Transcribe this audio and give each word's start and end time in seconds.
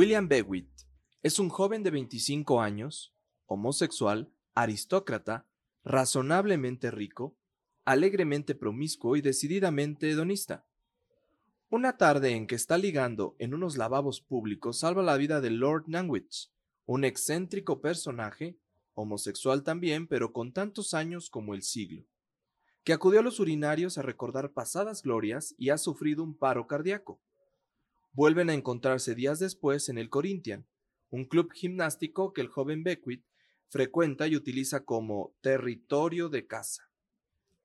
William 0.00 0.28
Bewitt 0.28 0.70
es 1.24 1.40
un 1.40 1.48
joven 1.48 1.82
de 1.82 1.90
25 1.90 2.60
años, 2.60 3.16
homosexual, 3.46 4.32
aristócrata, 4.54 5.48
razonablemente 5.82 6.92
rico, 6.92 7.36
alegremente 7.84 8.54
promiscuo 8.54 9.16
y 9.16 9.22
decididamente 9.22 10.08
hedonista. 10.08 10.64
Una 11.68 11.96
tarde 11.96 12.36
en 12.36 12.46
que 12.46 12.54
está 12.54 12.78
ligando 12.78 13.34
en 13.40 13.54
unos 13.54 13.76
lavabos 13.76 14.20
públicos 14.20 14.78
salva 14.78 15.02
la 15.02 15.16
vida 15.16 15.40
de 15.40 15.50
Lord 15.50 15.86
Nangwich, 15.88 16.52
un 16.86 17.04
excéntrico 17.04 17.80
personaje, 17.80 18.56
homosexual 18.94 19.64
también, 19.64 20.06
pero 20.06 20.32
con 20.32 20.52
tantos 20.52 20.94
años 20.94 21.28
como 21.28 21.54
el 21.54 21.62
siglo, 21.62 22.04
que 22.84 22.92
acudió 22.92 23.18
a 23.18 23.24
los 23.24 23.40
urinarios 23.40 23.98
a 23.98 24.02
recordar 24.02 24.52
pasadas 24.52 25.02
glorias 25.02 25.56
y 25.58 25.70
ha 25.70 25.76
sufrido 25.76 26.22
un 26.22 26.38
paro 26.38 26.68
cardíaco. 26.68 27.20
Vuelven 28.12 28.50
a 28.50 28.54
encontrarse 28.54 29.14
días 29.14 29.38
después 29.38 29.88
en 29.88 29.98
el 29.98 30.10
Corinthian, 30.10 30.66
un 31.10 31.24
club 31.24 31.52
gimnástico 31.52 32.32
que 32.32 32.40
el 32.40 32.48
joven 32.48 32.82
Beckwith 32.82 33.24
frecuenta 33.68 34.26
y 34.26 34.36
utiliza 34.36 34.84
como 34.84 35.34
territorio 35.40 36.28
de 36.28 36.46
caza. 36.46 36.90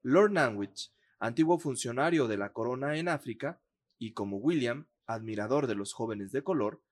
Lord 0.02 0.31
Nanwich, 0.31 0.92
antiguo 1.20 1.58
funcionario 1.59 2.28
de 2.28 2.38
la 2.38 2.52
corona 2.52 2.98
en 2.98 3.08
África, 3.08 3.62
y 3.98 4.12
como 4.14 4.38
William, 4.38 4.88
admirador 5.06 5.68
de 5.68 5.76
los 5.76 5.94
jóvenes 5.94 6.31
de 6.31 6.44
color, 6.44 6.84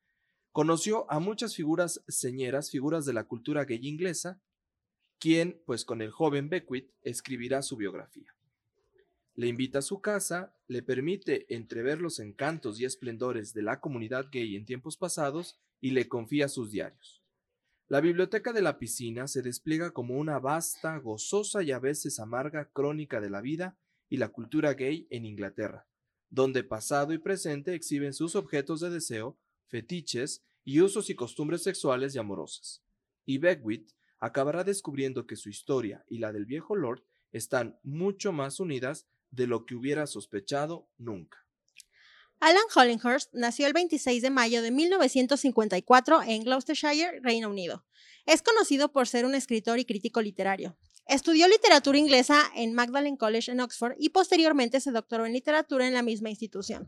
conoció 0.52 1.09
a 1.11 1.20
muchas 1.20 1.56
figuras 1.56 2.04
señeras, 2.08 2.72
figuras 2.72 3.06
de 3.06 3.14
la 3.14 3.26
cultura 3.26 3.66
gay 3.66 3.80
inglesa, 3.86 4.42
quien, 5.20 5.61
pues 5.66 5.86
con 5.86 6.02
el 6.02 6.11
joven 6.11 6.50
Beckwith, 6.50 6.89
escribirá 7.02 7.61
su 7.61 7.78
biografía. 7.78 8.33
Le 9.36 9.48
invita 9.48 9.80
a 9.80 9.82
su 9.82 10.02
casa, 10.02 10.56
le 10.68 10.84
permite 10.84 11.54
entrever 11.54 12.02
los 12.02 12.20
encantos 12.20 12.80
y 12.80 12.86
esplendores 12.86 13.54
de 13.54 13.64
la 13.64 13.80
comunidad 13.80 14.28
gay 14.32 14.56
en 14.56 14.66
tiempos 14.66 14.98
pasados 14.98 15.60
y 15.80 15.92
le 15.92 16.08
confía 16.08 16.48
sus 16.48 16.72
diarios. 16.72 17.23
La 17.88 18.02
biblioteca 18.02 18.54
de 18.54 18.62
la 18.62 18.78
piscina 18.78 19.28
se 19.28 19.42
despliega 19.42 19.92
como 19.92 20.18
una 20.18 20.40
vasta, 20.40 20.98
gozosa 20.98 21.64
y 21.64 21.72
a 21.72 21.80
veces 21.80 22.20
amarga 22.20 22.70
crónica 22.72 23.20
de 23.20 23.30
la 23.30 23.42
vida 23.42 23.78
y 24.10 24.18
la 24.18 24.30
cultura 24.30 24.73
gay 24.73 25.08
en 25.10 25.26
Inglaterra, 25.26 25.88
donde 26.30 26.64
pasado 26.64 27.14
y 27.14 27.18
presente 27.18 27.73
exhiben 27.73 28.14
sus 28.14 28.36
objetos 28.36 28.80
de 28.82 28.90
deseo, 28.90 29.38
fetiches 29.68 30.44
y 30.64 30.82
usos 30.82 31.10
y 31.10 31.16
costumbres 31.16 31.64
sexuales 31.64 32.16
y 32.16 32.20
amorosas. 32.20 32.84
Y 33.26 33.40
Beckwith 33.40 33.92
acabará 34.20 34.64
descubriendo 34.64 35.26
que 35.26 35.36
su 35.36 35.50
historia 35.50 36.06
y 36.08 36.20
la 36.20 36.32
del 36.32 36.45
viejo 36.45 36.76
Lord 36.76 37.04
están 37.32 37.80
mucho 37.84 38.32
más 38.32 38.60
unidas 38.60 39.08
de 39.32 39.48
lo 39.48 39.66
que 39.66 39.76
hubiera 39.76 40.06
sospechado 40.08 40.88
nunca. 40.98 41.40
Alan 42.40 42.64
Hollinghurst 42.76 43.34
nació 43.34 43.68
el 43.68 43.73
26 43.73 44.22
de 44.22 44.30
mayo 44.30 44.62
de 44.62 44.72
1954 44.72 46.23
en 46.23 46.44
Gloucestershire, 46.44 47.20
Reino 47.22 47.50
Unido. 47.50 47.86
Es 48.26 48.42
conocido 48.42 48.92
por 48.92 49.08
ser 49.08 49.26
un 49.26 49.36
escritor 49.36 49.80
y 49.80 49.86
crítico 49.86 50.22
literario. 50.22 50.76
Estudió 51.08 51.48
literatura 51.48 51.98
inglesa 51.98 52.50
en 52.56 52.73
Magdalen 52.73 53.17
College 53.17 53.52
en 53.52 53.60
Oxford 53.60 53.95
y 54.00 54.10
posteriormente 54.10 54.80
se 54.80 54.92
doctoró 54.92 55.26
en 55.26 55.34
literatura 55.34 55.88
en 55.88 55.94
la 55.94 56.04
misma 56.04 56.30
institución. 56.30 56.88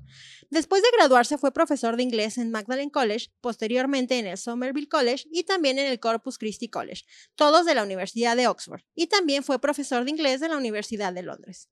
Después 0.49 0.81
de 0.81 0.87
graduarse 0.97 1.37
fue 1.37 1.51
profesor 1.51 1.97
de 1.97 2.03
inglés 2.03 2.37
en 2.37 2.49
Magdalen 2.49 2.89
College, 2.89 3.31
posteriormente 3.41 4.19
en 4.19 4.27
el 4.27 4.37
Somerville 4.37 4.87
College 4.87 5.25
y 5.31 5.43
también 5.43 5.77
en 5.77 5.87
el 5.87 5.99
Corpus 5.99 6.37
Christi 6.37 6.69
College, 6.69 7.03
todos 7.35 7.65
de 7.65 7.75
la 7.75 7.83
Universidad 7.83 8.37
de 8.37 8.47
Oxford, 8.47 8.81
y 8.95 9.07
también 9.07 9.43
fue 9.43 9.59
profesor 9.59 10.05
de 10.05 10.11
inglés 10.11 10.39
de 10.39 10.49
la 10.49 10.57
Universidad 10.57 11.11
de 11.11 11.23
Londres. 11.23 11.69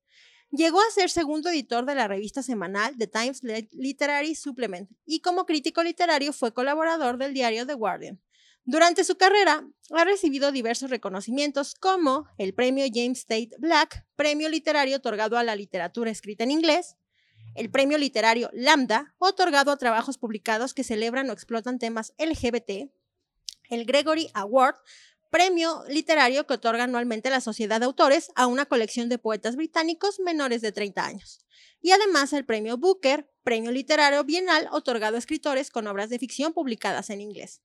Llegó 0.52 0.82
a 0.82 0.92
ser 0.92 1.10
segundo 1.10 1.50
editor 1.50 1.86
de 1.86 1.96
la 1.96 2.10
revista 2.10 2.44
semanal 2.44 2.98
The 2.98 3.08
Times 3.08 3.42
Literary 3.72 4.36
Supplement 4.36 4.92
y 5.06 5.22
como 5.22 5.46
crítico 5.46 5.82
literario 5.82 6.34
fue 6.34 6.54
colaborador 6.54 7.18
del 7.18 7.34
diario 7.34 7.66
The 7.66 7.74
Guardian. 7.74 8.22
Durante 8.66 9.06
su 9.06 9.16
carrera 9.16 9.66
ha 9.92 10.04
recibido 10.04 10.52
diversos 10.52 10.90
reconocimientos 10.90 11.74
como 11.74 12.28
el 12.38 12.54
premio 12.54 12.86
James 12.94 13.26
Tate 13.26 13.52
Black, 13.60 14.06
premio 14.18 14.50
literario 14.50 14.98
otorgado 14.98 15.38
a 15.38 15.44
la 15.44 15.56
literatura 15.56 16.12
escrita 16.12 16.44
en 16.44 16.52
inglés, 16.52 16.98
el 17.56 17.72
premio 17.72 17.98
literario 17.98 18.50
Lambda, 18.52 19.16
otorgado 19.20 19.72
a 19.72 19.78
trabajos 19.78 20.18
publicados 20.18 20.74
que 20.74 20.84
celebran 20.84 21.30
o 21.30 21.34
explotan 21.34 21.80
temas 21.80 22.14
LGBT, 22.18 22.92
el 23.70 23.86
Gregory 23.86 24.30
Award, 24.34 24.76
premio 25.32 25.84
literario 25.88 26.46
que 26.46 26.54
otorga 26.54 26.84
anualmente 26.84 27.30
la 27.30 27.42
Sociedad 27.42 27.80
de 27.80 27.86
Autores 27.86 28.32
a 28.36 28.48
una 28.48 28.66
colección 28.66 29.08
de 29.10 29.18
poetas 29.18 29.56
británicos 29.56 30.20
menores 30.20 30.62
de 30.62 30.74
30 30.74 31.04
años. 31.04 31.40
Y 31.82 31.92
además 31.92 32.34
el 32.34 32.46
premio 32.46 32.78
Booker, 32.78 33.32
premio 33.42 33.72
literario 33.72 34.24
bienal 34.26 34.68
otorgado 34.72 35.16
a 35.16 35.20
escritores 35.20 35.72
con 35.72 35.88
obras 35.88 36.10
de 36.10 36.20
ficción 36.20 36.54
publicadas 36.54 37.10
en 37.10 37.22
inglés. 37.22 37.62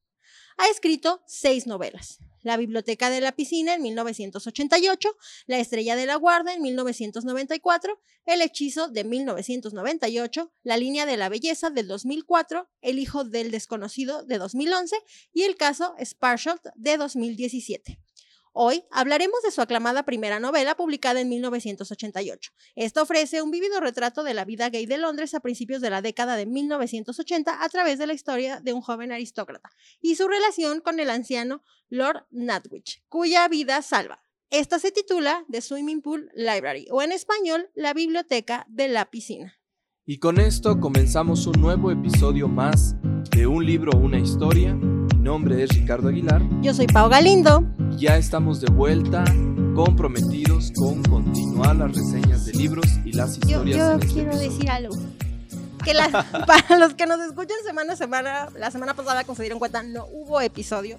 Ha 0.56 0.69
escrito 0.69 1.22
seis 1.27 1.66
novelas. 1.66 2.19
La 2.46 2.56
Biblioteca 2.56 3.10
de 3.10 3.20
la 3.20 3.32
Piscina 3.32 3.74
en 3.74 3.82
1988, 3.82 5.16
La 5.48 5.58
Estrella 5.58 5.96
de 5.96 6.06
la 6.06 6.14
Guarda 6.14 6.54
en 6.54 6.62
1994, 6.62 8.00
El 8.24 8.40
Hechizo 8.40 8.86
de 8.86 9.02
1998, 9.02 10.52
La 10.62 10.76
Línea 10.76 11.06
de 11.06 11.16
la 11.16 11.28
Belleza 11.28 11.70
del 11.70 11.88
2004, 11.88 12.68
El 12.82 13.00
Hijo 13.00 13.24
del 13.24 13.50
Desconocido 13.50 14.22
de 14.22 14.38
2011 14.38 14.94
y 15.32 15.42
el 15.42 15.56
caso 15.56 15.96
Sparsholt 16.00 16.62
de 16.76 16.96
2017. 16.98 17.98
Hoy 18.58 18.84
hablaremos 18.90 19.42
de 19.42 19.50
su 19.50 19.60
aclamada 19.60 20.04
primera 20.04 20.40
novela 20.40 20.74
publicada 20.76 21.20
en 21.20 21.28
1988. 21.28 22.52
Esta 22.74 23.02
ofrece 23.02 23.42
un 23.42 23.50
vívido 23.50 23.80
retrato 23.80 24.24
de 24.24 24.32
la 24.32 24.46
vida 24.46 24.70
gay 24.70 24.86
de 24.86 24.96
Londres 24.96 25.34
a 25.34 25.40
principios 25.40 25.82
de 25.82 25.90
la 25.90 26.00
década 26.00 26.36
de 26.36 26.46
1980 26.46 27.62
a 27.62 27.68
través 27.68 27.98
de 27.98 28.06
la 28.06 28.14
historia 28.14 28.60
de 28.60 28.72
un 28.72 28.80
joven 28.80 29.12
aristócrata 29.12 29.68
y 30.00 30.14
su 30.14 30.26
relación 30.26 30.80
con 30.80 31.00
el 31.00 31.10
anciano 31.10 31.62
Lord 31.90 32.24
Natwich, 32.30 33.04
cuya 33.10 33.46
vida 33.48 33.82
salva. 33.82 34.22
Esta 34.48 34.78
se 34.78 34.90
titula 34.90 35.44
The 35.50 35.60
Swimming 35.60 36.00
Pool 36.00 36.30
Library 36.34 36.88
o 36.90 37.02
en 37.02 37.12
español 37.12 37.68
La 37.74 37.92
Biblioteca 37.92 38.64
de 38.70 38.88
la 38.88 39.10
Piscina. 39.10 39.60
Y 40.06 40.18
con 40.18 40.40
esto 40.40 40.80
comenzamos 40.80 41.46
un 41.46 41.60
nuevo 41.60 41.90
episodio 41.90 42.48
más 42.48 42.96
de 43.32 43.46
Un 43.46 43.66
libro, 43.66 43.98
una 43.98 44.18
historia. 44.18 44.74
Nombre 45.26 45.60
es 45.60 45.70
Ricardo 45.70 46.09
Aguilar. 46.09 46.41
Yo 46.62 46.72
soy 46.72 46.87
Pau 46.87 47.09
Galindo. 47.09 47.64
Y 47.91 48.03
ya 48.03 48.16
estamos 48.16 48.60
de 48.60 48.72
vuelta, 48.72 49.25
comprometidos 49.75 50.70
con 50.76 51.03
continuar 51.03 51.75
las 51.75 51.97
reseñas 51.97 52.47
de 52.47 52.53
libros 52.53 52.87
y 53.04 53.10
las 53.10 53.36
historias. 53.36 53.76
Yo, 53.76 53.91
en 53.91 54.00
este 54.03 54.15
quiero 54.15 54.31
episodio. 54.31 54.50
decir 54.53 54.70
algo. 54.70 54.94
Que 55.84 55.94
la- 55.94 56.25
para 56.47 56.78
los 56.78 56.94
que 56.94 57.06
nos 57.06 57.19
escuchan 57.22 57.56
semana 57.66 57.94
a 57.94 57.97
semana, 57.97 58.48
la 58.56 58.70
semana 58.70 58.94
pasada, 58.94 59.25
como 59.25 59.34
se 59.34 59.42
dieron 59.42 59.59
cuenta, 59.59 59.82
no 59.82 60.06
hubo 60.12 60.41
episodio. 60.41 60.97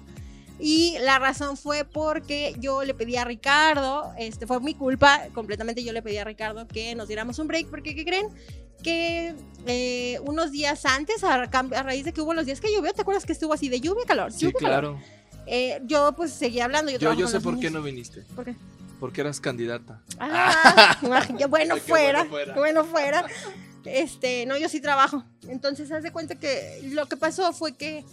Y 0.60 0.98
la 1.00 1.18
razón 1.18 1.56
fue 1.56 1.86
porque 1.86 2.54
yo 2.60 2.84
le 2.84 2.92
pedí 2.92 3.16
a 3.16 3.24
Ricardo, 3.24 4.12
este 4.18 4.46
fue 4.46 4.60
mi 4.60 4.74
culpa, 4.74 5.22
completamente 5.32 5.82
yo 5.82 5.94
le 5.94 6.02
pedí 6.02 6.18
a 6.18 6.24
Ricardo 6.24 6.68
que 6.68 6.94
nos 6.94 7.08
diéramos 7.08 7.38
un 7.38 7.46
break, 7.48 7.68
porque 7.68 7.94
¿qué 7.94 8.04
creen? 8.04 8.26
Que 8.82 9.34
eh, 9.66 10.18
unos 10.24 10.52
días 10.52 10.84
antes, 10.86 11.24
a, 11.24 11.46
raíz 11.46 12.04
de 12.04 12.12
que 12.12 12.20
hubo 12.20 12.34
los 12.34 12.46
días 12.46 12.60
que 12.60 12.72
llovió, 12.72 12.92
¿te 12.92 13.02
acuerdas 13.02 13.26
que 13.26 13.32
estuvo 13.32 13.52
así 13.52 13.68
de 13.68 13.80
lluvia, 13.80 14.04
calor? 14.06 14.32
Sí, 14.32 14.46
lluvia, 14.46 14.58
calor? 14.60 14.80
claro. 14.94 15.18
Eh, 15.46 15.80
yo 15.84 16.12
pues 16.14 16.32
seguía 16.32 16.66
hablando. 16.66 16.90
Yo, 16.92 17.14
Yo, 17.14 17.26
sé 17.26 17.40
por 17.40 17.58
qué 17.58 17.70
no 17.70 17.82
viniste. 17.82 18.22
¿Por 18.36 18.44
qué? 18.44 18.54
Porque 19.00 19.22
eras 19.22 19.40
candidata. 19.40 20.02
Ah, 20.18 20.98
bueno 21.48 21.76
fuera, 21.76 22.24
bueno 22.24 22.28
fuera. 22.28 22.54
bueno 22.54 22.84
fuera. 22.84 23.26
Este, 23.84 24.44
no, 24.44 24.58
yo 24.58 24.68
sí 24.68 24.80
trabajo. 24.80 25.24
Entonces, 25.48 25.90
haz 25.92 26.02
de 26.02 26.12
cuenta 26.12 26.34
que 26.34 26.80
lo 26.92 27.06
que 27.06 27.16
pasó 27.16 27.52
fue 27.52 27.76
que 27.76 28.04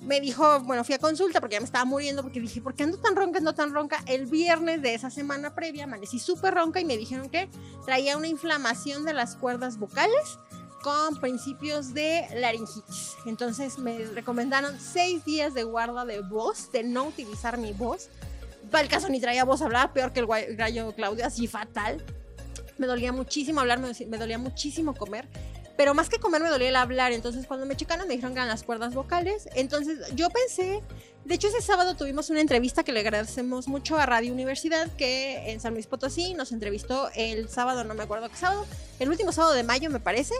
me 0.00 0.20
dijo, 0.20 0.60
bueno, 0.60 0.82
fui 0.82 0.94
a 0.94 0.98
consulta 0.98 1.40
porque 1.40 1.54
ya 1.54 1.60
me 1.60 1.66
estaba 1.66 1.84
muriendo 1.84 2.22
porque 2.22 2.40
dije, 2.40 2.60
¿por 2.60 2.74
qué 2.74 2.84
ando 2.84 2.98
tan 2.98 3.14
ronca, 3.16 3.38
ando 3.38 3.52
tan 3.52 3.72
ronca? 3.72 4.02
El 4.06 4.26
viernes 4.26 4.80
de 4.82 4.94
esa 4.94 5.10
semana 5.10 5.54
previa 5.54 5.84
amanecí 5.84 6.18
súper 6.18 6.54
ronca 6.54 6.80
y 6.80 6.84
me 6.84 6.96
dijeron 6.96 7.28
que 7.28 7.50
traía 7.84 8.16
una 8.16 8.26
inflamación 8.26 9.04
de 9.04 9.12
las 9.12 9.36
cuerdas 9.36 9.78
vocales 9.78 10.38
con 10.82 11.20
principios 11.20 11.92
de 11.92 12.26
laringitis. 12.34 13.16
Entonces 13.26 13.78
me 13.78 14.06
recomendaron 14.06 14.80
seis 14.80 15.24
días 15.26 15.52
de 15.52 15.64
guarda 15.64 16.06
de 16.06 16.20
voz, 16.20 16.72
de 16.72 16.82
no 16.82 17.04
utilizar 17.04 17.58
mi 17.58 17.72
voz. 17.72 18.08
Para 18.70 18.84
el 18.84 18.88
caso 18.88 19.08
ni 19.10 19.20
traía 19.20 19.44
voz 19.44 19.60
a 19.60 19.66
hablar, 19.66 19.92
peor 19.92 20.12
que 20.12 20.20
el 20.20 20.56
gallo 20.56 20.94
Claudio, 20.94 21.26
así 21.26 21.46
fatal. 21.46 22.02
Me 22.78 22.86
dolía 22.86 23.12
muchísimo 23.12 23.60
hablar, 23.60 23.78
me 23.78 24.16
dolía 24.16 24.38
muchísimo 24.38 24.94
comer. 24.94 25.28
Pero 25.80 25.94
más 25.94 26.10
que 26.10 26.18
comer 26.18 26.42
me 26.42 26.50
dolía 26.50 26.68
el 26.68 26.76
hablar. 26.76 27.12
Entonces 27.12 27.46
cuando 27.46 27.64
me 27.64 27.74
checaron 27.74 28.06
me 28.06 28.12
dijeron 28.12 28.34
que 28.34 28.40
eran 28.40 28.48
las 28.48 28.64
cuerdas 28.64 28.92
vocales. 28.92 29.48
Entonces 29.54 30.14
yo 30.14 30.28
pensé, 30.28 30.82
de 31.24 31.34
hecho 31.34 31.48
ese 31.48 31.62
sábado 31.62 31.96
tuvimos 31.96 32.28
una 32.28 32.42
entrevista 32.42 32.84
que 32.84 32.92
le 32.92 33.00
agradecemos 33.00 33.66
mucho 33.66 33.96
a 33.96 34.04
Radio 34.04 34.30
Universidad 34.30 34.94
que 34.98 35.50
en 35.50 35.58
San 35.58 35.72
Luis 35.72 35.86
Potosí 35.86 36.34
nos 36.34 36.52
entrevistó 36.52 37.08
el 37.14 37.48
sábado, 37.48 37.82
no 37.84 37.94
me 37.94 38.02
acuerdo 38.02 38.28
qué 38.28 38.36
sábado, 38.36 38.66
el 38.98 39.08
último 39.08 39.32
sábado 39.32 39.54
de 39.54 39.62
mayo 39.62 39.88
me 39.88 40.00
parece, 40.00 40.34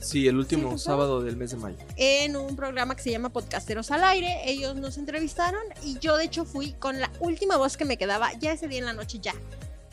Sí, 0.00 0.26
el 0.26 0.36
último 0.36 0.70
pues, 0.70 0.82
sábado 0.82 1.22
del 1.22 1.36
mes 1.36 1.52
de 1.52 1.58
mayo. 1.58 1.76
en 1.96 2.34
un 2.34 2.56
programa 2.56 2.96
que 2.96 3.04
se 3.04 3.12
llama 3.12 3.28
Podcasteros 3.28 3.92
al 3.92 4.02
Aire. 4.02 4.40
Ellos 4.46 4.74
nos 4.74 4.98
entrevistaron 4.98 5.62
y 5.84 5.96
yo 6.00 6.16
de 6.16 6.24
hecho 6.24 6.44
fui 6.44 6.72
con 6.72 6.98
la 6.98 7.08
última 7.20 7.56
voz 7.56 7.76
que 7.76 7.84
me 7.84 7.96
quedaba 7.96 8.32
ya 8.40 8.50
ese 8.50 8.66
día 8.66 8.80
en 8.80 8.86
la 8.86 8.94
noche 8.94 9.20
ya. 9.22 9.32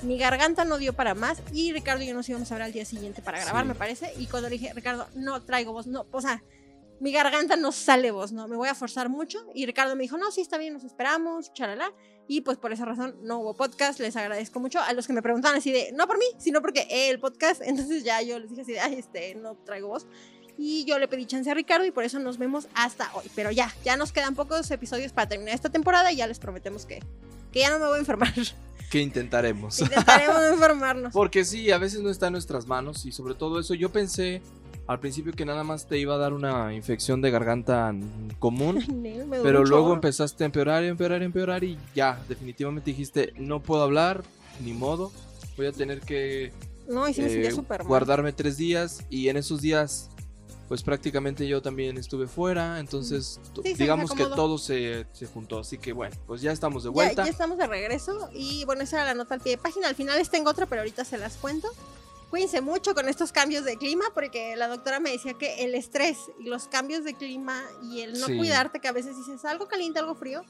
Mi 0.01 0.17
garganta 0.17 0.63
no 0.65 0.77
dio 0.77 0.93
para 0.93 1.13
más 1.13 1.41
y 1.51 1.73
Ricardo 1.73 2.03
y 2.03 2.07
yo 2.07 2.13
nos 2.13 2.27
íbamos 2.29 2.51
a 2.51 2.55
ver 2.55 2.63
al 2.63 2.71
día 2.71 2.85
siguiente 2.85 3.21
para 3.21 3.39
grabar, 3.39 3.63
Sí. 3.63 3.67
me 3.67 3.75
parece. 3.75 4.13
Y 4.17 4.27
cuando 4.27 4.49
le 4.49 4.57
dije, 4.57 4.73
Ricardo, 4.73 5.07
no 5.15 5.41
traigo 5.43 5.73
voz, 5.73 5.87
no, 5.87 6.07
o 6.11 6.21
sea, 6.21 6.41
mi 7.01 7.11
garganta 7.11 7.55
no 7.55 7.71
sale 7.71 8.11
voz, 8.11 8.31
¿no? 8.31 8.47
Me 8.47 8.55
voy 8.57 8.67
a 8.69 8.75
forzar 8.75 9.07
mucho. 9.09 9.39
Y 9.53 9.65
Ricardo 9.65 9.95
me 9.95 10.03
dijo, 10.03 10.17
no, 10.17 10.31
sí, 10.31 10.41
está 10.41 10.57
bien, 10.57 10.73
nos 10.73 10.83
esperamos, 10.83 11.53
charala. 11.53 11.93
Y 12.27 12.41
pues 12.41 12.57
por 12.57 12.73
esa 12.73 12.85
razón 12.85 13.15
no 13.21 13.39
hubo 13.39 13.55
podcast. 13.55 13.99
Les 13.99 14.15
agradezco 14.17 14.59
mucho 14.59 14.79
a 14.81 14.91
los 14.93 15.07
que 15.07 15.13
me 15.13 15.21
preguntaban 15.21 15.57
así 15.57 15.71
de, 15.71 15.91
no 15.93 16.07
por 16.07 16.17
mí, 16.17 16.25
sino 16.37 16.61
porque 16.61 16.87
el 16.89 17.19
podcast. 17.19 17.61
Entonces 17.65 18.03
ya 18.03 18.21
yo 18.21 18.37
les 18.39 18.49
dije 18.49 18.61
así 18.63 18.71
de, 18.73 18.79
ay, 18.81 18.95
este, 18.95 19.35
no 19.35 19.55
traigo 19.65 19.87
voz. 19.87 20.07
Y 20.57 20.83
yo 20.83 20.99
le 20.99 21.07
pedí 21.07 21.25
chance 21.25 21.49
a 21.49 21.53
Ricardo 21.53 21.85
y 21.85 21.91
por 21.91 22.03
eso 22.03 22.19
nos 22.19 22.37
vemos 22.37 22.67
hasta 22.75 23.09
hoy. 23.15 23.31
Pero 23.33 23.49
ya, 23.51 23.73
ya 23.85 23.95
nos 23.95 24.11
quedan 24.11 24.35
pocos 24.35 24.69
episodios 24.71 25.13
para 25.13 25.29
terminar 25.29 25.55
esta 25.55 25.69
temporada 25.69 26.11
y 26.11 26.17
ya 26.17 26.27
les 26.27 26.37
prometemos 26.39 26.85
que, 26.85 26.99
que 27.53 27.59
ya 27.59 27.69
no 27.69 27.79
me 27.79 27.85
voy 27.87 27.95
a 27.95 27.99
enfermar. 27.99 28.33
Que 28.89 29.01
intentaremos. 29.01 29.79
Intentaremos 29.79 30.35
no 30.35 30.47
enfermarnos. 30.53 31.13
Porque 31.13 31.45
sí, 31.45 31.71
a 31.71 31.77
veces 31.77 32.01
no 32.01 32.09
está 32.09 32.27
en 32.27 32.33
nuestras 32.33 32.67
manos 32.67 33.05
y 33.05 33.11
sobre 33.11 33.35
todo 33.35 33.59
eso 33.59 33.73
yo 33.73 33.89
pensé 33.89 34.41
al 34.89 34.99
principio 34.99 35.33
que 35.33 35.45
nada 35.45 35.63
más 35.63 35.87
te 35.87 35.99
iba 35.99 36.15
a 36.15 36.17
dar 36.17 36.33
una 36.33 36.73
infección 36.73 37.21
de 37.21 37.29
garganta 37.29 37.93
común, 38.39 38.83
pero 39.43 39.63
luego 39.63 39.93
empezaste 39.93 40.43
a 40.43 40.45
empeorar, 40.45 40.83
empeorar, 40.83 41.21
empeorar 41.21 41.63
y 41.63 41.77
ya, 41.93 42.19
definitivamente 42.27 42.89
dijiste, 42.89 43.33
no 43.37 43.61
puedo 43.61 43.83
hablar, 43.83 44.23
ni 44.65 44.73
modo, 44.73 45.11
voy 45.57 45.67
a 45.67 45.71
tener 45.71 45.99
que 45.99 46.51
No, 46.87 47.07
y 47.07 47.13
sí 47.13 47.21
me 47.21 47.27
eh, 47.27 47.53
guardarme 47.85 48.33
tres 48.33 48.57
días 48.57 49.05
y 49.11 49.29
en 49.29 49.37
esos 49.37 49.61
días 49.61 50.09
pues 50.69 50.83
prácticamente 50.83 51.45
yo 51.47 51.61
también 51.61 51.97
estuve 51.97 52.27
fuera, 52.27 52.79
entonces 52.79 53.39
Sí, 53.63 53.73
digamos 53.73 54.11
que 54.13 54.23
todo 54.25 54.57
se, 54.57 55.05
se 55.11 55.25
juntó, 55.25 55.59
así 55.59 55.77
que 55.77 55.91
bueno, 55.91 56.15
pues 56.27 56.41
ya 56.41 56.51
estamos 56.53 56.83
de 56.83 56.89
vuelta. 56.89 57.25
ya 57.25 57.31
estamos 57.31 57.57
de 57.57 57.67
regreso 57.67 58.29
y 58.33 58.63
bueno, 58.65 58.83
esa 58.83 58.97
era 58.97 59.05
la 59.07 59.13
nota 59.15 59.33
al 59.33 59.41
pie 59.41 59.53
de 59.53 59.57
página. 59.57 59.87
Al 59.89 59.95
final 59.95 60.17
les 60.17 60.29
tengo 60.29 60.49
otra, 60.49 60.65
pero 60.67 60.81
ahorita 60.81 61.03
se 61.03 61.17
las 61.17 61.35
cuento. 61.35 61.67
Cuídense 62.29 62.61
mucho 62.61 62.93
con 62.93 63.09
estos 63.09 63.31
cambios 63.31 63.65
de 63.65 63.75
clima 63.77 64.05
porque 64.13 64.55
la 64.55 64.67
doctora 64.67 64.99
me 64.99 65.11
decía 65.11 65.33
que 65.33 65.65
el 65.65 65.73
estrés 65.73 66.17
y 66.39 66.43
los 66.43 66.67
cambios 66.67 67.03
de 67.03 67.15
clima 67.15 67.63
y 67.81 68.01
el 68.01 68.19
no 68.19 68.27
Sí. 68.27 68.37
cuidarte, 68.37 68.79
que 68.79 68.87
a 68.87 68.91
veces 68.91 69.17
dices 69.17 69.43
algo 69.45 69.67
caliente, 69.67 69.97
algo 69.97 70.13
frío, 70.13 70.43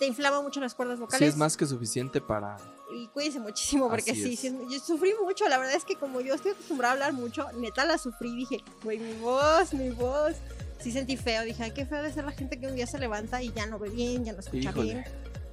te 0.00 0.06
inflama 0.06 0.42
mucho 0.42 0.58
las 0.60 0.74
cuerdas 0.74 0.96
Sí, 0.98 1.04
vocales. 1.04 1.28
es 1.28 1.36
más 1.36 1.56
que 1.56 1.64
suficiente 1.66 2.20
para... 2.20 2.56
Y 2.94 3.08
cuídense 3.08 3.40
muchísimo 3.40 3.88
porque 3.88 4.14
sí, 4.14 4.36
sí, 4.36 4.54
yo 4.70 4.78
sufrí 4.78 5.12
mucho. 5.22 5.48
La 5.48 5.58
verdad 5.58 5.74
es 5.74 5.84
que 5.84 5.96
como 5.96 6.20
yo 6.20 6.34
estoy 6.34 6.52
acostumbrada 6.52 6.92
a 6.92 6.94
hablar 6.94 7.12
mucho, 7.12 7.50
neta 7.52 7.84
la 7.84 7.98
sufrí. 7.98 8.34
Dije, 8.36 8.58
güey, 8.82 8.98
mi 8.98 9.14
voz, 9.14 9.72
mi 9.72 9.90
voz. 9.90 10.34
Sí 10.80 10.92
sentí 10.92 11.16
feo. 11.16 11.42
Dije, 11.44 11.62
ay, 11.62 11.70
qué 11.70 11.86
feo 11.86 12.02
de 12.02 12.12
ser 12.12 12.24
la 12.24 12.32
gente 12.32 12.58
que 12.58 12.66
un 12.66 12.74
día 12.74 12.86
se 12.86 12.98
levanta 12.98 13.42
y 13.42 13.52
ya 13.52 13.66
no 13.66 13.78
ve 13.78 13.88
bien, 13.90 14.24
ya 14.24 14.32
no 14.32 14.40
escucha 14.40 14.70
Híjole. 14.70 14.84
bien. 14.84 15.04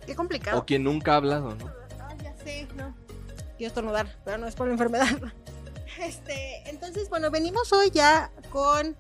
Qué 0.06 0.16
complicado. 0.16 0.60
O 0.60 0.66
quien 0.66 0.84
nunca 0.84 1.14
ha 1.14 1.18
hablado, 1.18 1.56
¿no? 1.56 1.72
Ah, 2.00 2.16
ya 2.22 2.36
sé, 2.44 2.68
no. 2.76 2.96
Quiero 3.58 3.68
estornudar, 3.68 4.18
pero 4.26 4.38
no 4.38 4.48
es 4.48 4.56
por 4.56 4.68
la 4.68 4.74
enfermedad. 4.74 5.08
Este, 6.00 6.64
entonces, 6.70 7.10
bueno, 7.10 7.30
venimos 7.30 7.74
hoy 7.74 7.92
ya 7.92 8.32
con 8.52 8.96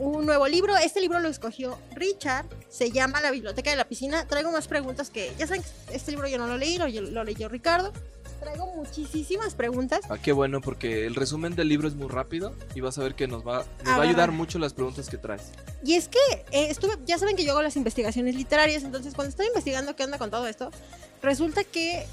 un 0.00 0.26
nuevo 0.26 0.48
libro. 0.48 0.76
Este 0.78 1.00
libro 1.00 1.20
lo 1.20 1.28
escogió 1.28 1.78
Richard, 1.94 2.46
se 2.68 2.90
llama 2.90 3.20
La 3.20 3.30
Biblioteca 3.30 3.70
de 3.70 3.76
la 3.76 3.86
Piscina. 3.86 4.26
Traigo 4.26 4.50
más 4.50 4.66
preguntas 4.66 5.10
que, 5.10 5.32
ya 5.38 5.46
saben, 5.46 5.62
este 5.92 6.10
libro 6.10 6.26
yo 6.26 6.38
no 6.38 6.46
lo 6.46 6.56
leí, 6.56 6.78
lo, 6.78 6.88
lo 6.88 7.24
leyó 7.24 7.48
Ricardo. 7.48 7.92
Traigo 8.40 8.74
muchísimas 8.74 9.54
preguntas. 9.54 10.00
Ah, 10.08 10.16
qué 10.16 10.32
bueno, 10.32 10.62
porque 10.62 11.06
el 11.06 11.14
resumen 11.14 11.54
del 11.54 11.68
libro 11.68 11.86
es 11.86 11.94
muy 11.94 12.08
rápido 12.08 12.56
y 12.74 12.80
vas 12.80 12.96
a 12.96 13.02
ver 13.02 13.14
que 13.14 13.28
nos 13.28 13.46
va, 13.46 13.66
nos 13.84 13.98
va 13.98 14.02
a 14.02 14.06
ayudar 14.08 14.32
mucho 14.32 14.58
las 14.58 14.72
preguntas 14.72 15.10
que 15.10 15.18
traes. 15.18 15.52
Y 15.84 15.94
es 15.94 16.08
que 16.08 16.18
eh, 16.50 16.70
estuve, 16.70 16.94
ya 17.04 17.18
saben 17.18 17.36
que 17.36 17.44
yo 17.44 17.52
hago 17.52 17.62
las 17.62 17.76
investigaciones 17.76 18.34
literarias, 18.34 18.82
entonces 18.82 19.14
cuando 19.14 19.28
estoy 19.28 19.46
investigando 19.48 19.94
qué 19.94 20.04
onda 20.04 20.16
con 20.16 20.30
todo 20.30 20.46
esto, 20.46 20.70
resulta 21.20 21.64
que 21.64 22.06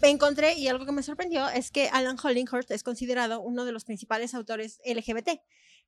encontré, 0.00 0.54
y 0.54 0.68
algo 0.68 0.86
que 0.86 0.92
me 0.92 1.02
sorprendió, 1.02 1.46
es 1.50 1.70
que 1.70 1.88
Alan 1.88 2.16
Hollinghurst 2.22 2.70
es 2.70 2.82
considerado 2.82 3.40
uno 3.40 3.66
de 3.66 3.72
los 3.72 3.84
principales 3.84 4.34
autores 4.34 4.80
LGBT. 4.86 5.40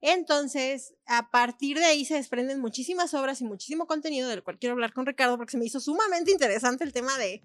Entonces, 0.02 0.94
a 1.06 1.30
partir 1.30 1.78
de 1.78 1.84
ahí 1.84 2.04
se 2.04 2.14
desprenden 2.14 2.60
muchísimas 2.60 3.12
obras 3.14 3.40
y 3.40 3.44
muchísimo 3.44 3.86
contenido 3.86 4.28
del 4.28 4.42
cual 4.42 4.58
quiero 4.58 4.72
hablar 4.72 4.92
con 4.92 5.04
Ricardo, 5.06 5.36
porque 5.36 5.52
se 5.52 5.58
me 5.58 5.66
hizo 5.66 5.80
sumamente 5.80 6.30
interesante 6.30 6.84
el 6.84 6.92
tema 6.92 7.16
de... 7.18 7.42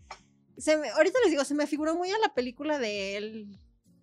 Se 0.58 0.78
me- 0.78 0.90
ahorita 0.90 1.20
les 1.24 1.32
digo, 1.32 1.44
se 1.44 1.54
me 1.54 1.68
figuró 1.68 1.96
muy 1.96 2.10
a 2.12 2.18
la 2.20 2.34
película 2.34 2.80
del 2.80 3.60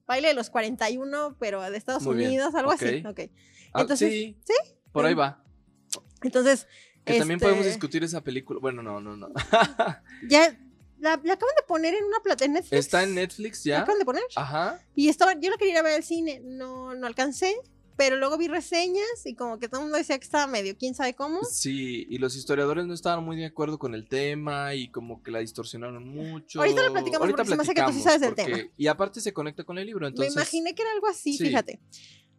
baile 0.07 0.29
de 0.29 0.35
los 0.35 0.51
41, 0.51 1.37
pero 1.41 1.63
de 1.63 1.77
Estados 1.79 2.03
Muy 2.03 2.17
bien, 2.17 2.29
Unidos, 2.29 2.55
algo 2.55 2.73
así. 2.73 2.99
ok. 3.07 3.11
ok. 3.11 3.21
Ah, 3.73 3.81
Entonces, 3.83 4.11
sí, 4.11 4.37
¿sí? 4.47 4.55
por 4.93 5.07
ahí 5.07 5.15
va. 5.15 5.43
Entonces... 6.23 6.67
Que 7.05 7.19
también 7.19 7.39
este, 7.39 7.47
podemos 7.47 7.67
discutir 7.67 8.05
esa 8.05 8.21
película. 8.21 8.61
Bueno, 8.61 8.81
no, 8.83 9.01
no, 9.01 9.17
no. 9.17 9.29
Ya 10.29 10.57
la, 11.01 11.21
la 11.25 11.33
acaban 11.33 11.55
de 11.57 11.63
poner 11.67 11.95
en 11.95 12.05
una 12.05 12.21
plata 12.21 12.45
en 12.45 12.53
Netflix. 12.53 12.79
Está 12.79 13.03
en 13.03 13.15
Netflix 13.17 13.67
La 13.67 13.71
ya. 13.71 13.81
acaban 13.81 13.99
de 13.99 14.05
poner. 14.05 14.23
Ajá. 14.37 14.79
Y 14.95 15.09
estaba, 15.09 15.33
yo 15.41 15.51
la 15.51 15.57
quería 15.57 15.73
ir 15.73 15.79
a 15.79 15.83
ver 15.83 15.95
al 15.95 16.05
cine, 16.05 16.41
no, 16.45 16.95
no 16.95 17.07
alcancé, 17.09 17.57
pero 17.97 18.17
luego 18.17 18.39
vi 18.39 18.49
reseñas 18.49 19.25
y 19.25 19.35
como 19.35 19.59
que 19.59 19.69
todo 19.69 19.81
el 19.81 19.85
mundo 19.85 19.99
decía 19.99 20.19
que 20.19 20.25
estaba 20.25 20.47
medio, 20.47 20.77
quién 20.77 20.95
sabe 20.95 21.15
cómo. 21.15 21.43
Sí, 21.45 22.07
y 22.09 22.19
los 22.19 22.37
historiadores 22.37 22.87
no 22.87 22.95
estaban 22.95 23.25
muy 23.25 23.37
de 23.37 23.47
acuerdo 23.47 23.79
con 23.79 23.95
el 23.95 24.09
tema 24.09 24.75
y 24.75 24.89
como 24.89 25.23
que 25.23 25.31
la 25.31 25.41
distorsionaron 25.41 26.07
mucho. 26.07 26.61
Ahorita 26.61 26.83
lo 26.83 26.93
platicamos 26.93 27.29
porque 27.29 27.45
se 27.45 27.57
me 27.57 27.63
hace 27.63 27.75
que 27.75 27.83
tú 27.83 27.93
sí 27.93 28.01
sabes 28.01 28.21
del 28.21 28.35
tema. 28.35 28.59
Y 28.77 28.87
aparte 28.87 29.21
se 29.21 29.33
conecta 29.33 29.65
con 29.65 29.79
el 29.79 29.87
libro, 29.87 30.07
entonces. 30.07 30.35
Me 30.35 30.41
imaginé 30.41 30.75
que 30.75 30.83
era 30.83 30.93
algo 30.93 31.07
así, 31.07 31.37
sí. 31.37 31.47
fíjate. 31.47 31.81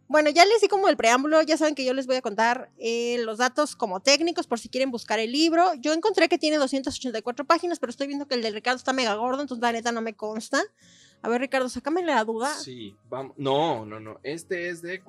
Bueno, 0.06 0.28
ya 0.30 0.44
les 0.44 0.60
di 0.60 0.68
como 0.68 0.88
el 0.88 0.96
preámbulo, 0.96 1.40
ya 1.42 1.56
saben 1.56 1.74
que 1.74 1.84
yo 1.84 1.94
les 1.94 2.06
voy 2.06 2.16
a 2.16 2.22
contar 2.22 2.70
eh, 2.78 3.16
los 3.24 3.38
datos 3.38 3.74
como 3.74 4.00
técnicos 4.00 4.46
por 4.46 4.60
si 4.60 4.68
quieren 4.68 4.90
buscar 4.90 5.18
el 5.18 5.32
libro. 5.32 5.72
Yo 5.80 5.94
encontré 5.94 6.28
que 6.28 6.36
tiene 6.36 6.58
284 6.58 7.46
páginas, 7.46 7.78
pero 7.78 7.90
estoy 7.90 8.06
viendo 8.06 8.28
que 8.28 8.34
el 8.34 8.42
de 8.42 8.50
Ricardo 8.50 8.76
está 8.76 8.92
mega 8.92 9.14
gordo, 9.14 9.40
entonces 9.40 9.62
la 9.62 9.72
neta 9.72 9.92
no 9.92 10.02
me 10.02 10.14
consta. 10.14 10.62
A 11.24 11.28
ver, 11.30 11.40
Ricardo, 11.40 11.70
sácame 11.70 12.02
la 12.02 12.22
duda. 12.22 12.52
Sí, 12.54 12.94
vamos. 13.08 13.34
No, 13.38 13.86
no, 13.86 13.98
no. 13.98 14.20
Este 14.22 14.68
es 14.68 14.82
de 14.82 15.00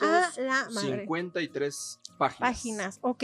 Ah, 0.00 0.30
la 0.36 0.68
madre. 0.70 1.06
453 1.06 2.00
páginas. 2.18 2.38
páginas, 2.40 2.98
ok. 3.02 3.22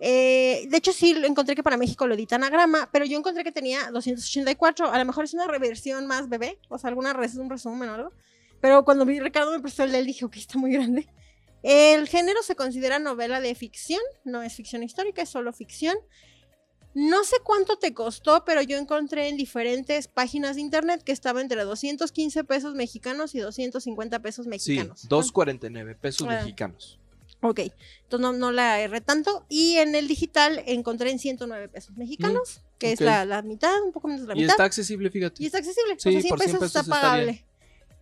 Eh, 0.00 0.66
de 0.70 0.76
hecho, 0.78 0.90
sí, 0.94 1.12
lo 1.12 1.26
encontré 1.26 1.54
que 1.54 1.62
para 1.62 1.76
México 1.76 2.06
lo 2.06 2.14
editan 2.14 2.42
a 2.44 2.48
grama, 2.48 2.88
pero 2.90 3.04
yo 3.04 3.18
encontré 3.18 3.44
que 3.44 3.52
tenía 3.52 3.90
284. 3.90 4.90
A 4.90 4.98
lo 4.98 5.04
mejor 5.04 5.24
es 5.24 5.34
una 5.34 5.46
reversión 5.46 6.06
más 6.06 6.30
bebé, 6.30 6.58
o 6.70 6.78
sea, 6.78 6.88
alguna 6.88 7.12
res 7.12 7.34
un 7.36 7.50
resumen 7.50 7.90
o 7.90 7.94
algo. 7.94 8.12
Pero 8.62 8.82
cuando 8.84 9.04
vi 9.04 9.20
Ricardo 9.20 9.50
me 9.52 9.60
prestó 9.60 9.84
el 9.84 9.92
de 9.92 9.98
él, 9.98 10.06
dije, 10.06 10.24
ok, 10.24 10.36
está 10.36 10.58
muy 10.58 10.72
grande. 10.72 11.06
El 11.62 12.08
género 12.08 12.42
se 12.42 12.56
considera 12.56 12.98
novela 12.98 13.42
de 13.42 13.54
ficción, 13.54 14.00
no 14.24 14.42
es 14.42 14.54
ficción 14.54 14.82
histórica, 14.82 15.20
es 15.20 15.28
solo 15.28 15.52
ficción. 15.52 15.94
No 16.94 17.24
sé 17.24 17.36
cuánto 17.42 17.76
te 17.78 17.94
costó, 17.94 18.44
pero 18.44 18.60
yo 18.62 18.76
encontré 18.76 19.28
en 19.28 19.36
diferentes 19.36 20.08
páginas 20.08 20.56
de 20.56 20.60
internet 20.62 21.02
que 21.02 21.12
estaba 21.12 21.40
entre 21.40 21.62
215 21.64 22.44
pesos 22.44 22.74
mexicanos 22.74 23.34
y 23.34 23.38
250 23.40 24.18
pesos 24.20 24.44
Sí, 24.44 24.48
mexicanos. 24.50 25.08
249 25.08 25.94
pesos 25.94 26.26
Ah. 26.28 26.40
mexicanos. 26.40 26.98
Ok, 27.44 27.58
entonces 27.58 28.20
no, 28.20 28.32
no 28.32 28.52
la 28.52 28.78
erré 28.80 29.00
tanto. 29.00 29.44
Y 29.48 29.76
en 29.78 29.94
el 29.96 30.06
digital 30.06 30.62
encontré 30.66 31.10
en 31.10 31.18
109 31.18 31.68
pesos 31.68 31.96
mexicanos, 31.96 32.60
que 32.78 32.92
es 32.92 33.00
la, 33.00 33.24
la 33.24 33.42
mitad, 33.42 33.72
un 33.82 33.90
poco 33.92 34.06
menos 34.08 34.22
de 34.22 34.28
la 34.28 34.34
Y 34.34 34.42
mitad. 34.42 34.52
está 34.52 34.64
accesible, 34.64 35.10
fíjate. 35.10 35.42
y 35.42 35.46
está 35.46 35.58
accesible. 35.58 35.96
Sí, 35.98 36.08
o 36.10 36.12
sea, 36.12 36.20
100 36.20 36.28
por 36.30 36.38
100 36.38 36.52
pesos, 36.52 36.66
está 36.66 36.80
pesos 36.82 36.94
está 36.94 37.16
bien. 37.16 37.26
pagable. 37.26 37.44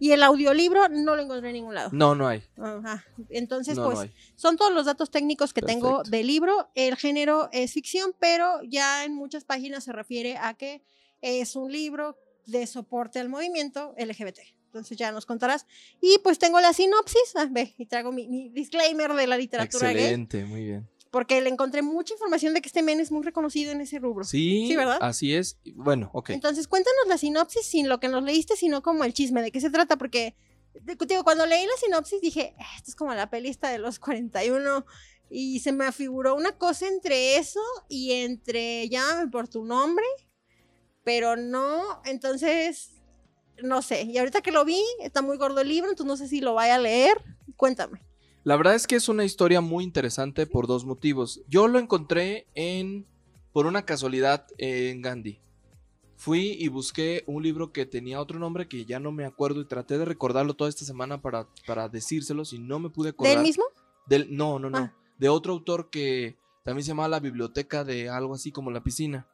Y 0.01 0.13
el 0.13 0.23
audiolibro 0.23 0.89
no 0.89 1.15
lo 1.15 1.23
encontré 1.23 1.51
en 1.51 1.55
ningún 1.55 1.75
lado. 1.75 1.91
No, 1.93 2.15
no 2.15 2.27
hay. 2.27 2.43
Ajá. 2.57 3.05
Entonces, 3.29 3.77
no, 3.77 3.85
pues, 3.85 4.09
no 4.09 4.15
son 4.35 4.57
todos 4.57 4.73
los 4.73 4.87
datos 4.87 5.11
técnicos 5.11 5.53
que 5.53 5.61
tengo 5.61 5.99
Perfecto. 5.99 6.11
del 6.11 6.27
libro. 6.27 6.71
El 6.75 6.97
género 6.97 7.51
es 7.53 7.73
ficción, 7.75 8.15
pero 8.19 8.63
ya 8.63 9.05
en 9.05 9.15
muchas 9.15 9.45
páginas 9.45 9.85
se 9.85 9.93
refiere 9.93 10.39
a 10.39 10.55
que 10.55 10.83
es 11.21 11.55
un 11.55 11.71
libro 11.71 12.19
de 12.47 12.67
soporte 12.67 13.21
al 13.21 13.29
movimiento 13.29 13.95
LGBT. 13.99 14.39
Entonces 14.65 14.97
ya 14.97 15.13
nos 15.13 15.27
contarás. 15.27 15.67
Y 16.01 16.19
pues 16.25 16.39
tengo 16.39 16.61
la 16.61 16.73
sinopsis. 16.73 17.35
Ah, 17.37 17.47
ve, 17.51 17.75
y 17.77 17.85
traigo 17.85 18.11
mi, 18.11 18.27
mi 18.27 18.49
disclaimer 18.49 19.13
de 19.13 19.27
la 19.27 19.37
literatura 19.37 19.89
gay. 19.93 19.99
Excelente, 19.99 20.45
muy 20.47 20.65
bien. 20.65 20.89
Porque 21.11 21.41
le 21.41 21.51
encontré 21.51 21.83
mucha 21.83 22.15
información 22.15 22.55
de 22.55 22.61
que 22.63 22.69
este 22.69 22.83
men 22.83 23.01
es 23.01 23.11
muy 23.11 23.23
reconocido 23.23 23.73
en 23.73 23.81
ese 23.81 23.99
rubro. 23.99 24.25
Sí, 24.25 24.67
Sí, 24.69 24.77
¿verdad? 24.77 24.99
así 25.01 25.35
es. 25.35 25.59
Bueno, 25.75 26.11
ok. 26.13 26.31
Entonces, 26.31 26.69
cuéntanos 26.69 27.09
la 27.09 27.19
sinopsis 27.19 27.67
sin 27.67 27.89
lo 27.89 27.99
que 27.99 28.09
nos 28.09 28.23
leíste, 28.23 28.55
sino 28.57 28.83
como 28.83 29.05
el 29.05 29.13
chisme, 29.13 29.43
de 29.43 29.51
qué 29.51 29.61
se 29.61 29.71
trata, 29.71 29.97
porque, 29.97 30.37
digo, 31.09 31.25
cuando 31.25 31.47
leí 31.47 31.67
la 31.67 31.77
sinopsis 31.85 32.21
dije, 32.21 32.55
"Ah, 32.59 32.77
esto 32.77 32.91
es 32.93 32.97
como 32.97 33.13
la 33.15 33.29
pelista 33.29 33.71
de 33.71 33.79
los 33.79 33.99
41, 33.99 34.87
y 35.31 35.61
se 35.61 35.73
me 35.73 35.85
afiguró 35.87 36.35
una 36.35 36.53
cosa 36.53 36.87
entre 36.89 37.37
eso 37.37 37.61
y 37.89 38.13
entre 38.13 38.89
llámame 38.89 39.31
por 39.31 39.49
tu 39.49 39.65
nombre, 39.65 40.05
pero 41.05 41.37
no, 41.37 42.03
entonces, 42.05 42.91
no 43.63 43.81
sé, 43.83 44.03
y 44.03 44.19
ahorita 44.19 44.43
que 44.43 44.53
lo 44.53 44.65
vi, 44.65 44.83
está 45.01 45.23
muy 45.23 45.37
gordo 45.39 45.61
el 45.61 45.69
libro, 45.69 45.91
entonces 45.91 46.09
no 46.09 46.17
sé 46.17 46.29
si 46.29 46.41
lo 46.41 46.55
vaya 46.55 46.77
a 46.77 46.79
leer, 46.79 47.17
cuéntame. 47.57 48.03
La 48.45 48.57
verdad 48.57 48.75
es 48.75 48.87
que 48.87 48.97
es 48.97 49.09
una 49.09 49.25
historia 49.25 49.61
muy 49.61 49.85
interesante 49.85 50.47
por 50.47 50.67
dos 50.67 50.85
motivos. 50.85 51.43
Yo 51.49 51.69
lo 51.69 51.79
encontré 51.79 52.47
en, 52.55 53.07
por 53.53 53.67
una 53.67 53.85
casualidad, 53.85 54.47
en 54.59 55.03
Gandhi. 55.03 55.39
Fui 56.17 56.57
y 56.59 56.69
busqué 56.69 57.23
un 57.27 57.43
libro 57.43 57.73
que 57.73 57.87
tenía 57.87 58.21
otro 58.21 58.39
nombre 58.39 58.69
que 58.69 58.85
ya 58.85 58.99
no 59.01 59.13
me 59.13 59.25
acuerdo 59.25 59.61
y 59.61 59.67
traté 59.67 59.99
de 59.99 60.05
recordarlo 60.05 60.55
toda 60.55 60.69
esta 60.71 60.85
semana 60.85 61.21
para, 61.21 61.49
para 61.67 61.89
decírselos 61.89 62.53
y 62.53 62.59
no 62.59 62.79
me 62.79 62.91
pude 62.91 63.11
acordar. 63.11 63.35
¿Del 63.37 63.43
mismo? 63.43 63.65
Del- 64.07 64.35
no, 64.35 64.59
no, 64.59 64.69
no. 64.71 64.79
Ah. 64.79 64.95
De 65.19 65.29
otro 65.29 65.53
autor 65.53 65.91
que 65.91 66.37
también 66.65 66.85
se 66.85 66.89
llamaba 66.89 67.09
La 67.09 67.21
Biblioteca 67.21 67.85
de 67.85 68.09
algo 68.09 68.35
así 68.35 68.53
como 68.53 68.71
La 68.71 68.83
Piscina. 68.83 69.27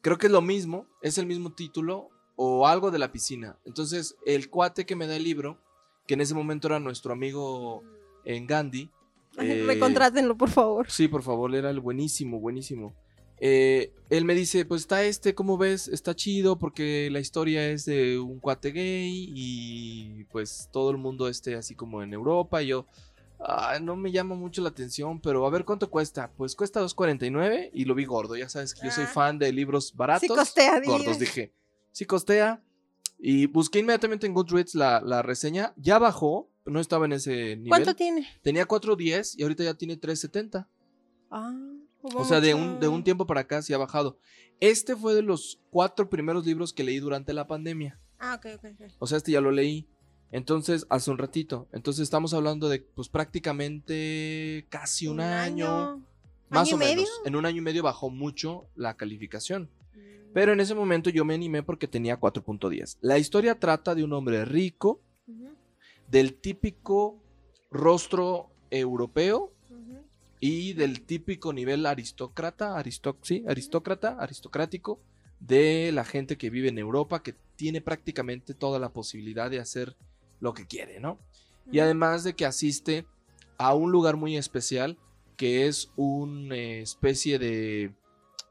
Creo 0.00 0.18
que 0.18 0.26
es 0.26 0.32
lo 0.32 0.42
mismo, 0.42 0.86
es 1.02 1.18
el 1.18 1.26
mismo 1.26 1.52
título 1.52 2.08
o 2.34 2.66
algo 2.66 2.90
de 2.90 2.98
la 2.98 3.12
piscina. 3.12 3.56
Entonces, 3.64 4.16
el 4.26 4.50
cuate 4.50 4.84
que 4.86 4.96
me 4.96 5.06
da 5.06 5.14
el 5.14 5.22
libro, 5.22 5.58
que 6.08 6.14
en 6.14 6.20
ese 6.20 6.34
momento 6.34 6.66
era 6.66 6.80
nuestro 6.80 7.12
amigo 7.12 7.84
en 8.24 8.46
Gandhi, 8.46 8.90
Eh, 9.38 9.64
Recontrátenlo, 9.66 10.36
por 10.36 10.50
favor. 10.50 10.90
Sí, 10.90 11.08
por 11.08 11.22
favor, 11.22 11.54
era 11.54 11.70
el 11.70 11.80
buenísimo, 11.80 12.38
buenísimo. 12.38 12.94
Eh, 13.40 13.92
él 14.10 14.24
me 14.26 14.34
dice, 14.34 14.64
pues 14.66 14.82
está 14.82 15.02
este, 15.04 15.34
¿cómo 15.34 15.56
ves? 15.56 15.88
Está 15.88 16.14
chido 16.14 16.58
porque 16.58 17.08
la 17.10 17.18
historia 17.18 17.66
es 17.70 17.86
de 17.86 18.18
un 18.18 18.38
cuate 18.40 18.70
gay 18.72 19.32
y 19.34 20.24
pues 20.24 20.68
todo 20.70 20.90
el 20.90 20.98
mundo 20.98 21.28
esté 21.28 21.54
así 21.56 21.74
como 21.74 22.02
en 22.02 22.12
Europa 22.12 22.62
y 22.62 22.68
yo... 22.68 22.86
"Ah, 23.40 23.78
no 23.82 23.96
me 23.96 24.12
llama 24.12 24.36
mucho 24.36 24.62
la 24.62 24.68
atención, 24.68 25.18
pero 25.20 25.44
a 25.46 25.50
ver 25.50 25.64
cuánto 25.64 25.90
cuesta. 25.90 26.30
Pues 26.36 26.54
cuesta 26.54 26.80
2.49 26.80 27.70
y 27.74 27.86
lo 27.86 27.94
vi 27.96 28.04
gordo. 28.04 28.36
Ya 28.36 28.48
sabes 28.48 28.72
que 28.74 28.86
yo 28.86 28.92
soy 28.92 29.04
Ah. 29.04 29.12
fan 29.12 29.38
de 29.38 29.50
libros 29.50 29.96
baratos. 29.96 30.20
Sí 30.22 30.28
costea, 30.28 30.80
gordos, 30.84 31.18
dije. 31.18 31.52
Sí 31.90 32.04
costea. 32.04 32.62
Y 33.18 33.46
busqué 33.46 33.80
inmediatamente 33.80 34.26
en 34.28 34.34
Goodreads 34.34 34.76
la, 34.76 35.00
la 35.00 35.22
reseña. 35.22 35.72
Ya 35.76 35.98
bajó, 35.98 36.48
no 36.64 36.80
estaba 36.80 37.06
en 37.06 37.12
ese 37.12 37.56
nivel. 37.56 37.68
¿Cuánto 37.68 37.94
tiene? 37.94 38.26
Tenía 38.42 38.66
4.10 38.66 39.34
y 39.38 39.42
ahorita 39.42 39.64
ya 39.64 39.74
tiene 39.74 39.98
3.70. 39.98 40.66
Ah, 41.30 41.54
O 42.02 42.24
sea, 42.24 42.40
de 42.40 42.54
un, 42.54 42.78
de 42.80 42.88
un 42.88 43.04
tiempo 43.04 43.26
para 43.26 43.42
acá 43.42 43.62
sí 43.62 43.72
ha 43.72 43.78
bajado. 43.78 44.18
Este 44.60 44.94
fue 44.96 45.14
de 45.14 45.22
los 45.22 45.60
cuatro 45.70 46.08
primeros 46.08 46.46
libros 46.46 46.72
que 46.72 46.84
leí 46.84 46.98
durante 46.98 47.32
la 47.32 47.46
pandemia. 47.46 47.98
Ah, 48.18 48.34
ok, 48.36 48.46
ok, 48.56 48.64
ok. 48.74 48.92
O 48.98 49.06
sea, 49.06 49.18
este 49.18 49.32
ya 49.32 49.40
lo 49.40 49.50
leí. 49.50 49.88
Entonces, 50.30 50.86
hace 50.88 51.10
un 51.10 51.18
ratito. 51.18 51.68
Entonces, 51.72 52.04
estamos 52.04 52.32
hablando 52.32 52.68
de, 52.68 52.80
pues, 52.80 53.08
prácticamente 53.08 54.66
casi 54.70 55.06
un, 55.06 55.20
año. 55.20 56.02
Más 56.48 56.68
¿Año 56.68 56.76
o 56.76 56.78
medio? 56.78 56.96
menos. 56.96 57.20
En 57.24 57.36
un 57.36 57.44
año 57.44 57.58
y 57.58 57.60
medio 57.60 57.82
bajó 57.82 58.08
mucho 58.10 58.66
la 58.74 58.96
calificación. 58.96 59.68
Pero 60.32 60.52
en 60.52 60.60
ese 60.60 60.74
momento 60.74 61.10
yo 61.10 61.24
me 61.24 61.34
animé 61.34 61.62
porque 61.62 61.86
tenía 61.86 62.18
4.10. 62.18 62.96
La 63.00 63.18
historia 63.18 63.58
trata 63.58 63.94
de 63.94 64.04
un 64.04 64.12
hombre 64.14 64.44
rico, 64.44 65.00
del 66.12 66.34
típico 66.34 67.18
rostro 67.70 68.50
europeo 68.70 69.50
y 70.40 70.74
del 70.74 71.00
típico 71.06 71.52
nivel 71.52 71.86
aristócrata, 71.86 72.76
aristó- 72.78 73.16
sí, 73.22 73.44
aristócrata, 73.48 74.16
aristocrático 74.20 75.00
de 75.40 75.90
la 75.92 76.04
gente 76.04 76.36
que 76.36 76.50
vive 76.50 76.68
en 76.68 76.78
Europa, 76.78 77.22
que 77.22 77.34
tiene 77.56 77.80
prácticamente 77.80 78.52
toda 78.54 78.78
la 78.78 78.90
posibilidad 78.92 79.50
de 79.50 79.58
hacer 79.60 79.96
lo 80.40 80.52
que 80.52 80.66
quiere, 80.66 81.00
¿no? 81.00 81.18
Y 81.70 81.78
además 81.78 82.24
de 82.24 82.34
que 82.34 82.44
asiste 82.44 83.06
a 83.56 83.74
un 83.74 83.90
lugar 83.90 84.16
muy 84.16 84.36
especial, 84.36 84.98
que 85.36 85.66
es 85.66 85.90
una 85.96 86.56
especie 86.56 87.38
de 87.38 87.94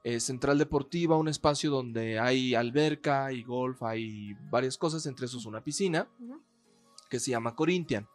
eh, 0.04 0.20
central 0.20 0.58
deportiva, 0.58 1.18
un 1.18 1.28
espacio 1.28 1.70
donde 1.70 2.18
hay 2.20 2.56
alberca 2.56 3.32
y 3.34 3.44
golf, 3.44 3.84
hay 3.84 4.34
varias 4.50 4.78
cosas, 4.78 5.06
entre 5.06 5.26
esos 5.28 5.46
una 5.46 5.62
piscina. 5.64 6.08
Que 7.12 7.20
se 7.20 7.30
llama 7.30 7.56
Corinthian. 7.56 8.08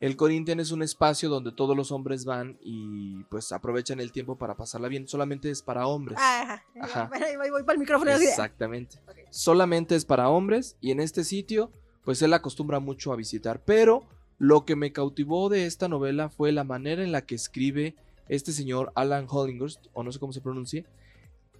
El 0.00 0.16
Corinthian 0.16 0.58
es 0.58 0.72
un 0.72 0.82
espacio 0.82 1.28
donde 1.28 1.52
todos 1.52 1.76
los 1.76 1.92
hombres 1.92 2.24
van 2.24 2.58
y 2.62 3.22
pues 3.24 3.52
aprovechan 3.52 4.00
el 4.00 4.10
tiempo 4.10 4.36
para 4.36 4.56
pasarla 4.56 4.88
bien. 4.88 5.06
Solamente 5.06 5.50
es 5.50 5.62
para 5.62 5.86
hombres. 5.86 6.18
Ah, 6.20 6.60
Ajá. 6.80 7.04
Ajá. 7.04 7.10
Voy, 7.38 7.50
voy 7.50 7.62
para 7.62 7.74
el 7.74 7.78
micrófono. 7.78 8.10
Exactamente. 8.10 8.98
Solamente 9.30 9.94
es 9.94 10.04
para 10.04 10.28
hombres 10.30 10.76
y 10.80 10.90
en 10.90 11.00
este 11.00 11.22
sitio 11.22 11.70
pues 12.04 12.20
él 12.22 12.32
acostumbra 12.32 12.80
mucho 12.80 13.12
a 13.12 13.16
visitar. 13.16 13.62
Pero 13.64 14.04
lo 14.38 14.64
que 14.64 14.74
me 14.74 14.92
cautivó 14.92 15.48
de 15.48 15.66
esta 15.66 15.88
novela 15.88 16.28
fue 16.28 16.50
la 16.50 16.64
manera 16.64 17.04
en 17.04 17.12
la 17.12 17.24
que 17.24 17.34
escribe 17.34 17.94
este 18.28 18.52
señor 18.52 18.90
Alan 18.94 19.26
Hollinghurst, 19.28 19.86
o 19.92 20.02
no 20.02 20.12
sé 20.12 20.18
cómo 20.18 20.32
se 20.32 20.40
pronuncie. 20.40 20.86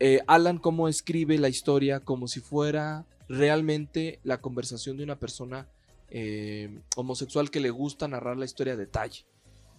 Eh, 0.00 0.20
Alan 0.26 0.58
cómo 0.58 0.88
escribe 0.88 1.38
la 1.38 1.48
historia 1.48 2.00
como 2.00 2.26
si 2.26 2.40
fuera 2.40 3.06
realmente 3.28 4.18
la 4.22 4.40
conversación 4.40 4.96
de 4.96 5.04
una 5.04 5.18
persona 5.18 5.68
eh, 6.16 6.80
homosexual 6.94 7.50
que 7.50 7.58
le 7.58 7.70
gusta 7.70 8.06
narrar 8.06 8.36
la 8.36 8.44
historia 8.44 8.74
a 8.74 8.76
detalle, 8.76 9.26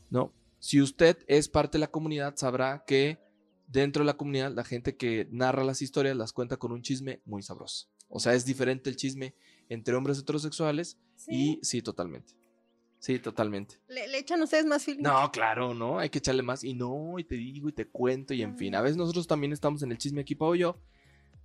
¿no? 0.09 0.33
Si 0.59 0.81
usted 0.81 1.17
es 1.27 1.47
parte 1.47 1.77
de 1.77 1.79
la 1.79 1.87
comunidad, 1.91 2.35
sabrá 2.35 2.83
que 2.85 3.19
dentro 3.67 4.01
de 4.03 4.07
la 4.07 4.17
comunidad 4.17 4.51
la 4.53 4.65
gente 4.65 4.97
que 4.97 5.29
narra 5.31 5.63
las 5.63 5.81
historias 5.81 6.17
las 6.17 6.33
cuenta 6.33 6.57
con 6.57 6.73
un 6.73 6.81
chisme 6.81 7.21
muy 7.25 7.41
sabroso. 7.41 7.87
O 8.09 8.19
sea, 8.19 8.33
es 8.33 8.45
diferente 8.45 8.89
el 8.89 8.97
chisme 8.97 9.33
entre 9.69 9.95
hombres 9.95 10.19
heterosexuales 10.19 10.97
Sí. 11.15 11.31
y 11.31 11.59
sí, 11.63 11.81
totalmente. 11.81 12.33
Sí, 12.99 13.19
totalmente. 13.19 13.79
¿Le, 13.87 14.07
le 14.09 14.17
echan 14.17 14.41
ustedes 14.41 14.65
más 14.65 14.83
feeling? 14.83 15.03
No, 15.03 15.31
claro, 15.31 15.73
no, 15.73 15.99
hay 15.99 16.09
que 16.09 16.17
echarle 16.17 16.41
más. 16.43 16.63
Y 16.65 16.73
no, 16.73 17.17
y 17.17 17.23
te 17.23 17.35
digo, 17.35 17.69
y 17.69 17.71
te 17.73 17.87
cuento, 17.87 18.33
y 18.33 18.41
en 18.41 18.57
fin. 18.57 18.75
A 18.75 18.81
veces 18.81 18.97
nosotros 18.97 19.25
también 19.27 19.53
estamos 19.53 19.83
en 19.83 19.91
el 19.91 19.97
chisme 19.97 20.21
aquí, 20.21 20.35
Pau 20.35 20.55
y 20.55 20.59
yo, 20.59 20.77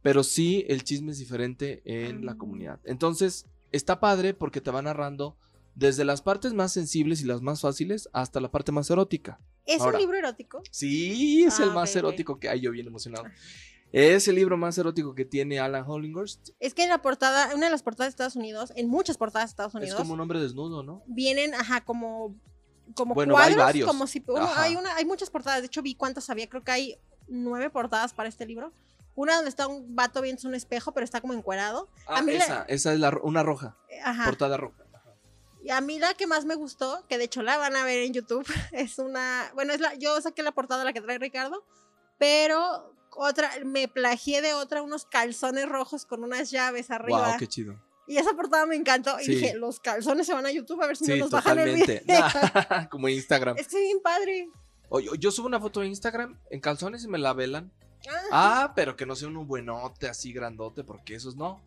pero 0.02 0.24
sí 0.24 0.64
el 0.68 0.82
chisme 0.82 1.12
es 1.12 1.18
diferente 1.18 1.82
en 1.84 2.24
la 2.26 2.32
Ah. 2.32 2.36
comunidad. 2.38 2.80
Entonces, 2.84 3.46
está 3.72 4.00
padre 4.00 4.34
porque 4.34 4.60
te 4.60 4.70
va 4.70 4.82
narrando 4.82 5.36
desde 5.74 6.04
las 6.04 6.20
partes 6.22 6.52
más 6.52 6.72
sensibles 6.72 7.20
y 7.22 7.24
las 7.24 7.40
más 7.42 7.60
fáciles 7.60 8.08
hasta 8.12 8.40
la 8.40 8.50
parte 8.50 8.72
más 8.72 8.90
erótica. 8.90 9.40
¿Es 9.66 9.80
Ahora. 9.80 9.96
un 9.98 10.02
libro 10.02 10.18
erótico? 10.18 10.62
Sí, 10.70 11.44
es 11.44 11.60
Ah, 11.60 11.64
el 11.64 11.70
más 11.72 11.90
ok, 11.90 11.96
ok. 11.96 11.98
erótico 11.98 12.38
que 12.40 12.48
hay, 12.48 12.60
yo 12.60 12.70
bien 12.72 12.86
emocionado. 12.86 13.24
Es 13.92 14.28
el 14.28 14.36
libro 14.36 14.56
más 14.56 14.78
erótico 14.78 15.14
que 15.14 15.24
tiene 15.24 15.58
Alan 15.58 15.84
Hollinghurst. 15.86 16.50
Es 16.60 16.74
que 16.74 16.84
en 16.84 16.90
la 16.90 17.02
portada, 17.02 17.54
una 17.54 17.66
de 17.66 17.72
las 17.72 17.82
portadas 17.82 18.08
de 18.08 18.10
Estados 18.14 18.36
Unidos, 18.36 18.72
en 18.76 18.88
muchas 18.88 19.16
portadas 19.16 19.48
de 19.48 19.52
Estados 19.52 19.74
Es 19.74 19.80
Unidos, 19.80 19.96
como 19.98 20.14
un 20.14 20.20
hombre 20.20 20.40
desnudo, 20.40 20.82
¿no? 20.82 21.02
vienen, 21.06 21.54
ajá, 21.54 21.80
como, 21.84 22.36
como 22.94 23.14
Bueno, 23.14 23.36
hay 23.36 23.46
cuadros, 23.54 23.64
varios. 23.66 23.86
como 23.88 24.06
si, 24.06 24.22
hay, 24.56 24.76
una, 24.76 24.94
hay 24.96 25.04
muchas 25.04 25.30
portadas, 25.30 25.60
de 25.60 25.66
hecho 25.66 25.82
vi 25.82 25.94
cuántas 25.96 26.28
había, 26.30 26.48
creo 26.48 26.62
que 26.62 26.70
hay 26.70 26.96
nueve 27.28 27.68
portadas 27.70 28.12
para 28.12 28.28
este 28.28 28.46
libro. 28.46 28.72
Una 29.20 29.34
donde 29.36 29.50
está 29.50 29.66
un 29.66 29.94
vato 29.94 30.22
viendo 30.22 30.48
un 30.48 30.54
espejo, 30.54 30.92
pero 30.92 31.04
está 31.04 31.20
como 31.20 31.34
encuerado. 31.34 31.90
Ah, 32.06 32.18
A 32.18 32.22
mí 32.22 32.32
esa, 32.32 32.62
esa 32.68 32.92
es 32.94 32.98
la, 33.00 33.10
una 33.22 33.42
roja, 33.42 33.76
Ajá. 34.02 34.24
portada 34.24 34.56
roja. 34.56 34.82
Ajá. 34.94 35.10
Y 35.62 35.70
a 35.70 35.80
mí 35.82 35.98
la 35.98 36.14
que 36.14 36.26
más 36.26 36.46
me 36.46 36.54
gustó, 36.54 37.04
que 37.08 37.18
de 37.18 37.24
hecho 37.24 37.42
la 37.42 37.58
van 37.58 37.76
a 37.76 37.84
ver 37.84 37.98
en 37.98 38.14
YouTube, 38.14 38.46
es 38.72 38.98
una, 38.98 39.50
bueno, 39.54 39.72
es 39.74 39.80
la, 39.80 39.94
yo 39.96 40.18
saqué 40.22 40.42
la 40.42 40.52
portada 40.52 40.84
la 40.84 40.92
que 40.94 41.02
trae 41.02 41.18
Ricardo, 41.18 41.64
pero 42.18 42.94
otra, 43.16 43.50
me 43.64 43.88
plagié 43.88 44.40
de 44.40 44.54
otra 44.54 44.80
unos 44.82 45.04
calzones 45.04 45.68
rojos 45.68 46.06
con 46.06 46.22
unas 46.24 46.50
llaves 46.50 46.90
arriba. 46.90 47.28
Wow, 47.30 47.36
qué 47.38 47.46
chido. 47.46 47.74
Y 48.06 48.16
esa 48.16 48.32
portada 48.34 48.66
me 48.66 48.74
encantó. 48.76 49.20
Y 49.20 49.24
Sí. 49.24 49.34
dije, 49.36 49.54
los 49.54 49.80
calzones 49.80 50.26
se 50.26 50.32
van 50.34 50.46
a 50.46 50.50
YouTube 50.50 50.82
a 50.82 50.86
ver 50.86 50.96
si 50.96 51.04
Sí, 51.04 51.12
no 51.12 51.18
nos 51.18 51.30
bajan 51.30 51.58
el 51.58 51.74
video. 51.74 52.00
Como 52.90 53.08
Instagram. 53.08 53.56
es 53.58 53.68
que 53.68 53.78
bien 53.80 54.00
padre. 54.02 54.48
O 54.88 54.98
yo, 54.98 55.14
yo 55.14 55.30
subo 55.30 55.46
una 55.46 55.60
foto 55.60 55.80
de 55.80 55.86
Instagram 55.88 56.38
en 56.50 56.60
calzones 56.60 57.04
y 57.04 57.08
me 57.08 57.18
la 57.18 57.32
velan. 57.34 57.70
Ah, 58.08 58.22
Ah, 58.32 58.72
pero 58.76 58.96
que 58.96 59.06
no 59.06 59.14
sea 59.16 59.28
un 59.28 59.46
buenote 59.46 60.08
así 60.08 60.32
grandote, 60.32 60.84
porque 60.84 61.14
esos 61.14 61.36
no. 61.36 61.60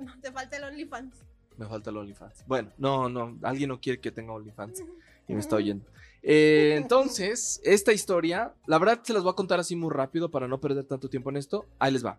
no, 0.00 0.20
te 0.20 0.32
falta 0.32 0.56
el 0.56 0.64
OnlyFans. 0.64 1.14
Me 1.56 1.66
falta 1.66 1.90
el 1.90 1.96
OnlyFans. 1.96 2.44
Bueno, 2.46 2.70
no, 2.78 3.08
no, 3.08 3.38
alguien 3.42 3.68
no 3.68 3.80
quiere 3.80 4.00
que 4.00 4.10
tenga 4.10 4.32
OnlyFans 4.32 4.82
y 5.28 5.34
me 5.34 5.40
está 5.40 5.56
oyendo. 5.56 5.84
Eh, 6.22 6.74
entonces, 6.76 7.60
esta 7.64 7.92
historia, 7.92 8.52
la 8.66 8.78
verdad 8.78 9.00
se 9.02 9.12
las 9.12 9.22
voy 9.22 9.30
a 9.30 9.36
contar 9.36 9.60
así 9.60 9.76
muy 9.76 9.90
rápido 9.90 10.30
para 10.30 10.48
no 10.48 10.60
perder 10.60 10.84
tanto 10.84 11.08
tiempo 11.08 11.30
en 11.30 11.36
esto. 11.36 11.66
Ahí 11.78 11.92
les 11.92 12.04
va. 12.04 12.18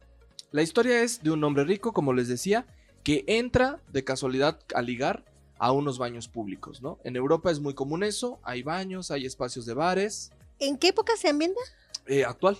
La 0.51 0.61
historia 0.61 1.01
es 1.03 1.21
de 1.21 1.31
un 1.31 1.43
hombre 1.43 1.65
rico, 1.65 1.91
como 1.91 2.13
les 2.13 2.27
decía, 2.29 2.65
que 3.03 3.23
entra 3.27 3.79
de 3.91 4.03
casualidad 4.03 4.59
a 4.73 4.81
ligar 4.81 5.25
a 5.59 5.71
unos 5.71 5.97
baños 5.97 6.27
públicos, 6.27 6.81
¿no? 6.81 6.99
En 7.03 7.15
Europa 7.15 7.51
es 7.51 7.59
muy 7.59 7.73
común 7.73 8.03
eso, 8.03 8.39
hay 8.43 8.63
baños, 8.63 9.11
hay 9.11 9.25
espacios 9.25 9.65
de 9.65 9.73
bares. 9.73 10.31
¿En 10.59 10.77
qué 10.77 10.89
época 10.89 11.13
se 11.17 11.27
ambienta? 11.29 11.59
Eh, 12.05 12.23
actual, 12.23 12.57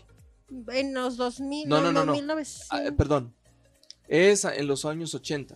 En 0.49 0.93
los 0.93 1.17
2000, 1.17 1.67
No, 1.67 1.81
no, 1.81 1.91
no, 1.91 2.05
no. 2.05 2.13
1900. 2.13 2.67
Ah, 2.71 2.95
perdón, 2.97 3.35
es 4.07 4.45
en 4.45 4.67
los 4.67 4.85
años 4.85 5.13
80. 5.13 5.55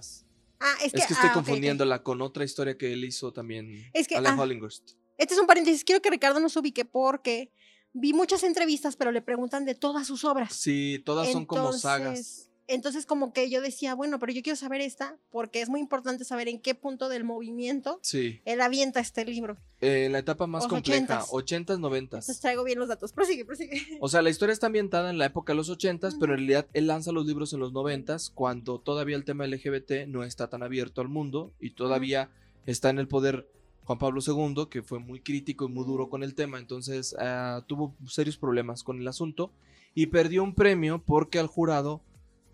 Ah, 0.59 0.75
es 0.83 0.91
que, 0.91 0.99
Es 0.99 1.07
que 1.07 1.13
estoy 1.13 1.29
ah, 1.29 1.33
confundiéndola 1.33 2.03
con 2.03 2.21
otra 2.21 2.43
historia 2.43 2.77
que 2.77 2.93
él 2.93 3.03
hizo 3.05 3.31
también, 3.31 3.89
Es 3.93 4.07
que, 4.07 4.15
Alan 4.15 4.37
ah. 4.37 4.43
Hollinghurst. 4.43 4.91
Este 5.17 5.33
es 5.33 5.39
un 5.39 5.47
paréntesis. 5.47 5.83
Quiero 5.83 6.01
que 6.01 6.09
Ricardo 6.09 6.39
nos 6.39 6.55
ubique 6.57 6.83
porque 6.85 7.51
vi 7.93 8.13
muchas 8.13 8.43
entrevistas, 8.43 8.95
pero 8.95 9.11
le 9.11 9.21
preguntan 9.21 9.65
de 9.65 9.75
todas 9.75 10.07
sus 10.07 10.23
obras. 10.25 10.53
Sí, 10.53 11.01
todas 11.05 11.31
son 11.31 11.45
como 11.45 11.73
sagas. 11.73 12.50
Entonces- 12.73 13.05
como 13.05 13.33
que 13.33 13.49
yo 13.49 13.61
decía, 13.61 13.93
bueno, 13.95 14.19
pero 14.19 14.31
yo 14.31 14.41
quiero 14.41 14.55
saber 14.55 14.81
esta, 14.81 15.17
porque 15.31 15.61
es 15.61 15.69
muy 15.69 15.79
importante 15.79 16.23
saber 16.25 16.47
en 16.47 16.59
qué 16.59 16.75
punto 16.75 17.09
del 17.09 17.23
movimiento 17.23 17.99
Sí, 18.01 18.39
él 18.45 18.61
avienta 18.61 18.99
este 18.99 19.25
libro. 19.25 19.57
eh, 19.81 20.07
la 20.11 20.19
etapa 20.19 20.45
más 20.47 20.67
compleja, 20.67 21.21
80s. 21.23 21.29
80s, 21.31 21.79
90s. 21.79 21.97
Entonces 22.03 22.39
traigo 22.39 22.63
bien 22.63 22.79
los 22.79 22.87
datos. 22.87 23.11
Prosigue, 23.13 23.45
prosigue. 23.45 23.97
O 23.99 24.07
sea, 24.09 24.21
la 24.21 24.29
historia 24.29 24.53
está 24.53 24.67
ambientada 24.67 25.09
en 25.09 25.17
la 25.17 25.25
época 25.25 25.53
de 25.53 25.57
los 25.57 25.69
80s, 25.69 26.17
pero 26.19 26.33
en 26.33 26.39
realidad 26.39 26.67
él 26.73 26.87
lanza 26.87 27.11
los 27.11 27.25
libros 27.25 27.51
en 27.53 27.59
los 27.59 27.73
90s, 27.73 28.31
cuando 28.33 28.79
todavía 28.79 29.15
el 29.15 29.25
tema 29.25 29.45
LGBT 29.47 30.05
no 30.07 30.23
está 30.23 30.49
tan 30.49 30.63
abierto 30.63 31.01
al 31.01 31.07
mundo 31.07 31.51
y 31.59 31.71
todavía 31.71 32.29
está 32.65 32.89
en 32.91 32.99
el 32.99 33.07
poder 33.07 33.47
Juan 33.85 33.97
Pablo 33.97 34.21
II, 34.25 34.67
que 34.69 34.83
fue 34.83 34.99
muy 34.99 35.19
crítico 35.19 35.65
y 35.65 35.69
muy 35.69 35.83
duro 35.83 36.07
con 36.09 36.21
el 36.23 36.35
tema, 36.35 36.59
entonces 36.59 37.15
ah, 37.19 37.63
tuvo 37.67 37.95
serios 38.07 38.37
problemas 38.37 38.83
con 38.83 38.99
el 39.01 39.07
asunto 39.07 39.51
y 39.95 40.05
perdió 40.05 40.43
un 40.43 40.53
premio 40.53 41.01
porque 41.03 41.39
al 41.39 41.47
jurado, 41.47 41.99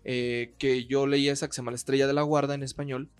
eh, 0.04 0.54
que 0.58 0.86
yo 0.86 1.06
leía 1.06 1.32
esa 1.32 1.46
que 1.46 1.52
se 1.52 1.58
llama 1.58 1.72
La 1.72 1.76
Estrella 1.76 2.06
de 2.06 2.12
la 2.12 2.22
Guarda 2.22 2.54
en 2.54 2.62
español, 2.62 3.10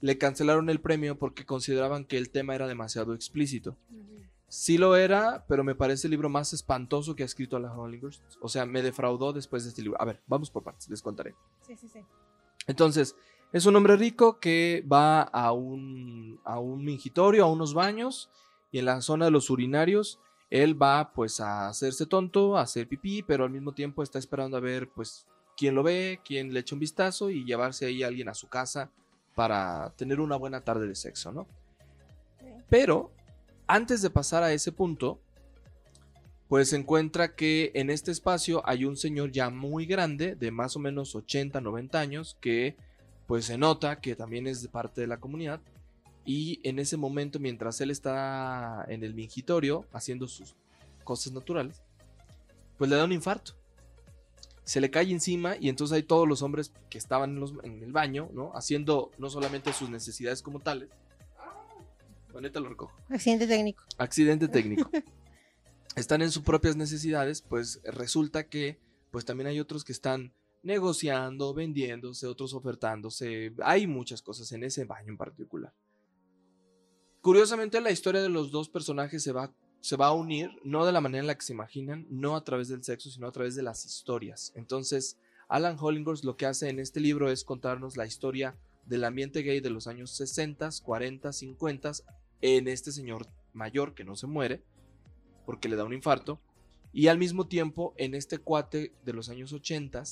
le 0.00 0.18
cancelaron 0.18 0.68
el 0.70 0.80
premio 0.80 1.18
porque 1.18 1.44
consideraban 1.46 2.04
que 2.04 2.18
el 2.18 2.30
tema 2.30 2.54
era 2.54 2.66
demasiado 2.66 3.14
explícito. 3.14 3.76
Sí 4.48 4.76
lo 4.76 4.96
era, 4.96 5.46
pero 5.48 5.64
me 5.64 5.74
parece 5.74 6.06
el 6.06 6.10
libro 6.10 6.28
más 6.28 6.52
espantoso 6.52 7.14
que 7.14 7.22
ha 7.22 7.26
escrito 7.26 7.56
Alan 7.56 7.78
Hollinghurst. 7.78 8.22
O 8.40 8.48
sea, 8.48 8.66
me 8.66 8.82
defraudó 8.82 9.32
después 9.32 9.62
de 9.62 9.70
este 9.70 9.82
libro. 9.82 10.00
A 10.00 10.04
ver, 10.04 10.20
vamos 10.26 10.50
por 10.50 10.62
partes, 10.62 10.90
les 10.90 11.00
contaré. 11.00 11.34
Sí, 11.66 11.74
sí, 11.76 11.88
sí. 11.88 12.00
Entonces, 12.66 13.16
es 13.52 13.64
un 13.64 13.76
hombre 13.76 13.96
rico 13.96 14.40
que 14.40 14.84
va 14.90 15.22
a 15.22 15.52
un, 15.52 16.38
a 16.44 16.58
un 16.58 16.84
mingitorio, 16.84 17.44
a 17.44 17.50
unos 17.50 17.72
baños, 17.72 18.30
y 18.72 18.78
en 18.78 18.86
la 18.86 19.00
zona 19.00 19.26
de 19.26 19.30
los 19.30 19.50
urinarios 19.50 20.18
él 20.52 20.80
va 20.80 21.12
pues 21.14 21.40
a 21.40 21.68
hacerse 21.68 22.04
tonto, 22.04 22.58
a 22.58 22.62
hacer 22.62 22.86
pipí, 22.86 23.22
pero 23.22 23.44
al 23.44 23.50
mismo 23.50 23.72
tiempo 23.72 24.02
está 24.02 24.18
esperando 24.18 24.58
a 24.58 24.60
ver 24.60 24.90
pues 24.90 25.26
quién 25.62 25.76
lo 25.76 25.84
ve, 25.84 26.18
quién 26.24 26.52
le 26.52 26.58
echa 26.58 26.74
un 26.74 26.80
vistazo 26.80 27.30
y 27.30 27.44
llevarse 27.44 27.86
ahí 27.86 28.02
a 28.02 28.08
alguien 28.08 28.28
a 28.28 28.34
su 28.34 28.48
casa 28.48 28.90
para 29.36 29.92
tener 29.94 30.18
una 30.18 30.34
buena 30.34 30.62
tarde 30.62 30.88
de 30.88 30.96
sexo, 30.96 31.30
¿no? 31.30 31.46
Pero 32.68 33.12
antes 33.68 34.02
de 34.02 34.10
pasar 34.10 34.42
a 34.42 34.52
ese 34.52 34.72
punto, 34.72 35.20
pues 36.48 36.70
se 36.70 36.76
encuentra 36.76 37.36
que 37.36 37.70
en 37.76 37.90
este 37.90 38.10
espacio 38.10 38.60
hay 38.68 38.84
un 38.84 38.96
señor 38.96 39.30
ya 39.30 39.50
muy 39.50 39.86
grande, 39.86 40.34
de 40.34 40.50
más 40.50 40.74
o 40.74 40.80
menos 40.80 41.14
80, 41.14 41.60
90 41.60 42.00
años, 42.00 42.36
que 42.40 42.74
pues 43.28 43.44
se 43.44 43.56
nota 43.56 44.00
que 44.00 44.16
también 44.16 44.48
es 44.48 44.62
de 44.62 44.68
parte 44.68 45.00
de 45.00 45.06
la 45.06 45.20
comunidad. 45.20 45.60
Y 46.24 46.58
en 46.64 46.80
ese 46.80 46.96
momento, 46.96 47.38
mientras 47.38 47.80
él 47.80 47.92
está 47.92 48.84
en 48.88 49.04
el 49.04 49.14
mingitorio 49.14 49.86
haciendo 49.92 50.26
sus 50.26 50.56
cosas 51.04 51.32
naturales, 51.32 51.80
pues 52.78 52.90
le 52.90 52.96
da 52.96 53.04
un 53.04 53.12
infarto 53.12 53.61
se 54.64 54.80
le 54.80 54.90
cae 54.90 55.10
encima 55.10 55.56
y 55.58 55.68
entonces 55.68 55.96
hay 55.96 56.02
todos 56.02 56.28
los 56.28 56.42
hombres 56.42 56.72
que 56.88 56.98
estaban 56.98 57.36
en, 57.64 57.82
el 57.82 57.92
baño, 57.92 58.30
¿no? 58.32 58.52
Haciendo 58.54 59.10
no 59.18 59.28
solamente 59.28 59.72
sus 59.72 59.90
necesidades 59.90 60.42
como 60.42 60.60
tales. 60.60 60.88
Bonita 62.32 62.60
lo 62.60 62.68
recojo. 62.68 62.92
Accidente 63.08 63.46
técnico. 63.46 63.84
Accidente 63.98 64.48
técnico. 64.48 64.90
están 65.96 66.22
en 66.22 66.30
sus 66.30 66.42
propias 66.42 66.76
necesidades, 66.76 67.42
pues 67.42 67.80
resulta 67.84 68.44
que 68.44 68.78
pues 69.10 69.24
también 69.24 69.48
hay 69.48 69.60
otros 69.60 69.84
que 69.84 69.92
están 69.92 70.32
negociando, 70.62 71.52
vendiéndose, 71.52 72.26
otros 72.26 72.54
ofertándose. 72.54 73.52
Hay 73.62 73.86
muchas 73.86 74.22
cosas 74.22 74.50
en 74.52 74.64
ese 74.64 74.84
baño 74.84 75.10
en 75.10 75.18
particular. 75.18 75.74
Curiosamente 77.20 77.80
la 77.80 77.90
historia 77.90 78.22
de 78.22 78.28
los 78.28 78.50
dos 78.50 78.68
personajes 78.68 79.22
se 79.22 79.32
va 79.32 79.52
se 79.82 79.96
va 79.96 80.06
a 80.06 80.12
unir, 80.12 80.52
no 80.62 80.86
de 80.86 80.92
la 80.92 81.00
manera 81.00 81.22
en 81.22 81.26
la 81.26 81.34
que 81.34 81.44
se 81.44 81.52
imaginan, 81.52 82.06
no 82.08 82.36
a 82.36 82.44
través 82.44 82.68
del 82.68 82.84
sexo, 82.84 83.10
sino 83.10 83.26
a 83.26 83.32
través 83.32 83.56
de 83.56 83.64
las 83.64 83.84
historias. 83.84 84.52
Entonces, 84.54 85.18
Alan 85.48 85.76
Hollingworth 85.78 86.22
lo 86.22 86.36
que 86.36 86.46
hace 86.46 86.68
en 86.68 86.78
este 86.78 87.00
libro 87.00 87.28
es 87.28 87.42
contarnos 87.42 87.96
la 87.96 88.06
historia 88.06 88.56
del 88.86 89.02
ambiente 89.02 89.42
gay 89.42 89.60
de 89.60 89.70
los 89.70 89.88
años 89.88 90.12
60, 90.12 90.70
40, 90.84 91.32
50, 91.32 91.92
en 92.42 92.68
este 92.68 92.92
señor 92.92 93.26
mayor 93.52 93.94
que 93.94 94.04
no 94.04 94.14
se 94.14 94.28
muere, 94.28 94.62
porque 95.46 95.68
le 95.68 95.74
da 95.74 95.84
un 95.84 95.94
infarto, 95.94 96.40
y 96.92 97.08
al 97.08 97.18
mismo 97.18 97.48
tiempo 97.48 97.92
en 97.96 98.14
este 98.14 98.38
cuate 98.38 98.92
de 99.04 99.12
los 99.12 99.30
años 99.30 99.52
80, 99.52 100.04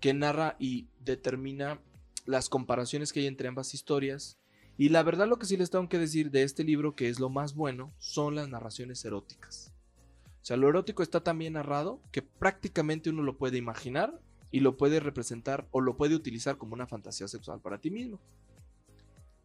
que 0.00 0.12
narra 0.12 0.56
y 0.58 0.88
determina 1.04 1.80
las 2.26 2.48
comparaciones 2.48 3.12
que 3.12 3.20
hay 3.20 3.26
entre 3.28 3.46
ambas 3.46 3.74
historias, 3.74 4.38
y 4.78 4.90
la 4.90 5.02
verdad 5.02 5.26
lo 5.26 5.40
que 5.40 5.46
sí 5.46 5.56
les 5.56 5.70
tengo 5.70 5.88
que 5.88 5.98
decir 5.98 6.30
de 6.30 6.44
este 6.44 6.62
libro, 6.62 6.94
que 6.94 7.08
es 7.08 7.18
lo 7.18 7.28
más 7.28 7.54
bueno, 7.54 7.92
son 7.98 8.36
las 8.36 8.48
narraciones 8.48 9.04
eróticas. 9.04 9.72
O 10.40 10.44
sea, 10.48 10.56
lo 10.56 10.68
erótico 10.68 11.02
está 11.02 11.20
tan 11.20 11.36
bien 11.36 11.54
narrado 11.54 12.00
que 12.12 12.22
prácticamente 12.22 13.10
uno 13.10 13.24
lo 13.24 13.36
puede 13.36 13.58
imaginar 13.58 14.20
y 14.52 14.60
lo 14.60 14.76
puede 14.76 15.00
representar 15.00 15.66
o 15.72 15.80
lo 15.80 15.96
puede 15.96 16.14
utilizar 16.14 16.58
como 16.58 16.74
una 16.74 16.86
fantasía 16.86 17.26
sexual 17.26 17.60
para 17.60 17.78
ti 17.78 17.90
mismo. 17.90 18.20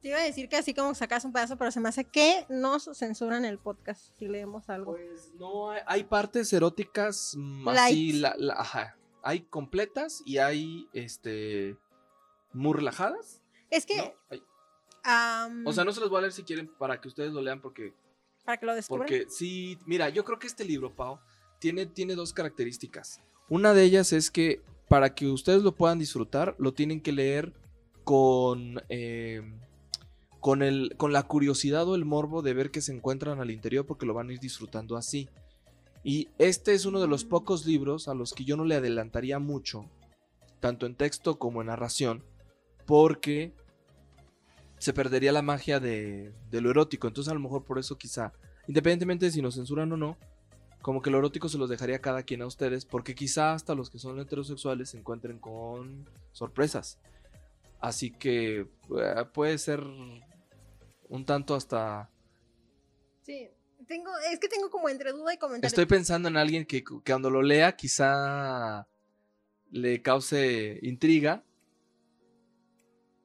Te 0.04 0.10
iba 0.10 0.20
a 0.20 0.24
decir 0.24 0.50
que 0.50 0.58
así 0.58 0.76
como 0.76 0.94
sacas 0.94 1.26
un 1.26 1.34
pedazo, 1.34 1.58
pero 1.58 1.72
se 1.72 1.80
me 1.80 1.90
hace 1.90 2.04
que 2.06 2.46
nos 2.50 2.88
censuran 2.94 3.44
el 3.44 3.58
podcast 3.58 4.12
si 4.20 4.28
leemos 4.28 4.70
algo. 4.70 4.92
Pues 4.92 5.32
no, 5.40 5.72
hay, 5.72 6.04
partes 6.04 6.54
eróticas 6.54 7.34
mm, 7.36 7.70
así, 7.70 8.14
la, 8.14 8.36
ajá, 8.56 8.98
hay 9.24 9.42
completas 9.42 10.22
y 10.28 10.38
hay, 10.38 10.88
este, 10.94 11.76
muy 12.54 12.74
relajadas. 12.74 13.42
Es 13.72 13.88
que 13.88 14.14
o 15.66 15.74
sea, 15.74 15.84
no 15.84 15.92
se 15.92 16.00
los 16.00 16.10
voy 16.10 16.20
a 16.20 16.22
leer 16.22 16.34
si 16.34 16.44
quieren 16.44 16.68
para 16.78 17.00
que 17.00 17.08
ustedes 17.08 17.32
lo 17.34 17.42
lean 17.42 17.62
porque... 17.62 17.94
Para 18.46 18.58
que 18.58 18.66
lo 18.66 18.76
descubran. 18.76 19.08
Porque 19.08 19.26
sí, 19.30 19.78
mira, 19.86 20.10
yo 20.10 20.24
creo 20.24 20.40
que 20.40 20.48
este 20.48 20.66
libro, 20.66 20.96
Pau, 20.96 21.20
tiene, 21.60 21.86
tiene 21.86 22.16
dos 22.16 22.34
características. 22.34 23.22
Una 23.50 23.74
de 23.74 23.84
ellas 23.84 24.14
es 24.14 24.32
que 24.32 24.62
para 24.90 25.16
que 25.16 25.28
ustedes 25.28 25.64
lo 25.64 25.76
puedan 25.76 26.00
disfrutar, 26.00 26.56
lo 26.60 26.74
tienen 26.74 27.02
que 27.02 27.12
leer 27.12 27.54
con... 28.04 28.82
Eh, 28.90 29.42
con, 30.40 30.62
el, 30.62 30.96
con 30.98 31.14
la 31.14 31.24
curiosidad 31.24 31.88
o 31.88 31.96
el 31.96 32.04
morbo 32.04 32.42
de 32.42 32.54
ver 32.54 32.70
que 32.70 32.82
se 32.82 32.92
encuentran 32.92 33.40
al 33.40 33.50
interior 33.50 33.86
porque 33.86 34.06
lo 34.06 34.14
van 34.14 34.28
a 34.28 34.34
ir 34.34 34.42
disfrutando 34.42 34.98
así. 34.98 35.30
Y 36.04 36.28
este 36.38 36.74
es 36.74 36.86
uno 36.86 37.00
de 37.00 37.08
los 37.08 37.24
pocos 37.24 37.66
libros 37.66 38.10
a 38.10 38.14
los 38.14 38.34
que 38.34 38.44
yo 38.44 38.58
no 38.58 38.66
le 38.66 38.76
adelantaría 38.76 39.40
mucho, 39.40 39.90
tanto 40.60 40.86
en 40.86 40.96
texto 40.96 41.40
como 41.40 41.62
en 41.62 41.68
narración, 41.68 42.26
porque 42.86 43.54
se 44.84 44.92
perdería 44.92 45.32
la 45.32 45.42
magia 45.42 45.80
de, 45.80 46.34
lo 46.52 46.70
erótico. 46.70 47.08
Entonces 47.08 47.32
a 47.32 47.34
lo 47.34 47.40
mejor 47.40 47.64
por 47.64 47.80
eso 47.80 47.98
quizá, 47.98 48.34
independientemente 48.68 49.26
de 49.26 49.32
si 49.32 49.42
nos 49.42 49.56
censuran 49.56 49.90
o 49.94 49.98
no, 49.98 50.18
como 50.82 51.02
que 51.02 51.10
lo 51.10 51.20
erótico 51.20 51.48
se 51.48 51.58
los 51.58 51.70
dejaría 51.70 52.02
cada 52.02 52.24
quien 52.24 52.42
a 52.42 52.48
ustedes, 52.48 52.84
porque 52.84 53.16
quizá 53.16 53.54
hasta 53.54 53.76
los 53.76 53.90
que 53.90 53.98
son 53.98 54.20
heterosexuales 54.20 54.90
se 54.90 54.98
encuentren 54.98 55.40
con 55.40 56.10
sorpresas. 56.34 57.00
Así 57.80 58.12
que 58.12 58.60
eh, 58.60 59.26
puede 59.34 59.58
ser 59.58 59.80
un 59.80 61.26
tanto 61.26 61.56
hasta... 61.56 62.10
Sí, 63.22 63.50
tengo, 63.88 64.12
es 64.34 64.38
que 64.38 64.50
tengo 64.50 64.70
como 64.70 64.90
entre 64.90 65.14
duda 65.14 65.34
y 65.34 65.38
comentario. 65.38 65.68
Estoy 65.68 65.86
pensando 65.86 66.28
en 66.28 66.36
alguien 66.36 66.66
que, 66.66 66.84
que 66.84 67.00
cuando 67.06 67.30
lo 67.30 67.42
lea 67.42 67.78
quizá 67.78 68.86
le 69.72 70.02
cause 70.02 70.78
intriga 70.82 71.46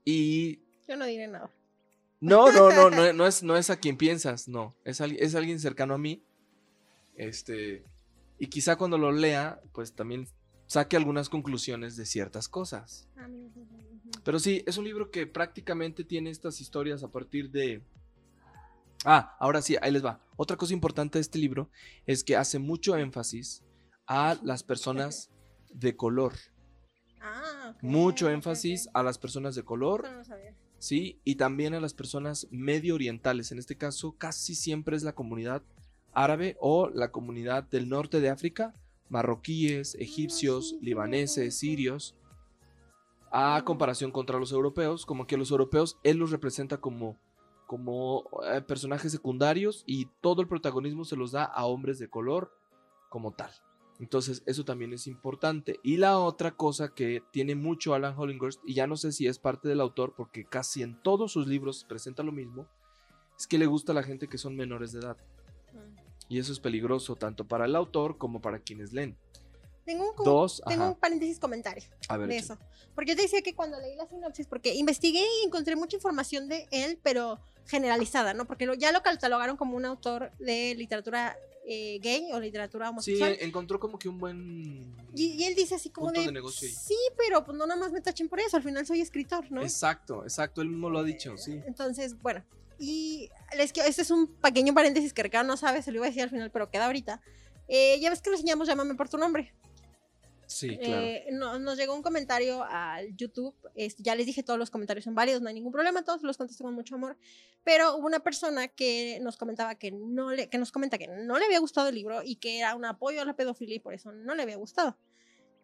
y 0.05 0.68
yo 0.89 0.97
no 0.97 1.05
diré 1.05 1.29
nada. 1.29 1.51
No, 2.21 2.51
no, 2.51 2.71
no, 2.91 3.13
no, 3.13 3.27
es, 3.27 3.43
no 3.43 3.57
es 3.57 3.71
a 3.71 3.77
quien 3.77 3.97
piensas, 3.97 4.49
no. 4.49 4.75
Es, 4.85 5.01
es 5.01 5.35
alguien 5.35 5.61
cercano 5.61 5.95
a 5.95 5.99
mí. 5.99 6.25
Este. 7.17 7.85
Y 8.39 8.47
quizá 8.47 8.77
cuando 8.77 8.99
lo 8.99 9.13
lea, 9.13 9.61
pues 9.73 9.93
también 9.93 10.29
saque 10.67 10.97
algunas 10.97 11.29
conclusiones 11.29 11.97
de 11.97 12.07
ciertas 12.07 12.49
cosas. 12.49 13.09
Ah, 13.17 13.29
Pero 14.25 14.39
sí, 14.39 14.63
es 14.67 14.79
un 14.79 14.85
libro 14.85 15.11
que 15.11 15.27
prácticamente 15.27 16.05
tiene 16.05 16.31
estas 16.31 16.61
historias 16.61 17.03
a 17.03 17.09
partir 17.09 17.51
de. 17.51 17.83
Ah, 19.05 19.37
ahora 19.39 19.63
sí, 19.63 19.77
ahí 19.81 19.93
les 19.93 20.05
va. 20.05 20.21
Otra 20.37 20.57
cosa 20.57 20.73
importante 20.73 21.19
de 21.19 21.23
este 21.23 21.39
libro 21.39 21.71
es 22.07 22.25
que 22.25 22.37
hace 22.37 22.59
mucho 22.59 22.97
énfasis 22.97 23.63
a 24.07 24.39
las 24.43 24.63
personas 24.63 25.31
de 25.71 25.97
color. 25.97 26.33
Ah, 27.21 27.75
mucho 27.83 28.31
énfasis 28.31 28.89
a 28.95 29.03
las 29.03 29.19
personas 29.19 29.55
de 29.55 29.65
color. 29.65 30.05
No 30.05 30.25
¿sí? 30.79 31.21
Y 31.25 31.37
también 31.37 31.75
a 31.75 31.81
las 31.81 31.95
personas 31.95 32.47
medio 32.51 32.95
orientales. 32.95 33.53
En 33.53 33.59
este 33.59 33.77
caso, 33.77 34.15
casi 34.17 34.55
siempre 34.55 34.97
es 34.97 35.03
la 35.03 35.15
comunidad 35.15 35.63
árabe 36.13 36.57
o 36.61 36.89
la 36.89 37.11
comunidad 37.11 37.65
del 37.65 37.89
norte 37.89 38.21
de 38.21 38.31
África, 38.31 38.73
marroquíes, 39.09 39.95
egipcios, 39.97 40.77
libaneses, 40.81 41.59
sirios, 41.59 42.15
a 43.31 43.63
comparación 43.65 44.11
contra 44.11 44.39
los 44.39 44.53
europeos, 44.53 45.05
como 45.05 45.27
que 45.27 45.37
los 45.37 45.51
europeos 45.51 45.99
él 46.03 46.17
los 46.17 46.31
representa 46.31 46.79
como, 46.79 47.17
como 47.67 48.25
eh, 48.53 48.63
personajes 48.63 49.13
secundarios 49.13 49.85
y 49.87 50.07
todo 50.21 50.41
el 50.43 50.49
protagonismo 50.49 51.05
se 51.05 51.17
los 51.17 51.33
da 51.33 51.45
a 51.45 51.67
hombres 51.67 51.99
de 51.99 52.09
color 52.09 52.53
como 53.11 53.33
tal. 53.33 53.51
Entonces, 54.01 54.43
eso 54.47 54.65
también 54.65 54.93
es 54.93 55.07
importante. 55.07 55.81
Y 55.83 55.97
la 55.97 56.19
otra 56.19 56.53
cosa 56.53 56.95
que 56.95 57.23
tiene 57.33 57.55
mucho 57.55 57.95
Alan 57.95 58.15
Hollinghurst, 58.17 58.61
y 58.65 58.75
ya 58.75 58.87
no 58.87 58.97
sé 58.97 59.13
si 59.13 59.27
es 59.27 59.39
parte 59.39 59.69
del 59.69 59.81
autor, 59.81 60.15
porque 60.17 60.45
casi 60.45 60.83
en 60.83 61.01
todos 61.03 61.33
sus 61.33 61.49
libros 61.49 61.85
presenta 61.89 62.23
lo 62.23 62.31
mismo, 62.31 62.67
es 63.37 63.47
que 63.47 63.59
le 63.59 63.67
gusta 63.67 63.93
a 63.93 63.95
la 63.95 64.03
gente 64.03 64.29
que 64.29 64.39
son 64.39 64.57
menores 64.57 64.93
de 64.93 65.01
edad. 65.01 65.17
Mm. 65.73 66.09
Y 66.29 66.39
eso 66.39 66.53
es 66.53 66.61
peligroso 66.61 67.17
tanto 67.17 67.47
para 67.47 67.65
el 67.65 67.75
autor 67.75 68.19
como 68.19 68.41
para 68.41 68.61
quienes 68.61 68.93
leen. 68.93 69.17
Tengo 69.85 70.11
un, 70.11 70.25
Dos, 70.25 70.61
tengo 70.67 70.87
un 70.87 70.97
paréntesis 70.97 71.39
comentario 71.39 71.83
de 72.27 72.37
eso. 72.37 72.59
Porque 72.95 73.13
yo 73.13 73.17
te 73.17 73.23
decía 73.23 73.41
que 73.41 73.55
cuando 73.55 73.81
leí 73.81 73.97
la 73.97 74.07
sinopsis, 74.07 74.47
porque 74.47 74.75
investigué 74.75 75.25
y 75.41 75.47
encontré 75.47 75.77
mucha 75.77 75.97
información 75.97 76.47
de 76.47 76.69
él, 76.71 76.99
pero 77.03 77.41
generalizada, 77.67 78.35
¿no? 78.35 78.47
Porque 78.47 78.69
ya 78.77 78.93
lo 78.93 79.03
catalogaron 79.03 79.57
como 79.57 79.77
un 79.79 79.87
autor 79.87 80.31
de 80.39 80.75
literatura 80.75 81.39
eh, 81.71 81.99
gay 82.01 82.33
o 82.33 82.41
literatura 82.41 82.89
homosexual. 82.89 83.37
Sí, 83.39 83.45
encontró 83.45 83.79
como 83.79 83.99
que 83.99 84.09
un 84.09 84.19
buen. 84.19 84.97
Y, 85.15 85.45
él 85.45 85.55
dice 85.55 85.75
así 85.75 85.91
como 85.91 86.11
de. 86.11 86.21
sí, 86.51 86.97
pero 87.19 87.45
pues 87.45 87.59
no 87.59 87.67
nada 87.67 87.79
más 87.79 87.93
me 87.93 88.01
tachen 88.01 88.27
por 88.27 88.41
eso, 88.41 88.57
al 88.57 88.63
final 88.63 88.87
soy 88.87 89.03
escritor, 89.03 89.53
¿no? 89.53 89.63
Exacto, 89.63 90.23
exacto, 90.23 90.63
él 90.63 90.71
mismo 90.71 90.89
lo 90.89 91.01
ha 91.01 91.05
dicho, 91.05 91.37
sí. 91.37 91.61
Entonces, 91.67 92.21
bueno. 92.23 92.43
Y 92.81 93.29
les 93.57 93.73
quiero, 93.73 93.89
este 93.89 94.03
es 94.03 94.11
un 94.11 94.29
pequeño 94.29 94.73
paréntesis 94.73 95.13
que 95.13 95.23
Ricardo 95.25 95.49
no 95.49 95.57
sabe, 95.57 95.83
se 95.83 95.91
lo 95.91 95.97
iba 95.97 96.07
a 96.07 96.09
decir 96.09 96.23
al 96.23 96.31
final, 96.31 96.51
pero 96.51 96.71
queda 96.71 96.87
ahorita. 96.87 97.21
Eh, 97.67 97.99
ya 98.01 98.09
ves 98.09 98.23
que 98.23 98.31
lo 98.31 98.37
enseñamos 98.37 98.67
Llámame 98.67 98.95
por 98.95 99.09
tu 99.09 99.19
nombre. 99.19 99.53
Sí, 100.49 100.79
claro. 100.79 101.03
Eh, 101.03 101.27
nos 101.31 101.77
llegó 101.77 101.95
un 101.95 102.03
comentario 102.03 102.65
al 102.65 103.15
YouTube. 103.15 103.55
ya 103.99 104.15
les 104.15 104.25
dije, 104.25 104.43
todos 104.43 104.59
los 104.59 104.71
comentarios 104.71 105.05
son 105.05 105.15
válidos, 105.15 105.43
no 105.43 105.49
hay 105.49 105.55
ningún 105.55 105.73
problema, 105.73 106.03
todos 106.03 106.23
los 106.23 106.39
contesto 106.39 106.65
con 106.65 106.75
mucho 106.75 106.95
amor. 106.95 107.19
Pero 107.65 107.97
hubo 107.97 108.07
una 108.07 108.21
persona 108.21 108.67
que 108.67 109.19
nos 109.21 109.37
comentaba 109.37 109.75
que 109.75 109.91
no 109.93 110.33
le, 110.33 110.49
que 110.49 110.57
nos 110.57 110.73
comenta 110.73 110.97
que 110.97 111.07
no 111.07 111.39
le 111.39 111.45
había 111.45 111.59
gustado 111.59 111.89
el 111.89 111.95
libro 111.95 112.23
y 112.25 112.37
que 112.37 112.61
era 112.61 112.75
un 112.75 112.87
apoyo 112.87 113.21
a 113.21 113.27
la 113.27 113.37
pedofilia 113.37 113.77
y 113.77 113.79
por 113.79 113.93
eso 113.93 114.11
no 114.11 114.35
le 114.35 114.43
había 114.43 114.57
gustado. 114.57 114.97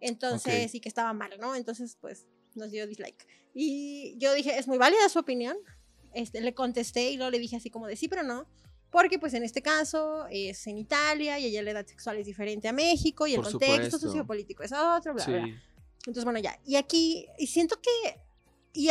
Entonces, 0.00 0.70
sí 0.70 0.80
que 0.80 0.90
estaba 0.90 1.14
mal, 1.14 1.32
¿no? 1.40 1.54
Entonces, 1.54 1.96
pues 1.98 2.26
nos 2.54 2.70
dio 2.70 2.86
dislike. 2.86 3.26
Y 3.54 4.18
yo 4.18 4.34
dije, 4.34 4.58
es 4.58 4.68
muy 4.68 4.76
válida 4.76 5.08
su 5.08 5.18
opinión. 5.18 5.56
Este, 6.12 6.42
le 6.42 6.52
contesté 6.52 7.10
y 7.10 7.16
luego 7.16 7.30
le 7.30 7.38
dije 7.38 7.56
así 7.56 7.70
como 7.70 7.86
de 7.86 7.96
sí, 7.96 8.06
pero 8.06 8.22
no 8.22 8.46
Porque 8.94 9.18
pues 9.18 9.34
en 9.34 9.42
este 9.42 9.60
caso 9.60 10.24
es 10.30 10.68
en 10.68 10.78
Italia 10.78 11.36
y 11.40 11.46
allá 11.46 11.62
la 11.62 11.72
edad 11.72 11.84
sexual 11.84 12.16
es 12.18 12.26
diferente 12.26 12.68
a 12.68 12.72
México 12.72 13.26
y 13.26 13.34
el 13.34 13.40
Por 13.40 13.50
contexto 13.50 13.74
supuesto. 13.74 13.98
sociopolítico 13.98 14.62
es 14.62 14.70
otro, 14.72 15.14
bla, 15.14 15.24
Sí. 15.24 15.32
bla. 15.32 15.48
Entonces, 15.98 16.22
bueno, 16.22 16.38
ya. 16.38 16.56
Y 16.64 16.76
aquí, 16.76 17.26
y 17.36 17.48
siento 17.48 17.80
que, 17.82 18.20
y 18.72 18.90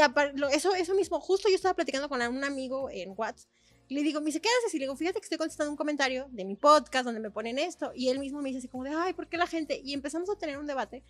eso, 0.51 0.75
eso 0.75 0.93
mismo, 0.93 1.21
justo 1.21 1.47
yo 1.47 1.55
estaba 1.55 1.73
platicando 1.73 2.09
con 2.09 2.21
un 2.21 2.43
amigo 2.43 2.89
en 2.89 3.13
WhatsApp, 3.15 3.49
y 3.87 3.95
le 3.95 4.03
digo, 4.03 4.19
me 4.19 4.25
dice, 4.25 4.41
¿qué 4.41 4.49
haces? 4.59 4.73
Y 4.73 4.79
le 4.79 4.85
digo, 4.85 4.95
fíjate 4.97 5.21
que 5.21 5.25
estoy 5.25 5.37
contestando 5.37 5.71
un 5.71 5.77
comentario 5.77 6.27
de 6.31 6.43
mi 6.43 6.57
podcast 6.57 7.05
donde 7.05 7.21
me 7.21 7.31
ponen 7.31 7.57
esto, 7.57 7.93
y 7.95 8.09
él 8.09 8.19
mismo 8.19 8.41
me 8.41 8.49
dice 8.49 8.59
así 8.59 8.67
como 8.67 8.83
de, 8.83 8.89
ay, 8.93 9.13
¿por 9.13 9.29
qué 9.29 9.37
la 9.37 9.47
gente? 9.47 9.79
Y 9.85 9.93
empezamos 9.93 10.29
a 10.29 10.35
tener 10.35 10.57
un 10.57 10.67
debate 10.67 11.01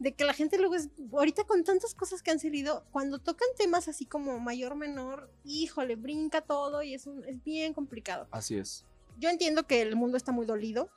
de 0.00 0.12
que 0.14 0.24
la 0.24 0.32
gente 0.34 0.58
luego 0.58 0.74
es, 0.74 0.88
ahorita 1.12 1.44
con 1.44 1.62
tantas 1.62 1.94
cosas 1.94 2.22
que 2.22 2.30
han 2.32 2.40
salido, 2.40 2.84
cuando 2.90 3.18
tocan 3.20 3.46
temas 3.56 3.86
así 3.86 4.04
como 4.06 4.40
mayor, 4.40 4.74
menor, 4.74 5.30
híjole, 5.44 5.94
brinca 5.94 6.40
todo 6.40 6.82
y 6.82 6.94
es, 6.94 7.06
un- 7.06 7.24
es 7.26 7.40
bien 7.44 7.72
complicado 7.74 8.26
Así 8.32 8.56
es. 8.56 8.84
yo 9.18 9.28
entiendo 9.28 9.66
que 9.66 9.82
el 9.82 9.94
mundo 9.96 10.16
está 10.16 10.32
muy 10.32 10.46
dolido, 10.46 10.90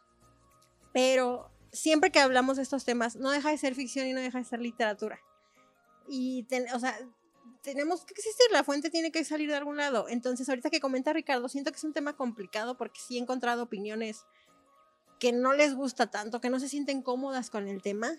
pero 0.94 1.52
siempre 1.72 2.12
que 2.12 2.20
hablamos 2.20 2.58
de 2.58 2.64
estos 2.64 2.86
temas, 2.86 3.16
no 3.16 3.32
deja 3.32 3.50
de 3.50 3.58
ser 3.58 3.76
ficción 3.76 4.08
y 4.08 4.14
no 4.14 4.22
deja 4.22 4.38
de 4.40 4.46
ser 4.46 4.62
literatura. 4.62 5.20
Y, 6.08 6.44
ten- 6.44 6.68
o 6.74 6.80
sea, 6.80 6.98
tenemos 7.62 8.06
que 8.06 8.14
existir, 8.14 8.46
la 8.52 8.64
fuente 8.64 8.90
tiene 8.90 9.12
que 9.12 9.24
salir 9.24 9.50
de 9.50 9.56
algún 9.56 9.78
lado. 9.78 10.08
Entonces, 10.10 10.48
ahorita 10.50 10.70
que 10.70 10.80
comenta 10.80 11.14
Ricardo, 11.14 11.50
siento 11.50 11.72
que 11.72 11.78
es 11.78 11.84
un 11.84 11.94
tema 11.94 12.14
complicado 12.16 12.78
porque 12.78 13.00
sí 13.00 13.18
he 13.18 13.22
encontrado 13.22 13.64
opiniones 13.64 14.26
que 15.20 15.32
no 15.32 15.54
les 15.54 15.74
gusta 15.74 16.08
tanto, 16.12 16.42
que 16.42 16.50
no 16.50 16.60
se 16.60 16.68
sienten 16.70 17.02
cómodas 17.02 17.50
con 17.50 17.68
el 17.68 17.82
tema. 17.82 18.12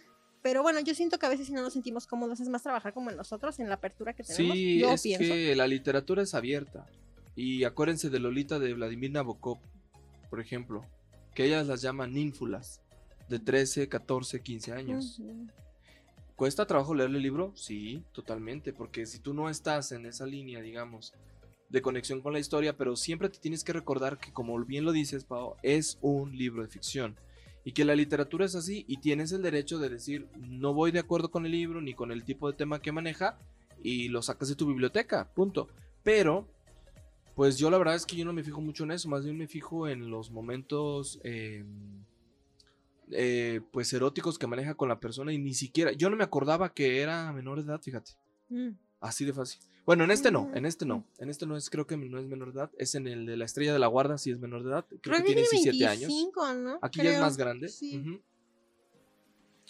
Pero 0.45 0.63
bueno, 0.63 0.79
yo 0.81 0.95
siento 0.95 1.19
que 1.19 1.25
a 1.25 1.31
veces 1.31 1.47
si 1.47 1.55
no 1.55 1.63
nos 1.63 1.73
sentimos 1.73 2.07
cómodos 2.07 2.39
es 2.39 2.51
más 2.51 2.63
trabajar 2.63 2.93
como 2.93 3.11
nosotros, 3.11 3.59
en 3.61 3.71
la 3.71 3.77
apertura 3.77 4.13
que 4.13 4.23
tenemos. 4.23 4.55
Sí, 4.55 4.79
yo 4.79 4.91
es 4.91 5.03
pienso. 5.03 5.25
que 5.25 5.57
la 5.57 5.67
literatura 5.67 6.23
es 6.23 6.35
abierta. 6.35 6.85
Y 7.35 7.65
acuérdense 7.65 8.11
de 8.11 8.21
Lolita 8.21 8.59
de 8.59 8.75
Vladimir 8.75 9.11
Nabokov, 9.11 9.57
por 10.29 10.41
ejemplo, 10.41 10.85
que 11.35 11.47
ellas 11.47 11.67
las 11.67 11.81
llaman 11.81 12.15
ínfulas, 12.15 12.83
de 13.31 13.39
13, 13.39 13.89
14, 13.89 14.43
15 14.43 14.73
años. 14.73 15.23
¿Cuesta 16.37 16.67
trabajo 16.67 16.95
leer 16.95 17.09
el 17.09 17.23
libro? 17.23 17.55
Sí, 17.57 18.03
totalmente, 18.13 18.75
porque 18.75 19.07
si 19.07 19.21
tú 19.21 19.33
no 19.33 19.49
estás 19.49 19.93
en 19.93 20.05
esa 20.05 20.27
línea, 20.27 20.61
digamos, 20.61 21.15
de 21.71 21.81
conexión 21.81 22.21
con 22.21 22.35
la 22.35 22.39
historia, 22.39 22.77
pero 22.77 22.97
siempre 22.97 23.31
te 23.31 23.39
tienes 23.39 23.65
que 23.65 23.73
recordar 23.73 24.19
que, 24.19 24.31
como 24.31 24.63
bien 24.63 24.85
lo 24.85 24.93
dices, 24.93 25.25
Pau, 25.25 25.57
es 25.63 25.97
un 26.03 26.37
libro 26.37 26.61
de 26.63 26.69
ficción. 26.69 27.17
Y 27.65 27.73
que 27.73 27.85
la 27.85 27.95
literatura 27.97 28.45
es 28.45 28.55
así 28.55 28.85
y 28.89 28.99
tienes 28.99 29.33
el 29.33 29.43
derecho 29.43 29.79
de 29.79 29.89
decir, 29.89 30.29
no 30.37 30.75
voy 30.75 30.91
de 30.93 30.99
acuerdo 30.99 31.31
con 31.31 31.47
el 31.47 31.53
libro 31.53 31.81
ni 31.81 31.95
con 31.95 32.13
el 32.13 32.25
tipo 32.25 32.51
de 32.51 32.57
tema 32.57 32.81
que 32.83 32.93
maneja 32.93 33.39
y 33.83 34.09
lo 34.09 34.21
sacas 34.23 34.49
de 34.49 34.55
tu 34.55 34.67
biblioteca, 34.67 35.33
punto. 35.33 35.69
Pero, 36.03 36.47
pues 37.35 37.57
yo 37.59 37.71
la 37.71 37.79
verdad 37.79 37.95
es 37.95 38.05
que 38.05 38.17
yo 38.17 38.25
no 38.27 38.33
me 38.35 38.45
fijo 38.45 38.61
mucho 38.61 38.85
en 38.85 38.91
eso, 38.93 39.09
más 39.09 39.25
bien 39.25 39.39
me 39.39 39.49
fijo 39.49 39.89
en 39.89 40.11
los 40.11 40.31
momentos... 40.31 41.21
eh, 41.25 41.65
eh, 43.11 43.61
pues 43.71 43.93
eróticos 43.93 44.39
que 44.39 44.47
maneja 44.47 44.75
con 44.75 44.89
la 44.89 44.99
persona 44.99 45.31
y 45.33 45.39
ni 45.39 45.53
siquiera, 45.53 45.93
yo 45.93 46.09
no 46.09 46.17
me 46.17 46.25
acordaba 46.25 46.73
que 46.73 47.01
era 47.03 47.31
menor 47.33 47.59
de 47.63 47.65
edad, 47.71 47.81
fíjate, 47.83 48.13
Mm. 48.49 48.71
así 49.01 49.25
de 49.25 49.33
fácil. 49.33 49.61
Bueno, 49.87 50.05
en 50.05 50.11
este 50.11 50.31
no, 50.31 50.45
Mm. 50.47 50.57
en 50.57 50.67
este 50.67 50.87
no, 50.87 51.05
en 51.19 51.29
este 51.29 51.47
no 51.47 51.57
es, 51.57 51.69
creo 51.69 51.87
que 51.87 51.97
no 51.97 52.19
es 52.19 52.27
menor 52.27 52.53
de 52.53 52.61
edad, 52.61 52.71
es 52.79 52.95
en 52.95 53.07
el 53.07 53.27
de 53.27 53.37
la 53.37 53.45
estrella 53.45 53.73
de 53.73 53.79
la 53.79 53.87
guarda, 53.87 54.17
sí 54.17 54.31
es 54.31 54.39
menor 54.39 54.63
de 54.65 54.71
edad, 54.71 54.87
creo, 54.89 55.01
Creo 55.01 55.17
que 55.19 55.23
que 55.25 55.35
tiene 55.35 55.49
tiene 55.49 55.63
17 55.65 55.87
años. 55.87 56.09
25, 56.09 56.55
¿no? 56.55 56.79
Aquí 56.81 57.03
ya 57.03 57.13
es 57.13 57.21
más 57.21 57.37
grande. 57.37 57.69
Sí. 57.69 58.03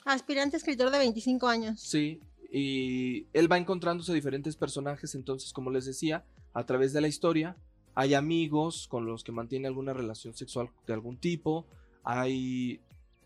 Aspirante 0.04 0.56
escritor 0.56 0.90
de 0.90 0.98
25 0.98 1.48
años. 1.48 1.80
Sí, 1.80 2.20
y 2.52 3.26
él 3.32 3.50
va 3.50 3.56
encontrándose 3.58 4.12
diferentes 4.12 4.54
personajes, 4.56 5.14
entonces, 5.14 5.52
como 5.52 5.70
les 5.70 5.86
decía, 5.86 6.24
a 6.52 6.64
través 6.66 6.92
de 6.92 7.00
la 7.00 7.08
historia, 7.08 7.56
hay 7.94 8.14
amigos 8.14 8.86
con 8.88 9.06
los 9.06 9.24
que 9.24 9.32
mantiene 9.32 9.66
alguna 9.66 9.92
relación 9.94 10.34
sexual 10.34 10.70
de 10.86 10.92
algún 10.92 11.16
tipo, 11.16 11.66
hay 12.02 12.80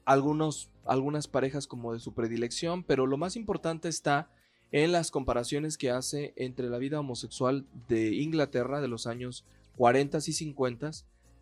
algunos, 0.04 0.70
algunas 0.86 1.26
parejas 1.26 1.66
como 1.66 1.92
de 1.92 1.98
su 1.98 2.14
predilección, 2.14 2.84
pero 2.84 3.06
lo 3.06 3.16
más 3.18 3.34
importante 3.36 3.88
está 3.88 4.30
en 4.72 4.92
las 4.92 5.10
comparaciones 5.10 5.78
que 5.78 5.90
hace 5.90 6.32
entre 6.36 6.68
la 6.68 6.78
vida 6.78 7.00
homosexual 7.00 7.66
de 7.88 8.14
Inglaterra 8.14 8.80
de 8.80 8.88
los 8.88 9.06
años 9.06 9.44
40 9.76 10.18
y 10.18 10.32
50 10.32 10.90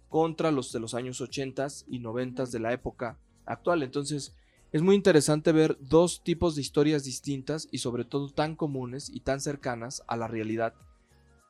contra 0.08 0.50
los 0.50 0.72
de 0.72 0.80
los 0.80 0.94
años 0.94 1.20
80 1.20 1.66
y 1.88 1.98
90 1.98 2.46
de 2.46 2.60
la 2.60 2.72
época 2.72 3.18
actual. 3.44 3.82
Entonces, 3.82 4.34
es 4.72 4.82
muy 4.82 4.94
interesante 4.94 5.52
ver 5.52 5.76
dos 5.80 6.22
tipos 6.22 6.54
de 6.54 6.60
historias 6.60 7.04
distintas 7.04 7.68
y 7.70 7.78
sobre 7.78 8.04
todo 8.04 8.30
tan 8.30 8.56
comunes 8.56 9.08
y 9.08 9.20
tan 9.20 9.40
cercanas 9.40 10.02
a 10.06 10.16
la 10.16 10.28
realidad, 10.28 10.74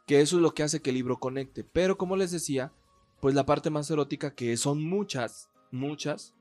que 0.06 0.20
eso 0.20 0.36
es 0.36 0.42
lo 0.42 0.54
que 0.54 0.62
hace 0.62 0.80
que 0.80 0.90
el 0.90 0.96
libro 0.96 1.18
conecte. 1.18 1.64
Pero 1.64 1.98
como 1.98 2.16
les 2.16 2.30
decía, 2.30 2.72
pues 3.20 3.34
la 3.34 3.46
parte 3.46 3.70
más 3.70 3.90
erótica, 3.90 4.34
que 4.34 4.56
son 4.56 4.82
muchas, 4.82 5.50
muchas, 5.70 6.34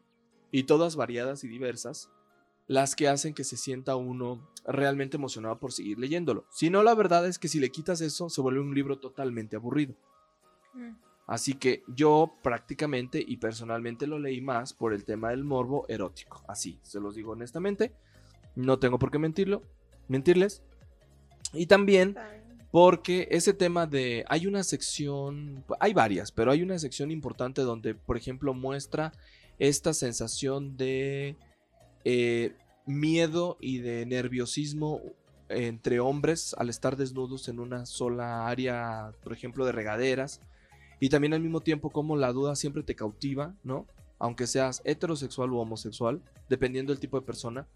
y 0.52 0.64
todas 0.64 0.96
variadas 0.96 1.44
y 1.44 1.48
diversas, 1.48 2.10
las 2.68 2.96
que 2.96 3.08
hacen 3.08 3.34
que 3.34 3.44
se 3.44 3.58
sienta 3.58 3.96
uno 3.96 4.50
realmente 4.66 5.18
emocionado 5.18 5.60
por 5.60 5.72
seguir 5.72 6.00
leyéndolo. 6.00 6.46
Si 6.50 6.70
no, 6.70 6.84
la 6.84 6.96
verdad 6.96 7.28
es 7.28 7.38
que 7.38 7.48
si 7.48 7.60
le 7.60 7.70
quitas 7.70 8.02
eso, 8.02 8.30
se 8.30 8.42
vuelve 8.42 8.62
un 8.62 8.74
libro 8.74 9.00
totalmente 9.00 9.56
aburrido. 9.56 9.96
Mm. 10.74 10.96
Así 11.28 11.56
que 11.56 11.84
yo 11.88 12.36
prácticamente 12.44 13.24
y 13.26 13.38
personalmente 13.38 14.06
lo 14.06 14.20
leí 14.20 14.42
más 14.42 14.74
por 14.74 14.94
el 14.94 15.06
tema 15.06 15.30
del 15.30 15.44
morbo 15.44 15.86
erótico. 15.88 16.44
Así, 16.48 16.80
se 16.84 17.00
los 17.00 17.16
digo 17.16 17.32
honestamente. 17.32 17.94
No 18.56 18.80
tengo 18.80 19.00
por 19.00 19.12
qué 19.12 19.18
mentirlo, 19.18 19.64
mentirles. 20.08 20.62
Y 21.54 21.66
también 21.66 22.16
porque 22.72 23.28
ese 23.32 23.54
tema 23.54 23.88
de... 23.88 24.26
Hay 24.28 24.48
una 24.48 24.64
sección... 24.64 25.64
Hay 25.80 25.94
varias, 25.94 26.32
pero 26.32 26.52
hay 26.52 26.62
una 26.62 26.78
sección 26.78 27.10
importante 27.10 27.62
donde, 27.62 27.96
por 27.96 28.18
ejemplo, 28.18 28.54
muestra 28.54 29.14
esta 29.58 29.94
sensación 29.94 30.78
de 30.78 31.38
eh, 32.06 32.56
miedo 32.86 33.58
y 33.60 33.80
de 33.80 34.06
nerviosismo 34.06 35.02
entre 35.50 36.00
hombres 36.00 36.56
al 36.58 36.70
estar 36.70 36.96
desnudos 36.96 37.50
en 37.50 37.60
una 37.60 37.86
sola 37.86 38.48
área, 38.48 39.12
por 39.22 39.34
ejemplo, 39.34 39.66
de 39.66 39.74
regaderas. 39.74 40.40
Y 41.00 41.10
también 41.10 41.34
al 41.34 41.42
mismo 41.42 41.60
tiempo 41.62 41.90
como 41.90 42.16
la 42.16 42.32
duda 42.32 42.56
siempre 42.56 42.82
te 42.84 42.96
cautiva, 42.96 43.54
¿no? 43.64 43.86
Aunque 44.18 44.48
seas 44.48 44.82
heterosexual 44.86 45.52
o 45.52 45.58
homosexual, 45.58 46.22
dependiendo 46.48 46.94
del 46.94 47.02
tipo 47.02 47.20
de 47.20 47.26
persona. 47.26 47.68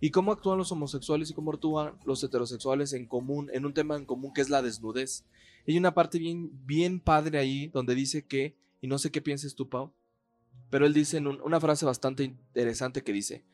Y 0.00 0.10
cómo 0.10 0.32
actúan 0.32 0.58
los 0.58 0.72
homosexuales 0.72 1.30
y 1.30 1.34
cómo 1.34 1.52
actúan 1.52 1.94
los 2.04 2.22
heterosexuales 2.24 2.92
en 2.92 3.06
común, 3.06 3.48
en 3.54 3.64
un 3.64 3.72
tema 3.72 3.96
en 3.96 4.04
común 4.04 4.34
que 4.34 4.40
es 4.40 4.50
la 4.50 4.60
desnudez. 4.60 5.24
Hay 5.66 5.78
una 5.78 5.94
parte 5.94 6.18
bien, 6.18 6.50
bien 6.66 7.00
padre 7.00 7.38
ahí 7.38 7.68
donde 7.68 7.94
dice 7.94 8.26
que, 8.26 8.54
y 8.82 8.86
no 8.88 8.98
sé 8.98 9.10
qué 9.10 9.22
pienses 9.22 9.54
tú, 9.54 9.68
Pau, 9.68 9.92
pero 10.68 10.84
él 10.84 10.92
dice 10.92 11.16
en 11.18 11.28
un- 11.28 11.40
una 11.40 11.60
frase 11.60 11.86
bastante 11.86 12.24
interesante 12.24 13.02
que 13.02 13.12
dice, 13.12 13.44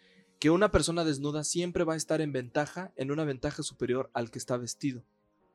que 0.41 0.51
una 0.51 0.71
persona 0.71 1.05
desnuda 1.05 1.45
siempre 1.45 1.85
va 1.85 1.93
a 1.95 1.97
estar 1.97 2.21
en 2.23 2.33
ventaja, 2.33 2.93
en 2.97 3.13
una 3.13 3.25
ventaja 3.25 3.63
superior 3.63 4.11
al 4.15 4.31
que 4.31 4.39
está 4.39 4.57
vestido. 4.57 5.05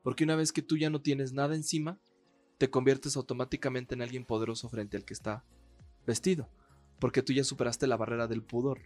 Porque 0.02 0.22
una 0.24 0.36
vez 0.36 0.52
que 0.52 0.62
tú 0.62 0.78
ya 0.78 0.90
no 0.90 1.02
tienes 1.02 1.32
nada 1.32 1.56
encima, 1.56 1.98
te 2.58 2.70
conviertes 2.70 3.16
automáticamente 3.16 3.94
en 3.96 4.02
alguien 4.02 4.24
poderoso 4.24 4.68
frente 4.68 4.96
al 4.96 5.04
que 5.04 5.12
está 5.12 5.44
vestido. 6.06 6.48
Porque 7.00 7.20
tú 7.20 7.32
ya 7.32 7.42
superaste 7.42 7.88
la 7.88 7.96
barrera 7.96 8.28
del 8.28 8.42
pudor. 8.42 8.80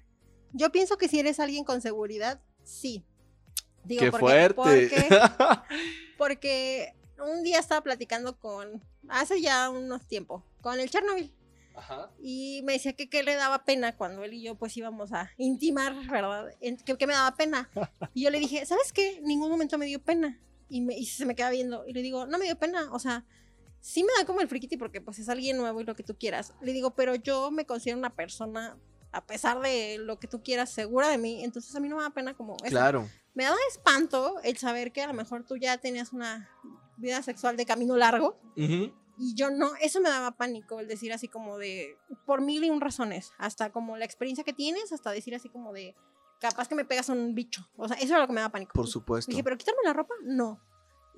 Yo 0.54 0.72
pienso 0.72 0.96
que 0.96 1.06
si 1.06 1.20
eres 1.20 1.38
alguien 1.38 1.64
con 1.64 1.82
seguridad, 1.82 2.40
sí. 2.64 3.04
Digo, 3.84 4.00
¡Qué 4.00 4.10
porque- 4.10 4.20
fuerte! 4.26 4.54
Porque, 4.56 5.08
porque 6.18 6.94
un 7.22 7.42
día 7.44 7.58
estaba 7.58 7.82
platicando 7.82 8.38
con, 8.38 8.82
hace 9.10 9.42
ya 9.42 9.68
unos 9.68 10.06
tiempos, 10.06 10.42
con 10.62 10.80
el 10.80 10.88
Chernobyl. 10.88 11.30
Ajá. 11.74 12.10
Y 12.22 12.62
me 12.64 12.74
decía 12.74 12.92
que, 12.92 13.08
que 13.08 13.22
le 13.22 13.34
daba 13.36 13.64
pena 13.64 13.96
cuando 13.96 14.22
él 14.24 14.34
y 14.34 14.42
yo 14.42 14.54
pues 14.56 14.76
íbamos 14.76 15.12
a 15.12 15.30
intimar, 15.38 15.94
¿verdad? 16.08 16.48
En- 16.60 16.76
Que, 16.76 16.96
que 16.96 17.06
me 17.06 17.12
daba 17.14 17.34
pena. 17.36 17.70
Y 18.14 18.24
yo 18.24 18.30
le 18.30 18.38
dije, 18.38 18.64
¿sabes 18.66 18.92
qué? 18.92 19.20
Ningún 19.22 19.50
momento 19.50 19.78
me 19.78 19.86
dio 19.86 20.02
pena. 20.02 20.38
Y, 20.68 20.80
me, 20.82 20.96
y 20.96 21.06
se 21.06 21.24
me 21.26 21.34
queda 21.34 21.50
viendo. 21.50 21.86
Y 21.86 21.92
le 21.92 22.02
digo, 22.02 22.26
no 22.26 22.38
me 22.38 22.44
dio 22.44 22.56
pena. 22.58 22.92
O 22.92 22.98
sea, 22.98 23.24
sí 23.80 24.02
me 24.04 24.10
da 24.18 24.24
como 24.26 24.40
el 24.40 24.48
friquiti 24.48 24.76
porque 24.76 25.00
pues 25.00 25.18
es 25.18 25.28
alguien 25.28 25.56
nuevo 25.56 25.80
y 25.80 25.84
lo 25.84 25.96
que 25.96 26.02
tú 26.02 26.16
quieras. 26.18 26.54
Le 26.60 26.72
digo, 26.72 26.94
pero 26.94 27.14
yo 27.14 27.50
me 27.50 27.64
considero 27.66 27.98
una 27.98 28.14
persona, 28.14 28.76
a 29.12 29.24
pesar 29.26 29.60
de 29.60 29.98
lo 29.98 30.18
que 30.18 30.28
tú 30.28 30.42
quieras, 30.42 30.70
segura 30.70 31.08
de 31.08 31.18
mí. 31.18 31.42
Entonces 31.44 31.74
a 31.74 31.80
mí 31.80 31.88
no 31.88 31.96
me 31.96 32.02
da 32.02 32.10
pena 32.10 32.34
como 32.34 32.54
eso. 32.56 32.66
Claro. 32.70 33.08
Me 33.34 33.44
daba 33.44 33.56
espanto 33.70 34.40
el 34.42 34.56
saber 34.58 34.92
que 34.92 35.02
a 35.02 35.06
lo 35.06 35.14
mejor 35.14 35.44
tú 35.46 35.56
ya 35.56 35.78
tenías 35.78 36.12
una 36.12 36.50
vida 36.96 37.22
sexual 37.22 37.56
de 37.56 37.64
camino 37.64 37.96
largo. 37.96 38.38
Ujú. 38.56 38.92
Y 39.22 39.34
yo 39.34 39.50
no, 39.50 39.72
eso 39.82 40.00
me 40.00 40.08
daba 40.08 40.30
pánico, 40.30 40.80
el 40.80 40.88
decir 40.88 41.12
así 41.12 41.28
como 41.28 41.58
de, 41.58 41.98
por 42.24 42.40
mil 42.40 42.64
y 42.64 42.70
un 42.70 42.80
razones, 42.80 43.32
hasta 43.36 43.70
como 43.70 43.98
la 43.98 44.06
experiencia 44.06 44.44
que 44.44 44.54
tienes, 44.54 44.92
hasta 44.92 45.10
decir 45.10 45.34
así 45.34 45.50
como 45.50 45.74
de, 45.74 45.94
capaz 46.40 46.68
que 46.68 46.74
me 46.74 46.86
pegas 46.86 47.10
a 47.10 47.12
un 47.12 47.34
bicho. 47.34 47.68
O 47.76 47.86
sea, 47.86 47.98
eso 47.98 48.14
era 48.14 48.20
lo 48.20 48.26
que 48.26 48.32
me 48.32 48.40
daba 48.40 48.50
pánico. 48.50 48.72
Por 48.72 48.86
supuesto. 48.86 49.30
Dije, 49.30 49.44
pero 49.44 49.58
quitarme 49.58 49.82
la 49.84 49.92
ropa, 49.92 50.14
no. 50.22 50.58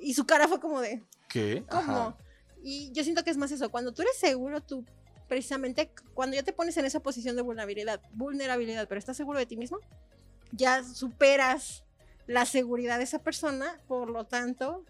Y 0.01 0.15
su 0.15 0.27
cara 0.27 0.49
fue 0.49 0.59
como 0.59 0.81
de, 0.81 1.07
¿Qué? 1.29 1.65
¿cómo? 1.71 1.93
Ajá. 1.93 2.17
Y 2.65 2.91
yo 2.91 3.05
siento 3.05 3.23
que 3.23 3.31
es 3.31 3.37
más 3.37 3.53
eso, 3.53 3.71
cuando 3.71 3.95
tú 3.95 4.03
eres 4.03 4.17
seguro, 4.19 4.61
tú 4.61 4.85
precisamente, 5.29 5.93
cuando 6.13 6.35
ya 6.35 6.43
te 6.43 6.53
pones 6.53 6.77
en 6.79 6.85
esa 6.85 7.01
posición 7.01 7.37
de 7.37 7.43
vulnerabilidad, 7.43 8.01
vulnerabilidad, 8.15 8.89
pero 8.89 8.99
estás 8.99 9.17
seguro 9.17 9.39
de 9.39 9.47
ti 9.47 9.57
mismo, 9.57 9.79
ya 10.51 10.83
superas 10.83 11.85
la 12.27 12.47
seguridad 12.47 12.99
de 12.99 13.05
esa 13.05 13.21
persona, 13.21 13.81
por 13.87 14.11
lo 14.11 14.27
tanto, 14.27 14.85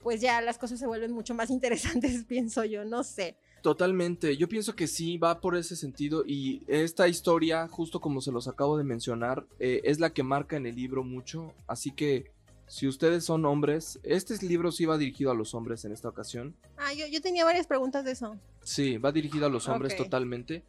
pues 0.00 0.20
ya 0.20 0.40
las 0.40 0.58
cosas 0.58 0.78
se 0.78 0.86
vuelven 0.86 1.12
mucho 1.12 1.34
más 1.34 1.50
interesantes, 1.50 2.24
pienso 2.24 2.64
yo, 2.64 2.84
no 2.84 3.04
sé. 3.04 3.36
Totalmente, 3.62 4.36
yo 4.36 4.48
pienso 4.48 4.76
que 4.76 4.86
sí 4.86 5.18
va 5.18 5.40
por 5.40 5.56
ese 5.56 5.74
sentido 5.74 6.24
y 6.26 6.62
esta 6.68 7.08
historia, 7.08 7.66
justo 7.68 8.00
como 8.00 8.20
se 8.20 8.30
los 8.30 8.46
acabo 8.46 8.78
de 8.78 8.84
mencionar, 8.84 9.46
eh, 9.58 9.80
es 9.84 9.98
la 9.98 10.10
que 10.10 10.22
marca 10.22 10.56
en 10.56 10.66
el 10.66 10.76
libro 10.76 11.02
mucho, 11.02 11.52
así 11.66 11.90
que 11.90 12.30
si 12.68 12.86
ustedes 12.88 13.24
son 13.24 13.44
hombres, 13.44 14.00
este 14.02 14.36
libro 14.44 14.72
sí 14.72 14.86
va 14.86 14.98
dirigido 14.98 15.30
a 15.30 15.34
los 15.34 15.54
hombres 15.54 15.84
en 15.84 15.92
esta 15.92 16.08
ocasión. 16.08 16.56
Ah, 16.76 16.92
yo, 16.92 17.06
yo 17.06 17.20
tenía 17.20 17.44
varias 17.44 17.66
preguntas 17.66 18.04
de 18.04 18.12
eso. 18.12 18.36
Sí, 18.62 18.98
va 18.98 19.12
dirigido 19.12 19.46
a 19.46 19.48
los 19.48 19.68
hombres 19.68 19.96
totalmente, 19.96 20.64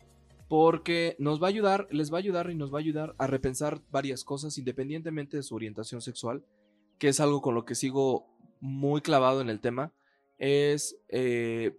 porque 0.47 1.15
nos 1.19 1.41
va 1.41 1.47
a 1.47 1.49
ayudar, 1.49 1.87
les 1.91 2.11
va 2.11 2.17
a 2.17 2.19
ayudar 2.19 2.51
y 2.51 2.55
nos 2.55 2.71
va 2.71 2.77
a 2.77 2.81
ayudar 2.81 3.15
a 3.17 3.27
repensar 3.27 3.81
varias 3.91 4.23
cosas 4.23 4.57
independientemente 4.57 5.37
de 5.37 5.43
su 5.43 5.55
orientación 5.55 6.01
sexual, 6.01 6.43
que 6.99 7.09
es 7.09 7.19
algo 7.19 7.41
con 7.41 7.55
lo 7.55 7.65
que 7.65 7.75
sigo 7.75 8.27
muy 8.59 9.01
clavado 9.01 9.41
en 9.41 9.49
el 9.49 9.59
tema, 9.59 9.93
es 10.37 10.97
eh, 11.09 11.77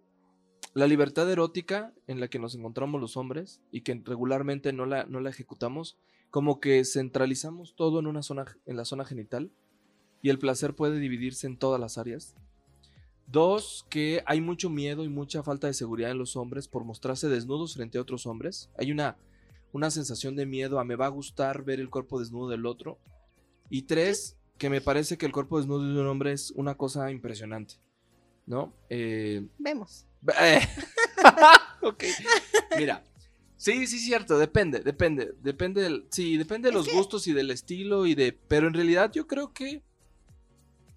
la 0.75 0.87
libertad 0.87 1.31
erótica 1.31 1.93
en 2.07 2.21
la 2.21 2.29
que 2.29 2.39
nos 2.39 2.55
encontramos 2.55 3.01
los 3.01 3.17
hombres 3.17 3.61
y 3.71 3.83
que 3.83 4.01
regularmente 4.05 4.73
no 4.73 4.87
la, 4.87 5.05
no 5.05 5.21
la 5.21 5.31
ejecutamos, 5.31 5.97
como 6.31 6.61
que 6.61 6.85
centralizamos 6.85 7.75
todo 7.75 7.99
en 8.01 8.07
una 8.07 8.23
zona, 8.23 8.45
en 8.67 8.77
la 8.77 8.85
zona 8.85 9.05
genital 9.05 9.51
y 10.23 10.31
el 10.31 10.39
placer 10.39 10.75
puede 10.75 10.99
dividirse 10.99 11.47
en 11.47 11.59
todas 11.59 11.81
las 11.81 11.99
áreas. 11.99 12.35
Dos, 13.27 13.87
que 13.91 14.23
hay 14.27 14.41
mucho 14.41 14.71
miedo 14.71 15.05
y 15.05 15.09
mucha 15.09 15.43
falta 15.43 15.67
de 15.67 15.75
seguridad 15.75 16.11
en 16.11 16.19
los 16.19 16.37
hombres 16.37 16.67
por 16.67 16.85
mostrarse 16.85 17.29
desnudos 17.29 17.75
frente 17.75 17.99
a 17.99 18.01
otros 18.01 18.27
hombres. 18.27 18.71
Hay 18.79 18.91
una, 18.91 19.19
una 19.73 19.91
sensación 19.91 20.35
de 20.35 20.47
miedo 20.47 20.81
a 20.81 20.85
me 20.85 20.97
va 20.97 21.07
a 21.07 21.11
gustar 21.11 21.63
ver 21.63 21.79
el 21.79 21.91
cuerpo 21.91 22.19
desnudo 22.19 22.49
del 22.49 22.65
otro. 22.65 22.99
Y 23.69 23.83
tres, 23.83 24.38
que 24.59 24.69
me 24.71 24.81
parece 24.81 25.17
que 25.17 25.27
el 25.27 25.33
cuerpo 25.33 25.59
desnudo 25.59 25.85
de 25.95 26.01
un 26.01 26.07
hombre 26.09 26.33
es 26.33 26.51
una 26.53 26.75
cosa 26.77 27.11
impresionante. 27.11 27.75
¿No? 28.47 28.73
Eh, 28.89 29.47
Vemos. 29.59 30.07
eh, 30.41 30.61
ok. 31.83 32.05
Mira. 32.79 33.03
Sí, 33.57 33.87
sí, 33.89 33.99
cierto, 33.99 34.39
depende, 34.39 34.81
depende, 34.81 35.35
depende 35.43 35.83
del, 35.83 36.07
sí, 36.11 36.37
depende 36.37 36.69
de 36.69 36.75
los 36.75 36.87
que- 36.87 36.95
gustos 36.95 37.27
y 37.27 37.33
del 37.33 37.51
estilo 37.51 38.07
y 38.07 38.15
de, 38.15 38.33
pero 38.33 38.69
en 38.69 38.75
realidad 38.75 39.11
yo 39.13 39.27
creo 39.27 39.53
que 39.53 39.83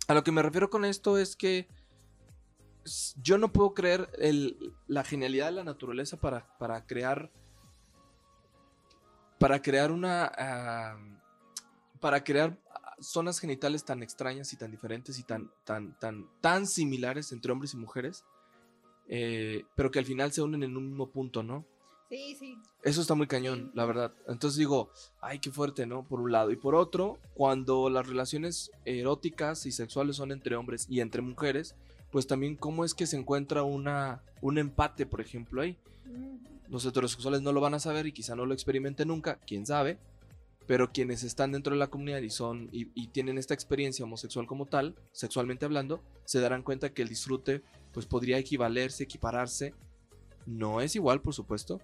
a 0.08 0.14
lo 0.14 0.24
que 0.24 0.32
me 0.32 0.44
refiero 0.44 0.70
con 0.70 0.86
esto 0.86 1.18
es 1.18 1.36
que 1.36 1.68
yo 3.24 3.40
no 3.40 3.52
puedo 3.52 3.74
creer 3.74 4.10
el, 4.20 4.74
la 4.88 5.04
genialidad 5.04 5.48
de 5.48 5.52
la 5.54 5.64
naturaleza 5.64 6.18
para, 6.22 6.56
para 6.60 6.86
crear, 6.86 7.32
para 9.40 9.60
crear 9.62 9.92
una, 9.92 10.32
ah, 10.38 10.98
para 12.00 12.24
crear 12.24 12.56
zonas 13.02 13.40
genitales 13.40 13.84
tan 13.84 14.04
extrañas 14.04 14.54
y 14.54 14.58
tan 14.58 14.72
diferentes 14.72 15.20
y 15.20 15.24
tan, 15.24 15.52
tan, 15.64 15.98
tan, 16.00 16.30
tan 16.42 16.68
similares 16.68 17.32
entre 17.32 17.52
hombres 17.52 17.74
y 17.74 17.78
mujeres, 17.78 18.24
eh, 19.08 19.66
pero 19.76 19.92
que 19.92 20.00
al 20.00 20.06
final 20.06 20.32
se 20.32 20.42
unen 20.42 20.64
en 20.64 20.78
un 20.78 20.88
mismo 20.88 21.10
punto, 21.10 21.44
¿no? 21.44 21.66
Sí, 22.10 22.36
sí. 22.38 22.58
Eso 22.84 23.00
está 23.00 23.16
muy 23.16 23.28
cañón, 23.28 23.72
la 23.74 23.86
verdad. 23.86 24.14
Entonces 24.28 24.58
digo, 24.58 24.92
ay, 25.22 25.40
qué 25.40 25.50
fuerte, 25.50 25.86
¿no? 25.86 26.04
Por 26.04 26.20
un 26.20 26.32
lado. 26.32 26.52
Y 26.52 26.58
por 26.58 26.76
otro, 26.76 27.20
cuando 27.34 27.90
las 27.90 28.06
relaciones 28.06 28.70
eróticas 28.84 29.66
y 29.66 29.72
sexuales 29.72 30.18
son 30.18 30.32
entre 30.32 30.58
hombres 30.58 30.88
y 30.90 31.00
entre 31.00 31.22
mujeres, 31.22 31.76
pues 32.12 32.28
también 32.28 32.58
cómo 32.58 32.84
es 32.84 32.94
que 32.94 33.08
se 33.08 33.16
encuentra 33.16 33.64
una, 33.64 34.22
un 34.42 34.58
empate, 34.58 35.06
por 35.06 35.22
ejemplo, 35.22 35.62
ahí. 35.62 35.78
Los 36.68 36.86
heterosexuales 36.86 37.42
no 37.42 37.54
lo 37.54 37.62
van 37.62 37.74
a 37.74 37.80
saber 37.80 38.08
y 38.08 38.12
quizá 38.12 38.36
no 38.36 38.46
lo 38.46 38.54
experimenten 38.54 39.08
nunca, 39.08 39.40
quién 39.48 39.66
sabe. 39.66 39.98
Pero 40.72 40.94
quienes 40.94 41.24
están 41.24 41.52
dentro 41.52 41.74
de 41.74 41.80
la 41.80 41.90
comunidad 41.90 42.22
y 42.22 42.30
son 42.30 42.70
y, 42.72 42.92
y 42.96 43.08
tienen 43.08 43.38
esta 43.38 43.54
experiencia 43.54 44.06
homosexual 44.06 44.48
como 44.48 44.68
tal, 44.68 44.96
sexualmente 45.12 45.66
hablando, 45.66 46.02
se 46.24 46.40
darán 46.40 46.64
cuenta 46.64 46.94
que 46.94 47.02
el 47.02 47.10
disfrute 47.10 47.62
pues 47.92 48.06
podría 48.06 48.38
equivalerse, 48.38 49.04
equipararse. 49.04 49.74
No 50.46 50.80
es 50.80 50.96
igual, 50.96 51.22
por 51.22 51.34
supuesto, 51.34 51.82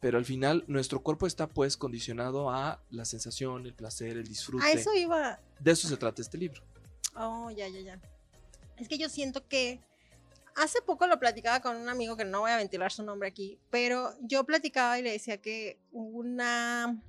pero 0.00 0.16
al 0.16 0.24
final 0.24 0.64
nuestro 0.68 1.02
cuerpo 1.02 1.26
está 1.26 1.50
pues 1.50 1.76
condicionado 1.76 2.48
a 2.48 2.82
la 2.88 3.04
sensación, 3.04 3.66
el 3.66 3.74
placer, 3.74 4.16
el 4.16 4.26
disfrute. 4.26 4.64
A 4.64 4.72
eso 4.72 4.94
iba. 4.94 5.38
De 5.60 5.72
eso 5.72 5.86
se 5.86 5.98
trata 5.98 6.22
este 6.22 6.38
libro. 6.38 6.62
Oh, 7.16 7.50
ya, 7.50 7.68
ya, 7.68 7.80
ya. 7.80 8.00
Es 8.78 8.88
que 8.88 8.96
yo 8.96 9.10
siento 9.10 9.46
que 9.46 9.82
hace 10.56 10.80
poco 10.80 11.06
lo 11.06 11.20
platicaba 11.20 11.60
con 11.60 11.76
un 11.76 11.90
amigo 11.90 12.16
que 12.16 12.24
no 12.24 12.40
voy 12.40 12.52
a 12.52 12.56
ventilar 12.56 12.90
su 12.90 13.02
nombre 13.02 13.28
aquí, 13.28 13.58
pero 13.68 14.14
yo 14.22 14.44
platicaba 14.44 14.98
y 14.98 15.02
le 15.02 15.12
decía 15.12 15.42
que 15.42 15.78
una... 15.92 17.02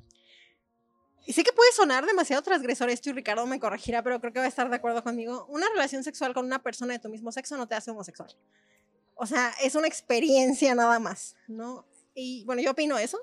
Y 1.25 1.33
sé 1.33 1.43
que 1.43 1.51
puede 1.53 1.71
sonar 1.71 2.05
demasiado 2.05 2.41
transgresor 2.43 2.89
esto 2.89 3.09
y 3.09 3.13
Ricardo 3.13 3.45
me 3.47 3.59
corregirá, 3.59 4.03
pero 4.03 4.19
creo 4.21 4.31
que 4.31 4.39
va 4.39 4.45
a 4.45 4.49
estar 4.49 4.69
de 4.69 4.75
acuerdo 4.75 5.03
conmigo. 5.03 5.45
Una 5.49 5.67
relación 5.69 6.03
sexual 6.03 6.33
con 6.33 6.45
una 6.45 6.61
persona 6.61 6.93
de 6.93 6.99
tu 6.99 7.09
mismo 7.09 7.31
sexo 7.31 7.57
no 7.57 7.67
te 7.67 7.75
hace 7.75 7.91
homosexual. 7.91 8.29
O 9.15 9.25
sea, 9.25 9.53
es 9.63 9.75
una 9.75 9.87
experiencia 9.87 10.75
nada 10.75 10.99
más, 10.99 11.35
¿no? 11.47 11.85
Y 12.13 12.43
bueno, 12.45 12.61
yo 12.61 12.71
opino 12.71 12.97
eso. 12.97 13.17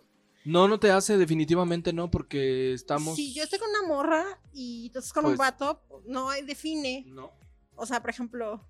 No, 0.45 0.67
no 0.67 0.81
te 0.81 0.91
hace, 0.91 1.17
definitivamente 1.17 1.93
no, 1.93 2.11
porque 2.11 2.73
estamos. 2.73 3.15
Si 3.15 3.33
yo 3.33 3.45
estoy 3.45 3.61
con 3.61 3.69
una 3.71 3.87
morra 3.87 4.41
y 4.53 4.87
estás 4.87 5.13
con 5.13 5.25
un 5.25 5.33
Pues- 5.33 5.39
vato, 5.39 5.81
no 6.07 6.31
define 6.45 7.05
No. 7.07 7.31
o 7.77 7.87
sea, 7.87 8.01
por 8.01 8.11
ejemplo, 8.11 8.67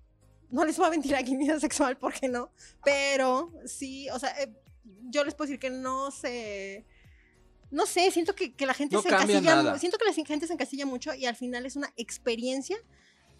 no 0.51 0.65
les 0.65 0.77
voy 0.77 0.85
a 0.85 0.91
mentir 0.91 1.15
aquí 1.15 1.31
mi 1.35 1.45
vida 1.45 1.59
sexual 1.59 1.97
porque 1.97 2.27
no, 2.27 2.51
pero 2.85 3.51
sí, 3.65 4.07
o 4.11 4.19
sea, 4.19 4.29
eh, 4.43 4.53
yo 5.09 5.23
les 5.23 5.33
puedo 5.33 5.47
decir 5.47 5.59
que 5.59 5.71
no 5.71 6.11
se, 6.11 6.85
no 7.73 7.85
sé, 7.85 8.09
siento 8.11 8.35
que, 8.35 8.53
que 8.53 8.65
la 8.65 8.73
gente 8.73 8.95
No 8.95 9.01
se 9.01 9.09
encasilla, 9.09 9.41
nada. 9.41 9.79
siento 9.79 9.97
que 9.97 10.05
la 10.05 10.13
gente 10.13 10.47
se 10.47 10.53
encasilla 10.53 10.85
mucho 10.85 11.13
y 11.13 11.25
al 11.25 11.35
final 11.35 11.65
es 11.65 11.75
una 11.75 11.91
experiencia 11.97 12.77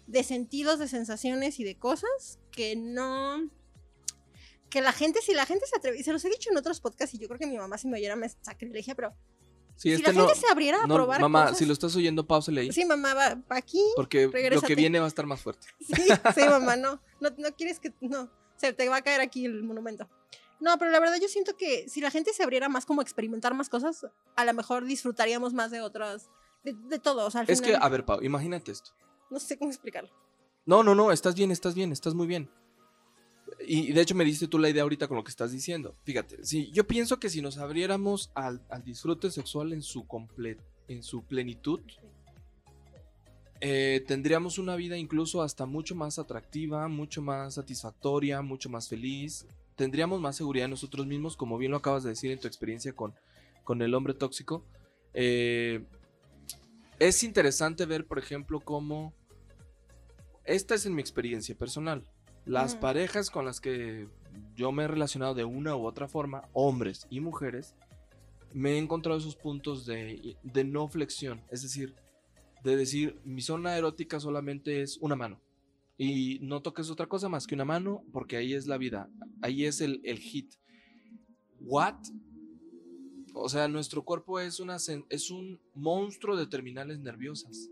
de 0.06 0.22
sentidos, 0.24 0.78
de 0.78 0.88
sensaciones 0.88 1.58
y 1.60 1.64
de 1.64 1.76
cosas 1.78 2.38
que 2.50 2.76
no, 2.76 3.48
que 4.68 4.80
la 4.82 4.92
gente, 4.92 5.20
si 5.22 5.32
la 5.34 5.46
gente 5.46 5.66
se 5.66 5.76
atreve, 5.76 6.02
se 6.02 6.12
los 6.12 6.24
he 6.24 6.28
dicho 6.30 6.50
en 6.50 6.56
otros 6.56 6.80
podcasts 6.80 7.14
y 7.14 7.18
yo 7.18 7.28
creo 7.28 7.38
que 7.38 7.46
mi 7.46 7.56
mamá 7.56 7.78
si 7.78 7.88
me 7.88 7.96
oyera 7.96 8.16
me 8.16 8.28
sacrilegia, 8.28 8.94
pero 8.94 9.14
Sí, 9.76 9.88
si 9.88 9.94
este 9.94 10.12
la 10.12 10.18
no. 10.20 10.26
gente 10.28 10.40
se 10.40 10.46
abriera 10.52 10.84
a 10.84 10.86
no, 10.86 10.94
probar 10.94 11.20
mamá, 11.20 11.42
cosas, 11.44 11.58
si 11.58 11.66
lo 11.66 11.72
estás 11.72 11.96
oyendo, 11.96 12.24
pausale 12.26 12.60
ahí. 12.60 12.72
sí, 12.72 12.84
mamá, 12.84 13.12
va, 13.14 13.34
va 13.34 13.56
aquí, 13.56 13.82
Porque 13.96 14.28
lo 14.52 14.62
que 14.62 14.74
viene 14.76 15.00
va 15.00 15.06
a 15.06 15.08
estar 15.08 15.26
más 15.26 15.40
fuerte. 15.40 15.66
Sí, 15.80 15.94
sí, 16.34 16.40
mamá, 16.48 16.76
no, 16.76 17.00
no, 17.20 17.30
no 17.38 17.50
quieres 17.56 17.80
que, 17.80 17.92
no, 18.00 18.30
se 18.56 18.72
te 18.72 18.88
va 18.88 18.98
a 18.98 19.02
caer 19.02 19.20
aquí 19.20 19.46
el 19.46 19.62
monumento. 19.64 20.08
No, 20.64 20.78
pero 20.78 20.90
la 20.90 20.98
verdad 20.98 21.16
yo 21.20 21.28
siento 21.28 21.56
que 21.58 21.86
si 21.90 22.00
la 22.00 22.10
gente 22.10 22.32
se 22.32 22.42
abriera 22.42 22.70
más 22.70 22.86
como 22.86 23.00
a 23.00 23.04
experimentar 23.04 23.52
más 23.54 23.68
cosas, 23.68 24.06
a 24.34 24.44
lo 24.46 24.54
mejor 24.54 24.84
disfrutaríamos 24.86 25.52
más 25.52 25.70
de 25.70 25.82
otras, 25.82 26.30
de, 26.64 26.72
de 26.72 26.98
todo, 26.98 27.26
o 27.26 27.30
sea, 27.30 27.42
al 27.42 27.50
Es 27.50 27.60
que, 27.60 27.76
a 27.76 27.88
ver, 27.90 28.04
Pau, 28.06 28.22
imagínate 28.22 28.72
esto. 28.72 28.92
no 29.30 29.38
sé 29.38 29.58
cómo 29.58 29.70
explicarlo. 29.70 30.10
No, 30.64 30.82
no, 30.82 30.94
no, 30.94 31.12
estás 31.12 31.34
bien, 31.34 31.50
estás 31.50 31.74
bien, 31.74 31.92
estás 31.92 32.14
muy 32.14 32.26
bien. 32.26 32.48
Y 33.60 33.90
y 33.90 33.92
de 33.92 34.00
hecho 34.00 34.14
me 34.14 34.24
diste 34.24 34.48
tú 34.48 34.58
la 34.58 34.70
idea 34.70 34.82
ahorita 34.84 35.06
con 35.06 35.18
lo 35.18 35.22
que 35.24 35.30
estás 35.30 35.52
diciendo. 35.52 35.94
Fíjate, 36.04 36.42
si 36.44 36.70
yo 36.72 36.86
pienso 36.86 37.20
que 37.20 37.28
si 37.28 37.42
nos 37.42 37.58
abriéramos 37.58 38.30
al, 38.34 38.62
al 38.70 38.82
disfrute 38.82 39.30
sexual 39.30 39.72
en 39.74 39.82
su 39.82 40.04
comple- 40.06 40.58
en 40.88 41.02
su 41.02 41.22
plenitud, 41.24 41.80
eh, 43.60 44.02
tendríamos 44.06 44.58
una 44.58 44.76
vida 44.76 44.96
incluso 44.96 45.42
hasta 45.42 45.66
mucho 45.66 45.94
más 45.94 46.18
atractiva, 46.18 46.88
mucho 46.88 47.22
más 47.22 47.54
satisfactoria, 47.54 48.40
mucho 48.42 48.68
más 48.70 48.88
feliz. 48.88 49.46
Tendríamos 49.76 50.20
más 50.20 50.36
seguridad 50.36 50.66
en 50.66 50.70
nosotros 50.70 51.06
mismos, 51.06 51.36
como 51.36 51.58
bien 51.58 51.72
lo 51.72 51.78
acabas 51.78 52.02
de 52.04 52.10
decir 52.10 52.30
en 52.30 52.38
tu 52.38 52.46
experiencia 52.46 52.92
con, 52.94 53.14
con 53.64 53.82
el 53.82 53.94
hombre 53.94 54.14
tóxico. 54.14 54.64
Eh, 55.14 55.84
es 56.98 57.22
interesante 57.24 57.86
ver, 57.86 58.06
por 58.06 58.18
ejemplo, 58.18 58.60
cómo... 58.60 59.12
Esta 60.44 60.74
es 60.74 60.86
en 60.86 60.94
mi 60.94 61.00
experiencia 61.00 61.54
personal. 61.54 62.04
Las 62.44 62.76
parejas 62.76 63.30
con 63.30 63.46
las 63.46 63.60
que 63.60 64.06
yo 64.54 64.70
me 64.70 64.84
he 64.84 64.88
relacionado 64.88 65.34
de 65.34 65.44
una 65.44 65.74
u 65.74 65.86
otra 65.86 66.08
forma, 66.08 66.48
hombres 66.52 67.06
y 67.08 67.20
mujeres, 67.20 67.74
me 68.52 68.72
he 68.72 68.78
encontrado 68.78 69.18
esos 69.18 69.34
puntos 69.34 69.86
de, 69.86 70.36
de 70.42 70.64
no 70.64 70.86
flexión. 70.86 71.40
Es 71.50 71.62
decir, 71.62 71.94
de 72.62 72.76
decir, 72.76 73.18
mi 73.24 73.42
zona 73.42 73.76
erótica 73.76 74.20
solamente 74.20 74.82
es 74.82 74.98
una 74.98 75.16
mano. 75.16 75.40
Y 75.96 76.38
no 76.40 76.60
toques 76.60 76.90
otra 76.90 77.06
cosa 77.06 77.28
más 77.28 77.46
que 77.46 77.54
una 77.54 77.64
mano, 77.64 78.04
porque 78.12 78.36
ahí 78.36 78.54
es 78.54 78.66
la 78.66 78.78
vida. 78.78 79.08
Ahí 79.42 79.64
es 79.64 79.80
el, 79.80 80.00
el 80.04 80.18
hit. 80.18 80.54
¿What? 81.60 81.96
O 83.34 83.48
sea, 83.48 83.68
nuestro 83.68 84.04
cuerpo 84.04 84.40
es, 84.40 84.60
una, 84.60 84.76
es 85.08 85.30
un 85.30 85.60
monstruo 85.74 86.36
de 86.36 86.46
terminales 86.46 86.98
nerviosas, 87.00 87.68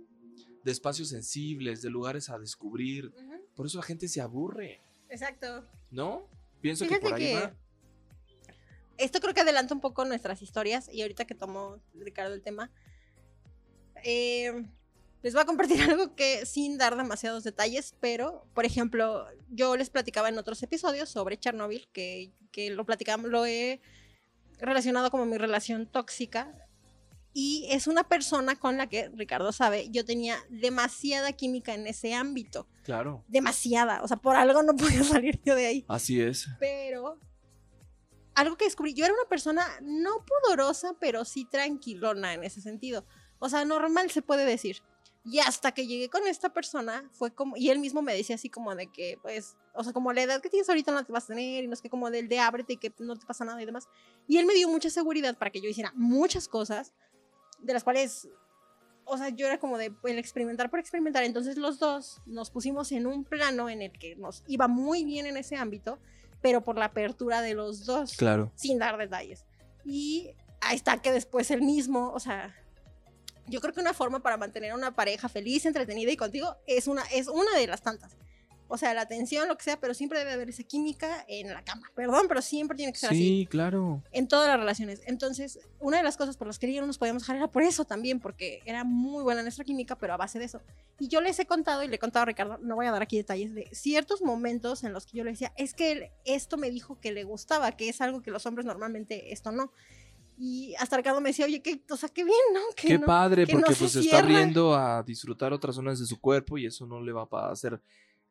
de 0.64 0.72
espacios 0.72 1.08
sensibles, 1.08 1.82
de 1.82 1.90
lugares 1.90 2.30
a 2.30 2.38
descubrir. 2.38 3.12
Por 3.54 3.66
eso 3.66 3.78
la 3.78 3.84
gente 3.84 4.08
se 4.08 4.20
aburre, 4.20 4.82
Exacto. 5.08 5.66
¿no? 5.90 6.28
Pienso 6.60 6.84
Fíjate 6.84 7.02
que 7.02 7.08
por 7.08 7.18
ahí 7.18 7.26
que 7.26 7.34
va. 7.34 7.56
esto 8.98 9.20
creo 9.20 9.34
que 9.34 9.40
adelanta 9.40 9.74
un 9.74 9.80
poco 9.80 10.04
nuestras 10.04 10.42
historias 10.42 10.88
y 10.92 11.02
ahorita 11.02 11.26
que 11.26 11.34
tomó 11.34 11.82
Ricardo 11.94 12.34
el 12.34 12.42
tema, 12.42 12.70
eh, 14.04 14.66
les 15.22 15.34
voy 15.34 15.42
a 15.42 15.46
compartir 15.46 15.80
algo 15.90 16.14
que 16.14 16.46
sin 16.46 16.78
dar 16.78 16.96
demasiados 16.96 17.44
detalles, 17.44 17.94
pero 18.00 18.46
por 18.54 18.64
ejemplo, 18.64 19.26
yo 19.50 19.76
les 19.76 19.90
platicaba 19.90 20.28
en 20.28 20.38
otros 20.38 20.62
episodios 20.62 21.08
sobre 21.08 21.38
Chernobyl, 21.38 21.88
que, 21.92 22.32
que 22.50 22.70
lo 22.70 22.84
platicamos, 22.84 23.30
lo 23.30 23.46
he 23.46 23.80
relacionado 24.58 25.10
como 25.10 25.26
mi 25.26 25.38
relación 25.38 25.86
tóxica. 25.86 26.54
Y 27.34 27.66
es 27.70 27.86
una 27.86 28.04
persona 28.04 28.56
con 28.56 28.76
la 28.76 28.88
que, 28.88 29.08
Ricardo 29.08 29.52
sabe, 29.52 29.88
yo 29.88 30.04
tenía 30.04 30.36
demasiada 30.50 31.32
química 31.32 31.72
en 31.72 31.86
ese 31.86 32.12
ámbito. 32.12 32.68
Claro, 32.82 33.24
Demasiada. 33.26 34.02
O 34.02 34.08
sea, 34.08 34.18
por 34.18 34.36
algo 34.36 34.62
no 34.62 34.76
podía 34.76 35.02
salir 35.02 35.40
yo 35.42 35.54
de 35.54 35.66
ahí. 35.66 35.84
así 35.88 36.20
es. 36.20 36.46
Pero 36.60 37.18
algo 38.34 38.56
que 38.56 38.66
descubrí, 38.66 38.92
yo 38.92 39.06
era 39.06 39.14
una 39.14 39.28
persona 39.30 39.66
no 39.80 40.26
pudorosa, 40.26 40.94
pero 41.00 41.24
sí 41.24 41.46
tranquilona 41.50 42.34
en 42.34 42.44
ese 42.44 42.60
sentido. 42.60 43.06
O 43.38 43.48
sea, 43.48 43.64
normal 43.64 44.10
se 44.10 44.20
puede 44.20 44.44
decir. 44.44 44.82
Y 45.24 45.38
hasta 45.38 45.70
que 45.72 45.86
llegué 45.86 46.08
con 46.10 46.26
esta 46.26 46.52
persona, 46.52 47.08
fue 47.12 47.32
como, 47.32 47.56
y 47.56 47.70
él 47.70 47.78
mismo 47.78 48.02
me 48.02 48.12
decía 48.12 48.34
así 48.34 48.48
como 48.48 48.74
de 48.74 48.88
que, 48.88 49.18
pues, 49.22 49.56
o 49.72 49.84
sea, 49.84 49.92
como 49.92 50.12
la 50.12 50.22
edad 50.22 50.42
que 50.42 50.50
tienes 50.50 50.68
ahorita 50.68 50.90
no 50.90 51.04
te 51.04 51.12
vas 51.12 51.24
a 51.24 51.26
tener, 51.28 51.62
y 51.62 51.68
no 51.68 51.74
es 51.74 51.80
que 51.80 51.88
como 51.88 52.10
del 52.10 52.28
de 52.28 52.40
ábrete 52.40 52.72
y 52.72 52.76
que 52.76 52.92
no 52.98 53.14
te 53.16 53.24
pasa 53.24 53.44
nada 53.44 53.62
y 53.62 53.64
demás. 53.66 53.86
Y 54.26 54.38
él 54.38 54.46
me 54.46 54.54
dio 54.54 54.68
mucha 54.68 54.90
seguridad 54.90 55.38
para 55.38 55.52
que 55.52 55.60
yo 55.60 55.68
hiciera 55.68 55.92
muchas 55.94 56.48
cosas, 56.48 56.92
de 57.60 57.72
las 57.72 57.84
cuales, 57.84 58.28
o 59.04 59.16
sea, 59.16 59.28
yo 59.28 59.46
era 59.46 59.60
como 59.60 59.78
de 59.78 59.92
el 60.04 60.18
experimentar 60.18 60.70
por 60.70 60.80
experimentar. 60.80 61.22
Entonces 61.22 61.56
los 61.56 61.78
dos 61.78 62.20
nos 62.26 62.50
pusimos 62.50 62.90
en 62.90 63.06
un 63.06 63.22
plano 63.24 63.68
en 63.68 63.80
el 63.82 63.92
que 63.92 64.16
nos 64.16 64.42
iba 64.48 64.66
muy 64.66 65.04
bien 65.04 65.26
en 65.26 65.36
ese 65.36 65.54
ámbito, 65.56 66.00
pero 66.40 66.64
por 66.64 66.76
la 66.76 66.86
apertura 66.86 67.40
de 67.42 67.54
los 67.54 67.86
dos, 67.86 68.16
Claro. 68.16 68.50
sin 68.56 68.80
dar 68.80 68.98
detalles. 68.98 69.44
Y 69.84 70.34
ahí 70.60 70.74
está 70.74 71.00
que 71.00 71.12
después 71.12 71.52
él 71.52 71.62
mismo, 71.62 72.10
o 72.12 72.18
sea, 72.18 72.56
yo 73.46 73.60
creo 73.60 73.74
que 73.74 73.80
una 73.80 73.94
forma 73.94 74.20
para 74.20 74.36
mantener 74.36 74.72
a 74.72 74.74
una 74.74 74.94
pareja 74.94 75.28
feliz, 75.28 75.66
entretenida 75.66 76.10
y 76.10 76.16
contigo 76.16 76.56
es 76.66 76.86
una, 76.86 77.02
es 77.12 77.28
una 77.28 77.56
de 77.56 77.66
las 77.66 77.82
tantas. 77.82 78.16
O 78.74 78.78
sea, 78.78 78.94
la 78.94 79.02
atención, 79.02 79.48
lo 79.48 79.58
que 79.58 79.64
sea, 79.64 79.78
pero 79.78 79.92
siempre 79.92 80.18
debe 80.18 80.32
haber 80.32 80.48
esa 80.48 80.62
química 80.62 81.26
en 81.28 81.52
la 81.52 81.62
cama. 81.62 81.90
Perdón, 81.94 82.24
pero 82.26 82.40
siempre 82.40 82.74
tiene 82.74 82.90
que 82.90 82.98
ser 82.98 83.10
así. 83.10 83.18
Sí, 83.18 83.46
claro. 83.50 84.02
En 84.12 84.28
todas 84.28 84.48
las 84.48 84.58
relaciones. 84.58 85.02
Entonces, 85.04 85.58
una 85.78 85.98
de 85.98 86.02
las 86.02 86.16
cosas 86.16 86.38
por 86.38 86.46
las 86.46 86.58
que 86.58 86.80
no 86.80 86.86
nos 86.86 86.96
podíamos 86.96 87.22
dejar 87.22 87.36
era 87.36 87.48
por 87.48 87.64
eso 87.64 87.84
también, 87.84 88.18
porque 88.18 88.62
era 88.64 88.82
muy 88.82 89.22
buena 89.24 89.42
nuestra 89.42 89.66
química, 89.66 89.96
pero 89.96 90.14
a 90.14 90.16
base 90.16 90.38
de 90.38 90.46
eso. 90.46 90.62
Y 90.98 91.08
yo 91.08 91.20
les 91.20 91.38
he 91.38 91.44
contado, 91.44 91.82
y 91.82 91.88
le 91.88 91.96
he 91.96 91.98
contado 91.98 92.22
a 92.22 92.24
Ricardo, 92.24 92.56
no 92.62 92.76
voy 92.76 92.86
a 92.86 92.92
dar 92.92 93.02
aquí 93.02 93.18
detalles, 93.18 93.52
de 93.52 93.68
ciertos 93.72 94.22
momentos 94.22 94.84
en 94.84 94.94
los 94.94 95.04
que 95.04 95.18
yo 95.18 95.24
le 95.24 95.32
decía, 95.32 95.52
es 95.58 95.74
que 95.74 95.92
él 95.92 96.10
esto 96.24 96.56
me 96.56 96.70
dijo 96.70 96.98
que 96.98 97.12
le 97.12 97.24
gustaba, 97.24 97.72
que 97.72 97.90
es 97.90 98.00
algo 98.00 98.22
que 98.22 98.30
los 98.30 98.46
hombres 98.46 98.64
normalmente 98.64 99.34
esto 99.34 99.52
no. 99.52 99.70
Y 100.38 100.74
hasta 100.78 100.96
Ricardo 100.96 101.20
me 101.20 101.30
decía, 101.30 101.44
oye, 101.44 101.60
qué, 101.60 101.80
o 101.90 101.96
sea, 101.96 102.08
qué 102.08 102.24
bien, 102.24 102.36
¿no? 102.52 102.60
Que 102.74 102.88
Qué 102.88 102.98
no- 102.98 103.06
padre, 103.06 103.46
que 103.46 103.52
no 103.52 103.60
porque 103.60 103.74
se 103.74 103.80
pues 103.80 103.92
se 103.92 104.00
está 104.00 104.18
abriendo 104.18 104.74
a 104.74 105.02
disfrutar 105.02 105.52
otras 105.52 105.76
zonas 105.76 105.98
de 106.00 106.06
su 106.06 106.20
cuerpo 106.20 106.58
y 106.58 106.66
eso 106.66 106.86
no 106.86 107.00
le 107.00 107.12
va 107.12 107.28
a 107.30 107.50
hacer 107.50 107.80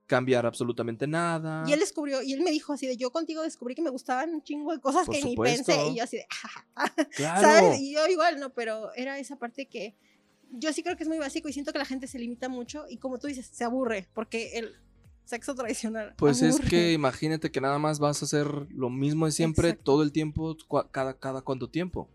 cambiar 0.07 0.45
absolutamente 0.45 1.07
nada. 1.07 1.63
Y 1.67 1.71
él 1.73 1.79
descubrió, 1.79 2.21
y 2.21 2.33
él 2.33 2.41
me 2.41 2.51
dijo 2.51 2.73
así 2.73 2.85
de, 2.85 2.97
yo 2.97 3.11
contigo 3.11 3.43
descubrí 3.43 3.75
que 3.75 3.81
me 3.81 3.89
gustaban 3.89 4.33
un 4.33 4.43
chingo 4.43 4.73
de 4.73 4.81
cosas 4.81 5.05
Por 5.05 5.15
que 5.15 5.23
ni 5.23 5.37
pensé. 5.37 5.87
Y 5.87 5.97
yo 5.97 6.03
así 6.03 6.17
de, 6.17 6.27
claro. 7.15 7.41
¿sabes? 7.41 7.79
Y 7.79 7.93
yo 7.93 8.05
igual, 8.07 8.39
no, 8.39 8.49
pero 8.53 8.93
era 8.95 9.17
esa 9.19 9.37
parte 9.37 9.67
que 9.67 9.95
yo 10.51 10.73
sí 10.73 10.83
creo 10.83 10.97
que 10.97 11.03
es 11.03 11.09
muy 11.09 11.17
básico 11.17 11.47
y 11.47 11.53
siento 11.53 11.71
que 11.71 11.77
la 11.79 11.85
gente 11.85 12.07
se 12.07 12.19
limita 12.19 12.49
mucho 12.49 12.85
y 12.89 12.97
como 12.97 13.19
tú 13.19 13.27
dices, 13.27 13.47
se 13.53 13.63
aburre, 13.63 14.09
porque 14.13 14.57
el 14.57 14.75
sexo 15.25 15.55
tradicional. 15.55 16.13
Pues 16.17 16.41
es 16.41 16.59
que 16.59 16.93
imagínate 16.93 17.51
que 17.51 17.61
nada 17.61 17.79
más 17.79 17.99
vas 17.99 18.21
a 18.21 18.25
hacer 18.25 18.47
lo 18.71 18.89
mismo 18.89 19.25
de 19.25 19.31
siempre 19.31 19.69
Exacto. 19.69 19.83
todo 19.83 20.03
el 20.03 20.11
tiempo, 20.11 20.57
cada, 20.91 21.17
cada 21.17 21.41
cuánto 21.41 21.69
tiempo. 21.69 22.09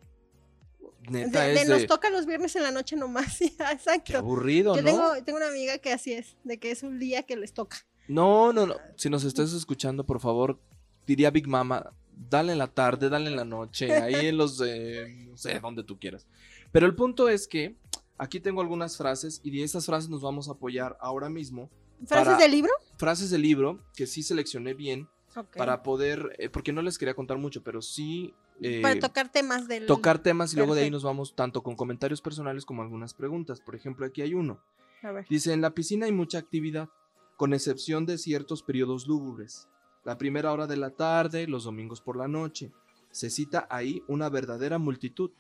Neta 1.09 1.43
De, 1.43 1.55
de 1.55 1.63
es 1.63 1.69
nos 1.69 1.81
de, 1.83 1.87
toca 1.87 2.11
los 2.11 2.27
viernes 2.27 2.57
en 2.57 2.65
la 2.65 2.73
noche 2.73 2.97
nomás, 2.97 3.39
qué 3.39 3.47
exacto. 3.47 4.19
aburrido, 4.19 4.75
Yo 4.75 4.83
¿no? 4.83 4.91
tengo, 4.91 5.25
tengo 5.25 5.37
una 5.39 5.49
amiga 5.49 5.79
que 5.79 5.93
así 5.93 6.13
es, 6.13 6.37
de 6.43 6.59
que 6.59 6.71
es 6.71 6.83
un 6.83 6.99
día 6.99 7.23
que 7.23 7.37
les 7.37 7.53
toca. 7.53 7.79
No, 8.09 8.53
no, 8.53 8.67
no. 8.67 8.77
Si 8.97 9.09
nos 9.11 9.25
estás 9.25 9.53
escuchando, 9.53 10.05
por 10.05 10.21
favor, 10.21 10.61
diría 11.07 11.31
Big 11.31 11.47
Mama, 11.47 11.93
dale 12.17 12.53
en 12.53 12.59
la 12.59 12.69
tarde, 12.69 13.09
dale 13.09 13.31
en 13.31 13.37
la 13.37 13.45
noche, 13.45 13.93
ahí 13.95 14.27
en 14.27 14.37
los, 14.37 14.61
eh, 14.65 15.27
no 15.29 15.37
sé, 15.37 15.59
donde 15.61 15.85
tú 15.85 15.99
quieras. 15.99 16.27
Pero 16.73 16.87
el 16.87 16.95
punto 16.95 17.29
es 17.29 17.47
que 17.47 17.77
aquí 18.19 18.41
tengo 18.41 18.61
algunas 18.61 18.97
frases 18.97 19.41
y 19.43 19.51
de 19.51 19.63
esas 19.63 19.87
frases 19.87 20.09
nos 20.09 20.23
vamos 20.23 20.49
a 20.49 20.53
apoyar 20.53 20.97
ahora 21.01 21.29
mismo. 21.29 21.71
¿Frases 22.05 22.39
del 22.39 22.51
libro? 22.51 22.71
Frases 22.97 23.31
del 23.31 23.43
libro 23.43 23.81
que 23.95 24.07
sí 24.07 24.23
seleccioné 24.23 24.75
bien 24.75 25.09
para 25.57 25.83
poder, 25.83 26.35
eh, 26.39 26.49
porque 26.49 26.73
no 26.73 26.83
les 26.83 26.99
quería 26.99 27.15
contar 27.15 27.39
mucho, 27.39 27.63
pero 27.63 27.83
sí 27.83 28.35
eh, 28.63 28.81
Para 28.81 28.99
tocar 28.99 29.31
temas 29.31 29.69
del... 29.69 29.87
tocar 29.87 30.19
temas 30.19 30.53
y 30.53 30.57
luego 30.57 30.75
de 30.75 30.83
ahí 30.83 30.91
nos 30.91 31.03
vamos 31.03 31.35
tanto 31.35 31.63
con 31.63 31.77
comentarios 31.77 32.23
personales 32.23 32.65
como 32.65 32.83
algunas 32.83 33.13
preguntas. 33.13 33.61
Por 33.61 33.75
ejemplo, 33.75 34.07
aquí 34.07 34.23
hay 34.23 34.35
uno. 34.35 34.61
A 35.03 35.13
ver. 35.13 35.27
Dice, 35.29 35.53
en 35.53 35.61
la 35.61 35.75
piscina 35.75 36.07
hay 36.07 36.13
mucha 36.13 36.39
actividad, 36.39 36.89
con 37.37 37.53
excepción 37.53 38.07
de 38.07 38.17
ciertos 38.19 38.63
periodos 38.63 39.07
lúgubres. 39.07 39.69
La 40.05 40.17
primera 40.17 40.53
hora 40.53 40.67
de 40.67 40.77
la 40.77 40.91
tarde, 40.91 41.47
los 41.47 41.65
domingos 41.65 42.01
por 42.01 42.17
la 42.17 42.29
noche. 42.29 42.73
Se 43.11 43.29
cita 43.29 43.67
ahí 43.71 44.03
una 44.09 44.29
verdadera 44.31 44.79
multitud. 44.79 45.31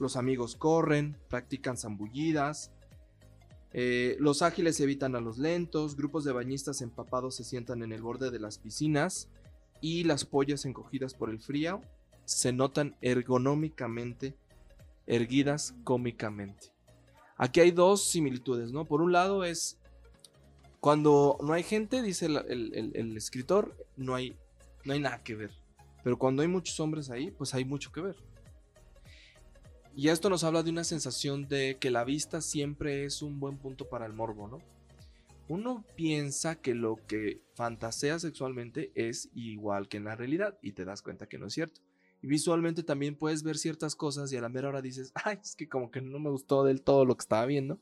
Los 0.00 0.16
amigos 0.16 0.56
corren, 0.56 1.16
practican 1.28 1.76
zambullidas. 1.76 2.72
Eh, 3.74 4.16
los 4.18 4.40
ágiles 4.40 4.80
evitan 4.80 5.14
a 5.16 5.20
los 5.20 5.36
lentos. 5.36 5.96
Grupos 5.96 6.24
de 6.24 6.32
bañistas 6.32 6.80
empapados 6.80 7.34
se 7.34 7.44
sientan 7.44 7.82
en 7.82 7.92
el 7.92 8.00
borde 8.00 8.30
de 8.30 8.38
las 8.40 8.56
piscinas. 8.58 9.28
Y 9.80 10.04
las 10.04 10.24
pollas 10.24 10.64
encogidas 10.64 11.12
por 11.12 11.28
el 11.28 11.40
frío 11.40 11.82
se 12.24 12.52
notan 12.54 12.96
ergonómicamente, 13.02 14.34
erguidas 15.06 15.74
cómicamente. 15.84 16.68
Aquí 17.36 17.60
hay 17.60 17.70
dos 17.72 18.08
similitudes, 18.08 18.72
¿no? 18.72 18.86
Por 18.86 19.02
un 19.02 19.12
lado 19.12 19.44
es 19.44 19.76
cuando 20.80 21.36
no 21.42 21.52
hay 21.52 21.62
gente, 21.62 22.00
dice 22.00 22.26
el, 22.26 22.92
el- 22.94 23.16
escritor, 23.16 23.76
no 23.96 24.14
hay, 24.14 24.36
no 24.84 24.92
hay 24.94 25.00
nada 25.00 25.22
que 25.22 25.34
ver. 25.34 25.50
Pero 26.02 26.18
cuando 26.18 26.42
hay 26.42 26.48
muchos 26.48 26.78
hombres 26.80 27.10
ahí, 27.10 27.30
pues 27.30 27.52
hay 27.54 27.64
mucho 27.64 27.90
que 27.92 28.00
ver. 28.00 28.16
Y 29.96 30.08
esto 30.08 30.28
nos 30.28 30.42
habla 30.42 30.62
de 30.64 30.70
una 30.70 30.82
sensación 30.82 31.46
de 31.46 31.76
que 31.78 31.90
la 31.90 32.04
vista 32.04 32.40
siempre 32.40 33.04
es 33.04 33.22
un 33.22 33.38
buen 33.38 33.58
punto 33.58 33.88
para 33.88 34.06
el 34.06 34.12
morbo, 34.12 34.48
¿no? 34.48 34.58
Uno 35.46 35.84
piensa 35.94 36.56
que 36.56 36.74
lo 36.74 36.96
que 37.06 37.42
fantasea 37.54 38.18
sexualmente 38.18 38.90
es 38.94 39.28
igual 39.34 39.88
que 39.88 39.98
en 39.98 40.04
la 40.04 40.16
realidad 40.16 40.58
y 40.62 40.72
te 40.72 40.84
das 40.84 41.02
cuenta 41.02 41.28
que 41.28 41.38
no 41.38 41.46
es 41.46 41.52
cierto. 41.52 41.80
Y 42.22 42.26
visualmente 42.26 42.82
también 42.82 43.14
puedes 43.14 43.42
ver 43.42 43.56
ciertas 43.56 43.94
cosas 43.94 44.32
y 44.32 44.36
a 44.36 44.40
la 44.40 44.48
mera 44.48 44.68
hora 44.68 44.82
dices, 44.82 45.12
ay, 45.24 45.38
es 45.40 45.54
que 45.54 45.68
como 45.68 45.90
que 45.90 46.00
no 46.00 46.18
me 46.18 46.30
gustó 46.30 46.64
del 46.64 46.82
todo 46.82 47.04
lo 47.04 47.16
que 47.16 47.22
estaba 47.22 47.46
viendo. 47.46 47.78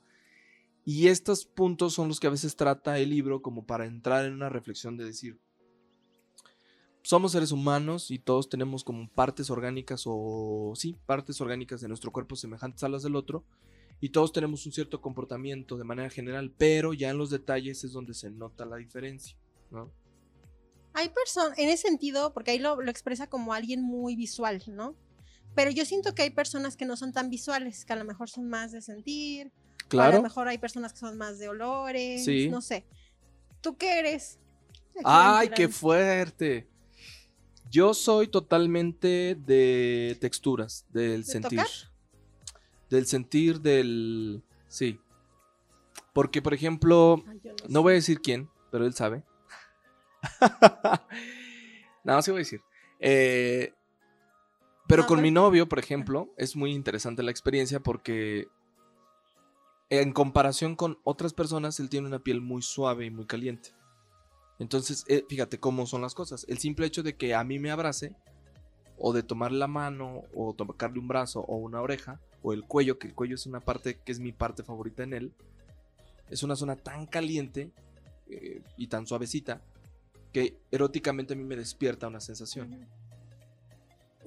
Y 0.84 1.06
estos 1.06 1.46
puntos 1.46 1.94
son 1.94 2.08
los 2.08 2.18
que 2.18 2.26
a 2.26 2.30
veces 2.30 2.56
trata 2.56 2.98
el 2.98 3.10
libro 3.10 3.40
como 3.40 3.64
para 3.64 3.86
entrar 3.86 4.26
en 4.26 4.32
una 4.34 4.48
reflexión 4.48 4.96
de 4.96 5.04
decir, 5.04 5.38
somos 7.02 7.32
seres 7.32 7.52
humanos 7.52 8.10
y 8.10 8.18
todos 8.18 8.48
tenemos 8.48 8.84
como 8.84 9.08
partes 9.08 9.50
orgánicas 9.50 10.02
o 10.06 10.72
sí, 10.76 10.96
partes 11.06 11.40
orgánicas 11.40 11.80
de 11.80 11.88
nuestro 11.88 12.12
cuerpo 12.12 12.36
semejantes 12.36 12.82
a 12.84 12.88
las 12.88 13.02
del 13.02 13.16
otro 13.16 13.44
y 14.00 14.10
todos 14.10 14.32
tenemos 14.32 14.66
un 14.66 14.72
cierto 14.72 15.00
comportamiento 15.00 15.76
de 15.76 15.84
manera 15.84 16.10
general, 16.10 16.52
pero 16.56 16.92
ya 16.92 17.10
en 17.10 17.18
los 17.18 17.30
detalles 17.30 17.84
es 17.84 17.92
donde 17.92 18.14
se 18.14 18.30
nota 18.30 18.64
la 18.64 18.76
diferencia, 18.76 19.36
¿no? 19.70 19.90
Hay 20.94 21.08
personas, 21.08 21.58
en 21.58 21.68
ese 21.70 21.88
sentido, 21.88 22.34
porque 22.34 22.50
ahí 22.50 22.58
lo, 22.58 22.80
lo 22.82 22.90
expresa 22.90 23.26
como 23.28 23.54
alguien 23.54 23.82
muy 23.82 24.14
visual, 24.16 24.62
¿no? 24.66 24.94
Pero 25.54 25.70
yo 25.70 25.84
siento 25.84 26.14
que 26.14 26.22
hay 26.22 26.30
personas 26.30 26.76
que 26.76 26.84
no 26.84 26.96
son 26.96 27.12
tan 27.12 27.30
visuales, 27.30 27.84
que 27.84 27.92
a 27.92 27.96
lo 27.96 28.04
mejor 28.04 28.28
son 28.28 28.48
más 28.48 28.72
de 28.72 28.82
sentir, 28.82 29.48
o 29.48 29.84
a 29.84 29.88
Claro. 29.88 30.16
lo 30.18 30.22
mejor 30.22 30.48
hay 30.48 30.58
personas 30.58 30.92
que 30.92 30.98
son 30.98 31.16
más 31.16 31.38
de 31.38 31.48
olores, 31.48 32.24
Sí. 32.24 32.48
no 32.48 32.60
sé. 32.60 32.86
¿Tú 33.60 33.76
qué 33.76 33.98
eres? 34.00 34.38
Aquí 34.96 35.02
¡Ay, 35.04 35.48
qué 35.54 35.68
fuerte! 35.68 36.68
Yo 37.72 37.94
soy 37.94 38.28
totalmente 38.28 39.34
de 39.46 40.18
texturas, 40.20 40.84
del 40.90 41.22
¿De 41.22 41.26
sentir. 41.26 41.58
tocar? 41.58 41.72
Del 42.90 43.06
sentir 43.06 43.60
del... 43.62 44.42
Sí. 44.68 45.00
Porque, 46.12 46.42
por 46.42 46.52
ejemplo, 46.52 47.22
Ay, 47.26 47.40
no 47.70 47.80
voy 47.80 47.92
a 47.92 47.94
decir 47.94 48.20
quién, 48.20 48.50
pero 48.70 48.84
él 48.84 48.92
sabe. 48.92 49.24
no, 52.04 52.20
sí 52.20 52.30
voy 52.30 52.38
a 52.38 52.44
decir. 52.44 52.60
Eh, 53.00 53.72
pero 54.86 55.02
No, 55.02 55.08
con 55.08 55.16
pero- 55.16 55.22
mi 55.22 55.30
novio, 55.30 55.66
por 55.68 55.78
ejemplo, 55.78 56.28
es 56.36 56.54
muy 56.56 56.72
interesante 56.72 57.22
la 57.22 57.30
experiencia 57.30 57.80
porque 57.80 58.48
en 59.88 60.12
comparación 60.12 60.76
con 60.76 60.98
otras 61.04 61.32
personas, 61.32 61.80
él 61.80 61.88
tiene 61.88 62.06
una 62.08 62.18
piel 62.18 62.42
muy 62.42 62.60
suave 62.60 63.06
y 63.06 63.10
muy 63.10 63.24
caliente. 63.26 63.70
Entonces, 64.62 65.04
eh, 65.08 65.24
fíjate 65.28 65.58
cómo 65.58 65.86
son 65.86 66.02
las 66.02 66.14
cosas. 66.14 66.46
El 66.48 66.58
simple 66.58 66.86
hecho 66.86 67.02
de 67.02 67.16
que 67.16 67.34
a 67.34 67.42
mí 67.42 67.58
me 67.58 67.72
abrace, 67.72 68.14
o 68.96 69.12
de 69.12 69.24
tomarle 69.24 69.58
la 69.58 69.66
mano, 69.66 70.22
o 70.36 70.54
tocarle 70.54 71.00
un 71.00 71.08
brazo, 71.08 71.40
o 71.40 71.56
una 71.56 71.80
oreja, 71.80 72.20
o 72.44 72.52
el 72.52 72.62
cuello, 72.62 72.96
que 72.96 73.08
el 73.08 73.14
cuello 73.14 73.34
es 73.34 73.44
una 73.46 73.58
parte 73.58 73.98
que 73.98 74.12
es 74.12 74.20
mi 74.20 74.30
parte 74.30 74.62
favorita 74.62 75.02
en 75.02 75.14
él, 75.14 75.32
es 76.30 76.44
una 76.44 76.54
zona 76.54 76.76
tan 76.76 77.06
caliente 77.06 77.72
eh, 78.28 78.62
y 78.76 78.86
tan 78.86 79.04
suavecita 79.04 79.60
que 80.32 80.56
eróticamente 80.70 81.34
a 81.34 81.36
mí 81.36 81.42
me 81.42 81.56
despierta 81.56 82.06
una 82.06 82.20
sensación. 82.20 82.86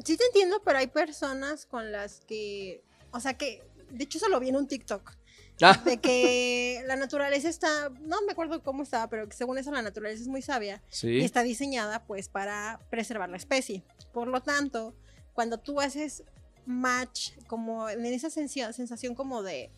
Sí 0.03 0.17
te 0.17 0.25
entiendo, 0.25 0.61
pero 0.65 0.79
hay 0.79 0.87
personas 0.87 1.65
con 1.65 1.93
las 1.93 2.19
que, 2.19 2.83
o 3.11 3.21
sea 3.21 3.37
que, 3.37 3.63
de 3.89 4.03
hecho 4.03 4.17
eso 4.17 4.27
lo 4.27 4.41
vi 4.41 4.49
en 4.49 4.57
un 4.57 4.67
TikTok, 4.67 5.13
Ah, 5.61 5.81
de 5.85 5.97
que 5.97 6.83
la 6.85 6.95
naturaleza 6.95 7.47
está, 7.47 7.89
no 8.01 8.21
me 8.25 8.33
acuerdo 8.33 8.61
cómo 8.61 8.83
estaba, 8.83 9.09
pero 9.09 9.27
que 9.29 9.35
según 9.35 9.57
eso 9.57 9.71
la 9.71 9.81
naturaleza 9.81 10.21
es 10.21 10.27
muy 10.27 10.41
sabia 10.41 10.83
y 10.91 10.95
sí, 10.95 11.19
está 11.21 11.43
diseñada 11.43 12.05
pues 12.05 12.27
para 12.27 12.79
preservar 12.89 13.29
la 13.29 13.37
especie. 13.37 13.83
Por 14.11 14.27
lo 14.27 14.41
tanto, 14.41 14.93
cuando 15.33 15.57
tú 15.57 15.79
haces 15.79 16.23
match 16.65 17.31
como 17.47 17.89
en 17.89 18.05
esa 18.05 18.29
sensación, 18.29 18.73
sensación 18.73 19.15
como 19.15 19.43
de 19.43 19.71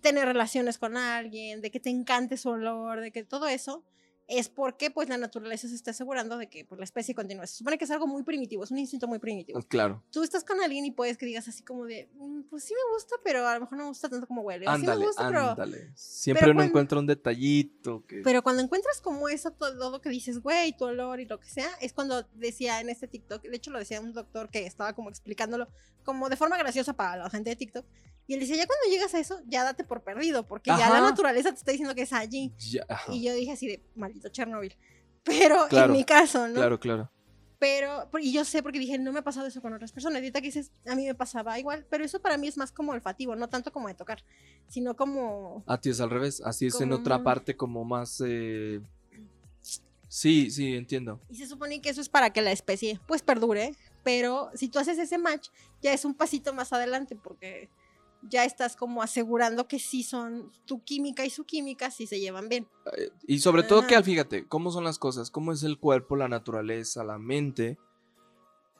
tener 0.00 0.26
relaciones 0.26 0.78
con 0.78 0.96
alguien, 0.96 1.60
de 1.60 1.70
que 1.70 1.80
te 1.80 1.90
encante 1.90 2.36
su 2.36 2.50
olor, 2.50 3.00
de 3.00 3.10
que 3.10 3.24
todo 3.24 3.48
eso, 3.48 3.82
es 4.28 4.48
porque 4.48 4.90
pues 4.90 5.08
la 5.08 5.18
naturaleza 5.18 5.68
se 5.68 5.74
está 5.76 5.92
asegurando 5.92 6.36
de 6.36 6.48
que 6.48 6.64
pues, 6.64 6.78
la 6.78 6.84
especie 6.84 7.14
continúe. 7.14 7.46
Se 7.46 7.54
supone 7.58 7.78
que 7.78 7.84
es 7.84 7.90
algo 7.92 8.06
muy 8.08 8.24
primitivo, 8.24 8.64
es 8.64 8.70
un 8.72 8.78
instinto 8.78 9.06
muy 9.06 9.20
primitivo. 9.20 9.60
Claro. 9.68 10.02
Tú 10.10 10.22
estás 10.24 10.42
con 10.42 10.60
alguien 10.60 10.84
y 10.84 10.90
puedes 10.90 11.16
que 11.16 11.26
digas 11.26 11.46
así 11.46 11.62
como 11.62 11.84
de, 11.84 12.08
"Mm, 12.14 12.42
pues 12.50 12.64
sí 12.64 12.74
me 12.74 12.94
gusta, 12.94 13.14
pero 13.22 13.46
a 13.46 13.54
lo 13.54 13.60
mejor 13.60 13.78
no 13.78 13.84
me 13.84 13.88
gusta 13.90 14.08
tanto 14.08 14.26
como 14.26 14.42
huele. 14.42 14.66
o 14.66 14.74
sí 14.76 14.82
me 14.84 14.90
Ándale, 14.92 15.06
pero, 15.16 15.50
ándale. 15.50 15.92
Siempre 15.94 16.40
pero 16.40 16.50
uno 16.52 16.58
cuando- 16.58 16.70
encuentra 16.70 16.98
un 16.98 17.06
detallito 17.06 18.04
que... 18.06 18.22
pero 18.22 18.42
cuando 18.42 18.62
encuentras 18.62 19.00
como 19.00 19.28
eso, 19.28 19.52
todo 19.52 20.00
que 20.00 20.08
dices, 20.10 20.40
güey, 20.40 20.76
tu 20.76 20.84
olor 20.86 21.20
y 21.20 21.26
lo 21.26 21.38
que 21.38 21.48
sea, 21.48 21.68
es 21.80 21.92
cuando 21.92 22.24
decía 22.34 22.80
en 22.80 22.88
este 22.90 23.06
TikTok, 23.06 23.42
de 23.42 23.56
hecho 23.56 23.70
lo 23.70 23.78
decía 23.78 24.00
un 24.00 24.12
doctor 24.12 24.50
que 24.50 24.66
estaba 24.66 24.92
como 24.94 25.08
explicándolo 25.08 25.68
como 26.04 26.28
de 26.28 26.36
forma 26.36 26.56
graciosa 26.58 26.94
para 26.94 27.16
la 27.16 27.30
gente 27.30 27.50
de 27.50 27.56
TikTok. 27.56 27.86
Y 28.26 28.34
él 28.34 28.40
decía, 28.40 28.56
ya 28.56 28.66
cuando 28.66 28.88
llegas 28.90 29.14
a 29.14 29.20
eso, 29.20 29.40
ya 29.46 29.62
date 29.64 29.84
por 29.84 30.02
perdido, 30.02 30.46
porque 30.46 30.70
ya 30.70 30.78
la 30.90 30.98
Ajá. 30.98 31.10
naturaleza 31.10 31.50
te 31.50 31.56
está 31.58 31.70
diciendo 31.70 31.94
que 31.94 32.02
es 32.02 32.12
allí. 32.12 32.52
Ya, 32.58 32.84
ajá. 32.88 33.12
Y 33.12 33.22
yo 33.22 33.34
dije 33.34 33.52
así 33.52 33.66
de, 33.68 33.82
maldito 33.94 34.28
Chernobyl. 34.28 34.74
Pero 35.24 35.66
Claro, 35.68 35.86
en 35.86 35.98
mi 35.98 36.04
caso, 36.04 36.48
¿no? 36.48 36.54
Claro, 36.54 36.78
claro. 36.80 37.10
Pero, 37.58 38.08
y 38.20 38.32
yo 38.32 38.44
sé 38.44 38.62
porque 38.62 38.78
dije, 38.78 38.98
no 38.98 39.12
me 39.12 39.20
ha 39.20 39.24
pasado 39.24 39.46
eso 39.46 39.62
con 39.62 39.72
otras 39.72 39.90
personas. 39.90 40.16
Ahorita 40.16 40.40
que 40.40 40.48
dices, 40.48 40.72
a 40.86 40.94
mí 40.94 41.06
me 41.06 41.14
pasaba 41.14 41.58
igual, 41.58 41.86
pero 41.88 42.04
eso 42.04 42.20
para 42.20 42.36
mí 42.36 42.48
es 42.48 42.58
más 42.58 42.70
como 42.70 42.92
olfativo, 42.92 43.34
no 43.34 43.48
tanto 43.48 43.72
como 43.72 43.88
de 43.88 43.94
tocar, 43.94 44.22
sino 44.68 44.94
como... 44.94 45.64
A 45.66 45.80
ti 45.80 45.88
es 45.88 46.00
al 46.00 46.10
revés. 46.10 46.42
Así 46.44 46.66
es 46.66 46.78
en 46.80 46.92
otra 46.92 47.22
parte 47.22 47.56
como 47.56 47.84
más... 47.84 48.22
eh, 48.26 48.80
Sí, 50.08 50.50
sí, 50.50 50.74
entiendo. 50.74 51.20
Y 51.28 51.36
se 51.36 51.46
supone 51.46 51.80
que 51.80 51.88
eso 51.90 52.00
es 52.00 52.08
para 52.08 52.30
que 52.30 52.40
la 52.40 52.52
especie 52.52 53.00
pues 53.06 53.22
perdure, 53.22 53.74
pero 54.04 54.50
si 54.54 54.68
tú 54.68 54.78
haces 54.78 54.98
ese 54.98 55.18
match, 55.18 55.48
ya 55.82 55.92
es 55.92 56.04
un 56.04 56.14
pasito 56.14 56.52
más 56.54 56.72
adelante 56.72 57.16
porque 57.16 57.68
ya 58.28 58.44
estás 58.44 58.76
como 58.76 59.02
asegurando 59.02 59.68
que 59.68 59.78
sí 59.78 60.02
son 60.02 60.52
tu 60.64 60.82
química 60.82 61.24
y 61.24 61.30
su 61.30 61.44
química, 61.44 61.90
sí 61.90 62.06
se 62.06 62.20
llevan 62.20 62.48
bien. 62.48 62.66
Eh, 62.96 63.10
Y 63.26 63.38
sobre 63.40 63.62
todo 63.62 63.86
que, 63.86 64.02
fíjate, 64.02 64.46
cómo 64.46 64.70
son 64.70 64.84
las 64.84 64.98
cosas, 64.98 65.30
cómo 65.30 65.52
es 65.52 65.62
el 65.62 65.78
cuerpo, 65.78 66.16
la 66.16 66.28
naturaleza, 66.28 67.04
la 67.04 67.18
mente, 67.18 67.78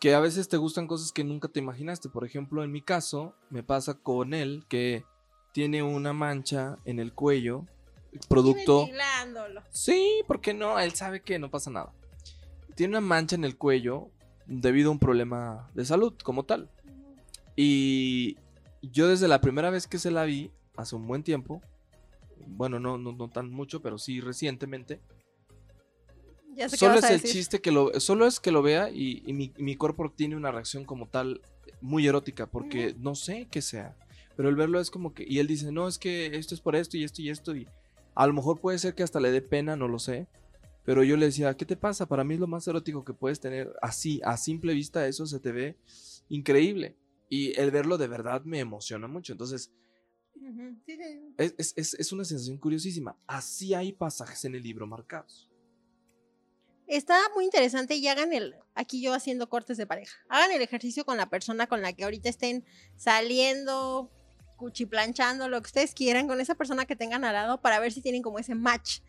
que 0.01 0.15
a 0.15 0.21
veces 0.21 0.49
te 0.49 0.57
gustan 0.57 0.87
cosas 0.87 1.13
que 1.13 1.25
nunca 1.25 1.49
te 1.49 1.61
imaginaste. 1.61 2.09
Por 2.09 2.25
ejemplo, 2.25 2.63
en 2.63 2.73
mi 2.73 2.83
caso, 2.83 3.35
me 3.51 3.63
pasa 3.63 3.95
con 3.95 4.35
él 4.35 4.65
que 4.69 5.05
tiene 5.53 5.83
una 5.83 6.13
mancha 6.13 6.79
en 6.85 6.99
el 6.99 7.13
cuello, 7.13 7.65
producto... 8.29 8.89
Sí, 9.71 10.23
¿por 10.27 10.41
qué 10.41 10.53
no? 10.55 10.79
Él 10.79 10.93
sabe 10.93 11.23
que 11.23 11.39
no 11.39 11.51
pasa 11.51 11.71
nada. 11.71 11.93
Tiene 12.75 12.93
una 12.93 13.01
mancha 13.01 13.37
en 13.37 13.45
el 13.45 13.57
cuello 13.57 14.11
debido 14.47 14.91
a 14.91 14.93
un 14.93 14.99
problema 14.99 15.71
de 15.75 15.85
salud 15.85 16.15
como 16.23 16.45
tal. 16.45 16.71
Y 17.57 18.37
yo 18.83 19.09
desde 19.09 19.29
la 19.29 19.41
primera 19.41 19.71
vez 19.71 19.87
que 19.87 19.99
se 19.99 20.11
la 20.11 20.25
vi, 20.25 20.51
hace 20.77 20.97
un 20.97 21.07
buen 21.07 21.23
tiempo, 21.23 21.63
bueno, 22.47 22.79
no, 22.79 22.99
no, 22.99 23.13
no 23.13 23.29
tan 23.29 23.51
mucho, 23.51 23.81
pero 23.83 23.99
sí 23.99 24.21
recientemente, 24.21 25.01
Ya 26.55 26.69
sé 26.69 26.77
solo 26.77 26.95
es 26.99 27.11
el 27.11 27.23
chiste 27.23 27.61
que 27.61 27.73
lo, 27.73 27.99
solo 28.01 28.27
es 28.27 28.41
que 28.41 28.53
lo 28.53 28.63
vea 28.63 28.91
y, 28.91 29.23
y 29.27 29.33
mi, 29.33 29.53
mi 29.59 29.77
cuerpo 29.77 30.11
tiene 30.11 30.37
una 30.37 30.53
reacción 30.53 30.85
como 30.85 31.09
tal 31.09 31.41
muy 31.81 32.07
erótica, 32.07 32.47
porque 32.47 32.95
no 32.99 33.15
sé 33.15 33.49
qué 33.51 33.63
sea, 33.63 33.97
pero 34.37 34.49
el 34.49 34.57
verlo 34.57 34.81
es 34.81 34.91
como 34.91 35.15
que, 35.15 35.25
y 35.27 35.39
él 35.39 35.47
dice, 35.47 35.73
no, 35.73 35.89
es 35.89 35.99
que 35.99 36.37
esto 36.37 36.55
es 36.55 36.61
por 36.61 36.77
esto 36.77 36.97
y 36.97 37.05
esto 37.05 37.23
y 37.23 37.31
esto, 37.31 37.57
y 37.57 37.67
a 38.15 38.27
lo 38.27 38.33
mejor 38.33 38.61
puede 38.61 38.79
ser 38.79 38.95
que 38.95 39.03
hasta 39.03 39.21
le 39.21 39.31
dé 39.31 39.43
pena, 39.43 39.77
no 39.77 39.89
lo 39.89 39.99
sé, 39.99 40.27
pero 40.85 41.03
yo 41.03 41.17
le 41.17 41.27
decía, 41.27 41.57
¿qué 41.57 41.65
te 41.65 41.77
pasa? 41.77 42.07
Para 42.07 42.23
mí 42.23 42.35
es 42.35 42.41
lo 42.41 42.47
más 42.47 42.67
erótico 42.69 43.05
que 43.05 43.13
puedes 43.13 43.41
tener, 43.41 43.75
así, 43.83 44.21
a 44.25 44.37
simple 44.37 44.73
vista, 44.73 45.07
eso 45.09 45.27
se 45.27 45.41
te 45.41 45.53
ve 45.53 45.77
increíble, 46.29 46.97
y 47.29 47.59
el 47.61 47.71
verlo 47.71 47.99
de 47.99 48.09
verdad 48.09 48.43
me 48.45 48.59
emociona 48.61 49.07
mucho, 49.09 49.33
entonces... 49.33 49.73
Es, 51.39 51.55
es- 51.59 51.73
es- 51.77 51.95
es 51.95 52.13
una 52.13 52.25
sensación 52.25 52.59
curiosísima. 52.59 53.19
Así 53.27 53.75
hay 53.75 53.93
pasajes 53.93 54.45
en 54.45 54.55
el 54.55 54.63
libro 54.63 54.87
marcados. 54.87 55.51
Está 56.87 57.19
muy 57.35 57.45
interesante 57.45 57.97
y 57.97 58.07
hagan 58.07 58.33
el, 58.33 58.55
aquí 58.75 59.03
yo 59.03 59.13
haciendo 59.13 59.49
cortes 59.49 59.77
de 59.77 59.87
pareja, 59.89 60.17
hagan 60.29 60.53
el 60.53 60.63
ejercicio 60.63 61.05
con 61.05 61.17
la 61.17 61.29
persona 61.29 61.67
con 61.67 61.83
la 61.83 61.93
que 61.93 62.05
ahorita 62.05 62.29
estén 62.29 62.65
saliendo, 62.95 64.09
cuchiplanchando, 64.57 65.49
lo 65.49 65.61
que 65.63 65.67
ustedes 65.67 65.95
quieran, 65.95 66.29
con 66.29 66.41
esa 66.41 66.55
persona 66.55 66.87
que 66.87 66.95
tengan 66.95 67.25
al 67.25 67.33
lado 67.35 67.61
para 67.61 67.81
ver 67.81 67.93
si 67.93 68.03
tienen 68.03 68.23
como 68.23 68.39
ese 68.39 68.55
match 68.55 69.01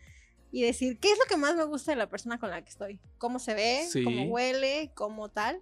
y 0.50 0.62
decir, 0.62 0.98
¿qué 0.98 1.12
es 1.12 1.18
lo 1.18 1.24
que 1.26 1.36
más 1.36 1.54
me 1.54 1.64
gusta 1.64 1.92
de 1.92 1.96
la 1.98 2.08
persona 2.10 2.40
con 2.40 2.50
la 2.50 2.62
que 2.62 2.70
estoy? 2.70 3.00
¿Cómo 3.18 3.38
se 3.38 3.54
ve? 3.54 3.86
Sí. 3.88 4.02
¿Cómo 4.02 4.24
huele? 4.24 4.90
¿Cómo 4.94 5.28
tal? 5.28 5.60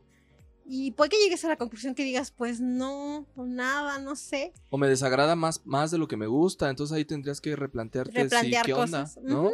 Y 0.68 0.90
puede 0.92 1.10
que 1.10 1.16
llegues 1.18 1.44
a 1.44 1.48
la 1.48 1.56
conclusión 1.56 1.94
que 1.94 2.02
digas, 2.02 2.32
pues 2.32 2.60
no, 2.60 3.26
o 3.36 3.44
nada, 3.46 3.98
no 3.98 4.16
sé. 4.16 4.52
O 4.70 4.78
me 4.78 4.88
desagrada 4.88 5.36
más, 5.36 5.64
más 5.64 5.90
de 5.92 5.98
lo 5.98 6.08
que 6.08 6.16
me 6.16 6.26
gusta. 6.26 6.68
Entonces 6.70 6.96
ahí 6.96 7.04
tendrías 7.04 7.40
que 7.40 7.54
replantearte 7.54 8.12
si, 8.12 8.18
Replantear 8.22 8.66
qué 8.66 8.74
onda, 8.74 9.02
cosas. 9.02 9.18
¿no? 9.22 9.42
Ujú. 9.44 9.52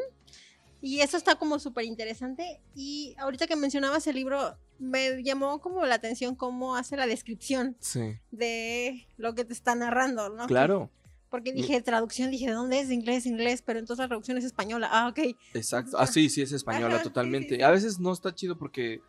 Y 0.81 1.01
eso 1.01 1.17
está 1.17 1.35
como 1.37 1.59
súper 1.59 1.85
interesante. 1.85 2.61
Y 2.75 3.15
ahorita 3.19 3.47
que 3.47 3.57
mencionabas 3.57 4.07
el 4.07 4.17
libro, 4.17 4.57
me 4.79 5.23
llamó 5.23 5.61
como 5.61 5.85
la 5.85 5.95
atención 5.97 6.35
cómo 6.35 6.77
hace 6.77 6.97
la 6.97 7.07
descripción 7.07 7.77
Sí. 7.79 8.15
de 8.31 9.07
lo 9.17 9.35
que 9.35 9.45
te 9.45 9.53
está 9.53 9.75
narrando, 9.75 10.29
¿no? 10.31 10.47
Claro, 10.47 10.91
Porque 11.31 11.53
dije 11.53 11.81
traducción, 11.81 12.31
dije, 12.31 12.47
¿de 12.47 12.53
dónde 12.53 12.81
es? 12.81 12.89
De 12.89 12.95
inglés, 12.95 13.25
inglés, 13.27 13.63
pero 13.63 13.79
entonces 13.79 14.03
la 14.03 14.09
traducción 14.09 14.37
es 14.39 14.45
española. 14.45 14.89
Ah, 14.91 15.09
ok. 15.09 15.35
exacto. 15.55 15.97
Ah, 15.99 16.07
sí, 16.07 16.29
sí, 16.29 16.43
es 16.43 16.53
española 16.53 16.97
Ajá, 16.97 17.05
totalmente. 17.05 17.51
sí, 17.51 17.57
sí. 17.57 17.63
A 17.63 17.71
veces 17.71 17.99
no 18.01 18.13
está 18.13 18.35
chido 18.35 18.59
porque 18.59 19.01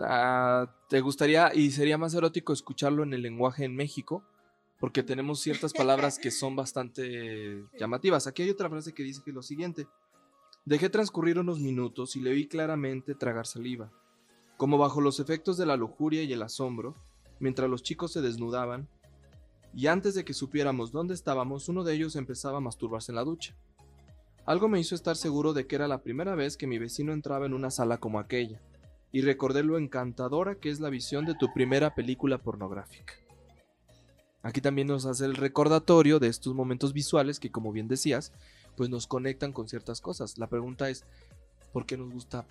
ah, 0.00 0.72
te 0.88 1.00
gustaría 1.00 1.54
y 1.54 1.70
sería 1.70 1.98
más 1.98 2.14
erótico 2.14 2.52
escucharlo 2.52 3.02
en 3.02 3.14
el 3.14 3.22
lenguaje 3.22 3.64
en 3.64 3.74
México. 3.76 4.24
Porque 4.80 5.02
tenemos 5.02 5.40
ciertas 5.40 5.72
palabras 5.72 6.20
que 6.20 6.30
son 6.30 6.54
bastante 6.54 7.64
llamativas. 7.80 8.28
Aquí 8.28 8.42
hay 8.42 8.50
otra 8.50 8.70
frase 8.70 8.94
que 8.94 9.02
dice 9.02 9.22
lo 9.26 9.42
siguiente. 9.42 9.88
Dejé 10.64 10.88
transcurrir 10.88 11.38
unos 11.38 11.60
minutos 11.60 12.14
y 12.14 12.20
le 12.20 12.32
vi 12.32 12.46
claramente 12.46 13.14
tragar 13.14 13.46
saliva, 13.46 13.90
como 14.56 14.76
bajo 14.76 15.00
los 15.00 15.18
efectos 15.18 15.56
de 15.56 15.64
la 15.64 15.76
lujuria 15.76 16.22
y 16.22 16.32
el 16.32 16.42
asombro, 16.42 16.94
mientras 17.40 17.70
los 17.70 17.82
chicos 17.82 18.12
se 18.12 18.20
desnudaban, 18.20 18.86
y 19.74 19.86
antes 19.86 20.14
de 20.14 20.24
que 20.24 20.34
supiéramos 20.34 20.92
dónde 20.92 21.14
estábamos, 21.14 21.68
uno 21.68 21.84
de 21.84 21.94
ellos 21.94 22.16
empezaba 22.16 22.58
a 22.58 22.60
masturbarse 22.60 23.12
en 23.12 23.16
la 23.16 23.24
ducha. 23.24 23.56
Algo 24.44 24.68
me 24.68 24.80
hizo 24.80 24.94
estar 24.94 25.16
seguro 25.16 25.52
de 25.52 25.66
que 25.66 25.76
era 25.76 25.88
la 25.88 26.02
primera 26.02 26.34
vez 26.34 26.56
que 26.56 26.66
mi 26.66 26.78
vecino 26.78 27.12
entraba 27.12 27.46
en 27.46 27.54
una 27.54 27.70
sala 27.70 27.98
como 27.98 28.18
aquella, 28.18 28.60
y 29.12 29.22
recordé 29.22 29.62
lo 29.62 29.78
encantadora 29.78 30.56
que 30.56 30.70
es 30.70 30.80
la 30.80 30.90
visión 30.90 31.24
de 31.24 31.34
tu 31.34 31.52
primera 31.52 31.94
película 31.94 32.38
pornográfica. 32.38 33.14
Aquí 34.42 34.60
también 34.60 34.88
nos 34.88 35.04
hace 35.06 35.24
el 35.24 35.34
recordatorio 35.34 36.18
de 36.18 36.28
estos 36.28 36.54
momentos 36.54 36.92
visuales 36.92 37.40
que, 37.40 37.50
como 37.50 37.72
bien 37.72 37.88
decías, 37.88 38.32
pues 38.76 38.88
nos 38.88 39.06
conectan 39.06 39.52
con 39.52 39.68
ciertas 39.68 40.00
cosas. 40.00 40.38
La 40.38 40.46
pregunta 40.46 40.88
es, 40.88 41.04
¿por 41.72 41.86
qué 41.86 41.96
nos 41.96 42.10
gusta 42.12 42.46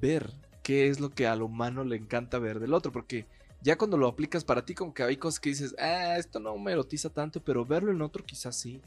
ver? 0.00 0.30
¿Qué 0.62 0.88
es 0.88 1.00
lo 1.00 1.10
que 1.10 1.26
al 1.26 1.42
humano 1.42 1.84
le 1.84 1.96
encanta 1.96 2.38
ver 2.38 2.58
del 2.58 2.74
otro? 2.74 2.92
Porque 2.92 3.26
ya 3.62 3.78
cuando 3.78 3.96
lo 3.96 4.08
aplicas 4.08 4.44
para 4.44 4.64
ti, 4.64 4.74
como 4.74 4.92
que 4.92 5.04
hay 5.04 5.16
cosas 5.16 5.38
que 5.38 5.50
dices, 5.50 5.74
ah, 5.78 6.16
esto 6.18 6.40
no 6.40 6.56
me 6.58 6.72
erotiza 6.72 7.10
tanto, 7.10 7.42
pero 7.42 7.64
verlo 7.64 7.92
en 7.92 8.02
otro 8.02 8.24
quizás 8.24 8.56
sí. 8.56 8.80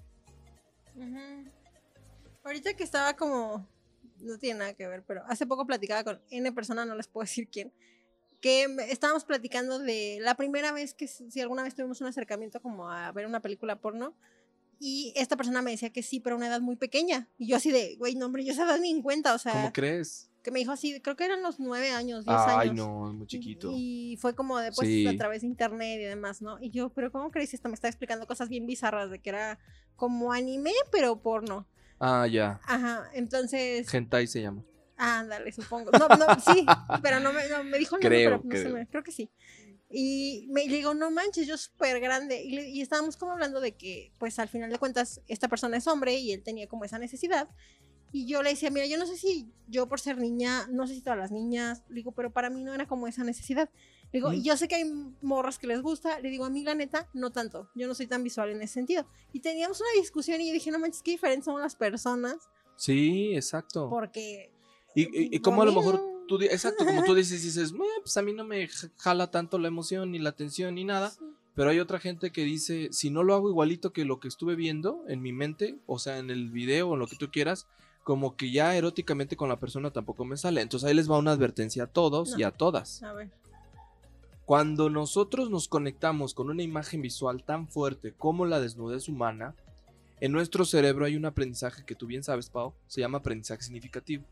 Ahorita 2.43 2.74
que 2.76 2.84
estaba 2.84 3.16
como, 3.16 3.66
no 4.26 4.38
tiene 4.38 4.59
nada 4.59 4.73
que 4.73 4.88
ver, 4.88 5.03
pero 5.03 5.23
hace 5.28 5.45
poco 5.45 5.65
platicaba 5.65 6.03
con 6.03 6.21
N 6.30 6.51
persona, 6.51 6.86
no 6.86 6.95
les 6.95 7.07
puedo 7.07 7.23
decir 7.26 7.47
quién, 7.49 7.71
que 8.41 8.65
estábamos 8.89 9.26
platicando 9.26 9.80
de 9.80 10.19
la 10.21 10.36
primera 10.36 10.71
vez 10.71 10.93
que 10.93 11.07
si 11.07 11.39
alguna 11.41 11.63
vez 11.63 11.76
tuvimos 11.76 12.01
un 12.01 12.07
acercamiento 12.07 12.61
como 12.61 12.89
a 12.91 13.11
ver 13.11 13.26
una 13.26 13.41
película 13.41 13.80
porno. 13.80 14.15
Y 14.78 15.13
esta 15.15 15.38
persona 15.38 15.61
me 15.61 15.71
decía 15.71 15.89
que 15.89 16.03
sí, 16.03 16.19
pero 16.19 16.36
a 16.36 16.38
una 16.38 16.47
edad 16.47 16.59
muy 16.59 16.76
pequeña. 16.76 17.30
Y 17.38 17.47
yo 17.47 17.55
así 17.55 17.71
de, 17.71 17.95
güey, 17.95 18.15
no, 18.15 18.26
hombre, 18.26 18.43
yo 18.43 18.51
esa 18.51 18.65
edad 18.65 18.78
ni 18.78 18.91
en 18.91 19.01
cuenta. 19.01 19.34
O 19.34 19.38
sea, 19.38 19.53
¿Cómo 19.53 19.71
crees? 19.73 20.30
que 20.43 20.51
me 20.51 20.59
dijo 20.59 20.73
así, 20.73 20.99
creo 21.01 21.15
que 21.15 21.23
eran 21.26 21.41
los 21.41 21.59
nueve 21.59 21.89
años, 21.91 22.26
diez 22.26 22.38
Ay, 22.45 22.69
años. 22.69 22.86
no, 22.86 23.07
es 23.09 23.15
muy 23.15 23.26
chiquito. 23.26 23.71
Y 23.73 24.17
fue 24.21 24.36
como 24.36 24.59
después 24.59 24.88
Sí. 24.88 25.07
a 25.07 25.17
través 25.17 25.41
de 25.41 25.47
internet 25.47 25.99
y 26.01 26.03
demás, 26.03 26.41
¿no? 26.41 26.59
Y 26.61 26.69
yo, 26.71 26.89
pero 26.89 27.09
¿cómo 27.11 27.32
crees 27.32 27.53
esto? 27.53 27.69
Me 27.69 27.73
está 27.73 27.88
explicando 27.88 28.28
cosas 28.28 28.49
bien 28.49 28.67
bizarras 28.67 29.09
de 29.09 29.19
que 29.19 29.30
era 29.30 29.59
como 29.95 30.34
anime, 30.34 30.73
pero 30.91 31.19
porno. 31.21 31.67
Ah, 31.99 32.27
ya. 32.27 32.59
Ajá, 32.65 33.09
entonces. 33.13 33.91
Hentai 33.93 34.27
se 34.27 34.41
llama. 34.41 34.63
Ándale, 34.97 35.51
supongo. 35.51 35.91
No, 35.91 36.07
no, 36.07 36.39
sí, 36.39 36.65
pero 37.01 37.19
no 37.19 37.33
me, 37.33 37.47
no, 37.49 37.63
me 37.63 37.77
dijo 37.77 37.95
el 37.97 38.01
nombre, 38.03 38.17
Creo, 38.19 38.41
pero 38.41 38.43
no 38.43 38.55
sé, 38.55 38.63
creo. 38.63 38.73
me- 38.75 38.87
creo 38.87 39.03
que 39.03 39.11
sí. 39.11 39.29
Y 39.89 40.47
me 40.49 40.65
le 40.65 40.77
digo, 40.77 40.93
no 40.93 41.11
manches, 41.11 41.47
yo 41.47 41.57
súper 41.57 41.99
grande. 41.99 42.41
Y, 42.43 42.51
le- 42.55 42.69
y 42.69 42.81
estábamos 42.81 43.17
como 43.17 43.31
hablando 43.33 43.59
de 43.61 43.73
que, 43.75 44.11
pues 44.19 44.39
al 44.39 44.47
final 44.49 44.69
de 44.71 44.77
cuentas, 44.79 45.21
esta 45.27 45.47
persona 45.47 45.77
es 45.77 45.87
hombre 45.87 46.15
y 46.15 46.31
él 46.31 46.43
tenía 46.43 46.67
como 46.67 46.85
esa 46.85 46.97
necesidad. 46.97 47.47
Y 48.16 48.28
yo 48.28 48.41
le 48.41 48.51
decía, 48.51 48.72
mira, 48.72 48.86
yo 48.86 48.97
no 48.97 49.05
sé 49.05 49.18
si 49.18 49.45
yo 49.68 49.89
por 49.89 49.99
ser 49.99 50.18
niña, 50.18 50.68
no 50.72 50.88
sé 50.88 50.93
si 50.95 51.01
todas 51.01 51.20
las 51.20 51.32
niñas, 51.32 51.84
le 51.89 51.95
digo, 51.95 52.13
pero 52.13 52.32
para 52.32 52.49
mí 52.49 52.63
no 52.63 52.74
era 52.74 52.88
como 52.88 53.07
esa 53.07 53.26
necesidad. 53.26 53.70
Le 54.13 54.20
digo, 54.20 54.30
Mm. 54.30 54.36
y 54.36 54.41
yo 54.43 54.55
sé 54.55 54.70
que 54.70 54.76
hay 54.76 54.86
morras 55.22 55.59
que 55.59 55.68
les 55.68 55.82
gusta, 55.82 56.22
le 56.22 56.30
digo, 56.30 56.45
a 56.45 56.49
mí 56.49 56.63
la 56.63 56.76
neta, 56.76 57.09
no 57.13 57.32
tanto, 57.32 57.70
yo 57.76 57.88
no 57.88 57.93
soy 57.93 58.07
tan 58.07 58.24
visual 58.24 58.49
en 58.51 58.61
ese 58.61 58.76
sentido. 58.76 59.05
Y 59.34 59.41
teníamos 59.41 59.82
una 59.82 59.89
discusión 59.99 60.39
y 60.39 60.47
yo 60.47 60.53
dije, 60.53 60.72
no 60.72 60.80
manches, 60.80 61.01
qué 61.01 61.11
diferentes 61.11 61.43
son 61.43 61.59
las 61.59 61.76
personas, 61.76 62.38
Sí, 62.78 63.36
exacto. 63.36 63.89
porque 63.89 64.49
Y, 64.95 65.36
y, 65.36 65.39
como 65.39 65.61
a 65.61 65.66
lo 65.66 65.74
mejor 65.74 65.99
tú, 66.26 66.39
exacto, 66.41 66.86
como 66.86 67.03
tú 67.03 67.13
dices, 67.16 67.43
dices, 67.43 67.72
"Eh, 67.74 67.76
pues 68.01 68.16
a 68.16 68.22
mí 68.22 68.32
no 68.32 68.45
me 68.45 68.70
jala 68.95 69.30
tanto 69.30 69.59
la 69.59 69.68
emoción, 69.68 70.11
ni 70.13 70.20
la 70.20 70.30
atención, 70.30 70.76
ni 70.76 70.86
nada. 70.86 71.11
Pero 71.53 71.70
hay 71.70 71.80
otra 71.82 71.99
gente 71.99 72.32
que 72.32 72.43
dice, 72.45 72.89
si 72.93 73.09
no 73.09 73.24
lo 73.24 73.34
hago 73.34 73.49
igualito 73.49 73.91
que 73.91 74.05
lo 74.05 74.20
que 74.22 74.30
estuve 74.30 74.55
viendo 74.55 75.03
en 75.09 75.22
mi 75.22 75.34
mente, 75.34 75.76
o 75.86 75.99
sea, 75.99 76.18
en 76.18 76.30
el 76.30 76.49
video 76.49 76.89
o 76.89 76.93
en 76.93 76.99
lo 76.99 77.07
que 77.07 77.16
tú 77.18 77.30
quieras, 77.32 77.68
como 78.06 78.36
que 78.38 78.51
ya 78.51 78.76
eróticamente 78.78 79.36
con 79.36 79.49
la 79.49 79.60
persona 79.60 79.89
tampoco 79.89 80.26
me 80.26 80.38
sale. 80.38 80.62
Entonces 80.62 80.88
ahí 80.88 80.93
les 80.93 81.10
va 81.10 81.18
una 81.18 81.32
advertencia 81.32 81.86
a 81.86 81.88
todos 81.88 82.34
No. 82.34 82.38
y 82.39 82.43
a 82.43 82.51
todas. 82.51 83.01
A 83.01 83.14
ver. 83.14 83.32
Cuando 84.45 84.91
nosotros 84.91 85.49
nos 85.49 85.68
conectamos 85.68 86.36
con 86.36 86.51
una 86.51 86.62
imagen 86.62 87.01
visual 87.01 87.43
tan 87.43 87.68
fuerte 87.68 88.14
como 88.14 88.45
la 88.45 88.60
desnudez 88.60 89.10
humana, 89.10 89.56
en 90.22 90.32
nuestro 90.32 90.66
cerebro 90.66 91.06
hay 91.06 91.16
un 91.16 91.26
aprendizaje 91.26 91.84
que 91.84 91.95
tú 91.95 92.06
bien 92.06 92.22
sabes, 92.24 92.51
Pau, 92.51 92.74
se 92.86 93.01
llama 93.01 93.18
aprendizaje 93.18 93.64
significativo. 93.64 94.24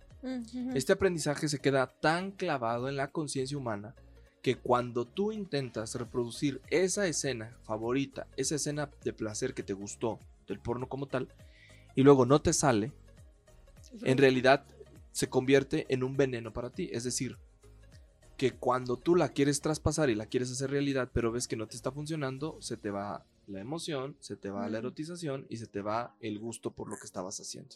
Este 0.75 0.93
aprendizaje 0.93 1.49
se 1.49 1.57
queda 1.57 1.87
tan 1.87 2.29
clavado 2.29 2.89
en 2.89 2.95
la 2.95 3.09
conciencia 3.09 3.57
humana 3.57 3.95
que 4.43 4.55
cuando 4.55 5.05
tú 5.05 5.31
intentas 5.31 5.95
reproducir 5.95 6.61
esa 6.69 7.07
escena 7.07 7.57
favorita, 7.63 8.27
esa 8.37 8.53
escena 8.53 8.87
de 9.03 9.13
placer 9.13 9.55
que 9.55 9.63
te 9.63 9.73
gustó 9.73 10.19
del 10.47 10.59
porno 10.59 10.87
como 10.87 11.07
tal, 11.07 11.27
y 11.95 12.03
luego 12.03 12.27
no 12.27 12.39
te 12.39 12.53
sale, 12.53 12.91
en 14.01 14.17
realidad 14.17 14.65
se 15.11 15.29
convierte 15.29 15.85
en 15.89 16.03
un 16.03 16.17
veneno 16.17 16.53
para 16.53 16.71
ti. 16.71 16.89
Es 16.91 17.03
decir, 17.03 17.37
que 18.37 18.51
cuando 18.51 18.97
tú 18.97 19.15
la 19.15 19.29
quieres 19.29 19.61
traspasar 19.61 20.09
y 20.09 20.15
la 20.15 20.25
quieres 20.25 20.51
hacer 20.51 20.71
realidad, 20.71 21.09
pero 21.13 21.31
ves 21.31 21.47
que 21.47 21.55
no 21.55 21.67
te 21.67 21.75
está 21.75 21.91
funcionando, 21.91 22.57
se 22.61 22.77
te 22.77 22.89
va 22.89 23.25
la 23.47 23.59
emoción, 23.59 24.15
se 24.19 24.35
te 24.35 24.49
va 24.49 24.67
la 24.69 24.79
erotización 24.79 25.45
y 25.49 25.57
se 25.57 25.67
te 25.67 25.81
va 25.81 26.15
el 26.19 26.39
gusto 26.39 26.71
por 26.71 26.89
lo 26.89 26.97
que 26.97 27.05
estabas 27.05 27.39
haciendo. 27.39 27.75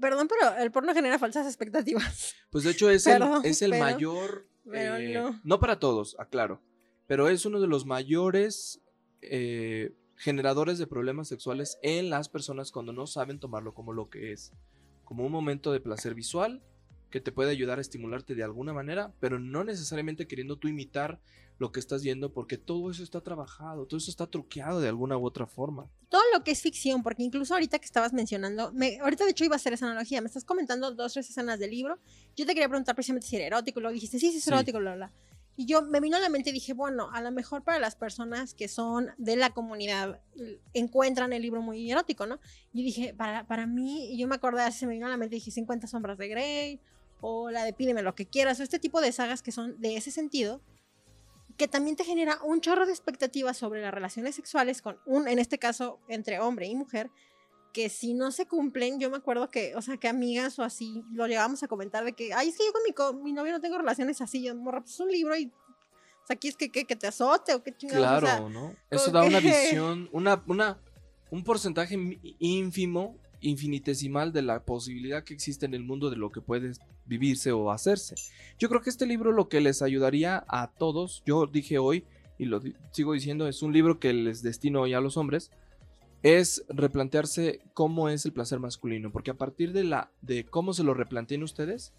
Perdón, 0.00 0.28
pero 0.28 0.56
el 0.56 0.70
porno 0.70 0.94
genera 0.94 1.18
falsas 1.18 1.46
expectativas. 1.46 2.34
Pues 2.50 2.64
de 2.64 2.70
hecho 2.70 2.88
es 2.90 3.06
el, 3.06 3.22
es 3.44 3.62
el 3.62 3.72
pero- 3.72 3.84
mayor... 3.84 4.46
pero 4.64 4.96
eh, 4.96 5.40
no. 5.44 5.60
para 5.60 5.78
todos, 5.78 6.16
aclaro, 6.18 6.60
pero 7.06 7.28
es 7.28 7.44
uno 7.44 7.60
de 7.60 7.66
los 7.66 7.84
mayores 7.86 8.80
eh, 9.22 9.92
generadores 10.16 10.78
de 10.78 10.86
problemas 10.86 11.28
sexuales 11.28 11.78
en 11.82 12.10
las 12.10 12.28
personas 12.28 12.70
cuando 12.70 12.92
no 12.92 13.06
saben 13.06 13.40
tomarlo 13.40 13.74
como 13.74 13.92
lo 13.92 14.08
que 14.10 14.32
es. 14.32 14.52
Como 15.08 15.24
un 15.24 15.32
momento 15.32 15.72
de 15.72 15.80
placer 15.80 16.14
visual 16.14 16.60
que 17.08 17.22
te 17.22 17.32
puede 17.32 17.50
ayudar 17.50 17.78
a 17.78 17.80
estimularte 17.80 18.34
de 18.34 18.42
alguna 18.42 18.74
manera, 18.74 19.10
pero 19.20 19.38
no 19.38 19.64
necesariamente 19.64 20.26
queriendo 20.26 20.56
tú 20.56 20.68
imitar 20.68 21.18
lo 21.58 21.72
que 21.72 21.80
estás 21.80 22.02
viendo 22.02 22.30
porque 22.34 22.58
todo 22.58 22.90
eso 22.90 23.02
está 23.02 23.22
trabajado, 23.22 23.86
todo 23.86 23.96
eso 23.96 24.10
está 24.10 24.26
truqueado 24.26 24.82
de 24.82 24.88
alguna 24.88 25.16
u 25.16 25.24
otra 25.24 25.46
forma. 25.46 25.88
Todo 26.10 26.20
lo 26.34 26.44
que 26.44 26.50
es 26.50 26.60
ficción, 26.60 27.02
porque 27.02 27.22
incluso 27.22 27.54
ahorita 27.54 27.78
que 27.78 27.86
estabas 27.86 28.12
mencionando, 28.12 28.70
me, 28.74 28.98
ahorita 28.98 29.24
de 29.24 29.30
hecho 29.30 29.46
iba 29.46 29.54
a 29.54 29.56
hacer 29.56 29.72
esa 29.72 29.86
analogía, 29.86 30.20
me 30.20 30.26
estás 30.26 30.44
comentando 30.44 30.90
dos, 30.92 31.14
tres 31.14 31.30
escenas 31.30 31.58
del 31.58 31.70
libro, 31.70 31.98
yo 32.36 32.44
te 32.44 32.52
quería 32.52 32.68
preguntar 32.68 32.94
precisamente 32.94 33.26
si 33.28 33.36
era 33.36 33.46
erótico, 33.46 33.80
luego 33.80 33.94
dijiste, 33.94 34.18
sí, 34.18 34.30
sí, 34.30 34.36
es 34.36 34.44
Sí. 34.44 34.50
erótico, 34.50 34.78
bla, 34.78 34.94
bla. 34.94 35.12
Y 35.60 35.66
yo 35.66 35.82
me 35.82 35.98
vino 35.98 36.16
a 36.16 36.20
la 36.20 36.28
mente 36.28 36.50
y 36.50 36.52
dije, 36.52 36.72
bueno, 36.72 37.10
a 37.12 37.20
lo 37.20 37.32
mejor 37.32 37.64
para 37.64 37.80
las 37.80 37.96
personas 37.96 38.54
que 38.54 38.68
son 38.68 39.10
de 39.18 39.34
la 39.34 39.50
comunidad 39.50 40.22
l- 40.36 40.60
encuentran 40.72 41.32
el 41.32 41.42
libro 41.42 41.60
muy 41.62 41.90
erótico, 41.90 42.26
¿no? 42.26 42.38
Y 42.72 42.84
dije, 42.84 43.12
para, 43.12 43.44
para 43.44 43.66
mí, 43.66 44.16
yo 44.16 44.28
me 44.28 44.36
acordé, 44.36 44.70
se 44.70 44.86
me 44.86 44.92
vino 44.92 45.06
a 45.06 45.10
la 45.10 45.16
mente, 45.16 45.34
dije 45.34 45.50
50 45.50 45.88
sombras 45.88 46.16
de 46.16 46.28
Grey, 46.28 46.80
o 47.20 47.50
la 47.50 47.64
de 47.64 47.72
Pídeme 47.72 48.02
lo 48.02 48.14
que 48.14 48.24
quieras, 48.26 48.60
o 48.60 48.62
este 48.62 48.78
tipo 48.78 49.00
de 49.00 49.10
sagas 49.10 49.42
que 49.42 49.50
son 49.50 49.80
de 49.80 49.96
ese 49.96 50.12
sentido, 50.12 50.62
que 51.56 51.66
también 51.66 51.96
te 51.96 52.04
genera 52.04 52.38
un 52.44 52.60
chorro 52.60 52.86
de 52.86 52.92
expectativas 52.92 53.56
sobre 53.56 53.82
las 53.82 53.92
relaciones 53.92 54.36
sexuales 54.36 54.80
con 54.80 55.00
un, 55.06 55.26
en 55.26 55.40
este 55.40 55.58
caso, 55.58 55.98
entre 56.06 56.38
hombre 56.38 56.68
y 56.68 56.76
mujer, 56.76 57.10
que 57.72 57.88
si 57.88 58.14
no 58.14 58.30
se 58.32 58.46
cumplen, 58.46 58.98
yo 58.98 59.10
me 59.10 59.16
acuerdo 59.18 59.50
que, 59.50 59.74
o 59.76 59.82
sea, 59.82 59.96
que 59.96 60.08
amigas 60.08 60.58
o 60.58 60.62
así 60.64 61.04
lo 61.12 61.26
llevábamos 61.26 61.62
a 61.62 61.68
comentar 61.68 62.04
de 62.04 62.12
que, 62.12 62.32
ay, 62.32 62.48
es 62.48 62.56
que 62.56 62.64
yo 62.64 62.72
con 62.96 63.16
mi, 63.22 63.24
mi 63.24 63.32
novio 63.32 63.52
no 63.52 63.60
tengo 63.60 63.76
relaciones 63.78 64.20
así, 64.20 64.42
yo, 64.42 64.54
morra, 64.54 64.80
pues 64.80 64.94
es 64.94 65.00
un 65.00 65.10
libro 65.10 65.36
y, 65.36 65.46
o 65.46 66.26
sea, 66.26 66.34
aquí 66.34 66.48
es 66.48 66.56
que, 66.56 66.70
que, 66.70 66.84
que 66.84 66.96
te 66.96 67.06
azote 67.06 67.54
o 67.54 67.62
qué 67.62 67.76
chingados, 67.76 68.20
Claro, 68.20 68.26
o 68.46 68.50
sea, 68.50 68.60
¿no? 68.60 68.74
Eso 68.90 69.10
da 69.10 69.22
una 69.24 69.40
que- 69.40 69.48
visión, 69.70 70.08
una, 70.12 70.42
una, 70.46 70.78
un 71.30 71.44
porcentaje 71.44 71.96
ínfimo, 72.38 73.16
infinitesimal 73.40 74.32
de 74.32 74.42
la 74.42 74.64
posibilidad 74.64 75.22
que 75.22 75.34
existe 75.34 75.66
en 75.66 75.74
el 75.74 75.84
mundo 75.84 76.10
de 76.10 76.16
lo 76.16 76.30
que 76.30 76.40
puede 76.40 76.72
vivirse 77.06 77.52
o 77.52 77.70
hacerse. 77.70 78.14
Yo 78.58 78.68
creo 78.68 78.80
que 78.80 78.90
este 78.90 79.06
libro 79.06 79.32
lo 79.32 79.48
que 79.48 79.60
les 79.60 79.82
ayudaría 79.82 80.44
a 80.48 80.70
todos, 80.72 81.22
yo 81.24 81.46
dije 81.46 81.78
hoy 81.78 82.04
y 82.38 82.46
lo 82.46 82.60
sigo 82.92 83.12
diciendo, 83.12 83.46
es 83.48 83.62
un 83.62 83.72
libro 83.72 83.98
que 83.98 84.12
les 84.12 84.42
destino 84.42 84.82
hoy 84.82 84.94
a 84.94 85.00
los 85.00 85.16
hombres, 85.16 85.50
es 86.22 86.64
replantearse 86.68 87.60
cómo 87.74 88.08
es 88.08 88.24
el 88.24 88.32
placer 88.32 88.60
masculino, 88.60 89.12
porque 89.12 89.30
a 89.30 89.38
partir 89.38 89.72
de 89.72 89.84
la 89.84 90.10
de 90.20 90.44
cómo 90.44 90.72
se 90.72 90.84
lo 90.84 90.94
replanteen 90.94 91.42
ustedes, 91.42 91.92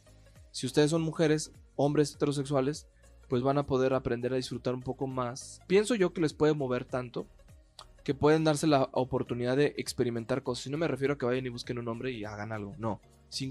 si 0.51 0.65
ustedes 0.65 0.91
son 0.91 1.01
mujeres, 1.01 1.51
hombres 1.75 2.13
heterosexuales, 2.13 2.87
pues 3.27 3.43
van 3.43 3.57
a 3.57 3.65
poder 3.65 3.93
aprender 3.93 4.33
a 4.33 4.37
disfrutar 4.37 4.73
un 4.73 4.81
poco 4.81 5.07
más. 5.07 5.61
Pienso 5.67 5.95
yo 5.95 6.13
que 6.13 6.21
les 6.21 6.33
puede 6.33 6.53
mover 6.53 6.85
tanto 6.85 7.27
que 8.03 8.15
pueden 8.15 8.43
darse 8.43 8.65
la 8.65 8.89
oportunidad 8.93 9.55
de 9.55 9.75
experimentar 9.77 10.41
cosas. 10.41 10.65
Y 10.65 10.69
no 10.71 10.77
me 10.79 10.87
refiero 10.87 11.13
a 11.13 11.17
que 11.17 11.27
vayan 11.27 11.45
y 11.45 11.49
busquen 11.49 11.77
un 11.77 11.87
hombre 11.87 12.11
y 12.11 12.25
hagan 12.25 12.51
algo, 12.51 12.75
no. 12.79 13.01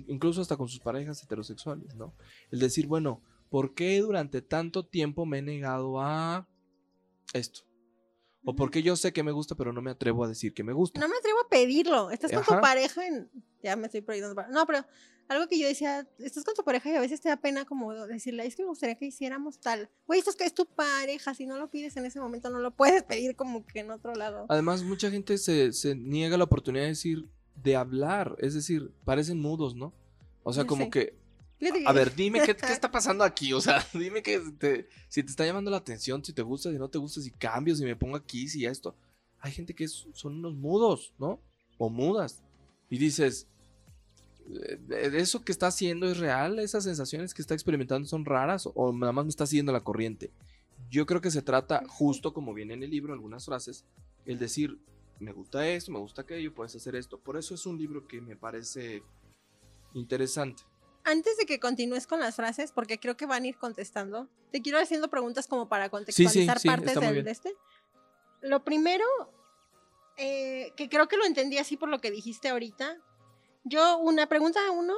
Incluso 0.08 0.40
hasta 0.40 0.56
con 0.56 0.68
sus 0.68 0.80
parejas 0.80 1.22
heterosexuales, 1.22 1.94
¿no? 1.94 2.12
El 2.50 2.58
decir, 2.58 2.88
bueno, 2.88 3.22
¿por 3.50 3.74
qué 3.74 4.00
durante 4.00 4.42
tanto 4.42 4.84
tiempo 4.84 5.26
me 5.26 5.38
he 5.38 5.42
negado 5.42 6.00
a 6.00 6.48
esto? 7.32 7.67
O 8.45 8.55
por 8.55 8.70
qué 8.70 8.82
yo 8.82 8.97
sé 8.97 9.12
que 9.12 9.22
me 9.22 9.32
gusta, 9.32 9.55
pero 9.55 9.72
no 9.72 9.82
me 9.82 9.91
atrevo 9.91 10.24
a 10.24 10.28
decir 10.28 10.55
que 10.55 10.62
me 10.64 10.72
gusta. 10.72 11.01
No 11.01 11.09
me 11.09 11.16
atrevo 11.16 11.41
a 11.41 11.49
pedirlo. 11.49 12.11
Estás 12.11 12.30
con 12.32 12.45
tu 12.45 12.61
pareja 12.62 13.07
en. 13.07 13.30
Ya 13.62 13.76
me 13.76 13.86
estoy 13.86 14.01
prohibiendo. 14.01 14.34
para- 14.34 14.49
No, 14.49 14.64
pero 14.66 14.84
algo 15.28 15.47
que 15.49 15.59
yo 15.59 15.66
decía, 15.68 16.07
estás 16.18 16.45
con 16.45 16.55
tu 16.55 16.62
pareja 16.64 16.91
y 16.91 16.95
a 16.95 17.01
veces 17.01 17.20
te 17.20 17.28
da 17.28 17.36
pena 17.36 17.64
como 17.66 17.93
decirle, 18.07 18.47
es 18.47 18.57
que 18.57 18.62
me 18.62 18.68
gustaría 18.68 18.95
que 18.95 19.05
hiciéramos 19.07 19.59
tal. 19.61 19.91
Güey, 20.07 20.20
esto 20.20 20.30
es 20.30 20.36
que 20.36 20.45
es 20.45 20.55
tu 20.55 20.64
pareja. 20.66 21.34
Si 21.34 21.45
no 21.47 21.59
lo 21.59 21.68
pides 21.68 21.97
en 21.97 22.07
ese 22.07 22.20
momento, 22.20 22.49
no 22.49 22.61
lo 22.61 22.70
puedes 22.70 23.03
pedir 23.03 23.36
como 23.36 23.66
que 23.66 23.80
en 23.80 23.91
otro 23.91 24.14
lado. 24.14 24.47
Además, 24.49 24.82
mucha 24.84 25.11
gente 25.11 25.36
se, 25.36 25.72
se 25.72 25.95
niega 25.97 26.39
la 26.39 26.45
oportunidad 26.45 26.84
de 26.84 26.91
decir, 26.91 27.28
de 27.57 27.76
hablar. 27.76 28.36
Es 28.39 28.55
decir, 28.55 28.93
parecen 29.05 29.41
mudos, 29.41 29.74
¿no? 29.74 29.93
O 30.45 30.53
sea, 30.55 30.64
como 30.64 30.89
que 30.91 31.18
A 31.86 31.92
ver, 31.92 32.14
dime 32.14 32.40
qué, 32.46 32.54
qué 32.56 32.66
está 32.72 32.90
pasando 32.90 33.24
aquí. 33.24 33.52
O 33.52 33.61
sea, 33.61 33.84
dime 33.94 34.22
que 34.22 34.38
te- 34.59 34.88
si 35.09 35.22
te 35.22 35.30
está 35.30 35.44
llamando 35.44 35.70
la 35.70 35.78
atención, 35.78 36.24
si 36.24 36.32
te 36.32 36.42
gusta, 36.42 36.70
si 36.70 36.78
no 36.78 36.88
te 36.88 36.98
gusta, 36.98 37.20
si 37.20 37.30
cambio, 37.32 37.74
si 37.74 37.84
me 37.84 37.96
pongo 37.96 38.16
aquí, 38.16 38.48
si 38.48 38.64
esto. 38.64 38.94
Hay 39.40 39.52
gente 39.52 39.74
que 39.74 39.84
es- 39.84 40.06
son 40.14 40.36
unos 40.36 40.54
mudos, 40.54 41.12
¿no? 41.18 41.40
O 41.78 41.88
mudas. 41.90 42.42
Y 42.90 42.98
dices, 42.98 43.46
"Eh, 44.50 45.11
¿eso 45.14 45.44
que 45.44 45.52
está 45.52 45.66
haciendo 45.68 46.06
es 46.11 46.18
real? 46.18 46.59
¿Esas 46.59 46.84
sensaciones 46.84 47.34
que 47.34 47.42
está 47.42 47.54
experimentando 47.54 48.09
son 48.09 48.24
raras? 48.24 48.68
¿O 48.74 48.92
nada 48.92 49.12
más 49.12 49.24
me 49.24 49.30
está 49.30 49.46
siguiendo 49.46 49.72
la 49.72 49.80
corriente? 49.84 50.30
Yo 50.90 51.06
creo 51.06 51.20
que 51.20 51.30
se 51.30 51.42
trata, 51.42 51.82
justo 51.88 52.32
como 52.32 52.54
viene 52.54 52.74
en 52.74 52.82
el 52.82 52.90
libro, 52.90 53.12
algunas 53.12 53.44
frases, 53.44 53.84
el 54.24 54.38
decir, 54.38 54.78
me 55.18 55.32
gusta 55.32 55.68
esto, 55.68 55.90
me 55.92 55.98
gusta 55.98 56.22
aquello, 56.22 56.54
puedes 56.54 56.74
hacer 56.76 56.94
esto. 56.96 57.18
Por 57.18 57.36
eso 57.36 57.54
es 57.54 57.66
un 57.66 57.76
libro 57.76 58.06
que 58.06 58.20
me 58.20 58.36
parece 58.36 59.02
interesante. 59.94 60.62
Antes 61.09 61.38
de 61.38 61.46
que 61.46 61.59
continúes 61.59 62.06
con 62.06 62.20
las 62.20 62.36
frases, 62.36 62.70
porque 62.70 63.00
creo 63.00 63.16
que 63.16 63.24
van 63.24 63.44
a 63.44 63.46
ir 63.46 63.56
contestando, 63.56 64.28
te 64.52 64.61
quiero 64.61 64.78
haciendo 64.78 65.09
preguntas 65.09 65.46
como 65.46 65.66
para 65.66 65.86
sí, 65.86 65.90
contextualizar 65.90 66.59
sí, 66.59 66.68
partes 66.68 67.00
del, 67.00 67.24
de 67.24 67.30
este. 67.30 67.56
Lo 68.42 68.62
primero, 68.62 69.06
eh, 70.18 70.72
que 70.76 70.90
creo 70.90 71.09
que 71.09 71.16
lo 71.16 71.24
entendí 71.24 71.56
así 71.56 71.78
por 71.78 71.88
lo 71.88 72.02
que 72.02 72.11
dijiste 72.11 72.50
ahorita. 72.50 72.98
Yo, 73.64 73.96
una 73.96 74.28
pregunta 74.28 74.61
a 74.68 74.70
uno, 74.70 74.94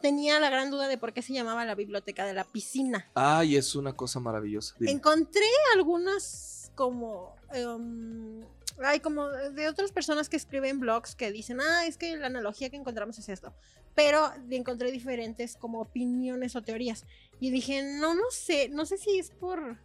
tenía 0.00 0.40
la 0.40 0.48
gran 0.48 0.70
duda 0.70 0.88
de 0.88 0.96
por 0.96 1.12
qué 1.12 1.20
se 1.20 1.34
llamaba 1.34 1.66
la 1.66 1.74
biblioteca 1.74 2.24
de 2.24 2.32
la 2.32 2.44
piscina. 2.44 3.10
Ay, 3.14 3.56
es 3.56 3.74
una 3.74 3.92
cosa 3.94 4.20
maravillosa. 4.20 4.74
Dime. 4.78 4.92
Encontré 4.92 5.46
algunas 5.74 6.72
como... 6.74 7.36
em, 7.52 8.40
hay 8.78 9.00
como 9.00 9.28
de 9.28 9.68
otras 9.68 9.92
personas 9.92 10.28
que 10.28 10.36
escriben 10.36 10.80
blogs 10.80 11.14
que 11.14 11.30
dicen, 11.32 11.60
ah, 11.60 11.86
es 11.86 11.96
que 11.96 12.16
la 12.16 12.26
analogía 12.26 12.70
que 12.70 12.76
encontramos 12.76 13.18
es 13.18 13.28
esto. 13.28 13.54
Pero 13.94 14.30
encontré 14.50 14.90
diferentes 14.90 15.56
como 15.56 15.80
opiniones 15.80 16.56
o 16.56 16.62
teorías. 16.62 17.04
Y 17.40 17.50
dije, 17.50 17.82
no, 17.82 18.14
no 18.14 18.30
sé, 18.30 18.68
no 18.70 18.86
sé 18.86 18.96
si 18.98 19.18
es 19.18 19.30
por... 19.30 19.76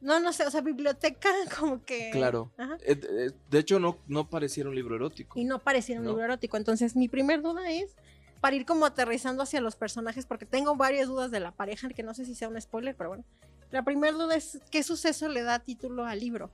No, 0.00 0.20
no 0.20 0.32
sé, 0.32 0.44
o 0.46 0.50
sea, 0.50 0.60
biblioteca 0.60 1.28
como 1.58 1.84
que... 1.84 2.10
Claro. 2.10 2.52
Ajá. 2.56 2.76
Eh, 2.84 3.00
eh, 3.02 3.30
de 3.50 3.58
hecho, 3.58 3.78
no, 3.80 3.98
no 4.06 4.28
pareciera 4.28 4.68
un 4.68 4.74
libro 4.74 4.94
erótico. 4.96 5.38
Y 5.38 5.44
no 5.44 5.58
pareciera 5.60 6.00
un 6.00 6.06
No. 6.06 6.12
libro 6.12 6.24
erótico. 6.24 6.56
Entonces, 6.56 6.94
mi 6.96 7.08
primer 7.08 7.42
duda 7.42 7.70
es, 7.70 7.96
para 8.40 8.54
ir 8.56 8.64
como 8.64 8.86
aterrizando 8.86 9.42
hacia 9.42 9.60
los 9.60 9.74
personajes, 9.76 10.24
porque 10.26 10.46
tengo 10.46 10.76
varias 10.76 11.08
dudas 11.08 11.30
de 11.30 11.40
la 11.40 11.50
pareja, 11.52 11.88
que 11.88 12.02
no 12.02 12.14
sé 12.14 12.24
si 12.24 12.34
sea 12.34 12.48
un 12.48 12.60
spoiler, 12.60 12.94
pero 12.96 13.10
bueno. 13.10 13.24
La 13.70 13.82
primera 13.84 14.16
duda 14.16 14.34
es, 14.36 14.60
¿qué 14.70 14.82
suceso 14.82 15.28
le 15.28 15.42
da 15.42 15.58
título 15.58 16.04
al 16.06 16.20
libro? 16.20 16.50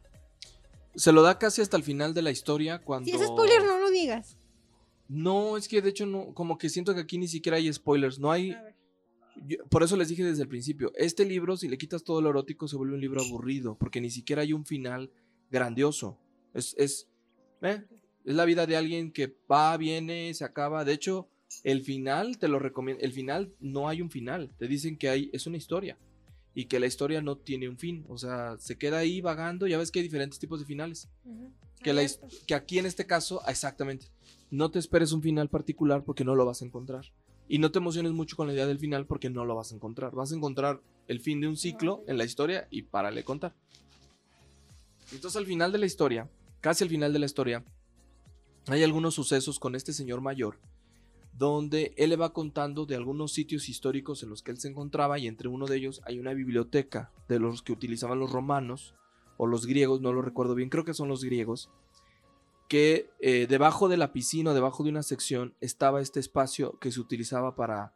Se 0.95 1.13
lo 1.13 1.23
da 1.23 1.39
casi 1.39 1.61
hasta 1.63 1.77
el 1.77 1.83
final 1.83 2.15
de 2.15 2.23
la 2.23 2.31
historia 2.31 2.79
cuando... 2.83 3.07
Si 3.11 3.17
es 3.17 3.27
spoiler, 3.27 3.65
no 3.65 3.79
lo 3.79 3.91
digas. 3.91 4.37
No, 5.09 5.57
es 5.57 5.69
que 5.69 5.83
de 5.83 5.91
hecho 5.91 6.07
no, 6.07 6.33
como 6.35 6.57
que 6.57 6.69
siento 6.69 6.95
que 6.95 7.01
aquí 7.01 7.19
ni 7.19 7.29
siquiera 7.29 7.57
hay 7.59 7.73
spoilers, 7.73 8.19
no 8.19 8.31
hay... 8.31 8.57
Yo- 9.47 9.59
por 9.69 9.83
eso 9.83 9.97
les 9.97 10.09
dije 10.09 10.25
desde 10.25 10.43
el 10.43 10.49
principio, 10.49 10.93
este 10.95 11.25
libro, 11.25 11.57
si 11.57 11.69
le 11.69 11.77
quitas 11.77 12.05
todo 12.05 12.21
lo 12.23 12.31
erótico, 12.31 12.69
se 12.69 12.77
vuelve 12.77 12.95
un 12.95 13.01
libro 13.01 13.21
aburrido, 13.21 13.77
porque 13.77 14.01
ni 14.01 14.11
siquiera 14.11 14.43
hay 14.43 14.53
un 14.53 14.65
final 14.65 15.11
grandioso. 15.51 16.19
Es, 16.55 16.75
es, 16.79 17.09
eh, 17.63 17.83
es 18.25 18.35
la 18.35 18.45
vida 18.45 18.67
de 18.67 18.77
alguien 18.77 19.11
que 19.13 19.37
va, 19.51 19.77
viene, 19.77 20.33
se 20.35 20.45
acaba. 20.45 20.85
De 20.85 20.93
hecho, 20.93 21.29
el 21.65 21.83
final, 21.83 22.39
te 22.39 22.49
lo 22.49 22.59
recomiendo, 22.61 23.03
el 23.05 23.13
final 23.13 23.53
no 23.61 23.89
hay 23.89 24.01
un 24.01 24.11
final, 24.11 24.55
te 24.57 24.69
dicen 24.69 24.97
que 24.97 25.09
hay, 25.09 25.31
es 25.33 25.47
una 25.47 25.57
historia. 25.57 25.99
Y 26.55 26.67
que 26.67 26.79
la 26.81 26.87
historia 26.87 27.21
no 27.21 27.37
tiene 27.37 27.69
un 27.69 27.77
fin, 27.79 28.05
o 28.09 28.17
sea, 28.19 28.57
se 28.59 28.77
queda 28.79 28.99
ahí 28.99 29.21
vagando, 29.21 29.67
ya 29.67 29.77
ves 29.79 29.91
que 29.91 29.99
hay 29.99 30.05
diferentes 30.05 30.39
tipos 30.39 30.61
de 30.61 30.67
finales. 30.67 31.09
Que, 31.83 31.93
la 31.93 32.03
his- 32.03 32.21
que 32.47 32.55
aquí 32.55 32.79
en 32.79 32.87
este 32.87 33.07
caso, 33.07 33.43
exactamente, 33.49 34.07
no 34.51 34.71
te 34.71 34.79
esperes 34.79 35.13
un 35.13 35.21
final 35.21 35.49
particular 35.51 36.05
porque 36.05 36.25
no 36.25 36.35
lo 36.35 36.47
vas 36.47 36.63
a 36.63 36.65
encontrar. 36.65 37.13
Y 37.49 37.59
no 37.59 37.71
te 37.71 37.79
emociones 37.79 38.13
mucho 38.13 38.37
con 38.37 38.47
la 38.47 38.55
idea 38.55 38.67
del 38.67 38.79
final 38.79 39.05
porque 39.07 39.29
no 39.29 39.45
lo 39.45 39.55
vas 39.55 39.73
a 39.73 39.75
encontrar. 39.75 40.15
Vas 40.15 40.33
a 40.33 40.37
encontrar 40.37 40.81
el 41.09 41.21
fin 41.21 41.41
de 41.43 41.49
un 41.49 41.57
ciclo 41.59 42.03
en 42.07 42.17
la 42.17 42.25
historia 42.25 42.67
y 42.71 42.83
párale 42.83 43.23
contar. 43.25 43.53
Entonces 45.13 45.37
al 45.37 45.45
final 45.47 45.71
de 45.73 45.79
la 45.79 45.87
historia, 45.87 46.31
casi 46.61 46.85
al 46.85 46.91
final 46.91 47.13
de 47.13 47.19
la 47.19 47.27
historia, 47.27 47.63
hay 48.69 48.83
algunos 48.83 49.15
sucesos 49.15 49.59
con 49.59 49.75
este 49.75 49.93
señor 49.93 50.21
mayor 50.23 50.59
donde 51.37 51.95
él 51.97 52.11
le 52.11 52.17
va 52.17 52.33
contando 52.33 52.87
de 52.87 52.95
algunos 52.95 53.33
sitios 53.33 53.69
históricos 53.69 54.23
en 54.23 54.31
los 54.31 54.43
que 54.43 54.53
él 54.53 54.59
se 54.59 54.69
encontraba 54.69 55.19
y 55.19 55.27
entre 55.27 55.49
uno 55.49 55.67
de 55.67 55.77
ellos 55.77 56.01
hay 56.05 56.19
una 56.19 56.33
biblioteca 56.33 57.11
de 57.29 57.41
los 57.41 57.63
que 57.63 57.73
utilizaban 57.73 58.21
los 58.21 58.31
romanos 58.31 58.95
o 59.37 59.47
los 59.47 59.67
griegos, 59.67 60.01
no 60.01 60.13
lo 60.13 60.23
recuerdo 60.23 60.55
bien, 60.55 60.71
creo 60.71 60.85
que 60.85 60.95
son 60.95 61.09
los 61.09 61.25
griegos, 61.25 61.71
que 62.69 63.11
eh, 63.21 63.47
debajo 63.49 63.89
de 63.89 63.97
la 63.97 64.13
piscina, 64.13 64.55
debajo 64.55 64.85
de 64.85 64.91
una 64.91 65.03
sección, 65.03 65.55
estaba 65.61 66.01
este 66.01 66.21
espacio 66.21 66.79
que 66.79 66.93
se 66.93 67.01
utilizaba 67.01 67.57
para, 67.57 67.95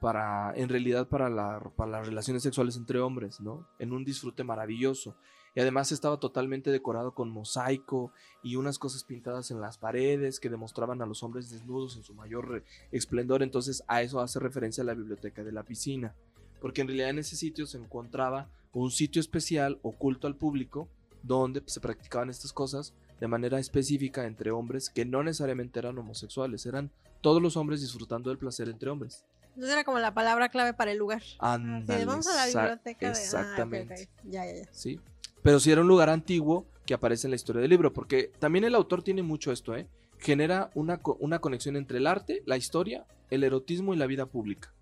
para 0.00 0.52
en 0.56 0.68
realidad, 0.68 1.08
para, 1.08 1.60
para 1.76 1.90
las 1.90 2.06
relaciones 2.06 2.42
sexuales 2.42 2.76
entre 2.76 3.00
hombres, 3.00 3.40
¿no? 3.40 3.68
En 3.78 3.92
un 3.92 4.04
disfrute 4.04 4.42
maravilloso. 4.44 5.16
Y 5.54 5.60
además 5.60 5.90
estaba 5.92 6.20
totalmente 6.20 6.70
decorado 6.70 7.12
con 7.14 7.30
mosaico 7.30 8.12
y 8.42 8.56
unas 8.56 8.78
cosas 8.78 9.04
pintadas 9.04 9.50
en 9.50 9.60
las 9.60 9.78
paredes 9.78 10.38
que 10.38 10.48
demostraban 10.48 11.02
a 11.02 11.06
los 11.06 11.22
hombres 11.22 11.50
desnudos 11.50 11.96
en 11.96 12.04
su 12.04 12.14
mayor 12.14 12.64
esplendor. 12.92 13.42
Entonces 13.42 13.82
a 13.88 14.02
eso 14.02 14.20
hace 14.20 14.38
referencia 14.38 14.84
la 14.84 14.94
biblioteca 14.94 15.42
de 15.42 15.52
la 15.52 15.64
piscina. 15.64 16.14
Porque 16.60 16.82
en 16.82 16.88
realidad 16.88 17.10
en 17.10 17.18
ese 17.18 17.36
sitio 17.36 17.66
se 17.66 17.78
encontraba 17.78 18.48
un 18.72 18.90
sitio 18.90 19.20
especial 19.20 19.78
oculto 19.82 20.26
al 20.26 20.36
público 20.36 20.88
donde 21.22 21.62
se 21.66 21.80
practicaban 21.80 22.30
estas 22.30 22.52
cosas 22.52 22.94
de 23.18 23.28
manera 23.28 23.58
específica 23.58 24.26
entre 24.26 24.50
hombres 24.50 24.88
que 24.88 25.04
no 25.04 25.22
necesariamente 25.22 25.78
eran 25.78 25.98
homosexuales, 25.98 26.64
eran 26.64 26.90
todos 27.20 27.42
los 27.42 27.56
hombres 27.56 27.80
disfrutando 27.80 28.30
del 28.30 28.38
placer 28.38 28.68
entre 28.68 28.88
hombres. 28.88 29.24
Entonces 29.48 29.72
era 29.72 29.84
como 29.84 29.98
la 29.98 30.14
palabra 30.14 30.48
clave 30.48 30.72
para 30.72 30.92
el 30.92 30.98
lugar. 30.98 31.22
Así 31.38 31.62
de, 31.64 31.70
Ándale, 31.72 32.04
vamos 32.06 32.26
a 32.28 32.34
la 32.34 32.46
biblioteca 32.46 33.06
de. 33.06 33.12
ah. 33.12 33.20
Exactamente. 33.20 34.08
Ya, 34.24 34.46
ya, 34.46 34.54
ya. 34.62 34.68
¿sí? 34.72 35.00
Pero 35.42 35.58
sí 35.60 35.70
era 35.70 35.80
un 35.80 35.88
lugar 35.88 36.08
antiguo 36.10 36.66
que 36.86 36.94
aparece 36.94 37.26
en 37.26 37.30
la 37.30 37.36
historia 37.36 37.60
del 37.62 37.70
libro, 37.70 37.92
porque 37.92 38.32
también 38.38 38.64
el 38.64 38.74
autor 38.74 39.02
tiene 39.02 39.22
mucho 39.22 39.52
esto, 39.52 39.74
¿eh? 39.76 39.86
Genera 40.18 40.70
una, 40.74 40.98
co- 40.98 41.16
una 41.20 41.38
conexión 41.38 41.76
entre 41.76 41.98
el 41.98 42.06
arte, 42.06 42.42
la 42.46 42.56
historia, 42.56 43.06
el 43.30 43.44
erotismo 43.44 43.94
y 43.94 43.96
la 43.96 44.06
vida 44.06 44.26
pública. 44.26 44.74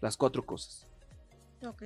Las 0.00 0.16
cuatro 0.16 0.44
cosas. 0.46 0.86
Ok. 1.66 1.82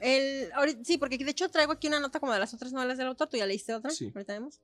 El, 0.00 0.50
sí, 0.84 0.98
porque 0.98 1.16
de 1.18 1.30
hecho 1.30 1.48
traigo 1.50 1.72
aquí 1.72 1.88
una 1.88 2.00
nota 2.00 2.20
como 2.20 2.32
de 2.32 2.38
las 2.38 2.52
otras 2.54 2.72
novelas 2.72 2.98
del 2.98 3.06
autor. 3.08 3.28
Tú 3.28 3.36
ya 3.38 3.46
leíste 3.46 3.74
otra. 3.74 3.90
Sí. 3.90 4.12
Ahorita 4.14 4.34
vemos. 4.34 4.60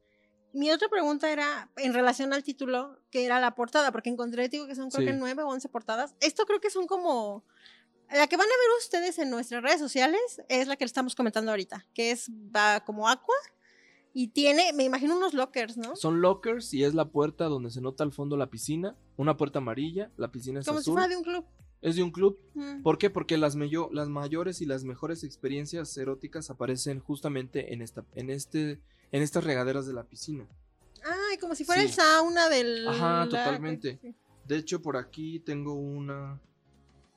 Mi 0.55 0.71
otra 0.71 0.89
pregunta 0.89 1.33
era 1.33 1.71
en 1.77 1.95
relación 1.95 2.35
al 2.35 2.43
título, 2.43 2.99
que 3.11 3.25
era 3.25 3.41
la 3.41 3.55
portada, 3.55 3.91
porque 3.91 4.11
encontré, 4.11 4.49
digo 4.51 4.67
que 4.67 4.75
son 4.75 4.91
creo 4.91 5.01
Sí. 5.07 5.07
que 5.13 5.19
nueve 5.19 5.43
o 5.43 5.49
once 5.49 5.69
portadas. 5.69 6.15
Esto 6.21 6.45
creo 6.45 6.61
que 6.61 6.69
son 6.71 6.87
como. 6.87 7.43
La 8.15 8.27
que 8.27 8.37
van 8.37 8.47
a 8.47 8.51
ver 8.51 8.79
ustedes 8.79 9.19
en 9.19 9.31
nuestras 9.31 9.63
redes 9.63 9.81
sociales 9.81 10.21
es 10.49 10.67
la 10.69 10.77
que 10.77 10.85
estamos 10.85 11.15
comentando 11.15 11.51
ahorita, 11.51 11.87
que 11.95 12.11
es 12.11 12.31
va 12.55 12.85
como 12.85 13.09
aqua 13.09 13.35
y 14.15 14.29
tiene, 14.29 14.73
me 14.75 14.85
imagino, 14.85 15.17
unos 15.17 15.33
lockers, 15.33 15.79
¿no? 15.79 15.97
Son 15.97 16.21
lockers 16.21 16.75
y 16.75 16.85
es 16.85 16.95
la 16.95 17.07
puerta 17.07 17.47
donde 17.47 17.71
se 17.71 17.81
nota 17.81 18.05
al 18.05 18.13
fondo 18.13 18.37
la 18.37 18.51
piscina. 18.51 18.95
Una 19.17 19.37
puerta 19.37 19.59
amarilla, 19.61 20.11
la 20.17 20.31
piscina 20.31 20.61
es 20.61 20.67
Como 20.67 20.81
si 20.81 20.85
azul. 20.85 20.95
fuera 20.95 21.09
de 21.09 21.17
un 21.17 21.23
club. 21.23 21.45
Es 21.81 21.97
de 21.97 22.03
un 22.03 22.11
club. 22.13 22.39
Mm. 22.55 22.83
¿Por 22.83 22.99
qué? 22.99 23.09
Porque 23.11 23.39
las, 23.39 23.57
mayores 23.57 24.61
y 24.61 24.67
las 24.67 24.85
mejores 24.85 25.25
experiencias 25.25 25.97
eróticas 25.97 26.51
aparecen 26.51 27.01
justamente 27.01 27.73
en, 27.73 27.81
esta, 27.83 28.05
en, 28.15 28.31
este, 28.31 28.81
en 29.11 29.23
estas 29.23 29.45
regaderas 29.45 29.87
de 29.87 29.95
la 29.95 30.05
piscina. 30.05 30.47
Ay, 31.05 31.39
como 31.39 31.55
si 31.55 31.65
fuera 31.65 31.81
Sí. 31.81 31.89
el 31.89 31.93
sauna 31.95 32.49
del. 32.49 32.87
Ajá, 32.87 33.25
totalmente. 33.25 33.99
De 34.47 34.57
hecho, 34.57 34.83
por 34.83 34.97
aquí 34.97 35.41
tengo 35.41 35.75
una. 35.75 36.39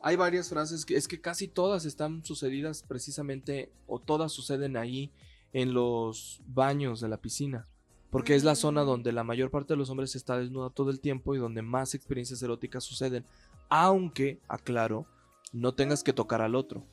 Hay 0.05 0.17
varias 0.17 0.49
frases 0.49 0.85
que 0.85 0.95
es 0.97 1.07
que 1.07 1.19
casi 1.19 1.47
todas 1.47 1.83
están 1.83 2.23
sucedidas 2.23 2.83
precisamente, 2.87 3.71
o 3.87 3.97
todas 3.97 4.31
suceden 4.31 4.77
ahí 4.77 5.09
en 5.51 5.73
los 5.73 6.41
baños 6.45 7.01
de 7.01 7.09
la 7.09 7.17
piscina. 7.17 7.65
Porque 8.11 8.35
es 8.35 8.43
la 8.43 8.53
zona 8.53 8.83
Mm. 8.83 8.85
donde 8.85 9.11
la 9.11 9.23
mayor 9.23 9.49
parte 9.49 9.73
de 9.73 9.77
los 9.77 9.89
hombres 9.89 10.15
está 10.15 10.37
desnuda 10.37 10.69
todo 10.69 10.91
el 10.91 10.99
tiempo 10.99 11.33
y 11.33 11.39
donde 11.39 11.63
más 11.63 11.95
experiencias 11.95 12.43
eróticas 12.43 12.83
suceden. 12.83 13.25
Aunque, 13.67 14.39
aclaro, 14.47 15.07
no 15.53 15.73
tengas 15.73 16.03
que 16.03 16.13
tocar 16.13 16.39
al 16.43 16.53
otro. 16.53 16.83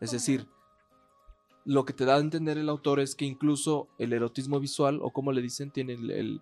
Es 0.00 0.12
decir, 0.12 0.46
lo 1.64 1.84
que 1.84 1.94
te 1.94 2.04
da 2.04 2.14
a 2.14 2.20
entender 2.20 2.58
el 2.58 2.68
autor 2.68 3.00
es 3.00 3.16
que 3.16 3.24
incluso 3.24 3.88
el 3.98 4.12
erotismo 4.12 4.60
visual, 4.60 5.00
o 5.02 5.10
como 5.10 5.32
le 5.32 5.42
dicen, 5.42 5.72
tiene 5.72 5.94
el, 5.94 6.10
el 6.12 6.40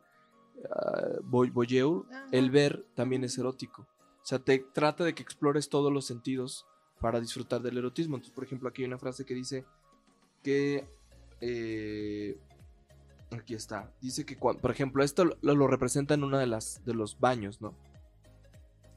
ah, 0.70 1.16
voy- 1.24 1.49
voyeur, 1.51 2.05
el 2.31 2.51
ver 2.51 2.85
también 2.95 3.24
es 3.24 3.39
erótico. 3.39 3.87
O 4.27 4.29
sea, 4.29 4.41
te 4.41 4.59
trata 4.59 5.05
de 5.05 5.14
que 5.14 5.22
explores 5.22 5.68
todos 5.68 5.93
los 5.93 6.05
sentidos 6.05 6.66
para 7.01 7.20
disfrutar 7.20 7.62
del 7.62 7.79
erotismo. 7.79 8.16
Entonces, 8.16 8.35
por 8.35 8.43
ejemplo, 8.43 8.68
aquí 8.68 8.83
hay 8.83 8.89
una 8.89 8.99
frase 8.99 9.24
que 9.24 9.35
dice 9.35 9.64
que... 10.43 10.85
eh, 11.41 12.37
aquí 13.31 13.55
está. 13.55 13.93
Dice 14.01 14.27
que, 14.27 14.37
cuan- 14.37 14.57
por 14.59 14.72
ejemplo, 14.72 15.05
esto 15.05 15.24
lo, 15.27 15.55
lo 15.55 15.68
representa 15.68 16.14
en 16.14 16.24
una 16.24 16.41
de 16.41 16.47
las 16.49 16.85
de 16.85 16.95
los 16.95 17.20
baños, 17.20 17.61
¿no? 17.61 17.72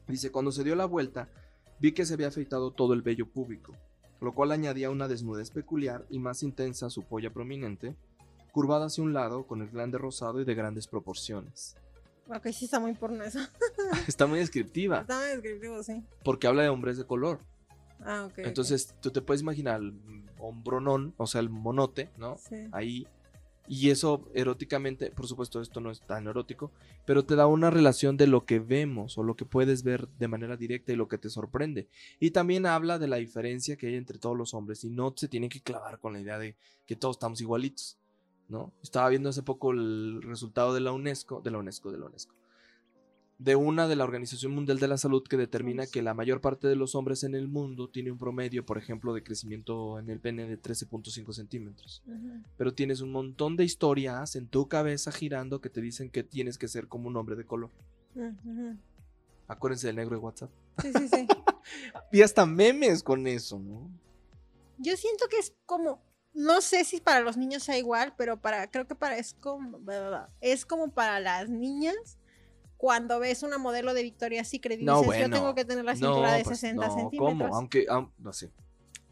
Dice, 0.08 0.32
cuando 0.32 0.50
se 0.50 0.64
dio 0.64 0.74
la 0.74 0.86
vuelta, 0.86 1.28
vi 1.78 1.92
que 1.92 2.04
se 2.04 2.14
había 2.14 2.26
afeitado 2.26 2.72
todo 2.72 2.92
el 2.92 3.02
vello 3.02 3.26
público, 3.30 3.72
lo 4.20 4.34
cual 4.34 4.50
añadía 4.50 4.90
una 4.90 5.06
desnudez 5.06 5.52
peculiar 5.52 6.06
y 6.10 6.18
más 6.18 6.42
intensa 6.42 6.86
a 6.86 6.90
su 6.90 7.04
polla 7.04 7.32
prominente, 7.32 7.94
curvada 8.50 8.86
hacia 8.86 9.04
un 9.04 9.12
lado 9.12 9.46
con 9.46 9.62
el 9.62 9.70
glande 9.70 9.96
rosado 9.96 10.40
y 10.40 10.44
de 10.44 10.56
grandes 10.56 10.88
proporciones. 10.88 11.76
Ok, 12.28 12.48
sí 12.52 12.66
está 12.66 12.78
muy 12.78 12.94
porno 12.94 13.24
eso. 13.24 13.40
Está 14.06 14.26
muy 14.26 14.38
descriptiva, 14.38 15.00
Está 15.00 15.18
muy 15.18 15.28
descriptivo, 15.28 15.82
sí. 15.82 16.02
porque 16.22 16.46
habla 16.46 16.62
de 16.62 16.68
hombres 16.68 16.96
de 16.96 17.04
color. 17.04 17.40
Ah, 18.00 18.26
ok. 18.30 18.38
Entonces, 18.38 18.94
tú 19.00 19.10
te 19.10 19.20
puedes 19.20 19.42
imaginar 19.42 19.80
el 19.80 19.94
hombronón, 20.38 21.14
o 21.16 21.26
sea, 21.26 21.40
el 21.40 21.50
monote, 21.50 22.10
¿no? 22.16 22.38
Sí. 22.38 22.68
Ahí. 22.72 23.06
Y 23.68 23.90
eso 23.90 24.28
eróticamente, 24.34 25.12
por 25.12 25.28
supuesto, 25.28 25.60
esto 25.60 25.80
no 25.80 25.92
es 25.92 26.00
tan 26.00 26.26
erótico, 26.26 26.72
pero 27.04 27.24
te 27.24 27.36
da 27.36 27.46
una 27.46 27.70
relación 27.70 28.16
de 28.16 28.26
lo 28.26 28.44
que 28.44 28.58
vemos 28.58 29.16
o 29.16 29.22
lo 29.22 29.36
que 29.36 29.44
puedes 29.44 29.84
ver 29.84 30.08
de 30.18 30.26
manera 30.26 30.56
directa 30.56 30.92
y 30.92 30.96
lo 30.96 31.06
que 31.06 31.18
te 31.18 31.30
sorprende. 31.30 31.86
Y 32.18 32.32
también 32.32 32.66
habla 32.66 32.98
de 32.98 33.06
la 33.06 33.16
diferencia 33.16 33.76
que 33.76 33.86
hay 33.86 33.94
entre 33.94 34.18
todos 34.18 34.36
los 34.36 34.54
hombres 34.54 34.82
y 34.82 34.90
no 34.90 35.14
se 35.16 35.28
tiene 35.28 35.48
que 35.48 35.60
clavar 35.60 36.00
con 36.00 36.14
la 36.14 36.20
idea 36.20 36.36
de 36.38 36.56
que 36.84 36.96
todos 36.96 37.14
estamos 37.14 37.40
igualitos, 37.40 37.96
¿no? 38.50 38.72
Estaba 38.82 39.08
viendo 39.08 39.30
hace 39.30 39.42
poco 39.42 39.70
el 39.70 40.20
resultado 40.22 40.74
de 40.74 40.80
la 40.80 40.92
UNESCO, 40.92 41.40
de 41.40 41.50
la 41.50 41.58
UNESCO, 41.58 41.90
de 41.90 41.98
la 41.98 42.06
UNESCO, 42.06 42.34
de 43.38 43.56
una 43.56 43.88
de 43.88 43.96
la 43.96 44.04
Organización 44.04 44.52
Mundial 44.52 44.78
de 44.78 44.88
la 44.88 44.98
Salud 44.98 45.22
que 45.22 45.36
determina 45.36 45.86
que 45.86 46.02
la 46.02 46.12
mayor 46.12 46.40
parte 46.40 46.68
de 46.68 46.76
los 46.76 46.94
hombres 46.94 47.24
en 47.24 47.34
el 47.34 47.48
mundo 47.48 47.88
tiene 47.88 48.10
un 48.10 48.18
promedio, 48.18 48.66
por 48.66 48.76
ejemplo, 48.76 49.14
de 49.14 49.22
crecimiento 49.22 49.98
en 49.98 50.10
el 50.10 50.20
pene 50.20 50.46
de 50.46 50.60
13.5 50.60 51.32
centímetros 51.32 52.02
pero 52.56 52.74
tienes 52.74 53.00
un 53.00 53.12
montón 53.12 53.56
de 53.56 53.64
historias 53.64 54.36
en 54.36 54.46
tu 54.46 54.68
cabeza 54.68 55.12
girando 55.12 55.60
que 55.60 55.70
te 55.70 55.80
dicen 55.80 56.10
que 56.10 56.22
tienes 56.22 56.58
que 56.58 56.68
ser 56.68 56.88
como 56.88 57.08
un 57.08 57.16
hombre 57.16 57.36
de 57.36 57.46
color. 57.46 57.70
Acuérdense 59.48 59.86
del 59.86 59.96
negro 59.96 60.16
de 60.16 60.22
WhatsApp. 60.22 60.50
Sí, 60.82 60.92
sí, 60.92 61.08
sí. 61.08 61.26
Y 62.12 62.22
hasta 62.22 62.46
memes 62.46 63.02
con 63.02 63.26
eso, 63.26 63.58
¿no? 63.58 63.90
Yo 64.78 64.96
siento 64.96 65.26
que 65.28 65.38
es 65.38 65.54
como, 65.66 66.02
no 66.32 66.60
sé 66.60 66.84
si 66.84 67.00
para 67.00 67.20
los 67.20 67.36
niños 67.36 67.62
sea 67.62 67.78
igual, 67.78 68.14
pero 68.16 68.40
para, 68.40 68.70
creo 68.70 68.86
que 68.86 68.94
para 68.94 69.16
es 69.16 69.34
como, 69.34 69.78
es 70.40 70.64
como 70.66 70.90
para 70.90 71.20
las 71.20 71.48
niñas 71.48 72.18
cuando 72.76 73.18
ves 73.20 73.42
una 73.42 73.58
modelo 73.58 73.92
de 73.92 74.02
Victoria's 74.02 74.48
Secret 74.48 74.80
y 74.80 74.84
No, 74.84 74.94
dices, 75.00 75.06
bueno. 75.06 75.26
yo 75.26 75.32
tengo 75.34 75.54
que 75.54 75.64
tener 75.64 75.84
la 75.84 75.94
cintura 75.94 76.32
de 76.32 76.44
pues, 76.44 76.60
60 76.60 76.86
no, 76.86 76.94
centímetros. 76.94 77.28
¿Cómo? 77.28 77.54
Aunque, 77.54 77.86
aun- 77.88 78.10
no 78.18 78.32
sé. 78.32 78.50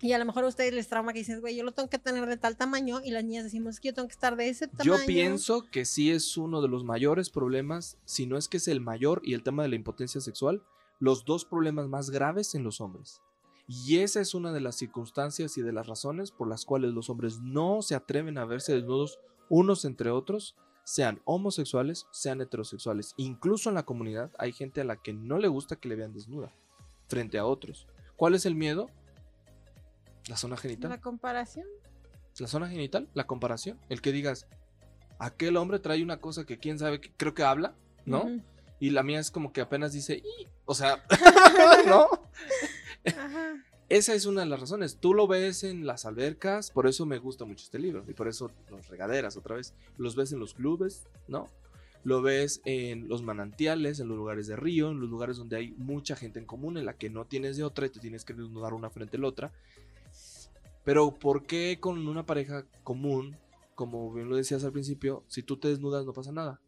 Y 0.01 0.13
a 0.13 0.19
lo 0.19 0.25
mejor 0.25 0.45
a 0.45 0.47
ustedes 0.49 0.73
les 0.73 0.89
trauma 0.89 1.13
que 1.13 1.19
dices, 1.19 1.41
güey, 1.41 1.57
yo 1.57 1.65
lo 1.65 1.73
tengo 1.73 1.91
que 1.91 1.99
tener 1.99 2.25
de 2.27 2.37
tal 2.37 2.57
tamaño 2.57 3.01
y 3.03 3.11
las 3.11 3.25
niñas 3.25 3.45
decimos 3.45 3.81
que 3.81 3.89
yo 3.89 3.95
tengo 3.95 4.07
que 4.09 4.13
estar 4.13 4.37
de 4.37 4.49
ese 4.49 4.69
tamaño. 4.69 4.97
Yo 4.97 5.07
pienso 5.07 5.69
que 5.71 5.85
sí 5.85 6.13
es 6.13 6.37
uno 6.37 6.63
de 6.63 6.69
los 6.69 6.85
mayores 6.85 7.31
problemas, 7.31 7.99
si 8.05 8.27
no 8.27 8.39
es 8.39 8.49
que 8.49 8.59
es 8.59 8.69
el 8.69 8.81
mayor 8.81 9.21
y 9.25 9.35
el 9.35 9.43
tema 9.43 9.65
de 9.65 9.69
la 9.71 9.75
impotencia 9.75 10.21
sexual, 10.21 10.63
los 11.01 11.25
dos 11.25 11.45
problemas 11.45 11.89
más 11.89 12.11
graves 12.11 12.55
en 12.55 12.63
los 12.63 12.81
hombres. 12.81 13.21
Y 13.69 13.99
esa 13.99 14.21
es 14.21 14.35
una 14.35 14.51
de 14.51 14.61
las 14.61 14.77
circunstancias 14.77 15.59
y 15.59 15.63
de 15.63 15.73
las 15.73 15.87
razones 15.87 16.31
por 16.31 16.49
las 16.49 16.65
cuales 16.65 16.95
los 16.95 17.11
hombres 17.11 17.41
no 17.41 17.83
se 17.83 17.95
atreven 17.95 18.39
a 18.39 18.47
verse 18.47 18.73
desnudos 18.73 19.21
unos 19.51 19.85
entre 19.85 20.11
otros, 20.11 20.57
sean 20.85 21.21
homosexuales, 21.27 22.07
sean 22.11 22.41
heterosexuales. 22.41 23.13
Incluso 23.19 23.69
en 23.69 23.75
la 23.75 23.85
comunidad 23.85 24.31
hay 24.39 24.53
gente 24.53 24.81
a 24.81 24.85
la 24.85 24.97
que 24.97 25.13
no 25.13 25.39
le 25.39 25.49
gusta 25.49 25.77
que 25.77 25.89
le 25.91 25.97
vean 25.97 26.15
desnuda 26.15 26.51
frente 27.09 27.37
a 27.37 27.45
otros. 27.45 27.87
¿Cuál 28.17 28.35
es 28.35 28.47
el 28.47 28.55
miedo? 28.55 28.89
La 30.29 30.39
zona 30.39 30.57
genital. 30.57 30.91
La 30.91 31.01
comparación. 31.01 31.67
La 32.39 32.47
zona 32.47 32.69
genital, 32.69 33.09
la 33.13 33.27
comparación. 33.27 33.79
El 33.91 34.01
que 34.01 34.13
digas, 34.13 34.47
aquel 35.19 35.59
hombre 35.59 35.79
trae 35.79 36.03
una 36.03 36.21
cosa 36.21 36.47
que 36.47 36.59
quién 36.59 36.79
sabe, 36.79 37.03
que 37.03 37.13
creo 37.15 37.35
que 37.35 37.43
habla, 37.43 37.75
¿no? 38.07 38.41
Y 38.81 38.91
la 38.91 39.03
mía 39.03 39.21
es 39.21 39.31
como 39.31 39.53
que 39.53 39.61
apenas 39.61 39.93
dice, 39.93 40.23
o 40.65 40.75
sea, 40.75 41.05
¿no? 41.87 42.09
Esa 43.89 44.15
es 44.15 44.27
una 44.27 44.43
de 44.43 44.47
las 44.47 44.61
razones. 44.61 44.99
Tú 45.01 45.15
lo 45.15 45.27
ves 45.27 45.65
en 45.65 45.87
las 45.87 46.05
albercas, 46.05 46.71
por 46.71 46.87
eso 46.87 47.07
me 47.07 47.19
gusta 47.19 47.47
mucho 47.47 47.65
este 47.65 47.79
libro. 47.79 48.05
Y 48.07 48.13
por 48.13 48.29
eso 48.29 48.51
los 48.71 48.89
regaderas 48.89 49.37
otra 49.37 49.57
vez. 49.57 49.73
Los 49.97 50.15
ves 50.15 50.33
en 50.33 50.41
los 50.41 50.53
clubes, 50.53 51.07
¿no? 51.27 51.49
Lo 52.05 52.21
ves 52.21 52.61
en 52.65 53.09
los 53.09 53.23
manantiales, 53.23 53.99
en 53.99 54.09
los 54.09 54.17
lugares 54.17 54.47
de 54.47 54.57
río, 54.57 54.91
en 54.91 55.01
los 55.01 55.09
lugares 55.09 55.39
donde 55.39 55.57
hay 55.57 55.71
mucha 55.73 56.17
gente 56.17 56.39
en 56.39 56.45
común, 56.45 56.77
en 56.77 56.85
la 56.85 56.95
que 56.95 57.09
no 57.09 57.25
tienes 57.25 57.57
de 57.57 57.65
otra 57.65 57.87
y 57.87 57.91
te 57.91 58.01
tienes 58.01 58.25
que 58.25 58.35
desnudar 58.35 58.75
una 58.75 58.91
frente 58.91 59.17
a 59.17 59.21
la 59.21 59.29
otra. 59.29 59.53
Pero 60.85 61.11
¿por 61.11 61.45
qué 61.47 61.79
con 61.81 62.07
una 62.07 62.25
pareja 62.25 62.65
común, 62.85 63.37
como 63.75 64.13
bien 64.13 64.29
lo 64.29 64.37
decías 64.37 64.65
al 64.65 64.73
principio, 64.73 65.25
si 65.29 65.43
tú 65.43 65.57
te 65.57 65.69
desnudas 65.69 66.05
no 66.05 66.13
pasa 66.13 66.31
nada? 66.33 66.61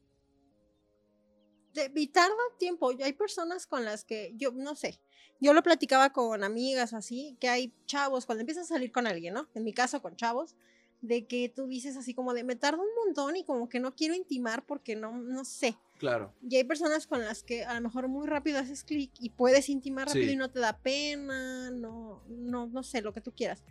De, 1.74 1.90
y 1.94 2.08
tarda 2.08 2.34
tiempo. 2.58 2.90
Hay 3.02 3.12
personas 3.12 3.66
con 3.66 3.84
las 3.84 4.04
que 4.04 4.32
yo 4.36 4.52
no 4.52 4.74
sé. 4.74 5.00
Yo 5.40 5.52
lo 5.54 5.62
platicaba 5.62 6.12
con 6.12 6.44
amigas 6.44 6.92
o 6.92 6.96
así, 6.96 7.36
que 7.40 7.48
hay 7.48 7.72
chavos, 7.86 8.26
cuando 8.26 8.40
empiezas 8.40 8.66
a 8.70 8.74
salir 8.74 8.92
con 8.92 9.06
alguien, 9.06 9.32
¿no? 9.34 9.48
En 9.54 9.64
mi 9.64 9.72
caso, 9.72 10.02
con 10.02 10.14
chavos, 10.16 10.54
de 11.00 11.26
que 11.26 11.48
tú 11.48 11.66
dices 11.66 11.96
así 11.96 12.12
como 12.12 12.34
de 12.34 12.44
me 12.44 12.56
tarda 12.56 12.82
un 12.82 13.06
montón 13.06 13.34
y 13.36 13.44
como 13.44 13.68
que 13.70 13.80
no 13.80 13.94
quiero 13.94 14.14
intimar 14.14 14.66
porque 14.66 14.96
no, 14.96 15.16
no 15.16 15.46
sé. 15.46 15.78
Claro. 15.98 16.34
Y 16.46 16.56
hay 16.56 16.64
personas 16.64 17.06
con 17.06 17.20
las 17.20 17.42
que 17.42 17.64
a 17.64 17.74
lo 17.74 17.80
mejor 17.80 18.08
muy 18.08 18.26
rápido 18.26 18.58
haces 18.58 18.84
clic 18.84 19.10
y 19.18 19.30
puedes 19.30 19.70
intimar 19.70 20.08
rápido 20.08 20.26
Sí. 20.26 20.32
y 20.32 20.36
no 20.36 20.50
te 20.50 20.60
da 20.60 20.76
pena, 20.78 21.70
no, 21.70 22.22
no, 22.28 22.66
no 22.66 22.82
sé, 22.82 23.00
lo 23.00 23.14
que 23.14 23.22
tú 23.22 23.32
quieras. 23.32 23.62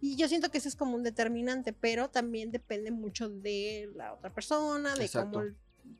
Y 0.00 0.14
yo 0.16 0.28
siento 0.28 0.50
que 0.50 0.58
ese 0.58 0.68
es 0.68 0.76
como 0.76 0.94
un 0.94 1.02
determinante, 1.02 1.72
pero 1.72 2.08
también 2.10 2.52
depende 2.52 2.90
mucho 2.92 3.28
de 3.28 3.90
la 3.96 4.12
otra 4.12 4.32
persona, 4.32 4.94
de 4.94 5.06
Exacto. 5.06 5.40
cómo 5.40 5.54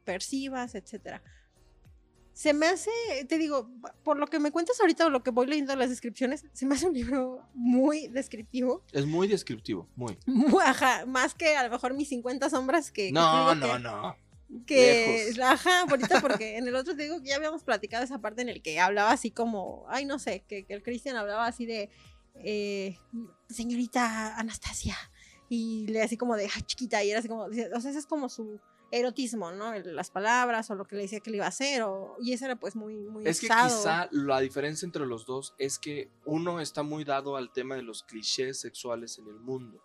percibas, 0.05 0.75
etcétera. 0.77 1.23
Se 2.37 2.53
me 2.53 2.67
hace, 2.67 2.91
te 3.31 3.39
digo, 3.39 3.71
por 4.05 4.19
lo 4.19 4.27
que 4.27 4.39
me 4.39 4.51
cuentas 4.53 4.79
ahorita 4.79 5.07
o 5.07 5.11
lo 5.11 5.23
que 5.23 5.31
voy 5.31 5.47
leyendo 5.47 5.73
en 5.73 5.79
las 5.79 5.89
descripciones, 5.89 6.45
se 6.53 6.67
me 6.67 6.75
hace 6.75 6.87
un 6.87 6.93
libro 6.93 7.41
muy 7.55 8.09
descriptivo. 8.09 8.83
Es 8.93 9.07
muy 9.07 9.27
descriptivo, 9.27 9.89
muy. 9.97 10.19
Ajá, 10.63 11.07
más 11.07 11.33
que 11.33 11.57
a 11.57 11.63
lo 11.65 11.71
mejor 11.71 11.95
mis 11.95 12.11
50 12.11 12.51
sombras 12.51 12.91
que... 12.91 13.07
que 13.07 13.13
No, 13.13 13.55
digo 13.55 13.55
no, 13.55 13.73
que- 13.73 13.79
no. 13.79 14.17
que 14.67 15.25
Lejos. 15.35 15.39
ajá, 15.45 15.81
ahorita 15.89 16.21
porque 16.21 16.59
en 16.59 16.69
el 16.69 16.77
otro 16.77 16.95
te 16.95 17.05
digo 17.05 17.23
que 17.23 17.31
ya 17.31 17.37
habíamos 17.37 17.65
platicado 17.65 18.05
esa 18.05 18.21
parte 18.21 18.43
en 18.43 18.51
el 18.51 18.61
que 18.61 18.79
hablaba 18.81 19.13
así 19.13 19.31
como, 19.31 19.87
ay, 19.89 20.05
no 20.05 20.19
sé, 20.19 20.45
que, 20.47 20.67
que 20.67 20.75
el 20.75 20.83
Cristian 20.83 21.17
hablaba 21.17 21.47
así 21.47 21.65
de 21.65 21.89
eh, 22.35 22.99
señorita 23.49 24.37
Anastasia 24.37 24.97
y 25.49 25.87
le 25.87 26.03
así 26.03 26.17
como 26.19 26.37
de 26.37 26.51
"Ay, 26.55 26.63
chiquita 26.63 27.03
y 27.03 27.11
era 27.11 27.21
así 27.21 27.29
como, 27.29 27.45
o 27.45 27.53
sea, 27.53 27.67
ese 27.91 27.99
es 27.99 28.07
como 28.07 28.29
su 28.29 28.61
erotismo, 28.91 29.53
¿no? 29.53 29.77
Las 29.79 30.11
palabras 30.11 30.71
o 30.71 30.75
lo 30.75 30.85
que 30.85 30.97
le 30.97 31.03
decía 31.03 31.21
que 31.21 31.31
le 31.31 31.39
iba 31.39 31.47
a 31.47 31.51
hacer 31.51 31.83
o, 31.83 32.17
y 32.21 32.33
ese 32.33 32.47
era 32.47 32.57
pues 32.57 32.77
muy, 32.77 32.95
muy 32.95 33.27
Es 33.27 33.41
que 33.41 33.49
quizá 33.49 34.09
la 34.13 34.41
diferencia 34.41 34.87
entre 34.87 35.07
los 35.07 35.27
dos 35.27 35.55
es 35.59 35.79
que 35.79 36.11
uno 36.25 36.61
está 36.61 36.83
muy 36.83 37.05
dado 37.05 37.37
al 37.37 37.53
tema 37.53 37.75
de 37.75 37.83
los 37.83 38.03
clichés 38.03 38.61
sexuales 38.61 39.19
en 39.19 39.29
el 39.29 39.41
mundo, 39.41 39.83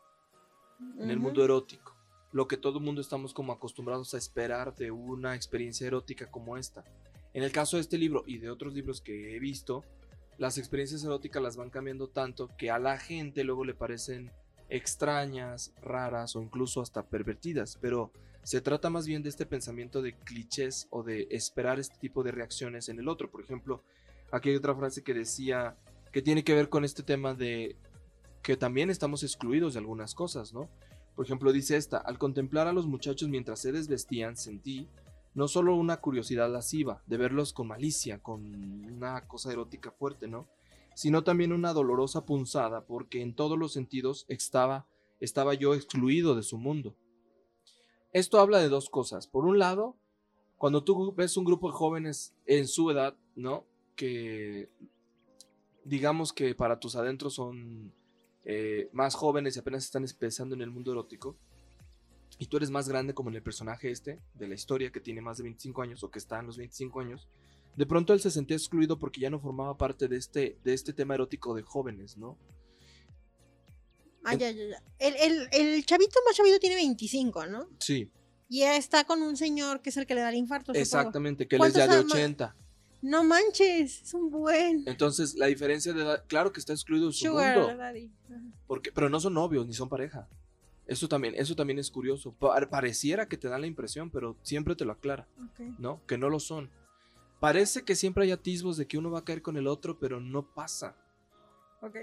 en 1.00 1.10
el 1.10 1.20
mundo 1.20 1.44
erótico. 1.44 1.96
Lo 2.32 2.48
que 2.48 2.58
todo 2.58 2.78
el 2.78 2.86
mundo 2.86 3.02
estamos 3.02 3.34
como 3.34 3.52
acostumbrados 3.52 4.14
a 4.14 4.18
esperar 4.18 4.76
de 4.76 4.92
una 4.92 5.36
experiencia 5.36 5.88
erótica 5.88 6.32
como 6.32 6.56
esta. 6.56 6.86
En 7.34 7.44
el 7.44 7.52
caso 7.52 7.78
de 7.78 7.82
este 7.82 7.98
libro 7.98 8.24
y 8.26 8.38
de 8.38 8.50
otros 8.50 8.74
libros 8.74 9.02
que 9.02 9.36
he 9.36 9.40
visto, 9.40 9.84
las 10.38 10.58
experiencias 10.58 11.04
eróticas 11.04 11.44
las 11.44 11.58
van 11.58 11.70
cambiando 11.70 12.08
tanto 12.08 12.50
que 12.58 12.72
a 12.72 12.80
la 12.80 12.98
gente 12.98 13.44
luego 13.44 13.66
le 13.66 13.74
parecen 13.74 14.32
extrañas, 14.70 15.74
raras 15.82 16.36
o 16.36 16.42
incluso 16.42 16.82
hasta 16.82 17.04
pervertidas, 17.04 17.78
pero 17.82 18.12
se 18.44 18.62
trata 18.62 18.90
más 18.90 19.06
bien 19.06 19.24
de 19.24 19.30
este 19.30 19.46
pensamiento 19.46 20.02
de 20.02 20.14
clichés 20.14 20.88
o 20.90 21.04
de 21.04 21.28
esperar 21.32 21.80
este 21.80 21.98
tipo 22.00 22.24
de 22.24 22.32
reacciones 22.32 22.90
en 22.90 23.00
el 23.00 23.08
otro. 23.08 23.30
Por 23.30 23.42
ejemplo, 23.42 23.84
aquí 24.32 24.50
hay 24.50 24.56
otra 24.56 24.76
frase 24.76 25.04
que 25.04 25.14
decía 25.14 25.76
que 26.12 26.22
tiene 26.22 26.44
que 26.44 26.54
ver 26.54 26.70
con 26.70 26.84
este 26.84 27.04
tema 27.04 27.34
de 27.34 27.76
que 28.42 28.58
también 28.58 28.90
estamos 28.90 29.24
excluidos 29.24 29.74
de 29.74 29.80
algunas 29.80 30.16
cosas, 30.16 30.54
¿no? 30.54 30.70
Por 31.16 31.26
ejemplo, 31.26 31.52
dice 31.52 31.78
esta, 31.78 31.98
al 31.98 32.18
contemplar 32.18 32.68
a 32.68 32.74
los 32.74 32.88
muchachos 32.88 33.30
mientras 33.30 33.60
se 33.60 33.72
desvestían, 33.72 34.36
sentí 34.38 34.88
no 35.34 35.48
solo 35.48 35.76
una 35.76 35.98
curiosidad 35.98 36.52
lasciva 36.52 37.02
de 37.06 37.18
verlos 37.18 37.54
con 37.54 37.68
malicia, 37.68 38.20
con 38.20 38.44
una 38.86 39.28
cosa 39.28 39.52
erótica 39.52 39.92
fuerte, 39.92 40.28
¿no? 40.28 40.48
Sino 40.96 41.24
también 41.24 41.54
una 41.54 41.74
dolorosa 41.74 42.26
punzada 42.26 42.86
porque 42.86 43.22
en 43.22 43.34
todos 43.34 43.58
los 43.58 43.72
sentidos 43.72 44.26
estaba, 44.28 44.88
estaba 45.20 45.54
yo 45.54 45.74
excluido 45.74 46.36
de 46.36 46.44
su 46.44 46.58
mundo. 46.58 46.96
Esto 48.14 48.40
habla 48.40 48.60
de 48.60 48.70
dos 48.70 48.90
cosas. 48.90 49.28
Por 49.28 49.46
un 49.46 49.60
lado, 49.60 49.96
cuando 50.58 50.84
tú 50.84 51.14
ves 51.14 51.38
un 51.38 51.46
grupo 51.46 51.70
de 51.70 51.78
jóvenes 51.78 52.34
en 52.46 52.68
su 52.68 52.92
edad, 52.92 53.16
¿no? 53.36 53.66
Que 53.96 54.70
digamos 55.84 56.34
que 56.34 56.54
para 56.54 56.80
tus 56.80 56.96
adentros 56.96 57.34
son 57.36 57.94
eh, 58.46 58.90
más 58.94 59.16
jóvenes 59.16 59.56
y 59.56 59.60
apenas 59.60 59.86
están 59.86 60.04
empezando 60.04 60.56
en 60.56 60.62
el 60.62 60.72
mundo 60.72 60.92
erótico, 60.92 61.38
y 62.42 62.48
tú 62.48 62.58
eres 62.58 62.72
más 62.72 62.90
grande 62.90 63.14
como 63.14 63.30
en 63.30 63.36
el 63.36 63.44
personaje 63.44 63.92
este 63.92 64.20
de 64.34 64.48
la 64.48 64.56
historia 64.56 64.92
que 64.92 65.00
tiene 65.00 65.22
más 65.22 65.38
de 65.38 65.44
25 65.44 65.82
años 65.84 66.04
o 66.04 66.10
que 66.10 66.18
está 66.18 66.40
en 66.40 66.48
los 66.48 66.58
25 66.58 67.00
años, 67.00 67.28
de 67.76 67.86
pronto 67.86 68.14
él 68.14 68.20
se 68.20 68.32
sentía 68.32 68.58
excluido 68.58 68.98
porque 68.98 69.22
ya 69.22 69.30
no 69.30 69.40
formaba 69.40 69.78
parte 69.78 70.08
de 70.08 70.18
este, 70.18 70.58
de 70.64 70.74
este 70.74 70.92
tema 70.92 71.14
erótico 71.14 71.54
de 71.54 71.62
jóvenes, 71.62 72.18
¿no? 72.18 72.38
Ah, 74.24 74.36
ya, 74.36 74.52
ya, 74.52 74.64
ya. 74.70 74.84
El, 75.00 75.16
el, 75.16 75.48
el 75.52 75.86
chavito 75.86 76.20
más 76.26 76.36
chavito 76.36 76.60
tiene 76.60 76.76
25, 76.76 77.46
¿no? 77.48 77.68
Sí, 77.80 78.10
Y 78.50 78.64
está 78.64 79.04
con 79.06 79.22
un 79.22 79.36
señor 79.38 79.82
que 79.82 79.90
es 79.90 79.98
el 79.98 80.06
que 80.06 80.14
le 80.16 80.22
da 80.22 80.30
el 80.30 80.36
infarto. 80.36 80.74
exactamente, 80.74 81.48
que 81.48 81.56
él 81.56 81.62
es 81.62 81.74
¿Cuántos 81.74 81.78
ya 81.80 81.88
de 81.88 82.00
ama- 82.02 82.14
80. 82.14 82.56
No 83.04 83.24
manches, 83.24 84.04
es 84.04 84.14
un 84.14 84.30
buen. 84.30 84.84
Entonces, 84.88 85.34
la 85.34 85.48
diferencia 85.48 85.92
de 85.92 86.04
edad, 86.04 86.24
claro 86.28 86.52
que 86.54 86.60
está 86.60 86.74
excluido 86.74 87.08
de 87.08 87.14
su 87.14 87.26
Sugar 87.26 87.58
mundo. 87.58 87.76
daddy. 87.76 88.12
Porque, 88.68 88.92
pero 88.92 89.10
no 89.10 89.20
son 89.20 89.34
novios 89.34 89.66
ni 89.66 89.74
son 89.74 89.90
pareja. 89.90 90.28
Eso 90.86 91.08
también, 91.08 91.34
eso 91.36 91.56
también 91.56 91.80
es 91.80 91.90
curioso. 91.90 92.32
Pa- 92.34 92.60
pareciera 92.70 93.28
que 93.28 93.38
te 93.38 93.48
dan 93.48 93.62
la 93.62 93.68
impresión, 93.68 94.12
pero 94.12 94.38
siempre 94.44 94.76
te 94.76 94.86
lo 94.86 94.92
aclara. 94.92 95.28
¿no? 95.80 96.00
Que 96.06 96.20
no 96.20 96.30
lo 96.30 96.40
son. 96.40 96.70
Parece 97.40 97.84
que 97.84 97.96
siempre 97.96 98.26
hay 98.26 98.32
atisbos 98.32 98.78
de 98.78 98.86
que 98.86 99.00
uno 99.00 99.10
va 99.10 99.20
a 99.20 99.26
caer 99.26 99.42
con 99.42 99.58
el 99.58 99.66
otro, 99.66 99.98
pero 99.98 100.20
no 100.20 100.44
pasa. 100.54 100.96
Ok. 101.82 101.96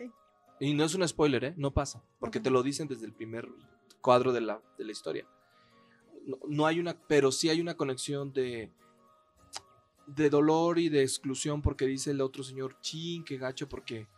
Y 0.60 0.74
no 0.74 0.84
es 0.84 0.94
un 0.94 1.06
spoiler, 1.06 1.44
¿eh? 1.44 1.54
No 1.56 1.72
pasa. 1.72 2.02
Porque 2.18 2.40
te 2.40 2.50
lo 2.50 2.62
dicen 2.62 2.88
desde 2.88 3.06
el 3.06 3.12
primer 3.12 3.48
cuadro 4.00 4.32
de 4.32 4.40
la, 4.40 4.60
de 4.76 4.84
la 4.84 4.92
historia. 4.92 5.26
No, 6.26 6.38
no 6.48 6.66
hay 6.66 6.80
una, 6.80 6.94
pero 7.06 7.32
sí 7.32 7.48
hay 7.48 7.60
una 7.60 7.76
conexión 7.76 8.32
de, 8.32 8.70
de 10.06 10.30
dolor 10.30 10.78
y 10.78 10.88
de 10.88 11.02
exclusión 11.02 11.62
porque 11.62 11.86
dice 11.86 12.10
el 12.10 12.20
otro 12.20 12.42
señor, 12.42 12.80
chin, 12.80 13.24
qué 13.24 13.36
gacho, 13.36 13.68
porque 13.68 14.08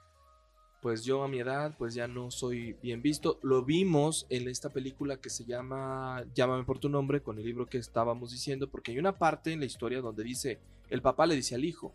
pues 0.81 1.05
yo 1.05 1.23
a 1.23 1.29
mi 1.29 1.41
edad 1.41 1.75
pues 1.77 1.95
ya 1.95 2.09
no 2.09 2.31
soy 2.31 2.75
bien 2.83 3.03
visto. 3.03 3.39
Lo 3.43 3.65
vimos 3.65 4.27
en 4.31 4.49
esta 4.49 4.71
película 4.71 5.19
que 5.19 5.31
se 5.31 5.45
llama 5.45 6.25
Llámame 6.35 6.65
por 6.65 6.79
tu 6.79 6.89
nombre, 6.89 7.23
con 7.23 7.39
el 7.39 7.45
libro 7.45 7.67
que 7.67 7.79
estábamos 7.79 8.31
diciendo, 8.31 8.71
porque 8.71 8.93
hay 8.93 8.99
una 8.99 9.19
parte 9.19 9.53
en 9.53 9.61
la 9.61 9.67
historia 9.67 10.01
donde 10.01 10.25
dice, 10.25 10.59
el 10.89 11.03
papá 11.03 11.27
le 11.27 11.35
dice 11.35 11.55
al 11.55 11.65
hijo, 11.65 11.95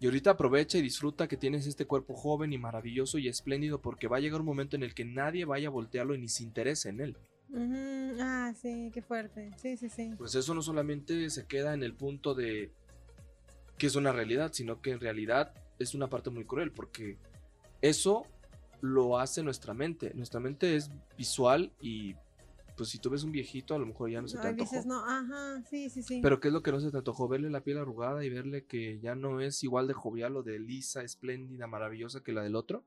y 0.00 0.06
ahorita 0.06 0.30
aprovecha 0.30 0.78
y 0.78 0.82
disfruta 0.82 1.28
que 1.28 1.36
tienes 1.36 1.66
este 1.66 1.86
cuerpo 1.86 2.14
joven 2.14 2.54
y 2.54 2.58
maravilloso 2.58 3.18
y 3.18 3.28
espléndido 3.28 3.82
porque 3.82 4.08
va 4.08 4.16
a 4.16 4.20
llegar 4.20 4.40
un 4.40 4.46
momento 4.46 4.74
en 4.74 4.82
el 4.82 4.94
que 4.94 5.04
nadie 5.04 5.44
vaya 5.44 5.68
a 5.68 5.70
voltearlo 5.70 6.14
y 6.14 6.18
ni 6.18 6.28
se 6.28 6.42
interese 6.42 6.88
en 6.88 7.00
él. 7.00 7.16
Ah, 8.18 8.54
sí, 8.60 8.90
qué 8.94 9.02
fuerte. 9.02 9.50
Sí, 9.60 9.76
sí, 9.76 9.90
sí. 9.90 10.14
Pues 10.16 10.34
eso 10.34 10.54
no 10.54 10.62
solamente 10.62 11.28
se 11.28 11.46
queda 11.46 11.74
en 11.74 11.82
el 11.82 11.94
punto 11.94 12.34
de 12.34 12.70
que 13.76 13.86
es 13.86 13.94
una 13.94 14.12
realidad, 14.12 14.52
sino 14.54 14.80
que 14.80 14.92
en 14.92 15.00
realidad 15.00 15.52
es 15.78 15.94
una 15.94 16.08
parte 16.08 16.30
muy 16.30 16.46
cruel 16.46 16.72
porque 16.72 17.18
eso 17.82 18.26
lo 18.80 19.18
hace 19.18 19.42
nuestra 19.42 19.74
mente. 19.74 20.12
Nuestra 20.14 20.40
mente 20.40 20.76
es 20.76 20.90
visual 21.18 21.72
y 21.78 22.14
pues 22.80 22.88
si 22.88 22.98
tú 22.98 23.10
ves 23.10 23.24
un 23.24 23.30
viejito 23.30 23.74
a 23.74 23.78
lo 23.78 23.84
mejor 23.84 24.08
ya 24.08 24.22
no 24.22 24.26
se 24.26 24.38
te 24.38 24.48
antojó. 24.48 24.70
dices, 24.70 24.86
no, 24.86 25.04
ajá, 25.04 25.62
sí, 25.68 25.90
sí, 25.90 26.02
sí. 26.02 26.20
Pero 26.22 26.40
¿qué 26.40 26.48
es 26.48 26.54
lo 26.54 26.62
que 26.62 26.72
no 26.72 26.80
se 26.80 26.90
te 26.90 26.96
antojó? 26.96 27.28
Verle 27.28 27.50
la 27.50 27.62
piel 27.62 27.76
arrugada 27.76 28.24
y 28.24 28.30
verle 28.30 28.64
que 28.64 28.98
ya 29.00 29.14
no 29.14 29.42
es 29.42 29.62
igual 29.62 29.86
de 29.86 29.92
jovial 29.92 30.34
o 30.38 30.42
de 30.42 30.58
lisa, 30.58 31.02
espléndida, 31.02 31.66
maravillosa 31.66 32.22
que 32.22 32.32
la 32.32 32.42
del 32.42 32.56
otro. 32.56 32.82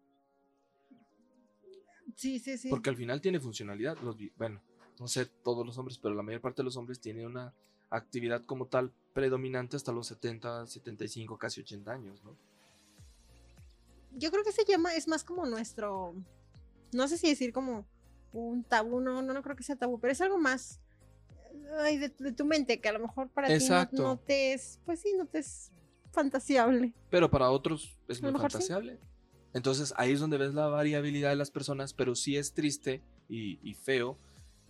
sí, 2.15 2.39
sí, 2.39 2.57
sí. 2.57 2.71
Porque 2.71 2.89
al 2.89 2.95
final 2.95 3.21
tiene 3.21 3.39
funcionalidad. 3.39 3.99
Los, 3.99 4.17
bueno, 4.35 4.63
no 4.99 5.07
sé 5.07 5.27
todos 5.27 5.63
los 5.63 5.77
hombres, 5.77 5.99
pero 5.99 6.15
la 6.15 6.23
mayor 6.23 6.41
parte 6.41 6.63
de 6.63 6.65
los 6.65 6.75
hombres 6.75 6.99
tiene 6.99 7.27
una 7.27 7.53
actividad 7.91 8.43
como 8.45 8.65
tal 8.65 8.91
predominante 9.13 9.75
hasta 9.75 9.91
los 9.91 10.07
70, 10.07 10.65
75, 10.65 11.37
casi 11.37 11.61
80 11.61 11.91
años, 11.91 12.23
¿no? 12.23 12.35
Yo 14.13 14.31
creo 14.31 14.43
que 14.43 14.53
se 14.53 14.65
llama, 14.65 14.95
es 14.95 15.07
más 15.07 15.23
como 15.23 15.45
nuestro, 15.45 16.15
no 16.93 17.07
sé 17.07 17.19
si 17.19 17.29
decir 17.29 17.53
como 17.53 17.85
un 18.33 18.63
tabú, 18.63 18.99
no, 18.99 19.21
no, 19.21 19.33
no 19.33 19.41
creo 19.41 19.55
que 19.55 19.63
sea 19.63 19.75
tabú, 19.75 19.99
pero 19.99 20.11
es 20.11 20.21
algo 20.21 20.37
más 20.37 20.81
ay, 21.79 21.97
de, 21.97 22.09
de 22.09 22.31
tu 22.31 22.45
mente, 22.45 22.79
que 22.81 22.89
a 22.89 22.93
lo 22.93 22.99
mejor 22.99 23.29
para 23.29 23.53
Exacto. 23.53 23.95
ti 23.95 24.01
no, 24.01 24.07
no 24.09 24.17
te 24.17 24.53
es, 24.53 24.79
pues 24.85 25.01
sí, 25.01 25.13
no 25.17 25.25
te 25.25 25.39
es 25.39 25.71
fantasiable. 26.11 26.93
Pero 27.09 27.29
para 27.29 27.49
otros 27.49 27.97
es 28.07 28.21
muy 28.21 28.31
sí. 28.31 28.37
fantasiable. 28.37 28.99
Entonces 29.53 29.93
ahí 29.97 30.11
es 30.13 30.19
donde 30.19 30.37
ves 30.37 30.53
la 30.53 30.67
variabilidad 30.67 31.29
de 31.29 31.35
las 31.35 31.51
personas, 31.51 31.93
pero 31.93 32.15
sí 32.15 32.37
es 32.37 32.53
triste 32.53 33.01
y, 33.29 33.59
y 33.67 33.75
feo 33.75 34.17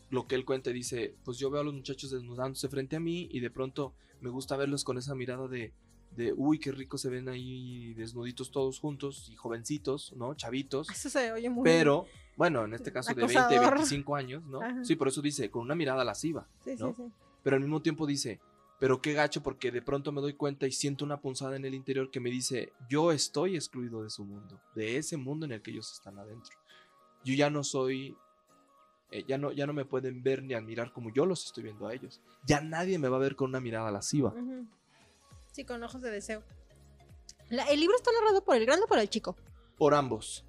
lo 0.09 0.28
que 0.28 0.36
él 0.36 0.45
cuenta. 0.45 0.70
y 0.70 0.74
Dice, 0.74 1.16
pues 1.24 1.38
yo 1.38 1.49
veo 1.49 1.61
a 1.61 1.64
los 1.64 1.74
muchachos 1.74 2.11
desnudándose 2.11 2.68
frente 2.70 2.97
a 2.97 2.99
mí 2.99 3.30
y 3.32 3.39
de 3.39 3.49
pronto 3.49 3.93
me 4.20 4.30
gusta 4.30 4.57
verlos 4.57 4.84
con 4.84 4.97
esa 4.97 5.16
mirada 5.16 5.47
de, 5.47 5.74
de, 6.16 6.34
uy, 6.36 6.59
qué 6.59 6.72
rico 6.72 6.97
se 6.97 7.09
ven 7.09 7.28
ahí 7.30 7.93
desnuditos 7.95 8.51
todos 8.51 8.80
juntos 8.80 9.30
y 9.32 9.36
jovencitos, 9.36 10.14
¿no? 10.16 10.34
Chavitos. 10.36 10.89
Eso 10.89 11.09
se 11.09 11.32
oye 11.32 11.49
muy. 11.49 11.64
Pero, 11.64 12.05
bueno, 12.36 12.66
en 12.66 12.74
este 12.74 12.91
caso 12.91 13.14
de 13.14 13.22
20, 13.26 13.39
Acosador. 13.39 13.74
25 13.76 14.16
años, 14.16 14.43
¿no? 14.45 14.61
Ajá. 14.61 14.84
Sí, 14.84 14.95
por 14.95 15.07
eso 15.07 15.22
dice, 15.22 15.49
con 15.49 15.64
una 15.64 15.76
mirada 15.76 16.03
lasciva, 16.03 16.47
Sí, 16.64 16.76
¿no? 16.80 16.89
sí, 16.93 17.03
sí. 17.03 17.11
pero 17.43 17.55
al 17.55 17.61
mismo 17.61 17.82
tiempo 17.82 18.05
dice, 18.05 18.39
pero 18.80 19.01
qué 19.01 19.14
gacho 19.14 19.41
porque 19.41 19.72
de 19.72 19.82
pronto 19.82 20.11
me 20.11 20.22
doy 20.22 20.34
cuenta 20.34 20.68
y 20.68 20.72
siento 20.72 21.05
una 21.05 21.22
punzada 21.22 21.55
en 21.55 21.66
el 21.66 21.74
interior 21.74 22.11
que 22.11 22.20
me 22.20 22.30
dice, 22.30 22.74
yo 22.89 23.11
estoy 23.11 23.55
excluido 23.55 24.03
de 24.03 24.09
su 24.09 24.26
mundo, 24.26 24.59
de 24.76 24.97
ese 24.97 25.18
mundo 25.18 25.45
en 25.45 25.53
el 25.53 25.61
que 25.61 25.72
ellos 25.72 25.91
están 25.93 26.20
adentro. 26.20 26.55
Yo 27.24 27.34
ya 27.34 27.49
no 27.49 27.64
soy, 27.64 28.18
eh, 29.11 29.24
ya, 29.28 29.38
no, 29.38 29.51
ya 29.51 29.66
no 29.66 29.74
me 29.74 29.86
pueden 29.86 30.22
ver 30.22 30.43
ni 30.43 30.53
admirar 30.53 30.91
como 30.91 31.11
yo 31.11 31.26
los 31.26 31.45
estoy 31.45 31.64
viendo 31.64 31.88
a 31.88 31.93
ellos. 31.93 32.20
Ya 32.45 32.59
nadie 32.59 32.99
me 32.99 33.07
va 33.07 33.16
a 33.18 33.22
ver 33.22 33.36
con 33.38 33.49
una 33.49 33.61
mirada 33.61 33.89
lasciva. 33.91 34.30
Ujú. 34.30 34.68
Sí, 35.54 35.64
con 35.64 35.82
ojos 35.84 36.01
de 36.01 36.12
deseo. 36.12 36.43
La- 37.49 37.64
¿El 37.66 37.80
libro 37.80 37.95
está 37.95 38.12
narrado 38.12 38.43
por 38.43 38.58
el 38.58 38.66
grande 38.66 38.84
o 38.84 38.88
por 38.88 38.99
el 38.99 39.10
chico? 39.10 39.38
Por 39.78 39.93
ambos. 39.93 40.43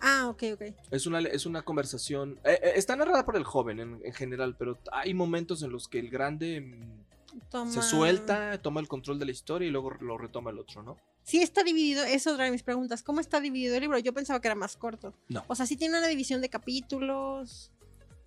Ah, 0.00 0.26
ok, 0.28 0.42
ok. 0.54 0.62
Es 0.90 1.06
una, 1.06 1.20
es 1.20 1.46
una 1.46 1.62
conversación. 1.62 2.40
eh, 2.44 2.58
eh, 2.62 2.72
está 2.74 2.96
narrada 2.96 3.24
por 3.24 3.36
el 3.36 3.44
joven 3.44 3.78
en, 3.80 4.00
en 4.04 4.12
general, 4.12 4.56
pero 4.58 4.78
hay 4.92 5.14
momentos 5.14 5.62
en 5.62 5.70
los 5.70 5.86
que 5.88 5.98
el 6.00 6.10
grande 6.10 6.60
mm, 6.60 7.40
Toma- 7.50 7.70
se 7.70 7.82
suelta, 7.82 8.60
toma 8.60 8.80
el 8.80 8.88
control 8.88 9.18
de 9.18 9.26
la 9.26 9.30
historia 9.30 9.68
y 9.68 9.70
luego 9.70 9.90
lo 10.00 10.18
retoma 10.18 10.50
el 10.50 10.58
otro, 10.58 10.82
¿no? 10.82 10.96
Sí 11.22 11.42
está 11.42 11.62
dividido, 11.64 12.04
es 12.04 12.26
otra 12.26 12.44
de 12.44 12.50
mis 12.50 12.62
preguntas. 12.62 13.02
¿Cómo 13.02 13.20
está 13.20 13.40
dividido 13.40 13.74
el 13.74 13.80
libro? 13.80 13.98
Yo 13.98 14.12
pensaba 14.14 14.40
que 14.40 14.48
era 14.48 14.54
más 14.54 14.76
corto. 14.76 15.12
No. 15.28 15.44
O 15.48 15.54
sea, 15.54 15.66
sí 15.66 15.76
tiene 15.76 15.98
una 15.98 16.06
división 16.08 16.40
de 16.40 16.48
capítulos. 16.48 17.72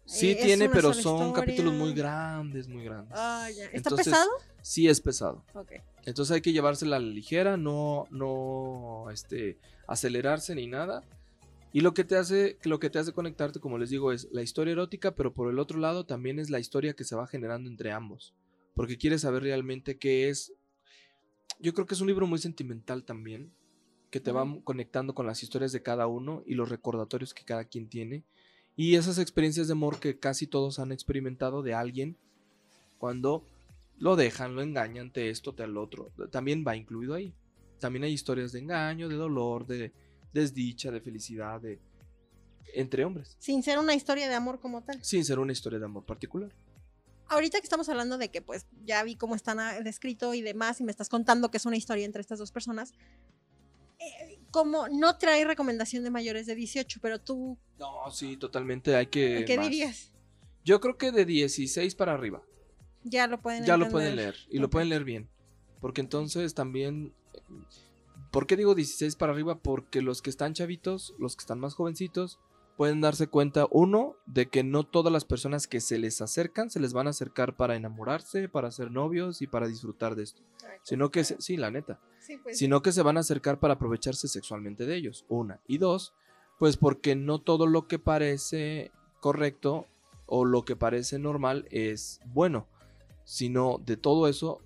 Sí 0.09 0.31
eh, 0.31 0.39
tiene, 0.41 0.69
pero 0.69 0.91
son 0.91 1.27
historia. 1.27 1.33
capítulos 1.33 1.73
muy 1.75 1.93
grandes, 1.93 2.67
muy 2.67 2.83
grandes. 2.83 3.13
Ah, 3.15 3.47
ya. 3.55 3.65
¿Está 3.65 3.77
Entonces, 3.77 4.05
pesado? 4.07 4.29
Sí 4.63 4.87
es 4.87 5.01
pesado. 5.01 5.45
Ok. 5.53 5.73
Entonces 6.03 6.33
hay 6.33 6.41
que 6.41 6.51
llevársela 6.51 6.95
a 6.95 6.99
la 6.99 7.05
ligera, 7.05 7.57
no, 7.57 8.07
no, 8.09 9.05
este, 9.11 9.59
acelerarse 9.85 10.55
ni 10.55 10.65
nada. 10.65 11.03
Y 11.73 11.81
lo 11.81 11.93
que 11.93 12.03
te 12.03 12.15
hace, 12.15 12.57
lo 12.63 12.79
que 12.79 12.89
te 12.89 12.97
hace 12.97 13.13
conectarte, 13.13 13.59
como 13.59 13.77
les 13.77 13.91
digo, 13.91 14.11
es 14.11 14.27
la 14.31 14.41
historia 14.41 14.71
erótica, 14.71 15.13
pero 15.13 15.31
por 15.31 15.47
el 15.51 15.59
otro 15.59 15.77
lado 15.77 16.07
también 16.07 16.39
es 16.39 16.49
la 16.49 16.59
historia 16.59 16.95
que 16.95 17.03
se 17.03 17.15
va 17.15 17.27
generando 17.27 17.69
entre 17.69 17.91
ambos. 17.91 18.33
Porque 18.73 18.97
quieres 18.97 19.21
saber 19.21 19.43
realmente 19.43 19.99
qué 19.99 20.29
es. 20.29 20.53
Yo 21.59 21.75
creo 21.75 21.85
que 21.85 21.93
es 21.93 22.01
un 22.01 22.07
libro 22.07 22.25
muy 22.25 22.39
sentimental 22.39 23.03
también, 23.03 23.53
que 24.09 24.19
te 24.19 24.31
va 24.31 24.43
conectando 24.63 25.13
con 25.13 25.27
las 25.27 25.43
historias 25.43 25.71
de 25.71 25.83
cada 25.83 26.07
uno 26.07 26.41
y 26.47 26.55
los 26.55 26.69
recordatorios 26.69 27.35
que 27.35 27.45
cada 27.45 27.65
quien 27.65 27.87
tiene. 27.89 28.23
Y 28.79 28.95
esas 28.95 29.17
experiencias 29.17 29.67
de 29.67 29.73
amor 29.73 29.99
que 29.99 30.19
casi 30.19 30.47
todos 30.47 30.79
han 30.79 30.93
experimentado 30.93 31.61
de 31.61 31.73
alguien 31.73 32.15
cuando 32.97 33.45
lo 33.97 34.15
dejan, 34.15 34.55
lo 34.55 34.61
engañan, 34.61 35.11
te 35.11 35.29
esto, 35.29 35.53
te 35.53 35.63
al 35.63 35.75
otro. 35.75 36.13
También 36.31 36.63
va 36.65 36.77
incluido 36.77 37.13
ahí. 37.13 37.33
También 37.81 38.05
hay 38.05 38.13
historias 38.13 38.53
de 38.53 38.59
engaño, 38.59 39.09
de 39.09 39.15
dolor, 39.15 39.67
de 39.67 39.91
desdicha, 40.31 40.91
de 40.91 41.01
felicidad, 41.01 41.59
de 41.59 41.77
entre 42.73 43.03
hombres, 43.03 43.35
Sin 43.37 43.63
ser 43.63 43.79
una 43.79 43.95
historia 43.95 44.29
de 44.29 44.35
amor 44.35 44.61
como 44.61 44.81
tal. 44.81 45.03
sin 45.03 45.25
ser 45.25 45.39
una 45.39 45.51
historia 45.51 45.79
de 45.79 45.83
amor 45.83 46.05
particular. 46.05 46.49
Ahorita 47.27 47.59
que 47.59 47.65
estamos 47.65 47.89
hablando 47.89 48.17
de 48.17 48.29
que 48.31 48.41
pues 48.41 48.65
ya 48.85 49.03
vi 49.03 49.17
cómo 49.17 49.35
están 49.35 49.59
ah, 49.59 49.81
descrito 49.81 50.33
y 50.33 50.41
demás 50.41 50.79
y 50.79 50.85
me 50.85 50.91
estás 50.91 51.09
contando 51.09 51.51
que 51.51 51.57
es 51.57 51.65
una 51.65 51.75
historia 51.75 52.05
entre 52.05 52.21
estas 52.21 52.39
dos 52.39 52.53
personas, 52.53 52.93
eh, 53.99 54.39
como 54.51 54.87
no 54.89 55.17
trae 55.17 55.45
recomendación 55.45 56.03
de 56.03 56.09
mayores 56.09 56.45
de 56.45 56.55
18, 56.55 56.99
pero 57.01 57.19
tú, 57.19 57.57
No, 57.77 58.09
sí, 58.11 58.37
totalmente 58.37 58.95
hay 58.95 59.07
que 59.07 59.43
¿qué 59.45 59.57
más. 59.57 59.65
dirías? 59.69 60.11
Yo 60.65 60.79
creo 60.79 60.97
que 60.97 61.11
de 61.11 61.25
16 61.25 61.95
para 61.95 62.13
arriba. 62.13 62.41
Ya 63.03 63.27
lo 63.27 63.39
pueden 63.41 63.65
Ya 63.65 63.77
lo 63.77 63.89
pueden 63.89 64.15
leer 64.15 64.35
y 64.49 64.59
lo 64.59 64.69
pueden 64.69 64.89
leer 64.89 65.03
bien. 65.03 65.29
Porque 65.79 66.01
entonces 66.01 66.53
también 66.53 67.13
¿Por 68.31 68.45
qué 68.45 68.55
digo 68.55 68.75
16 68.75 69.15
para 69.15 69.31
arriba? 69.31 69.59
Porque 69.59 70.01
los 70.01 70.21
que 70.21 70.29
están 70.29 70.53
chavitos, 70.53 71.15
los 71.17 71.35
que 71.35 71.41
están 71.41 71.59
más 71.59 71.73
jovencitos, 71.73 72.39
pueden 72.79 73.01
darse 73.01 73.27
cuenta, 73.27 73.67
uno, 73.71 74.15
de 74.25 74.47
que 74.47 74.63
no 74.63 74.85
todas 74.85 75.11
las 75.11 75.25
personas 75.25 75.67
que 75.67 75.81
se 75.81 75.97
les 75.97 76.21
acercan 76.21 76.69
se 76.69 76.79
les 76.79 76.93
van 76.93 77.07
a 77.07 77.09
acercar 77.09 77.57
para 77.57 77.75
enamorarse, 77.75 78.47
para 78.47 78.71
ser 78.71 78.89
novios 78.89 79.41
y 79.41 79.47
para 79.47 79.67
disfrutar 79.67 80.15
de 80.15 80.23
esto. 80.23 80.41
Sino 80.83 81.11
que, 81.11 81.25
se- 81.25 81.41
sí, 81.41 81.57
la 81.57 81.71
neta, 81.71 81.99
Sí, 82.21 82.37
pues, 82.41 82.57
sino 82.57 82.81
que 82.81 82.93
se 82.93 83.01
van 83.01 83.17
a 83.17 83.19
acercar 83.19 83.59
para 83.59 83.73
aprovecharse 83.73 84.29
sexualmente 84.29 84.85
de 84.85 84.95
ellos, 84.95 85.25
una. 85.27 85.59
Y 85.67 85.77
dos, 85.77 86.13
pues 86.57 86.77
porque 86.77 87.17
no 87.17 87.39
todo 87.39 87.67
lo 87.67 87.85
que 87.85 87.99
parece 87.99 88.91
correcto 89.19 89.85
o 90.25 90.45
lo 90.45 90.63
que 90.63 90.77
parece 90.77 91.19
normal 91.19 91.67
es 91.71 92.21
bueno, 92.33 92.65
sino 93.25 93.81
de 93.85 93.97
todo 93.97 94.29
eso, 94.29 94.61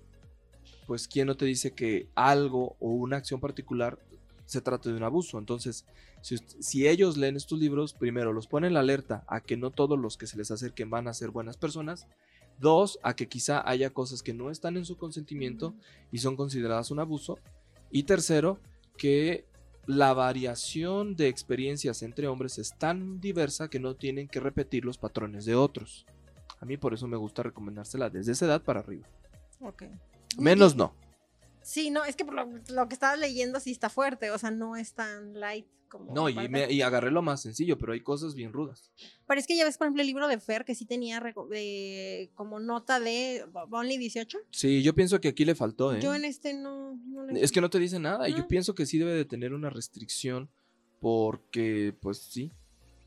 pues 0.86 1.08
quién 1.08 1.26
no 1.26 1.36
te 1.36 1.46
dice 1.46 1.72
que 1.72 2.06
algo 2.14 2.76
o 2.78 2.90
una 2.90 3.16
acción 3.16 3.40
particular 3.40 3.98
se 4.46 4.60
trata 4.60 4.90
de 4.90 4.96
un 4.96 5.02
abuso. 5.02 5.38
Entonces, 5.38 5.84
si, 6.22 6.86
ellos 6.86 7.16
leen 7.16 7.36
estos 7.36 7.58
libros, 7.58 7.92
primero 7.92 8.32
los 8.32 8.46
ponen 8.46 8.74
la 8.74 8.80
alerta 8.80 9.24
a 9.26 9.40
que 9.40 9.56
no 9.56 9.70
todos 9.70 9.98
los 9.98 10.16
que 10.16 10.26
se 10.26 10.36
les 10.36 10.50
acerquen 10.50 10.90
van 10.90 11.08
a 11.08 11.14
ser 11.14 11.30
buenas 11.30 11.56
personas. 11.56 12.06
Dos, 12.58 12.98
a 13.02 13.14
que 13.14 13.28
quizá 13.28 13.68
haya 13.68 13.90
cosas 13.90 14.22
que 14.22 14.32
no 14.32 14.50
están 14.50 14.76
en 14.76 14.84
su 14.84 14.96
consentimiento 14.96 15.74
y 16.12 16.18
son 16.18 16.36
consideradas 16.36 16.90
un 16.90 17.00
abuso. 17.00 17.38
Y 17.90 18.04
tercero, 18.04 18.60
que 18.96 19.44
la 19.86 20.14
variación 20.14 21.16
de 21.16 21.28
experiencias 21.28 22.02
entre 22.02 22.28
hombres 22.28 22.58
es 22.58 22.76
tan 22.78 23.20
diversa 23.20 23.68
que 23.68 23.80
no 23.80 23.96
tienen 23.96 24.28
que 24.28 24.40
repetir 24.40 24.84
los 24.84 24.98
patrones 24.98 25.44
de 25.44 25.54
otros. 25.54 26.06
A 26.60 26.64
mí 26.64 26.76
por 26.76 26.94
eso 26.94 27.06
me 27.06 27.16
gusta 27.16 27.42
recomendársela 27.42 28.08
desde 28.08 28.32
esa 28.32 28.46
edad 28.46 28.62
para 28.62 28.80
arriba. 28.80 29.06
Menos 30.38 30.76
no. 30.76 30.94
Sí, 31.64 31.90
no, 31.90 32.04
es 32.04 32.14
que 32.14 32.24
por 32.24 32.34
lo, 32.34 32.46
lo 32.68 32.88
que 32.88 32.94
estabas 32.94 33.18
leyendo 33.18 33.58
sí 33.58 33.70
está 33.72 33.88
fuerte, 33.88 34.30
o 34.30 34.38
sea, 34.38 34.50
no 34.50 34.76
es 34.76 34.92
tan 34.94 35.40
light 35.40 35.66
como... 35.88 36.12
No, 36.12 36.28
y, 36.28 36.48
me- 36.48 36.70
y 36.72 36.82
agarré 36.82 37.10
lo 37.10 37.22
más 37.22 37.40
sencillo, 37.42 37.78
pero 37.78 37.92
hay 37.92 38.00
cosas 38.00 38.34
bien 38.34 38.52
rudas. 38.52 38.90
Pero 39.26 39.40
es 39.40 39.46
que 39.46 39.56
ya 39.56 39.64
ves, 39.64 39.78
por 39.78 39.86
ejemplo, 39.86 40.02
el 40.02 40.06
libro 40.08 40.28
de 40.28 40.38
Fer, 40.40 40.64
que 40.64 40.74
sí 40.74 40.84
tenía 40.86 41.20
de, 41.20 42.30
como 42.34 42.58
nota 42.60 43.00
de 43.00 43.46
Only 43.70 43.96
18. 43.96 44.38
Sí, 44.50 44.82
yo 44.82 44.94
pienso 44.94 45.20
que 45.20 45.28
aquí 45.28 45.44
le 45.44 45.54
faltó, 45.54 45.94
¿eh? 45.94 46.00
Yo 46.02 46.14
en 46.14 46.24
este 46.24 46.52
no, 46.52 46.96
no 47.06 47.24
le... 47.26 47.42
Es 47.42 47.50
que 47.52 47.60
no 47.60 47.70
te 47.70 47.78
dice 47.78 47.98
nada 47.98 48.28
y 48.28 48.32
yo 48.32 48.38
No. 48.40 48.48
pienso 48.48 48.74
que 48.74 48.86
sí 48.86 48.98
debe 48.98 49.12
de 49.14 49.24
tener 49.24 49.54
una 49.54 49.70
restricción 49.70 50.50
porque, 51.00 51.94
pues 52.00 52.18
sí, 52.18 52.50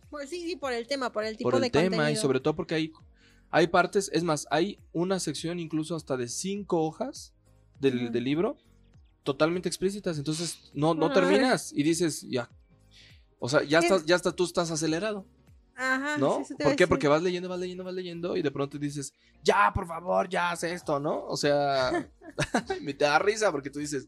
Pues 0.09 0.29
sí, 0.29 0.41
sí, 0.47 0.55
por 0.55 0.71
el 0.71 0.87
tema, 0.87 1.11
por 1.11 1.25
el 1.25 1.35
tipo 1.35 1.49
por 1.49 1.57
el 1.57 1.63
de 1.63 1.69
tema 1.69 1.87
y 1.95 1.97
contenido. 1.97 2.21
sobre 2.21 2.39
todo 2.39 2.55
porque 2.55 2.75
hay, 2.75 2.93
hay 3.49 3.67
partes, 3.67 4.09
es 4.13 4.23
más, 4.23 4.47
hay 4.49 4.79
una 4.93 5.19
sección 5.19 5.59
incluso 5.59 5.95
hasta 5.95 6.15
de 6.15 6.27
cinco 6.27 6.83
hojas 6.83 7.33
del, 7.79 8.11
del 8.11 8.23
libro 8.23 8.57
totalmente 9.23 9.67
explícitas, 9.67 10.17
entonces 10.17 10.71
no, 10.73 10.93
no 10.93 11.11
terminas 11.11 11.73
y 11.73 11.83
dices, 11.83 12.21
ya, 12.29 12.49
o 13.39 13.49
sea, 13.49 13.61
ya 13.63 13.79
Es- 13.79 13.85
estás, 13.85 14.05
ya 14.05 14.15
hasta 14.15 14.31
tú 14.31 14.45
estás 14.45 14.71
acelerado, 14.71 15.25
Ajá, 15.75 16.17
¿no? 16.17 16.43
sí, 16.45 16.55
¿Por 16.55 16.75
qué? 16.75 16.87
Porque 16.87 17.07
vas 17.07 17.21
leyendo, 17.21 17.49
vas 17.49 17.59
leyendo, 17.59 17.83
vas 17.83 17.93
leyendo 17.93 18.37
y 18.37 18.41
de 18.41 18.51
pronto 18.51 18.77
dices, 18.77 19.13
ya, 19.43 19.71
por 19.73 19.85
favor, 19.85 20.27
ya 20.29 20.51
haz 20.51 20.63
esto, 20.63 20.99
¿no? 20.99 21.25
O 21.25 21.35
sea, 21.37 22.09
me 22.81 22.93
te 22.93 23.03
da 23.05 23.19
risa 23.19 23.51
porque 23.51 23.69
tú 23.69 23.79
dices, 23.79 24.07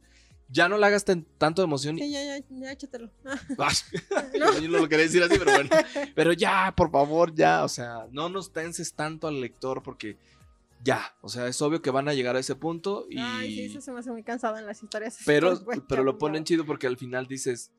ya 0.52 0.68
no 0.70 0.78
le 0.80 0.86
hagas 0.88 1.04
tan- 1.06 1.26
tanto 1.38 1.62
de 1.62 1.66
emoción. 1.66 1.98
Sí, 1.98 2.10
ya, 2.10 2.24
ya, 2.24 2.44
ya, 2.50 2.72
échatelo. 2.72 3.12
Yo 4.34 4.68
no 4.70 4.80
lo 4.80 4.90
quería 4.90 5.06
decir 5.06 5.22
así, 5.22 5.36
pero 5.38 5.52
bueno. 5.52 5.70
Pero 6.16 6.34
ya, 6.34 6.74
por 6.76 6.90
favor, 6.92 7.34
ya. 7.36 7.64
O 7.64 7.70
sea, 7.70 8.08
no 8.12 8.30
nos 8.30 8.52
tenses 8.52 8.94
tanto 8.94 9.28
al 9.28 9.40
lector 9.42 9.84
porque 9.84 10.18
ya. 10.84 11.16
O 11.22 11.30
sea, 11.30 11.48
es 11.48 11.62
obvio 11.62 11.82
que 11.82 11.92
van 11.92 12.08
a 12.08 12.14
llegar 12.14 12.36
a 12.36 12.40
ese 12.40 12.56
punto 12.56 13.06
y. 13.10 13.18
Ay, 13.20 13.54
sí, 13.54 13.62
eso 13.66 13.82
se 13.82 13.92
me 13.92 14.00
hace 14.00 14.12
muy 14.12 14.24
cansado 14.24 14.58
en 14.58 14.66
las 14.66 14.82
historias. 14.82 15.20
pero, 15.26 15.60
pero 15.88 16.04
lo 16.04 16.18
ponen 16.18 16.44
chido 16.44 16.66
porque 16.66 16.88
al 16.88 16.98
final 16.98 17.28
dices. 17.28 17.72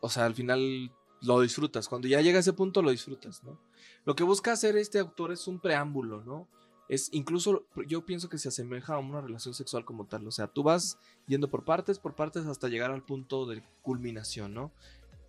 O 0.00 0.08
sea, 0.08 0.26
al 0.26 0.34
final 0.34 0.92
lo 1.22 1.40
disfrutas. 1.40 1.88
Cuando 1.88 2.08
ya 2.08 2.20
llega 2.20 2.38
a 2.38 2.40
ese 2.40 2.52
punto, 2.52 2.82
lo 2.82 2.90
disfrutas, 2.90 3.42
¿no? 3.42 3.58
Lo 4.04 4.14
que 4.14 4.24
busca 4.24 4.52
hacer 4.52 4.76
este 4.76 4.98
autor 4.98 5.32
es 5.32 5.46
un 5.46 5.60
preámbulo, 5.60 6.22
¿no? 6.22 6.48
Es 6.88 7.08
incluso, 7.12 7.66
yo 7.86 8.04
pienso 8.04 8.28
que 8.28 8.36
se 8.36 8.48
asemeja 8.48 8.94
a 8.94 8.98
una 8.98 9.22
relación 9.22 9.54
sexual 9.54 9.86
como 9.86 10.06
tal. 10.06 10.26
O 10.26 10.30
sea, 10.30 10.48
tú 10.48 10.62
vas 10.62 10.98
yendo 11.26 11.48
por 11.48 11.64
partes, 11.64 11.98
por 11.98 12.14
partes, 12.14 12.44
hasta 12.44 12.68
llegar 12.68 12.90
al 12.90 13.02
punto 13.02 13.46
de 13.46 13.62
culminación, 13.80 14.52
¿no? 14.52 14.72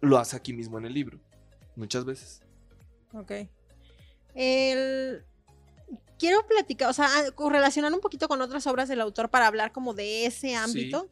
Lo 0.02 0.18
hace 0.18 0.36
aquí 0.36 0.52
mismo 0.52 0.78
en 0.78 0.86
el 0.86 0.94
libro. 0.94 1.22
Muchas 1.78 2.04
veces. 2.04 2.42
Ok. 3.14 3.32
El... 4.34 5.24
Quiero 6.18 6.46
platicar, 6.48 6.90
o 6.90 6.94
sea, 6.94 7.10
correlacionar 7.36 7.94
un 7.94 8.00
poquito 8.00 8.28
con 8.28 8.42
otras 8.42 8.66
obras 8.68 8.88
del 8.88 9.02
autor 9.02 9.30
para 9.30 9.48
hablar 9.48 9.72
como 9.72 9.94
de 9.94 10.26
ese 10.26 10.56
ámbito. 10.56 11.10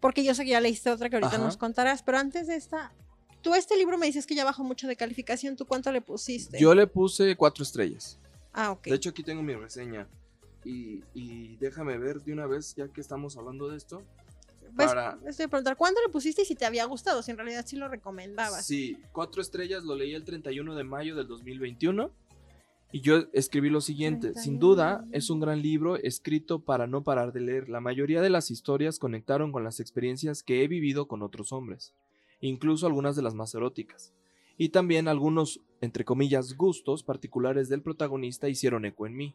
Porque 0.00 0.22
yo 0.22 0.34
sé 0.34 0.44
que 0.44 0.50
ya 0.50 0.60
leíste 0.60 0.90
otra 0.90 1.08
que 1.10 1.16
ahorita 1.16 1.36
Ajá. 1.36 1.44
nos 1.44 1.56
contarás, 1.56 2.02
pero 2.02 2.18
antes 2.18 2.46
de 2.46 2.54
esta, 2.54 2.92
tú 3.42 3.54
este 3.54 3.76
libro 3.76 3.98
me 3.98 4.06
dices 4.06 4.26
que 4.26 4.34
ya 4.34 4.44
bajó 4.44 4.62
mucho 4.62 4.86
de 4.86 4.94
calificación, 4.94 5.56
¿tú 5.56 5.66
cuánto 5.66 5.90
le 5.90 6.00
pusiste? 6.02 6.58
Yo 6.60 6.74
le 6.74 6.86
puse 6.86 7.34
cuatro 7.34 7.62
estrellas. 7.64 8.18
Ah, 8.52 8.70
ok. 8.72 8.84
De 8.84 8.94
hecho, 8.94 9.10
aquí 9.10 9.22
tengo 9.22 9.42
mi 9.42 9.54
reseña. 9.54 10.06
Y, 10.64 11.02
y 11.14 11.56
déjame 11.56 11.96
ver 11.98 12.20
de 12.22 12.32
una 12.32 12.46
vez, 12.46 12.74
ya 12.74 12.88
que 12.88 13.00
estamos 13.00 13.36
hablando 13.36 13.68
de 13.68 13.76
esto. 13.78 14.02
Pues, 14.74 14.88
para- 14.88 15.18
estoy 15.26 15.44
a 15.46 15.48
preguntar, 15.48 15.76
¿cuándo 15.76 16.00
le 16.04 16.12
pusiste 16.12 16.42
y 16.42 16.44
si 16.44 16.54
te 16.54 16.66
había 16.66 16.84
gustado? 16.84 17.22
Si 17.22 17.30
en 17.30 17.38
realidad 17.38 17.64
sí 17.66 17.76
lo 17.76 17.88
recomendabas. 17.88 18.66
Sí, 18.66 18.98
cuatro 19.12 19.40
estrellas, 19.40 19.82
lo 19.84 19.94
leí 19.94 20.14
el 20.14 20.24
31 20.24 20.74
de 20.74 20.84
mayo 20.84 21.16
del 21.16 21.26
2021. 21.26 22.10
Y 22.92 23.00
yo 23.00 23.24
escribí 23.32 23.68
lo 23.68 23.80
siguiente, 23.80 24.34
sin 24.34 24.58
duda 24.58 25.04
es 25.12 25.28
un 25.28 25.40
gran 25.40 25.60
libro 25.60 25.96
escrito 25.96 26.60
para 26.60 26.86
no 26.86 27.02
parar 27.02 27.32
de 27.32 27.40
leer. 27.40 27.68
La 27.68 27.80
mayoría 27.80 28.22
de 28.22 28.30
las 28.30 28.50
historias 28.50 28.98
conectaron 28.98 29.52
con 29.52 29.64
las 29.64 29.80
experiencias 29.80 30.42
que 30.42 30.62
he 30.62 30.68
vivido 30.68 31.08
con 31.08 31.22
otros 31.22 31.52
hombres, 31.52 31.94
incluso 32.40 32.86
algunas 32.86 33.16
de 33.16 33.22
las 33.22 33.34
más 33.34 33.54
eróticas. 33.54 34.12
Y 34.56 34.70
también 34.70 35.08
algunos, 35.08 35.60
entre 35.80 36.04
comillas, 36.04 36.56
gustos 36.56 37.02
particulares 37.02 37.68
del 37.68 37.82
protagonista 37.82 38.48
hicieron 38.48 38.84
eco 38.84 39.06
en 39.06 39.16
mí. 39.16 39.34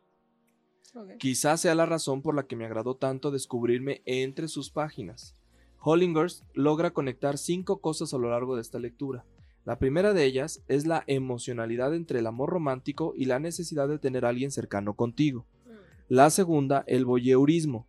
Quizás 1.20 1.62
sea 1.62 1.76
la 1.76 1.86
razón 1.86 2.22
por 2.22 2.36
la 2.36 2.44
que 2.48 2.56
me 2.56 2.66
agradó 2.66 2.96
tanto 2.96 3.32
descubrirme 3.32 4.02
entre 4.06 4.48
sus 4.48 4.72
páginas. 4.72 5.36
Hollingers 5.80 6.44
logra 6.54 6.92
conectar 6.92 7.38
cinco 7.38 7.80
cosas 7.80 8.14
a 8.14 8.18
lo 8.18 8.30
largo 8.30 8.56
de 8.56 8.62
esta 8.62 8.80
lectura. 8.80 9.26
La 9.64 9.78
primera 9.78 10.14
de 10.14 10.26
ellas 10.26 10.64
es 10.68 10.88
la 10.88 11.04
emocionalidad 11.06 11.94
entre 11.94 12.20
el 12.20 12.28
amor 12.28 12.50
romántico 12.50 13.14
y 13.16 13.26
la 13.26 13.40
necesidad 13.40 13.88
de 13.88 14.00
tener 14.00 14.26
a 14.26 14.30
alguien 14.30 14.52
cercano 14.52 14.96
contigo. 14.96 15.46
Mm. 15.66 15.72
La 16.10 16.30
segunda, 16.32 16.84
el 16.88 17.06
voyeurismo. 17.06 17.86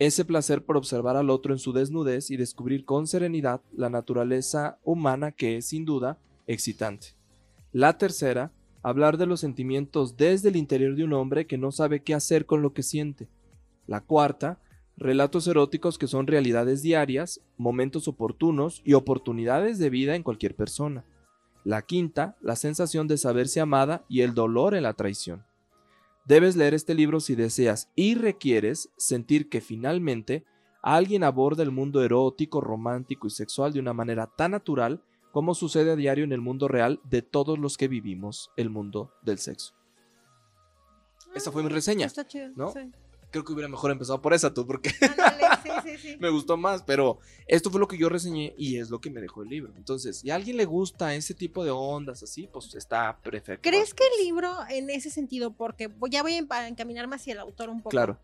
Ese 0.00 0.24
placer 0.24 0.64
por 0.64 0.76
observar 0.76 1.16
al 1.16 1.30
otro 1.30 1.52
en 1.52 1.58
su 1.58 1.72
desnudez 1.72 2.30
y 2.30 2.36
descubrir 2.36 2.84
con 2.84 3.06
serenidad 3.06 3.60
la 3.72 3.90
naturaleza 3.90 4.78
humana 4.84 5.32
que 5.32 5.56
es 5.56 5.66
sin 5.66 5.84
duda 5.84 6.18
excitante. 6.46 7.08
La 7.72 7.98
tercera, 7.98 8.52
hablar 8.82 9.16
de 9.16 9.26
los 9.26 9.40
sentimientos 9.40 10.16
desde 10.16 10.48
el 10.48 10.56
interior 10.56 10.94
de 10.96 11.04
un 11.04 11.12
hombre 11.12 11.46
que 11.46 11.58
no 11.58 11.72
sabe 11.72 12.00
qué 12.00 12.14
hacer 12.14 12.46
con 12.46 12.62
lo 12.62 12.72
que 12.72 12.82
siente. 12.82 13.28
La 13.86 14.00
cuarta, 14.00 14.60
relatos 14.98 15.46
eróticos 15.46 15.96
que 15.96 16.08
son 16.08 16.26
realidades 16.26 16.82
diarias, 16.82 17.40
momentos 17.56 18.08
oportunos 18.08 18.82
y 18.84 18.94
oportunidades 18.94 19.78
de 19.78 19.90
vida 19.90 20.16
en 20.16 20.22
cualquier 20.22 20.54
persona. 20.54 21.04
La 21.64 21.82
quinta, 21.82 22.36
la 22.40 22.56
sensación 22.56 23.08
de 23.08 23.18
saberse 23.18 23.60
amada 23.60 24.04
y 24.08 24.22
el 24.22 24.34
dolor 24.34 24.74
en 24.74 24.82
la 24.82 24.94
traición. 24.94 25.44
Debes 26.24 26.56
leer 26.56 26.74
este 26.74 26.94
libro 26.94 27.20
si 27.20 27.34
deseas 27.34 27.90
y 27.94 28.14
requieres 28.14 28.90
sentir 28.96 29.48
que 29.48 29.60
finalmente 29.60 30.44
alguien 30.82 31.24
aborda 31.24 31.62
el 31.62 31.70
mundo 31.70 32.02
erótico, 32.02 32.60
romántico 32.60 33.26
y 33.26 33.30
sexual 33.30 33.72
de 33.72 33.80
una 33.80 33.92
manera 33.92 34.26
tan 34.26 34.50
natural 34.50 35.02
como 35.32 35.54
sucede 35.54 35.92
a 35.92 35.96
diario 35.96 36.24
en 36.24 36.32
el 36.32 36.40
mundo 36.40 36.68
real 36.68 37.00
de 37.04 37.22
todos 37.22 37.58
los 37.58 37.76
que 37.76 37.88
vivimos 37.88 38.50
el 38.56 38.70
mundo 38.70 39.12
del 39.22 39.38
sexo. 39.38 39.74
Esa 41.34 41.52
fue 41.52 41.62
mi 41.62 41.68
reseña. 41.68 42.06
Está 42.06 42.26
chido, 42.26 42.50
¿no? 42.56 42.72
Creo 43.30 43.44
que 43.44 43.52
hubiera 43.52 43.68
mejor 43.68 43.90
empezado 43.90 44.20
por 44.20 44.34
esa 44.34 44.52
tú, 44.52 44.66
porque 44.66 44.90
me 46.18 46.30
gustó 46.30 46.56
más, 46.56 46.82
pero 46.82 47.18
esto 47.46 47.70
fue 47.70 47.80
lo 47.80 47.88
que 47.88 47.98
yo 47.98 48.08
reseñé 48.08 48.54
y 48.56 48.78
es 48.78 48.90
lo 48.90 49.00
que 49.00 49.10
me 49.10 49.20
dejó 49.20 49.42
el 49.42 49.48
libro. 49.48 49.72
Entonces, 49.76 50.18
si 50.18 50.30
a 50.30 50.34
alguien 50.34 50.56
le 50.56 50.64
gusta 50.64 51.14
ese 51.14 51.34
tipo 51.34 51.64
de 51.64 51.70
ondas 51.70 52.22
así, 52.22 52.48
pues 52.52 52.74
está 52.74 53.18
perfecto. 53.22 53.68
¿Crees 53.68 53.94
que 53.94 54.04
el 54.04 54.24
libro, 54.24 54.54
en 54.68 54.90
ese 54.90 55.10
sentido, 55.10 55.52
porque 55.52 55.90
ya 56.10 56.22
voy 56.22 56.34
a 56.34 56.68
encaminarme 56.68 57.16
hacia 57.16 57.34
el 57.34 57.40
autor 57.40 57.68
un 57.68 57.78
poco? 57.78 57.90
Claro. 57.90 58.18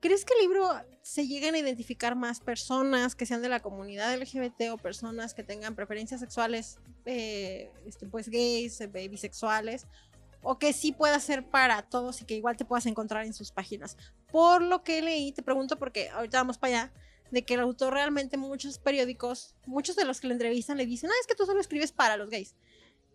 ¿Crees 0.00 0.26
que 0.26 0.34
el 0.34 0.40
libro 0.40 0.68
se 1.00 1.26
lleguen 1.26 1.54
a 1.54 1.58
identificar 1.58 2.14
más 2.14 2.38
personas 2.38 3.14
que 3.14 3.24
sean 3.24 3.40
de 3.40 3.48
la 3.48 3.60
comunidad 3.60 4.14
LGBT 4.14 4.72
o 4.72 4.76
personas 4.76 5.32
que 5.32 5.42
tengan 5.42 5.74
preferencias 5.74 6.20
sexuales, 6.20 6.78
eh, 7.06 7.70
este, 7.86 8.06
pues 8.06 8.28
gays, 8.28 8.82
eh, 8.82 9.08
bisexuales? 9.08 9.86
O 10.44 10.58
que 10.58 10.72
sí 10.72 10.92
pueda 10.92 11.18
ser 11.18 11.48
para 11.48 11.82
todos 11.82 12.20
y 12.20 12.24
que 12.24 12.36
igual 12.36 12.56
te 12.56 12.64
puedas 12.64 12.86
encontrar 12.86 13.24
en 13.24 13.32
sus 13.32 13.50
páginas. 13.50 13.96
Por 14.30 14.62
lo 14.62 14.84
que 14.84 15.02
leí, 15.02 15.32
te 15.32 15.42
pregunto 15.42 15.78
porque 15.78 16.10
ahorita 16.10 16.38
vamos 16.38 16.58
para 16.58 16.84
allá, 16.84 16.92
de 17.30 17.44
que 17.44 17.54
el 17.54 17.60
autor 17.60 17.94
realmente 17.94 18.36
muchos 18.36 18.78
periódicos, 18.78 19.56
muchos 19.66 19.96
de 19.96 20.04
los 20.04 20.20
que 20.20 20.28
le 20.28 20.34
entrevistan 20.34 20.76
le 20.76 20.86
dicen, 20.86 21.10
ah, 21.10 21.14
es 21.20 21.26
que 21.26 21.34
tú 21.34 21.46
solo 21.46 21.60
escribes 21.60 21.90
para 21.90 22.16
los 22.16 22.30
gays. 22.30 22.54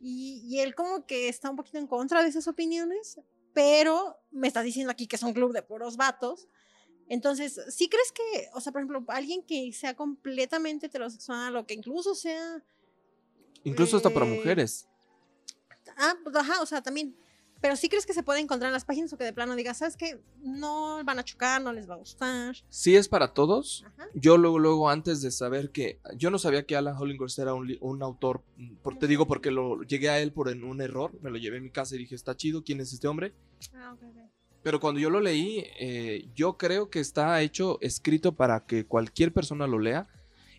Y, 0.01 0.59
él 0.59 0.75
como 0.75 1.05
que 1.05 1.29
está 1.29 1.49
un 1.49 1.55
poquito 1.55 1.77
en 1.77 1.87
contra 1.87 2.23
de 2.23 2.29
esas 2.29 2.47
opiniones, 2.47 3.19
pero 3.53 4.17
me 4.31 4.47
estás 4.47 4.63
diciendo 4.63 4.91
aquí 4.91 5.07
que 5.07 5.15
es 5.15 5.23
un 5.23 5.33
club 5.33 5.53
de 5.53 5.61
puros 5.61 5.97
vatos. 5.97 6.47
Entonces, 7.09 7.59
¿sí 7.69 7.89
crees 7.89 8.11
que, 8.11 8.49
o 8.53 8.61
sea, 8.61 8.71
por 8.71 8.81
ejemplo, 8.81 9.03
alguien 9.09 9.43
que 9.43 9.71
sea 9.73 9.95
completamente 9.95 10.87
heterosexual 10.87 11.55
o 11.55 11.65
que 11.65 11.73
incluso 11.73 12.15
sea... 12.15 12.63
Incluso 13.63 13.97
hasta 13.97 14.09
para 14.09 14.25
eh, 14.25 14.37
mujeres. 14.37 14.88
Ah, 15.99 16.15
pues 16.23 16.35
ajá, 16.35 16.61
o 16.61 16.65
sea, 16.65 16.81
también. 16.81 17.15
Pero 17.61 17.75
sí 17.75 17.89
crees 17.89 18.05
que 18.05 18.13
se 18.13 18.23
puede 18.23 18.39
encontrar 18.39 18.69
en 18.69 18.73
las 18.73 18.85
páginas 18.85 19.11
o 19.11 19.17
que 19.17 19.25
de 19.25 19.33
plano 19.33 19.53
digas, 19.53 19.79
¿sabes 19.79 19.97
qué? 19.97 20.21
No 20.41 21.03
van 21.03 21.19
a 21.19 21.25
chocar, 21.25 21.61
no 21.61 21.73
les 21.73 21.89
va 21.89 21.95
a 21.95 21.97
gustar. 21.97 22.55
Sí 22.69 22.95
es 22.95 23.09
para 23.09 23.33
todos. 23.33 23.85
Yo 24.13 24.37
luego, 24.37 24.59
luego, 24.59 24.89
antes 24.89 25.21
de 25.21 25.29
saber 25.29 25.71
que... 25.71 25.99
Yo 26.15 26.29
no 26.29 26.39
sabía 26.39 26.65
que 26.65 26.77
Alan 26.77 26.95
Hollingworth 26.95 27.37
era 27.37 27.53
un, 27.53 28.01
autor, 28.01 28.43
por, 28.81 28.97
te 28.97 29.07
digo 29.07 29.27
porque 29.27 29.51
lo 29.51 29.81
llegué 29.83 30.09
a 30.09 30.21
él 30.21 30.31
por 30.31 30.47
un 30.47 30.81
error, 30.81 31.19
me 31.21 31.31
lo 31.31 31.37
llevé 31.37 31.57
a 31.57 31.61
mi 31.61 31.69
casa 31.69 31.95
y 31.95 31.99
dije, 31.99 32.15
está 32.15 32.33
chido, 32.37 32.63
¿quién 32.63 32.79
es 32.79 32.93
este 32.93 33.09
hombre? 33.09 33.33
Ah, 33.73 33.93
ok, 33.93 34.03
Pero 34.63 34.79
cuando 34.79 35.01
yo 35.01 35.09
lo 35.09 35.19
leí, 35.19 35.65
eh, 35.81 36.29
yo 36.33 36.57
creo 36.57 36.89
que 36.89 37.01
está 37.01 37.41
hecho, 37.41 37.77
escrito 37.81 38.37
para 38.37 38.65
que 38.65 38.85
cualquier 38.85 39.33
persona 39.33 39.67
lo 39.67 39.79
lea. 39.79 40.07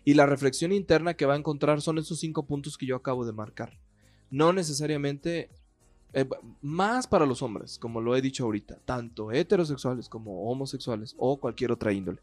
Y 0.03 0.13
la 0.13 0.27
reflexión 0.27 0.71
interna 0.71 1.15
que 1.15 1.25
va 1.25 1.33
a 1.33 1.37
encontrar 1.37 1.81
son 1.81 1.97
esos 1.97 2.19
cinco 2.19 2.45
puntos 2.45 2.77
que 2.77 2.85
yo 2.85 2.95
acabo 2.95 3.25
de 3.25 3.33
marcar 3.33 3.80
no 4.31 4.53
necesariamente 4.53 5.49
eh, 6.13 6.27
más 6.61 7.05
para 7.05 7.25
los 7.25 7.41
hombres, 7.41 7.77
como 7.77 8.01
lo 8.01 8.15
he 8.15 8.21
dicho 8.21 8.45
ahorita, 8.45 8.79
tanto 8.85 9.31
heterosexuales 9.31 10.09
como 10.09 10.49
homosexuales 10.49 11.15
o 11.17 11.39
cualquier 11.39 11.71
otra 11.71 11.93
índole. 11.93 12.21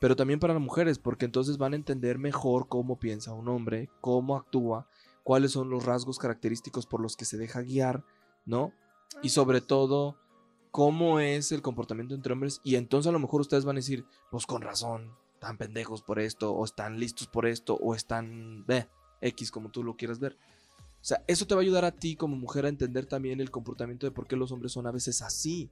Pero 0.00 0.14
también 0.14 0.38
para 0.38 0.54
las 0.54 0.62
mujeres, 0.62 0.98
porque 0.98 1.24
entonces 1.24 1.58
van 1.58 1.72
a 1.72 1.76
entender 1.76 2.18
mejor 2.18 2.68
cómo 2.68 3.00
piensa 3.00 3.32
un 3.32 3.48
hombre, 3.48 3.90
cómo 4.00 4.36
actúa, 4.36 4.86
cuáles 5.24 5.50
son 5.50 5.70
los 5.70 5.84
rasgos 5.84 6.18
característicos 6.18 6.86
por 6.86 7.00
los 7.00 7.16
que 7.16 7.24
se 7.24 7.36
deja 7.36 7.62
guiar, 7.62 8.04
¿no? 8.46 8.72
Y 9.22 9.30
sobre 9.30 9.60
todo, 9.60 10.16
cómo 10.70 11.18
es 11.18 11.50
el 11.52 11.62
comportamiento 11.62 12.14
entre 12.14 12.32
hombres. 12.32 12.60
Y 12.62 12.76
entonces 12.76 13.08
a 13.08 13.12
lo 13.12 13.18
mejor 13.18 13.40
ustedes 13.40 13.64
van 13.64 13.76
a 13.76 13.80
decir, 13.80 14.06
pues 14.30 14.46
con 14.46 14.62
razón, 14.62 15.12
están 15.34 15.58
pendejos 15.58 16.02
por 16.02 16.20
esto, 16.20 16.52
o 16.52 16.64
están 16.64 16.98
listos 16.98 17.26
por 17.26 17.46
esto, 17.46 17.74
o 17.74 17.94
están, 17.94 18.64
ve, 18.66 18.88
X 19.20 19.50
como 19.50 19.70
tú 19.70 19.82
lo 19.82 19.96
quieras 19.96 20.20
ver. 20.20 20.38
O 21.00 21.04
sea, 21.08 21.22
eso 21.26 21.46
te 21.46 21.54
va 21.54 21.60
a 21.60 21.62
ayudar 21.62 21.84
a 21.84 21.92
ti 21.92 22.16
como 22.16 22.36
mujer 22.36 22.66
a 22.66 22.68
entender 22.68 23.06
también 23.06 23.40
el 23.40 23.50
comportamiento 23.50 24.06
de 24.06 24.10
por 24.10 24.26
qué 24.26 24.36
los 24.36 24.52
hombres 24.52 24.72
son 24.72 24.86
a 24.86 24.90
veces 24.90 25.22
así. 25.22 25.70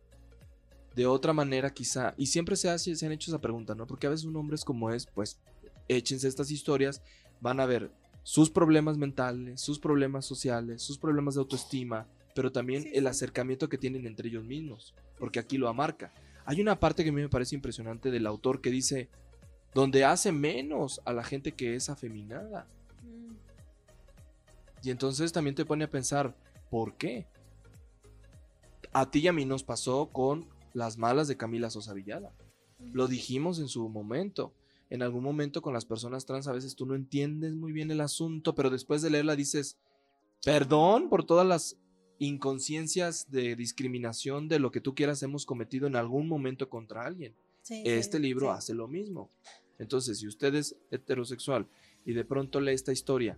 De 0.94 1.06
otra 1.06 1.32
manera 1.32 1.70
quizá, 1.70 2.14
y 2.16 2.26
siempre 2.26 2.56
se, 2.56 2.70
hace, 2.70 2.96
se 2.96 3.04
han 3.04 3.12
hecho 3.12 3.30
esa 3.30 3.40
pregunta, 3.40 3.74
¿no? 3.74 3.86
Porque 3.86 4.06
a 4.06 4.10
veces 4.10 4.24
un 4.24 4.36
hombre 4.36 4.54
es 4.54 4.64
como 4.64 4.90
es, 4.90 5.06
pues 5.06 5.38
échense 5.88 6.26
estas 6.26 6.50
historias, 6.50 7.02
van 7.40 7.60
a 7.60 7.66
ver 7.66 7.90
sus 8.22 8.50
problemas 8.50 8.96
mentales, 8.96 9.60
sus 9.60 9.78
problemas 9.78 10.24
sociales, 10.24 10.82
sus 10.82 10.98
problemas 10.98 11.34
de 11.34 11.40
autoestima, 11.40 12.06
pero 12.34 12.50
también 12.50 12.88
el 12.92 13.06
acercamiento 13.06 13.68
que 13.68 13.78
tienen 13.78 14.06
entre 14.06 14.28
ellos 14.28 14.44
mismos, 14.44 14.94
porque 15.18 15.38
aquí 15.38 15.58
lo 15.58 15.68
amarca. 15.68 16.12
Hay 16.44 16.60
una 16.60 16.80
parte 16.80 17.04
que 17.04 17.10
a 17.10 17.12
mí 17.12 17.20
me 17.20 17.28
parece 17.28 17.54
impresionante 17.54 18.10
del 18.10 18.26
autor 18.26 18.60
que 18.60 18.70
dice, 18.70 19.08
donde 19.74 20.04
hace 20.04 20.32
menos 20.32 21.00
a 21.04 21.12
la 21.12 21.22
gente 21.22 21.52
que 21.52 21.74
es 21.74 21.88
afeminada. 21.88 22.66
Y 24.86 24.90
entonces 24.90 25.32
también 25.32 25.56
te 25.56 25.64
pone 25.64 25.82
a 25.82 25.90
pensar, 25.90 26.36
¿por 26.70 26.96
qué? 26.96 27.26
A 28.92 29.10
ti 29.10 29.18
y 29.18 29.26
a 29.26 29.32
mí 29.32 29.44
nos 29.44 29.64
pasó 29.64 30.10
con 30.12 30.48
las 30.74 30.96
malas 30.96 31.26
de 31.26 31.36
Camila 31.36 31.70
Sosa 31.70 31.92
Villada. 31.92 32.32
Lo 32.92 33.08
dijimos 33.08 33.58
en 33.58 33.66
su 33.66 33.88
momento. 33.88 34.54
En 34.88 35.02
algún 35.02 35.24
momento 35.24 35.60
con 35.60 35.74
las 35.74 35.84
personas 35.84 36.24
trans 36.24 36.46
a 36.46 36.52
veces 36.52 36.76
tú 36.76 36.86
no 36.86 36.94
entiendes 36.94 37.56
muy 37.56 37.72
bien 37.72 37.90
el 37.90 38.00
asunto, 38.00 38.54
pero 38.54 38.70
después 38.70 39.02
de 39.02 39.10
leerla 39.10 39.34
dices, 39.34 39.76
perdón 40.44 41.08
por 41.08 41.24
todas 41.24 41.44
las 41.48 41.76
inconsciencias 42.20 43.28
de 43.28 43.56
discriminación 43.56 44.46
de 44.46 44.60
lo 44.60 44.70
que 44.70 44.80
tú 44.80 44.94
quieras 44.94 45.20
hemos 45.24 45.46
cometido 45.46 45.88
en 45.88 45.96
algún 45.96 46.28
momento 46.28 46.68
contra 46.68 47.04
alguien. 47.04 47.34
este 47.68 48.20
libro 48.20 48.52
hace 48.52 48.72
lo 48.72 48.86
mismo. 48.86 49.32
Entonces, 49.80 50.20
si 50.20 50.28
usted 50.28 50.54
es 50.54 50.76
heterosexual 50.92 51.66
y 52.04 52.12
de 52.12 52.24
pronto 52.24 52.60
lee 52.60 52.72
esta 52.72 52.92
historia 52.92 53.36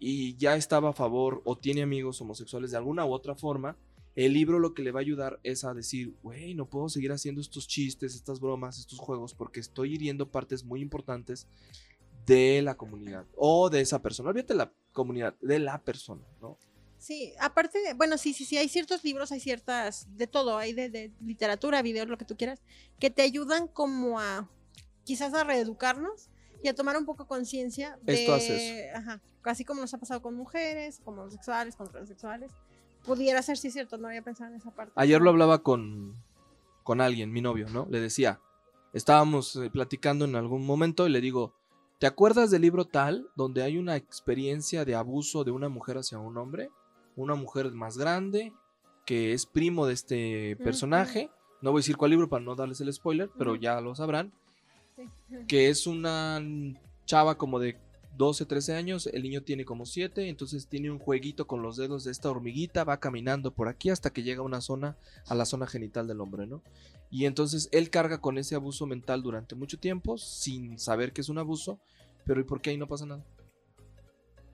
y 0.00 0.34
ya 0.36 0.56
estaba 0.56 0.90
a 0.90 0.94
favor 0.94 1.42
o 1.44 1.56
tiene 1.58 1.82
amigos 1.82 2.20
homosexuales 2.22 2.70
de 2.70 2.78
alguna 2.78 3.04
u 3.04 3.12
otra 3.12 3.36
forma, 3.36 3.76
el 4.16 4.32
libro 4.32 4.58
lo 4.58 4.74
que 4.74 4.82
le 4.82 4.90
va 4.90 5.00
a 5.00 5.02
ayudar 5.02 5.38
es 5.44 5.62
a 5.62 5.74
decir, 5.74 6.16
güey, 6.22 6.54
no 6.54 6.68
puedo 6.68 6.88
seguir 6.88 7.12
haciendo 7.12 7.40
estos 7.40 7.68
chistes, 7.68 8.14
estas 8.14 8.40
bromas, 8.40 8.78
estos 8.78 8.98
juegos, 8.98 9.34
porque 9.34 9.60
estoy 9.60 9.94
hiriendo 9.94 10.30
partes 10.30 10.64
muy 10.64 10.80
importantes 10.80 11.46
de 12.26 12.62
la 12.62 12.76
comunidad 12.76 13.26
o 13.36 13.70
de 13.70 13.82
esa 13.82 14.00
persona. 14.00 14.30
Olvídate 14.30 14.54
la 14.54 14.72
comunidad, 14.92 15.36
de 15.40 15.58
la 15.58 15.80
persona, 15.82 16.26
¿no? 16.40 16.58
Sí, 16.98 17.32
aparte, 17.38 17.78
bueno, 17.94 18.18
sí, 18.18 18.34
sí, 18.34 18.44
sí, 18.44 18.56
hay 18.56 18.68
ciertos 18.68 19.04
libros, 19.04 19.32
hay 19.32 19.40
ciertas, 19.40 20.06
de 20.16 20.26
todo, 20.26 20.58
hay 20.58 20.72
de, 20.72 20.90
de 20.90 21.12
literatura, 21.20 21.80
videos, 21.82 22.08
lo 22.08 22.18
que 22.18 22.26
tú 22.26 22.36
quieras, 22.36 22.60
que 22.98 23.10
te 23.10 23.22
ayudan 23.22 23.68
como 23.68 24.18
a, 24.18 24.50
quizás 25.04 25.32
a 25.34 25.44
reeducarnos 25.44 26.28
y 26.62 26.68
a 26.68 26.74
tomar 26.74 26.96
un 26.96 27.04
poco 27.04 27.26
conciencia 27.26 27.98
de... 28.02 28.14
Esto 28.14 28.34
Ajá, 28.94 29.20
así 29.44 29.64
como 29.64 29.80
nos 29.80 29.94
ha 29.94 29.98
pasado 29.98 30.22
con 30.22 30.34
mujeres, 30.34 31.00
como 31.04 31.22
homosexuales, 31.22 31.76
con 31.76 31.88
transexuales. 31.88 32.52
Pudiera 33.04 33.40
ser, 33.42 33.56
sí, 33.56 33.70
cierto, 33.70 33.96
no 33.96 34.08
había 34.08 34.22
pensado 34.22 34.50
en 34.50 34.56
esa 34.56 34.70
parte. 34.70 34.92
Ayer 34.96 35.20
lo 35.20 35.30
hablaba 35.30 35.62
con, 35.62 36.16
con 36.82 37.00
alguien, 37.00 37.32
mi 37.32 37.40
novio, 37.40 37.66
¿no? 37.70 37.86
Le 37.90 38.00
decía, 38.00 38.40
estábamos 38.92 39.56
eh, 39.56 39.70
platicando 39.70 40.24
en 40.24 40.36
algún 40.36 40.66
momento 40.66 41.06
y 41.06 41.10
le 41.10 41.20
digo, 41.20 41.54
¿te 41.98 42.06
acuerdas 42.06 42.50
del 42.50 42.62
libro 42.62 42.84
tal 42.84 43.30
donde 43.36 43.62
hay 43.62 43.78
una 43.78 43.96
experiencia 43.96 44.84
de 44.84 44.94
abuso 44.94 45.44
de 45.44 45.50
una 45.50 45.68
mujer 45.68 45.96
hacia 45.96 46.18
un 46.18 46.36
hombre? 46.36 46.70
Una 47.16 47.34
mujer 47.34 47.72
más 47.72 47.96
grande, 47.96 48.52
que 49.06 49.32
es 49.32 49.46
primo 49.46 49.86
de 49.86 49.94
este 49.94 50.56
personaje. 50.56 51.30
No 51.62 51.72
voy 51.72 51.80
a 51.80 51.82
decir 51.82 51.96
cuál 51.96 52.10
libro 52.12 52.28
para 52.28 52.44
no 52.44 52.54
darles 52.54 52.80
el 52.80 52.92
spoiler, 52.92 53.30
pero 53.36 53.56
ya 53.56 53.80
lo 53.80 53.94
sabrán. 53.94 54.32
Que 55.48 55.68
es 55.68 55.86
una 55.86 56.42
chava 57.06 57.36
como 57.36 57.58
de 57.58 57.76
12, 58.16 58.44
13 58.44 58.74
años, 58.74 59.06
el 59.06 59.22
niño 59.22 59.42
tiene 59.42 59.64
como 59.64 59.86
7, 59.86 60.28
entonces 60.28 60.66
tiene 60.66 60.90
un 60.90 60.98
jueguito 60.98 61.46
con 61.46 61.62
los 61.62 61.76
dedos 61.76 62.04
de 62.04 62.10
esta 62.10 62.30
hormiguita, 62.30 62.84
va 62.84 63.00
caminando 63.00 63.52
por 63.52 63.68
aquí 63.68 63.90
hasta 63.90 64.10
que 64.10 64.22
llega 64.22 64.40
a 64.40 64.44
una 64.44 64.60
zona, 64.60 64.96
a 65.26 65.34
la 65.34 65.44
zona 65.46 65.66
genital 65.66 66.06
del 66.06 66.20
hombre, 66.20 66.46
¿no? 66.46 66.62
Y 67.10 67.24
entonces 67.24 67.68
él 67.72 67.90
carga 67.90 68.20
con 68.20 68.38
ese 68.38 68.54
abuso 68.54 68.86
mental 68.86 69.22
durante 69.22 69.54
mucho 69.54 69.78
tiempo, 69.78 70.18
sin 70.18 70.78
saber 70.78 71.12
que 71.12 71.22
es 71.22 71.28
un 71.28 71.38
abuso, 71.38 71.80
pero 72.24 72.40
¿y 72.40 72.44
por 72.44 72.60
qué 72.60 72.70
ahí 72.70 72.76
no 72.76 72.88
pasa 72.88 73.06
nada? 73.06 73.24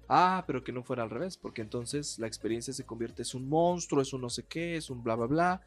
Ah, 0.08 0.44
pero 0.46 0.62
que 0.62 0.72
no 0.72 0.84
fuera 0.84 1.02
al 1.02 1.10
revés, 1.10 1.36
porque 1.36 1.62
entonces 1.62 2.18
la 2.18 2.28
experiencia 2.28 2.72
se 2.72 2.86
convierte, 2.86 3.22
es 3.22 3.34
un 3.34 3.48
monstruo, 3.48 4.00
es 4.00 4.12
un 4.12 4.20
no 4.20 4.30
sé 4.30 4.44
qué, 4.44 4.76
es 4.76 4.90
un 4.90 5.02
bla, 5.02 5.16
bla, 5.16 5.26
bla. 5.26 5.60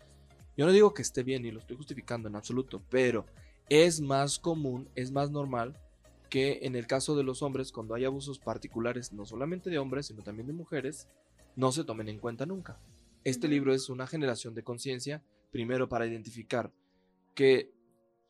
Yo 0.55 0.65
no 0.65 0.71
digo 0.71 0.93
que 0.93 1.01
esté 1.01 1.23
bien 1.23 1.45
y 1.45 1.51
lo 1.51 1.59
estoy 1.59 1.75
justificando 1.75 2.29
en 2.29 2.35
absoluto, 2.35 2.81
pero 2.89 3.25
es 3.69 4.01
más 4.01 4.39
común, 4.39 4.89
es 4.95 5.11
más 5.11 5.31
normal 5.31 5.77
que 6.29 6.59
en 6.63 6.75
el 6.75 6.87
caso 6.87 7.15
de 7.15 7.23
los 7.23 7.41
hombres, 7.41 7.71
cuando 7.71 7.95
hay 7.95 8.05
abusos 8.05 8.39
particulares, 8.39 9.13
no 9.13 9.25
solamente 9.25 9.69
de 9.69 9.79
hombres, 9.79 10.07
sino 10.07 10.21
también 10.21 10.47
de 10.47 10.53
mujeres, 10.53 11.07
no 11.55 11.71
se 11.71 11.83
tomen 11.83 12.09
en 12.09 12.19
cuenta 12.19 12.45
nunca. 12.45 12.79
Este 13.23 13.47
libro 13.47 13.73
es 13.73 13.89
una 13.89 14.07
generación 14.07 14.53
de 14.53 14.63
conciencia, 14.63 15.23
primero 15.51 15.89
para 15.89 16.05
identificar 16.05 16.71
que 17.33 17.71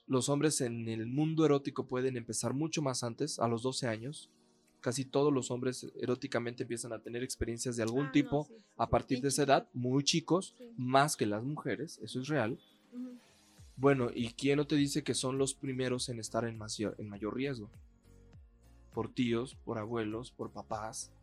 los 0.07 0.29
hombres 0.29 0.61
en 0.61 0.87
el 0.87 1.05
mundo 1.05 1.45
erótico 1.45 1.85
pueden 1.85 2.17
empezar 2.17 2.53
mucho 2.53 2.81
más 2.81 3.03
antes, 3.03 3.37
a 3.39 3.47
los 3.47 3.61
12 3.61 3.87
años. 3.87 4.29
Casi 4.81 5.03
todos 5.03 5.31
los 5.31 5.51
hombres 5.51 5.85
eróticamente 5.99 6.63
empiezan 6.63 6.93
a 6.93 6.99
tener 6.99 7.21
experiencias 7.21 7.75
de 7.75 7.83
algún 7.83 8.05
Ah, 8.05 8.05
no, 8.05 8.11
tipo 8.11 8.45
sí, 8.45 8.53
sí, 8.55 8.63
a 8.77 8.89
partir 8.89 9.21
de 9.21 9.27
esa 9.27 9.43
edad, 9.43 9.69
muy 9.73 10.03
chicos, 10.03 10.55
más 10.77 11.17
que 11.17 11.25
las 11.25 11.43
mujeres, 11.43 11.99
eso 12.01 12.21
es 12.21 12.27
real. 12.27 12.57
Bueno, 13.79 14.09
¿y 14.13 14.33
quién 14.33 14.57
no 14.57 14.67
te 14.67 14.75
dice 14.75 15.05
que 15.05 15.13
son 15.13 15.37
los 15.37 15.53
primeros 15.53 16.09
en 16.09 16.19
estar 16.19 16.43
en 16.43 16.57
mayor, 16.57 17.33
riesgo? 17.33 17.69
Por 18.93 19.13
tíos, 19.13 19.55
por 19.63 19.77
abuelos, 19.77 20.31
por 20.31 20.51
papás, 20.51 21.13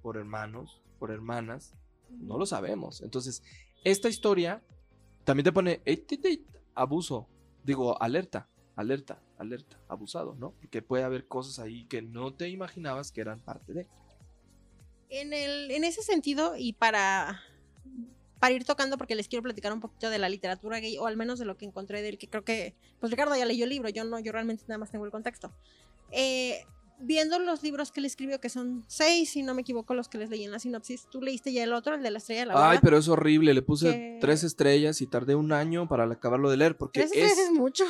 por 0.00 0.16
hermanos, 0.16 0.80
por 0.98 1.10
hermanas. 1.10 1.74
No 2.08 2.38
lo 2.38 2.46
sabemos. 2.46 3.02
Entonces, 3.02 3.42
esta 3.84 4.08
historia 4.08 4.62
también 5.24 5.44
te 5.44 5.52
pone 5.52 5.82
abuso. 6.74 7.28
Digo, 7.64 8.00
alerta, 8.00 8.48
alerta, 8.76 9.20
alerta, 9.36 9.78
abusado, 9.86 10.34
¿no? 10.36 10.52
Porque 10.52 10.80
puede 10.80 11.04
haber 11.04 11.28
cosas 11.28 11.58
ahí 11.58 11.84
que 11.84 12.00
no 12.00 12.32
te 12.32 12.48
imaginabas 12.48 13.12
que 13.12 13.20
eran 13.20 13.40
parte 13.40 13.74
de. 13.74 13.86
En, 15.10 15.34
el, 15.34 15.70
en 15.70 15.84
ese 15.84 16.00
sentido, 16.00 16.56
y 16.56 16.72
para, 16.72 17.42
para 18.44 18.54
ir 18.56 18.64
tocando, 18.66 18.98
porque 18.98 19.14
les 19.14 19.26
quiero 19.26 19.42
platicar 19.42 19.72
un 19.72 19.80
poquito 19.80 20.10
de 20.10 20.18
la 20.18 20.28
literatura 20.28 20.78
gay, 20.78 20.98
o 20.98 21.06
al 21.06 21.16
menos 21.16 21.38
de 21.38 21.46
lo 21.46 21.56
que 21.56 21.64
encontré 21.64 22.02
del 22.02 22.18
que 22.18 22.28
creo 22.28 22.44
que, 22.44 22.74
pues 23.00 23.10
Ricardo 23.10 23.34
ya 23.34 23.46
leyó 23.46 23.64
el 23.64 23.70
libro, 23.70 23.88
yo 23.88 24.04
no, 24.04 24.18
yo 24.18 24.32
realmente 24.32 24.64
nada 24.68 24.76
más 24.76 24.90
tengo 24.90 25.06
el 25.06 25.10
contexto. 25.10 25.50
Eh, 26.10 26.62
viendo 26.98 27.38
los 27.38 27.62
libros 27.62 27.90
que 27.90 28.00
él 28.00 28.04
escribió, 28.04 28.42
que 28.42 28.50
son 28.50 28.84
seis, 28.86 29.30
si 29.30 29.42
no 29.42 29.54
me 29.54 29.62
equivoco, 29.62 29.94
los 29.94 30.08
que 30.10 30.18
les 30.18 30.28
leí 30.28 30.44
en 30.44 30.50
la 30.50 30.58
sinopsis, 30.58 31.06
tú 31.10 31.22
leíste 31.22 31.54
ya 31.54 31.64
el 31.64 31.72
otro, 31.72 31.94
el 31.94 32.02
de 32.02 32.10
la 32.10 32.18
estrella 32.18 32.40
de 32.42 32.46
la 32.48 32.70
Ay, 32.70 32.80
pero 32.82 32.98
es 32.98 33.08
horrible. 33.08 33.54
Le 33.54 33.62
puse 33.62 33.90
Que- 33.92 34.18
tres 34.20 34.44
estrellas 34.44 35.00
y 35.00 35.06
tardé 35.06 35.34
un 35.36 35.50
año 35.52 35.88
para 35.88 36.04
acabarlo 36.04 36.50
de 36.50 36.58
leer. 36.58 36.76
Porque 36.76 37.00
Tres 37.00 37.12
estrellas 37.12 37.38
es. 37.38 37.44
es 37.46 37.50
mucho, 37.50 37.84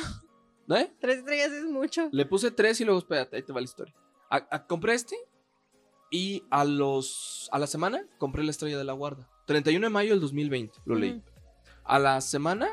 ¿Eh? 0.69 0.89
tres 1.01 1.17
estrellas 1.17 1.51
es 1.51 1.65
mucho. 1.65 2.07
Le 2.13 2.25
puse 2.25 2.49
tres 2.51 2.79
y 2.79 2.85
luego, 2.85 2.99
espérate, 2.99 3.35
ahí 3.35 3.43
te 3.43 3.51
va 3.51 3.59
la 3.59 3.65
historia. 3.65 3.93
A- 4.29 4.47
a- 4.49 4.65
compré 4.67 4.93
este 4.93 5.17
y 6.11 6.43
a 6.49 6.63
los 6.63 7.49
a 7.51 7.59
la 7.59 7.67
semana 7.67 8.07
compré 8.19 8.41
la 8.45 8.51
estrella 8.51 8.77
de 8.77 8.85
la 8.85 8.93
guarda. 8.93 9.29
31 9.45 9.85
de 9.85 9.89
mayo 9.89 10.11
del 10.11 10.19
2020 10.21 10.79
lo 10.85 10.95
leí. 10.95 11.21
A 11.83 11.99
la 11.99 12.19
semana 12.21 12.67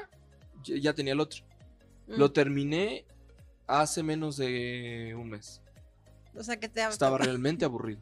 ya, 0.64 0.94
tenía 0.94 1.12
el 1.12 1.20
otro. 1.20 1.44
Lo 2.06 2.32
terminé 2.32 3.04
hace 3.66 4.02
menos 4.02 4.36
de 4.36 5.14
un 5.18 5.30
mes. 5.30 5.60
O 6.36 6.42
sea 6.42 6.58
que 6.58 6.68
te 6.68 6.82
Estaba 6.84 7.18
realmente 7.18 7.64
aburrido. 7.66 8.00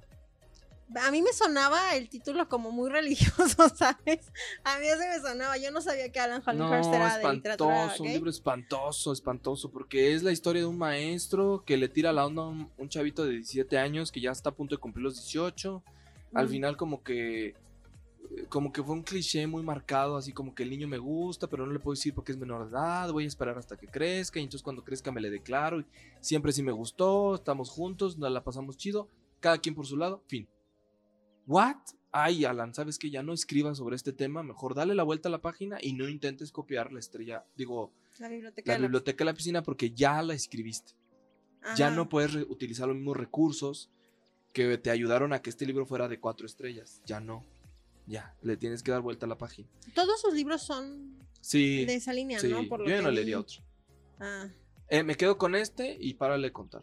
A 1.05 1.13
mí 1.13 1.23
me 1.23 1.33
sonaba 1.33 1.95
el 1.95 2.09
título 2.09 2.49
como 2.49 2.73
muy 2.73 2.91
religioso, 2.91 3.69
¿sabes? 3.77 4.33
A 4.65 4.79
mí 4.81 4.87
ese 4.87 5.09
me 5.09 5.21
sonaba. 5.21 5.57
Yo 5.57 5.71
no 5.71 5.81
sabía 5.81 6.11
que 6.11 6.19
Alan 6.19 6.43
No, 6.45 6.51
Hollinghurst 6.51 6.93
era 6.93 7.19
de 7.19 7.33
literatura 7.35 7.75
espantoso, 7.83 8.03
un 8.03 8.09
libro 8.09 8.31
espantoso, 8.31 9.13
espantoso, 9.13 9.71
porque 9.71 10.15
es 10.15 10.25
la 10.25 10.33
historia 10.33 10.63
de 10.63 10.67
un 10.67 10.79
maestro 10.79 11.63
que 11.65 11.77
le 11.77 11.89
tira 11.89 12.13
la 12.13 12.27
onda 12.27 12.43
a 12.43 12.47
un, 12.49 12.71
un 12.77 12.89
chavito 12.89 13.25
de 13.25 13.35
17 13.35 13.79
años 13.79 14.11
que 14.11 14.21
ya 14.21 14.33
está 14.33 14.51
a 14.51 14.55
punto 14.55 14.75
de 14.75 14.81
cumplir 14.81 15.05
los 15.05 15.15
18. 15.15 15.83
Al 16.35 16.47
Mm. 16.47 16.51
final 16.51 16.77
como 16.77 17.05
que 17.05 17.55
como 18.49 18.73
que 18.73 18.83
fue 18.83 18.95
un 18.95 19.03
cliché 19.03 19.47
muy 19.47 19.63
marcado, 19.63 20.17
así 20.17 20.33
como 20.33 20.55
que 20.55 20.63
el 20.63 20.71
niño 20.71 20.87
me 20.89 20.99
gusta, 20.99 21.49
pero 21.49 21.67
no 21.67 21.73
le 21.73 21.79
puedo 21.79 21.95
decir 21.95 22.15
porque 22.15 22.33
es 22.33 22.39
menor 22.39 22.65
de 22.65 22.71
edad, 22.71 23.11
voy 23.13 23.25
a 23.25 23.29
esperar 23.29 23.57
hasta 23.59 23.77
que 23.77 23.87
crezca 23.87 24.39
y 24.39 24.43
entonces 24.43 24.63
cuando 24.63 24.85
crezca 24.85 25.11
me 25.13 25.21
le 25.21 25.31
declaro 25.31 25.81
y 25.81 25.87
siempre 26.21 26.53
sí 26.53 26.63
me 26.63 26.73
gustó, 26.73 27.35
estamos 27.37 27.71
juntos, 27.71 28.19
nos 28.19 28.31
la 28.31 28.43
pasamos 28.45 28.77
chido, 28.77 29.09
cada 29.41 29.59
quien 29.59 29.75
por 29.75 29.87
su 29.87 29.97
lado, 29.97 30.23
fin. 30.27 30.49
What? 31.47 31.77
Ay, 32.13 32.45
Alan, 32.45 32.75
¿sabes 32.75 32.99
que 32.99 33.11
Ya 33.11 33.23
no 33.23 33.33
escribas 33.33 33.79
sobre 33.79 33.97
este 33.97 34.13
tema, 34.13 34.43
mejor 34.43 34.75
dale 34.75 34.95
la 34.95 35.03
vuelta 35.05 35.29
a 35.29 35.33
la 35.33 35.41
página 35.41 35.79
y 35.81 35.93
no 35.93 36.09
intentes 36.09 36.51
copiar 36.53 36.93
la 36.93 36.99
estrella, 36.99 37.45
digo, 37.57 37.93
La 38.19 38.29
biblioteca 38.29 38.71
la 38.71 38.75
de 38.75 38.81
la- 38.81 38.87
biblioteca 38.87 39.19
de 39.25 39.31
la 39.31 39.35
piscina 39.35 39.63
porque 39.63 39.91
ya 39.93 40.21
la 40.23 40.35
escribiste. 40.35 40.93
Ya 41.77 41.89
Ajá. 41.89 41.97
no 41.97 42.09
puedes 42.09 42.35
utilizar 42.49 42.89
los 42.89 42.97
mismos 42.97 43.17
recursos 43.17 43.91
que 44.53 44.79
te 44.79 44.91
ayudaron 44.91 45.33
a 45.33 45.41
que 45.43 45.51
este 45.51 45.67
libro 45.67 45.87
fuera 45.87 46.09
de 46.09 46.19
cuatro 46.19 46.47
estrellas. 46.47 47.01
Ya 47.07 47.21
no. 47.21 47.45
Ya, 48.11 48.35
le 48.43 48.57
tienes 48.57 48.83
que 48.83 48.91
dar 48.91 49.01
vuelta 49.03 49.27
a 49.27 49.29
la 49.29 49.39
página. 49.39 49.69
Todos 49.95 50.21
sus 50.21 50.35
libros 50.35 50.63
son 50.63 51.17
Sí, 51.41 51.85
de 51.85 51.95
esa 51.95 52.13
línea, 52.13 52.41
sí. 52.41 52.49
¿no? 52.49 52.67
Por 52.69 52.81
lo 52.81 52.87
yo 52.87 52.91
ya 52.91 52.97
que 52.97 53.03
no 53.05 53.09
vi. 53.11 53.15
leería 53.15 53.39
otro. 53.39 53.63
Ah. 54.19 54.49
Eh, 54.89 55.03
me 55.05 55.15
quedo 55.15 55.39
con 55.39 55.55
este 55.55 55.97
y 56.01 56.15
párale 56.15 56.49
de 56.49 56.53
contar. 56.53 56.83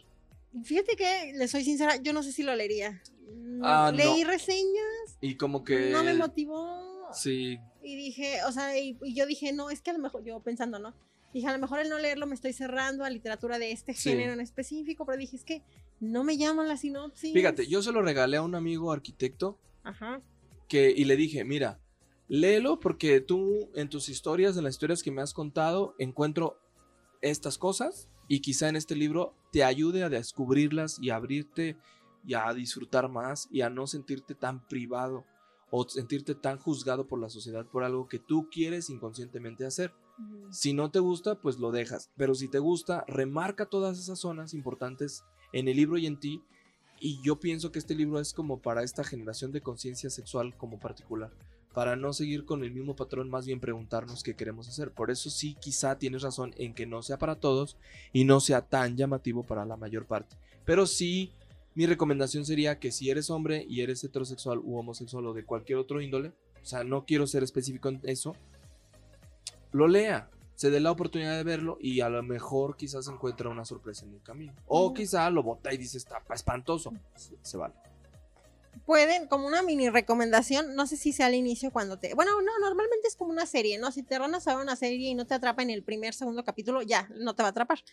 Fíjate 0.63 0.95
que, 0.95 1.34
le 1.36 1.47
soy 1.49 1.63
sincera, 1.65 1.97
yo 1.97 2.13
no 2.13 2.23
sé 2.23 2.32
si 2.32 2.41
lo 2.43 2.55
leería. 2.55 3.01
Mm, 3.30 3.61
Ah, 3.63 3.91
Leí 3.93 4.23
no. 4.23 4.30
reseñas, 4.30 5.17
Y 5.21 5.36
como 5.36 5.63
que... 5.65 5.89
no 5.91 6.03
me 6.03 6.13
motivó. 6.13 7.09
Sí, 7.13 7.59
Y 7.84 7.95
dije, 7.95 8.43
o 8.45 8.51
sea, 8.51 8.78
y, 8.80 8.97
y 9.03 9.13
yo 9.13 9.25
dije, 9.25 9.51
no, 9.53 9.69
es 9.69 9.82
que 9.82 9.91
a 9.91 9.93
lo 9.93 9.99
mejor, 9.99 10.23
yo 10.23 10.39
pensando, 10.41 10.80
¿no? 10.80 10.93
Dije, 11.34 11.47
a 11.47 11.51
lo 11.53 11.59
mejor 11.59 11.80
el 11.80 11.89
no 11.89 11.99
leerlo 11.99 12.26
me 12.26 12.35
estoy 12.35 12.53
cerrando 12.53 13.03
a 13.03 13.10
literatura 13.10 13.60
de 13.60 13.72
este 13.73 13.93
Sí. 13.93 14.10
género 14.11 14.31
en 14.34 14.39
específico, 14.39 15.06
pero 15.06 15.18
dije, 15.18 15.35
es 15.35 15.43
que 15.43 15.61
no 15.99 16.23
me 16.23 16.38
llama 16.38 16.64
la 16.65 16.77
sinopsis. 16.77 17.34
fíjate, 17.34 17.68
yo 17.68 17.81
se 17.81 17.91
lo 17.91 18.02
regalé 18.02 18.38
a 18.38 18.41
un 18.41 18.56
amigo 18.56 18.91
arquitecto 18.93 19.60
Ajá. 19.84 20.22
Que, 20.68 20.94
y 20.95 21.06
le 21.06 21.15
dije, 21.15 21.44
mira, 21.44 21.80
léelo 22.27 22.80
porque 22.80 23.22
tú 23.22 23.69
en 23.76 23.89
tus 23.89 24.10
historias, 24.10 24.57
en 24.57 24.64
las 24.64 24.76
historias 24.76 25.03
que 25.03 25.11
me 25.11 25.22
has 25.22 25.34
contado, 25.34 25.95
encuentro 25.98 26.60
estas 27.22 27.57
cosas 27.57 28.10
y 28.27 28.41
quizá 28.41 28.69
en 28.69 28.76
este 28.76 28.95
libro 28.95 29.35
te 29.52 29.64
ayude 29.64 30.03
a 30.03 30.10
descubrirlas 30.10 30.99
y 31.02 31.10
a 31.10 31.15
abrirte 31.15 31.77
y 32.26 32.34
a 32.34 32.53
disfrutar 32.53 33.10
más 33.10 33.48
y 33.52 33.61
a 33.61 33.69
no 33.69 33.88
sentirte 33.88 34.35
tan 34.35 34.68
privado 34.68 35.26
o 35.69 35.88
sentirte 35.88 36.35
tan 36.35 36.57
juzgado 36.57 37.07
por 37.07 37.19
la 37.19 37.30
sociedad 37.30 37.65
por 37.65 37.84
algo 37.84 38.07
que 38.07 38.19
tú 38.19 38.49
quieres 38.49 38.89
inconscientemente 38.89 39.65
hacer. 39.65 39.94
Si 40.49 40.73
no 40.73 40.89
te 40.89 40.99
gusta, 40.99 41.39
pues 41.41 41.60
lo 41.60 41.72
dejas, 41.72 42.10
pero 42.18 42.34
si 42.34 42.48
te 42.48 42.60
gusta, 42.60 43.06
remarca 43.07 43.68
todas 43.68 43.99
esas 43.99 44.19
zonas 44.19 44.53
importantes 44.53 45.23
en 45.53 45.68
el 45.68 45.77
libro 45.77 45.98
y 45.98 46.07
en 46.07 46.19
ti 46.19 46.41
y 46.99 47.22
yo 47.22 47.40
pienso 47.40 47.72
que 47.72 47.80
este 47.80 47.95
libro 47.95 48.19
es 48.19 48.34
como 48.34 48.60
para 48.60 48.84
esta 48.84 49.03
generación 49.03 49.52
de 49.52 49.61
conciencia 49.61 50.10
sexual 50.10 50.56
como 50.57 50.80
particular, 50.80 51.32
para 51.74 51.95
no 51.95 52.11
seguir 52.14 52.45
con 52.45 52.64
el 52.64 52.72
mismo 52.72 52.95
patrón, 52.95 53.30
más 53.30 53.45
bien 53.45 53.60
preguntarnos 53.60 54.24
qué 54.24 54.36
queremos 54.36 54.68
hacer. 54.68 54.91
Por 54.91 55.11
eso 55.11 55.30
sí, 55.30 55.56
quizá 55.60 55.98
tienes 55.99 56.24
razón 56.24 56.53
en 56.57 56.74
que 56.74 56.88
no 56.88 57.03
sea 57.03 57.18
para 57.18 57.36
todos 57.36 57.78
y 58.14 58.24
no 58.26 58.40
sea 58.40 58.61
tan 58.61 58.98
llamativo 58.98 59.44
para 59.44 59.65
la 59.65 59.78
mayor 59.78 60.06
parte. 60.06 60.36
Pero 60.65 60.88
sí, 60.88 61.32
mi 61.76 61.86
recomendación 61.86 62.45
sería 62.45 62.80
que 62.80 62.91
si 62.91 63.11
eres 63.11 63.30
hombre 63.30 63.64
y 63.69 63.82
eres 63.82 64.03
heterosexual 64.03 64.57
u 64.57 64.78
homosexual 64.78 65.28
o 65.28 65.34
de 65.34 65.45
cualquier 65.45 65.78
otro 65.78 66.02
índole, 66.02 66.30
o 66.61 66.65
sea, 66.65 66.84
no 66.84 67.06
quiero 67.06 67.28
ser 67.28 67.44
específico 67.44 67.90
en 67.90 68.02
eso, 68.03 68.36
lo 69.72 69.88
lea, 69.88 70.30
se 70.57 70.71
dé 70.71 70.79
la 70.79 70.89
oportunidad 70.89 71.38
de 71.38 71.43
verlo 71.43 71.77
y 71.79 72.01
a 72.01 72.09
lo 72.09 72.23
mejor 72.23 72.77
quizás 72.77 73.07
encuentra 73.07 73.47
una 73.47 73.63
sorpresa 73.63 74.05
en 74.07 74.15
el 74.15 74.23
camino. 74.23 74.55
O 74.65 74.91
quizá 74.91 75.29
lo 75.29 75.43
bota 75.43 75.71
y 75.71 75.77
dice, 75.77 75.99
está 75.99 76.23
espantoso. 76.34 76.93
Se, 77.15 77.38
se 77.43 77.57
vale. 77.57 77.75
Pueden, 78.88 79.27
como 79.27 79.45
una 79.45 79.61
mini 79.61 79.89
recomendación, 79.89 80.73
no 80.73 80.88
sé 80.88 80.97
si 80.97 81.13
sea 81.13 81.27
al 81.27 81.35
inicio 81.35 81.69
cuando 81.71 81.99
te... 81.99 82.15
Bueno, 82.15 82.41
no, 82.41 82.57
normalmente 82.59 83.07
es 83.07 83.15
como 83.15 83.29
una 83.29 83.45
serie, 83.45 83.77
¿no? 83.77 83.91
Si 83.91 84.01
te 84.01 84.17
van 84.17 84.34
a 84.34 84.39
saber 84.39 84.63
una 84.63 84.75
serie 84.75 85.09
y 85.09 85.13
no 85.13 85.27
te 85.27 85.35
atrapa 85.35 85.61
en 85.61 85.69
el 85.69 85.84
primer, 85.84 86.15
segundo 86.15 86.43
capítulo, 86.43 86.81
ya, 86.81 87.07
no 87.15 87.35
te 87.35 87.43
va 87.43 87.49
a 87.49 87.51
atrapar. 87.51 87.84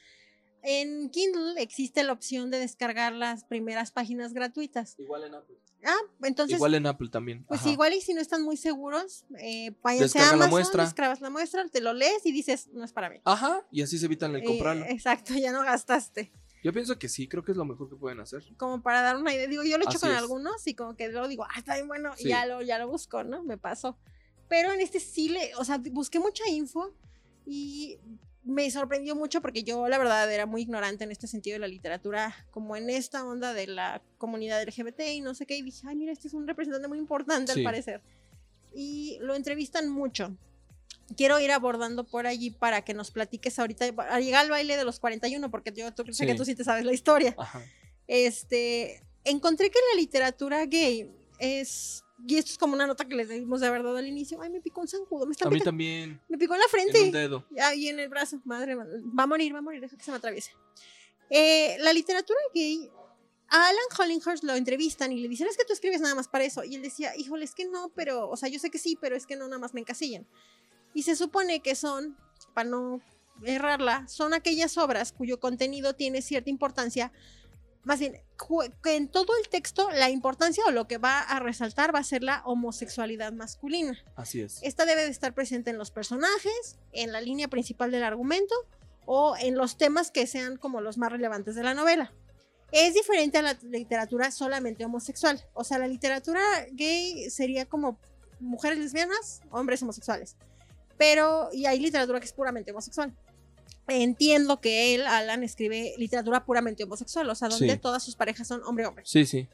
En 0.62 1.10
Kindle 1.10 1.60
existe 1.60 2.02
la 2.02 2.14
opción 2.14 2.50
de 2.50 2.60
descargar 2.60 3.12
las 3.12 3.44
primeras 3.44 3.92
páginas 3.92 4.32
gratuitas. 4.32 4.98
Igual 4.98 5.24
en 5.24 5.34
Apple. 5.34 5.56
Ah, 5.85 5.97
entonces, 6.23 6.56
Igual 6.56 6.74
en 6.74 6.86
Apple 6.86 7.09
también. 7.11 7.44
pues 7.44 7.61
Ajá. 7.61 7.70
igual 7.70 7.93
y 7.93 8.01
si 8.01 8.15
no 8.15 8.20
están 8.20 8.43
muy 8.43 8.56
seguros, 8.56 9.24
eh, 9.39 9.73
váyanse 9.82 10.19
a 10.19 10.23
la 10.23 10.31
Amazon, 10.32 10.51
muestra. 10.51 10.85
descargas 10.85 11.20
la 11.20 11.31
muestra, 11.31 11.66
te 11.69 11.81
lo 11.81 11.93
lees 11.93 12.24
y 12.24 12.32
dices, 12.32 12.69
no 12.73 12.85
es 12.85 12.93
para 12.93 13.11
mí. 13.11 13.20
Ajá, 13.24 13.66
y 13.70 13.82
así 13.82 13.98
se 13.98 14.06
evitan 14.06 14.35
el 14.35 14.43
Eh, 14.43 14.44
comprarlo. 14.44 14.85
exacto, 14.86 15.35
ya 15.39 15.52
no 15.52 15.62
gastaste. 15.62 16.32
Yo 16.62 16.73
pienso 16.73 16.98
que 16.98 17.11
sí, 17.11 17.28
creo 17.28 17.44
que 17.44 17.52
es 17.52 17.59
lo 17.59 17.66
mejor 17.66 17.90
que 17.90 17.97
pueden 17.97 18.20
hacer. 18.20 18.43
Como 18.56 18.82
para 18.82 19.02
dar 19.02 19.16
una 19.19 19.35
idea. 19.35 19.47
Digo, 19.47 19.62
yo 19.65 19.77
lo 19.77 19.85
he 19.85 19.86
hecho 19.86 19.98
Así 19.98 20.06
con 20.06 20.12
es. 20.12 20.16
algunos 20.16 20.66
y 20.66 20.74
como 20.74 20.97
que 20.97 21.09
luego 21.11 21.28
digo, 21.28 21.44
ah, 21.44 21.59
está 21.59 21.74
bien 21.74 21.89
bueno, 21.89 22.12
y 22.19 22.28
ya 22.28 22.47
lo, 22.47 22.62
ya 22.62 22.78
lo 22.78 22.89
busco, 22.89 23.23
¿no? 23.23 23.43
Me 23.44 23.59
pasó. 23.59 23.98
Pero 24.48 24.73
en 24.73 24.81
este 24.81 24.98
sí 24.98 25.28
le, 25.28 25.55
o 25.56 25.65
sea, 25.65 25.77
busqué 25.93 26.19
mucha 26.19 26.48
info 26.48 26.94
y 27.44 27.98
me 28.44 28.70
sorprendió 28.70 29.16
mucho 29.16 29.40
porque 29.40 29.62
yo 29.62 29.88
la 29.88 29.96
verdad 29.98 30.30
era 30.32 30.44
muy 30.46 30.62
ignorante 30.62 31.04
en 31.04 31.10
este 31.10 31.26
sentido 31.26 31.54
de 31.54 31.60
la 31.60 31.66
literatura, 31.68 32.46
como 32.50 32.76
en 32.76 32.90
esta 32.90 33.24
onda 33.24 33.54
de 33.54 33.66
la 33.66 34.02
comunidad 34.18 34.62
LGBT 34.62 35.00
y 35.14 35.20
no 35.22 35.34
sé 35.34 35.46
qué, 35.46 35.56
y 35.56 35.62
dije, 35.62 35.86
ay, 35.88 35.96
mira, 35.96 36.12
este 36.12 36.28
es 36.28 36.34
un 36.34 36.46
representante 36.46 36.86
muy 36.88 36.98
importante 36.98 37.52
al 37.52 37.58
Sí. 37.58 37.64
parecer. 37.64 38.02
Y 38.74 39.18
lo 39.20 39.34
entrevistan 39.34 39.88
mucho. 39.88 40.36
Quiero 41.16 41.38
ir 41.40 41.52
abordando 41.52 42.04
por 42.04 42.26
allí 42.26 42.50
para 42.50 42.82
que 42.82 42.92
nos 42.94 43.10
platiques 43.10 43.58
ahorita, 43.58 43.86
a 44.10 44.20
llegar 44.20 44.44
al 44.44 44.50
baile 44.50 44.76
de 44.76 44.84
los 44.84 45.00
41, 45.00 45.50
porque 45.50 45.72
yo 45.72 45.92
tú- 45.94 46.04
sé 46.12 46.26
que 46.26 46.32
Sí. 46.32 46.38
tú 46.38 46.44
sí 46.44 46.54
te 46.54 46.64
sabes 46.64 46.84
la 46.84 46.92
historia. 46.92 47.34
Ajá. 47.38 47.62
Este, 48.08 49.02
encontré 49.24 49.70
que 49.70 49.78
la 49.94 50.00
literatura 50.00 50.66
gay 50.66 51.10
es, 51.38 52.04
y 52.26 52.36
esto 52.36 52.52
es 52.52 52.58
como 52.58 52.74
una 52.74 52.86
nota 52.86 53.04
que 53.06 53.14
les 53.14 53.28
debimos 53.28 53.60
de 53.60 53.66
haber 53.66 53.82
dado 53.82 53.96
al 53.96 54.06
inicio, 54.06 54.40
ay, 54.40 54.50
me 54.50 54.60
picó 54.60 54.80
un 54.80 54.88
zancudo, 54.88 55.26
me 55.26 55.32
está 55.32 55.46
A 55.46 55.50
mí 55.50 55.60
también. 55.60 56.20
me 56.28 56.38
picó 56.38 56.54
en 56.54 56.60
la 56.60 56.66
En 56.72 56.86
un 56.86 56.92
frente. 56.92 57.18
dedo. 57.18 57.44
Ahí 57.60 57.88
en 57.88 57.98
el 57.98 58.08
brazo, 58.08 58.40
madre, 58.44 58.76
madre, 58.76 59.00
va 59.18 59.24
a 59.24 59.26
morir, 59.26 59.54
va 59.54 59.58
a 59.58 59.62
morir, 59.62 59.80
deja 59.80 59.96
que 59.96 60.04
se 60.04 60.10
me 60.10 60.16
atraviese. 60.16 60.52
Eh, 61.30 61.76
la 61.80 61.92
literatura 61.92 62.38
gay, 62.54 62.90
a 63.48 63.68
Alan 63.68 63.84
Hollinghurst 63.98 64.44
lo 64.44 64.54
entrevistan 64.54 65.12
y 65.12 65.20
le 65.20 65.28
dicen, 65.28 65.46
es 65.48 65.56
que 65.56 65.64
tú 65.64 65.72
escribes 65.72 66.00
nada 66.00 66.14
más 66.14 66.28
para 66.28 66.44
eso. 66.44 66.64
Y 66.64 66.74
él 66.76 66.82
decía, 66.82 67.16
híjole, 67.16 67.44
es 67.44 67.54
que 67.54 67.66
no, 67.66 67.90
pero, 67.94 68.28
o 68.28 68.36
sea, 68.36 68.48
yo 68.48 68.58
sé 68.58 68.70
que 68.70 68.78
sí, 68.78 68.96
pero 69.00 69.16
es 69.16 69.26
que 69.26 69.36
no, 69.36 69.46
nada 69.46 69.58
más 69.58 69.74
me 69.74 69.80
encasillan. 69.80 70.26
Y 70.92 71.02
se 71.02 71.16
supone 71.16 71.60
que 71.60 71.74
son, 71.74 72.16
para 72.54 72.68
no 72.68 73.00
errarla, 73.44 74.06
son 74.08 74.32
aquellas 74.32 74.78
obras 74.78 75.12
cuyo 75.12 75.40
contenido 75.40 75.94
tiene 75.94 76.22
cierta 76.22 76.50
importancia. 76.50 77.12
Más 77.85 78.01
bien, 78.01 78.20
en 78.86 79.09
todo 79.09 79.32
el 79.43 79.48
texto 79.48 79.90
la 79.90 80.11
importancia 80.11 80.65
o 80.66 80.70
lo 80.70 80.89
que 80.89 80.98
va 80.98 81.20
a 81.20 81.39
resaltar 81.39 81.94
va 81.94 81.98
a 81.98 82.05
ser 82.05 82.23
la 82.23 82.43
homosexualidad 82.44 83.32
masculina. 83.32 83.98
Así 84.16 84.40
es. 84.40 84.62
Esta 84.62 84.86
debe 84.86 85.05
de 85.05 85.11
estar 85.11 85.35
presente 85.35 85.70
en 85.70 85.78
los 85.78 85.90
personajes, 85.90 86.78
en 86.93 87.12
la 87.12 87.20
línea 87.20 87.48
principal 87.48 87.90
del 87.90 88.02
argumento 88.02 88.55
o 89.06 89.36
en 89.39 89.56
los 89.56 89.77
temas 89.77 90.11
que 90.11 90.27
sean 90.27 90.56
como 90.56 90.81
los 90.81 90.97
más 90.97 91.12
relevantes 91.12 91.55
de 91.55 91.62
la 91.62 91.74
novela. 91.74 92.12
Es 92.73 92.94
diferente 92.94 93.39
a 93.39 93.43
la 93.43 93.56
literatura 93.62 94.31
solamente 94.31 94.85
homosexual. 94.85 95.44
O 95.52 95.62
sea, 95.62 95.78
la 95.78 95.86
literatura 95.86 96.40
gay 96.73 97.31
sería 97.31 97.66
como 97.66 97.98
mujeres 98.40 98.78
lesbianas, 98.78 99.43
hombres 99.51 99.82
homosexuales. 99.82 100.36
Pero, 100.97 101.51
y 101.52 101.66
hay 101.66 101.78
literatura 101.78 102.19
que 102.19 102.27
es 102.27 102.32
puramente 102.32 102.70
homosexual. 102.73 103.15
Entiendo 103.86 104.61
que 104.61 104.94
él, 104.94 105.02
Alan, 105.06 105.43
escribe 105.43 105.94
literatura 105.98 106.44
puramente 106.44 106.85
homosexual, 106.85 107.28
o 107.28 107.35
sea, 107.35 107.48
donde 107.48 107.73
Sí. 107.73 107.78
todas 107.78 108.02
sus 108.02 108.16
parejas 108.16 108.48
son 108.48 108.62
hombre-hombre. 108.65 109.05
Sí, 109.06 109.27
sí. 109.27 109.47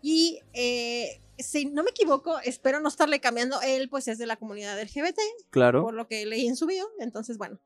Y 0.00 0.40
eh, 0.54 1.20
si 1.38 1.66
no 1.66 1.82
me 1.82 1.90
equivoco, 1.90 2.38
espero 2.40 2.80
no 2.80 2.88
estarle 2.88 3.20
cambiando, 3.20 3.60
él 3.62 3.88
pues 3.88 4.08
es 4.08 4.18
de 4.18 4.26
la 4.26 4.36
comunidad 4.36 4.78
LGBT, 4.80 5.18
Claro. 5.50 5.82
por 5.82 5.94
lo 5.94 6.06
que 6.08 6.24
leí 6.26 6.46
en 6.46 6.56
su 6.56 6.66
bio, 6.66 6.88
entonces 6.98 7.36
bueno. 7.38 7.58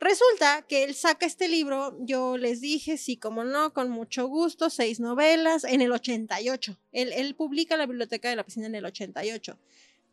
Resulta 0.00 0.62
que 0.62 0.84
él 0.84 0.94
saca 0.94 1.26
este 1.26 1.48
libro, 1.48 1.96
yo 2.00 2.36
les 2.38 2.60
dije, 2.60 2.96
sí, 2.96 3.16
como 3.16 3.42
no, 3.42 3.72
con 3.74 3.90
mucho 3.90 4.28
gusto, 4.28 4.70
seis 4.70 5.00
novelas, 5.00 5.64
en 5.64 5.80
el 5.80 5.90
88. 5.90 6.78
Él, 6.92 7.12
él 7.12 7.34
publica 7.34 7.76
la 7.76 7.84
biblioteca 7.86 8.30
de 8.30 8.36
la 8.36 8.44
piscina 8.44 8.66
en 8.66 8.76
el 8.76 8.84
88, 8.86 9.58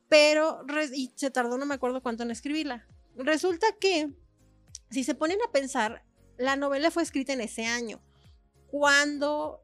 pero, 0.09 0.65
y 0.93 1.11
se 1.15 1.29
tardó 1.29 1.59
no 1.59 1.67
me 1.67 1.75
acuerdo 1.75 2.01
cuánto 2.01 2.23
en 2.23 2.31
escribirla. 2.31 2.87
Resulta 3.15 3.67
que, 3.79 4.09
si 4.89 5.03
se 5.03 5.15
ponen 5.15 5.39
a 5.47 5.51
pensar, 5.51 6.03
la 6.37 6.55
novela 6.55 6.91
fue 6.91 7.03
escrita 7.03 7.33
en 7.33 7.41
ese 7.41 7.65
año, 7.65 8.01
cuando 8.67 9.61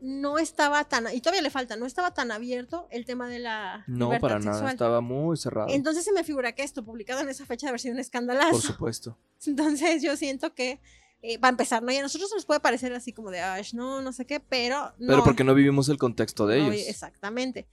no 0.00 0.38
estaba 0.38 0.84
tan, 0.84 1.06
y 1.14 1.20
todavía 1.20 1.40
le 1.40 1.48
falta, 1.48 1.76
no 1.76 1.86
estaba 1.86 2.12
tan 2.12 2.30
abierto 2.30 2.86
el 2.90 3.06
tema 3.06 3.26
de 3.26 3.38
la 3.38 3.84
No, 3.86 4.06
libertad 4.06 4.20
para 4.20 4.38
nada. 4.38 4.70
Estaba 4.70 5.00
muy 5.00 5.36
cerrado. 5.38 5.68
Entonces 5.70 6.04
se 6.04 6.12
me 6.12 6.24
figura 6.24 6.52
que 6.52 6.62
esto, 6.62 6.84
publicado 6.84 7.22
en 7.22 7.30
esa 7.30 7.46
fecha, 7.46 7.66
debe 7.66 7.70
haber 7.70 7.80
sido 7.80 7.94
un 7.94 8.00
escandalazo. 8.00 8.50
Por 8.50 8.60
supuesto. 8.60 9.18
Entonces 9.46 10.02
yo 10.02 10.14
siento 10.18 10.54
que, 10.54 10.78
eh, 11.22 11.38
para 11.38 11.50
empezar, 11.50 11.82
¿no? 11.82 11.90
Y 11.90 11.96
a 11.96 12.02
nosotros 12.02 12.30
nos 12.34 12.44
puede 12.44 12.60
parecer 12.60 12.92
así 12.92 13.14
como 13.14 13.30
de, 13.30 13.40
Ash, 13.40 13.72
no, 13.72 14.02
no 14.02 14.12
sé 14.12 14.26
qué, 14.26 14.40
pero 14.40 14.92
no. 14.98 15.06
Pero 15.06 15.24
porque 15.24 15.42
no 15.42 15.54
vivimos 15.54 15.88
el 15.88 15.96
contexto 15.96 16.46
de 16.46 16.58
no, 16.58 16.72
ellos. 16.72 16.86
exactamente. 16.86 17.66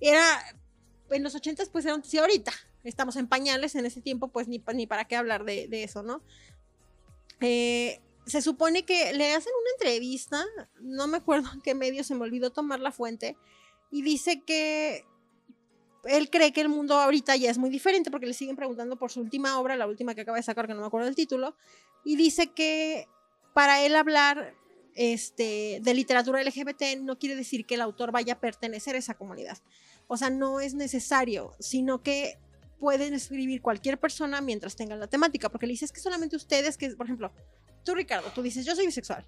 Era, 0.00 0.24
en 1.10 1.22
los 1.22 1.36
ochentas, 1.36 1.68
pues 1.68 1.84
era 1.84 1.94
un, 1.94 2.02
sí, 2.02 2.18
ahorita 2.18 2.52
estamos 2.88 3.16
en 3.16 3.26
pañales, 3.28 3.74
en 3.74 3.86
ese 3.86 4.00
tiempo, 4.00 4.28
pues 4.28 4.48
ni, 4.48 4.58
pa- 4.58 4.72
ni 4.72 4.86
para 4.86 5.04
qué 5.06 5.16
hablar 5.16 5.44
de, 5.44 5.68
de 5.68 5.82
eso, 5.84 6.02
¿no? 6.02 6.22
Eh, 7.40 8.00
se 8.26 8.42
supone 8.42 8.84
que 8.84 9.12
le 9.12 9.32
hacen 9.34 9.52
una 9.60 9.70
entrevista, 9.78 10.44
no 10.80 11.06
me 11.06 11.18
acuerdo 11.18 11.50
en 11.52 11.60
qué 11.60 11.74
medio, 11.74 12.02
se 12.02 12.14
me 12.14 12.22
olvidó 12.22 12.50
tomar 12.50 12.80
la 12.80 12.92
fuente, 12.92 13.36
y 13.90 14.02
dice 14.02 14.42
que 14.42 15.04
él 16.04 16.30
cree 16.30 16.52
que 16.52 16.60
el 16.60 16.68
mundo 16.68 16.98
ahorita 16.98 17.36
ya 17.36 17.50
es 17.50 17.58
muy 17.58 17.70
diferente 17.70 18.10
porque 18.10 18.26
le 18.26 18.34
siguen 18.34 18.56
preguntando 18.56 18.96
por 18.96 19.10
su 19.10 19.20
última 19.20 19.58
obra, 19.58 19.76
la 19.76 19.86
última 19.86 20.14
que 20.14 20.22
acaba 20.22 20.36
de 20.38 20.42
sacar, 20.42 20.66
que 20.66 20.74
no 20.74 20.80
me 20.80 20.86
acuerdo 20.86 21.06
del 21.06 21.14
título, 21.14 21.56
y 22.04 22.16
dice 22.16 22.52
que 22.52 23.06
para 23.54 23.80
él 23.84 23.94
hablar 23.96 24.54
este, 24.94 25.80
de 25.82 25.94
literatura 25.94 26.42
LGBT 26.42 27.00
no 27.00 27.18
quiere 27.18 27.36
decir 27.36 27.66
que 27.66 27.74
el 27.74 27.80
autor 27.80 28.12
vaya 28.12 28.34
a 28.34 28.40
pertenecer 28.40 28.94
a 28.94 28.98
esa 28.98 29.14
comunidad. 29.14 29.58
O 30.08 30.16
sea, 30.16 30.30
no 30.30 30.60
es 30.60 30.74
necesario, 30.74 31.52
sino 31.58 32.02
que 32.02 32.38
pueden 32.78 33.14
escribir 33.14 33.62
cualquier 33.62 33.98
persona 33.98 34.40
mientras 34.40 34.76
tengan 34.76 35.00
la 35.00 35.06
temática, 35.06 35.48
porque 35.48 35.66
le 35.66 35.72
dices 35.72 35.92
que 35.92 36.00
solamente 36.00 36.36
ustedes, 36.36 36.76
que 36.76 36.90
por 36.90 37.06
ejemplo, 37.06 37.32
tú 37.84 37.94
Ricardo, 37.94 38.30
tú 38.34 38.42
dices, 38.42 38.64
yo 38.66 38.74
soy 38.74 38.86
bisexual. 38.86 39.26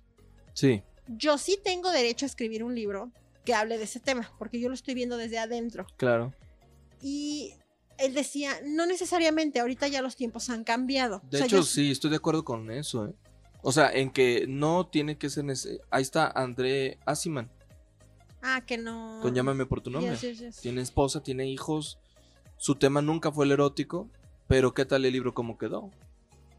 Sí. 0.52 0.82
Yo 1.06 1.38
sí 1.38 1.58
tengo 1.62 1.90
derecho 1.90 2.26
a 2.26 2.28
escribir 2.28 2.62
un 2.64 2.74
libro 2.74 3.10
que 3.44 3.54
hable 3.54 3.78
de 3.78 3.84
ese 3.84 4.00
tema, 4.00 4.30
porque 4.38 4.60
yo 4.60 4.68
lo 4.68 4.74
estoy 4.74 4.94
viendo 4.94 5.16
desde 5.16 5.38
adentro. 5.38 5.86
Claro. 5.96 6.34
Y 7.00 7.54
él 7.96 8.12
decía, 8.14 8.52
no 8.64 8.84
necesariamente, 8.86 9.60
ahorita 9.60 9.88
ya 9.88 10.02
los 10.02 10.16
tiempos 10.16 10.50
han 10.50 10.64
cambiado. 10.64 11.22
De 11.30 11.36
O 11.36 11.38
sea, 11.38 11.46
hecho, 11.46 11.56
yo- 11.58 11.62
sí, 11.62 11.90
estoy 11.90 12.10
de 12.10 12.16
acuerdo 12.16 12.44
con 12.44 12.70
eso, 12.70 13.06
¿eh? 13.06 13.14
O 13.62 13.72
sea, 13.72 13.90
en 13.92 14.10
que 14.10 14.46
no 14.46 14.86
tiene 14.86 15.16
que 15.18 15.30
ser 15.30 15.44
nece- 15.44 15.80
Ahí 15.90 16.02
está 16.02 16.28
André 16.28 16.98
Asiman, 17.06 17.50
Ah, 18.42 18.62
que 18.64 18.78
no. 18.78 19.18
con 19.22 19.34
Llámame 19.34 19.66
por 19.66 19.80
tu 19.80 19.90
nombre. 19.90 20.12
Yes, 20.12 20.20
yes, 20.20 20.38
yes. 20.38 20.56
Tiene 20.60 20.80
esposa, 20.82 21.22
tiene 21.22 21.46
hijos. 21.48 21.98
Su 22.58 22.74
tema 22.74 23.00
nunca 23.02 23.30
fue 23.32 23.44
el 23.46 23.52
erótico, 23.52 24.10
pero 24.48 24.74
¿qué 24.74 24.84
tal 24.84 25.04
el 25.04 25.12
libro 25.12 25.32
cómo 25.34 25.56
quedó? 25.58 25.90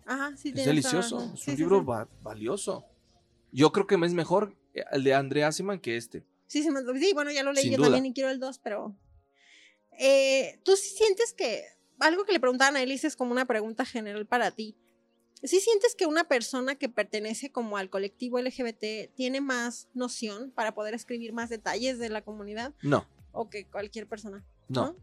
Ajá, 0.05 0.35
sí, 0.37 0.49
Es 0.55 0.65
delicioso, 0.65 1.21
es 1.33 1.41
Sí, 1.41 1.51
un 1.51 1.57
sí, 1.57 1.61
libro 1.63 1.85
va- 1.85 2.07
valioso. 2.23 2.85
Yo 3.51 3.71
creo 3.71 3.85
que 3.85 3.95
es 3.95 4.13
mejor 4.13 4.55
el 4.73 5.03
de 5.03 5.13
André 5.13 5.43
Asiman 5.43 5.79
que 5.79 5.97
este. 5.97 6.23
Sí, 6.47 6.63
sí, 6.63 7.13
bueno, 7.13 7.31
ya 7.31 7.43
lo 7.43 7.51
leí 7.53 7.63
Sin 7.63 7.71
yo 7.73 7.77
duda. 7.77 7.87
también 7.87 8.05
y 8.07 8.13
quiero 8.13 8.29
el 8.29 8.39
2, 8.39 8.59
pero. 8.59 8.95
Eh, 9.99 10.59
¿Tú 10.63 10.75
sí 10.75 10.89
sientes 10.95 11.33
que. 11.33 11.63
Algo 11.99 12.23
que 12.23 12.31
le 12.31 12.39
preguntaban 12.39 12.77
a 12.77 12.81
Elise 12.81 13.07
es 13.07 13.15
como 13.17 13.31
una 13.33 13.45
pregunta 13.45 13.85
general 13.85 14.25
para 14.25 14.51
ti. 14.51 14.77
¿Sí 15.43 15.59
sientes 15.59 15.95
que 15.95 16.05
una 16.05 16.23
persona 16.27 16.75
que 16.75 16.87
pertenece 16.89 17.51
como 17.51 17.77
al 17.77 17.89
colectivo 17.89 18.39
LGBT 18.39 19.13
tiene 19.15 19.41
más 19.41 19.89
noción 19.93 20.51
para 20.51 20.73
poder 20.73 20.93
escribir 20.93 21.33
más 21.33 21.49
detalles 21.49 21.99
de 21.99 22.09
la 22.09 22.21
comunidad 22.23 22.73
No, 22.81 23.05
o 23.31 23.49
que 23.49 23.65
cualquier 23.67 24.07
persona? 24.07 24.43
no. 24.69 24.95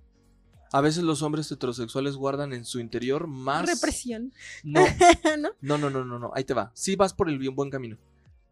A 0.73 0.81
veces 0.81 1.05
los 1.05 1.23
hombres 1.23 1.51
heterosexuales 1.51 2.17
guardan 2.17 2.53
en 2.53 2.65
su 2.65 2.81
interior 2.81 3.27
más. 3.27 3.67
Represión, 3.67 4.33
No, 4.65 4.81
¿no? 5.39 5.51
no, 5.61 5.79
no, 5.79 5.91
no, 5.91 6.05
no, 6.05 6.19
no. 6.19 6.31
Ahí 6.35 6.45
te 6.45 6.55
va. 6.55 6.71
Sí 6.75 6.97
vas 6.97 7.15
por 7.15 7.29
el 7.29 7.39
bien 7.39 7.55
buen 7.55 7.71
camino. 7.71 7.97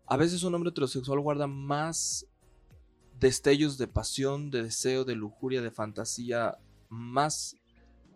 A 0.07 0.17
veces 0.17 0.43
un 0.43 0.55
hombre 0.55 0.71
heterosexual 0.71 1.21
guarda 1.21 1.47
más 1.47 2.27
destellos 3.21 3.79
de 3.79 3.89
pasión, 3.89 4.51
de 4.51 4.63
deseo, 4.65 5.05
de 5.05 5.15
lujuria, 5.15 5.63
de 5.63 5.71
fantasía 5.71 6.59
más 6.89 7.57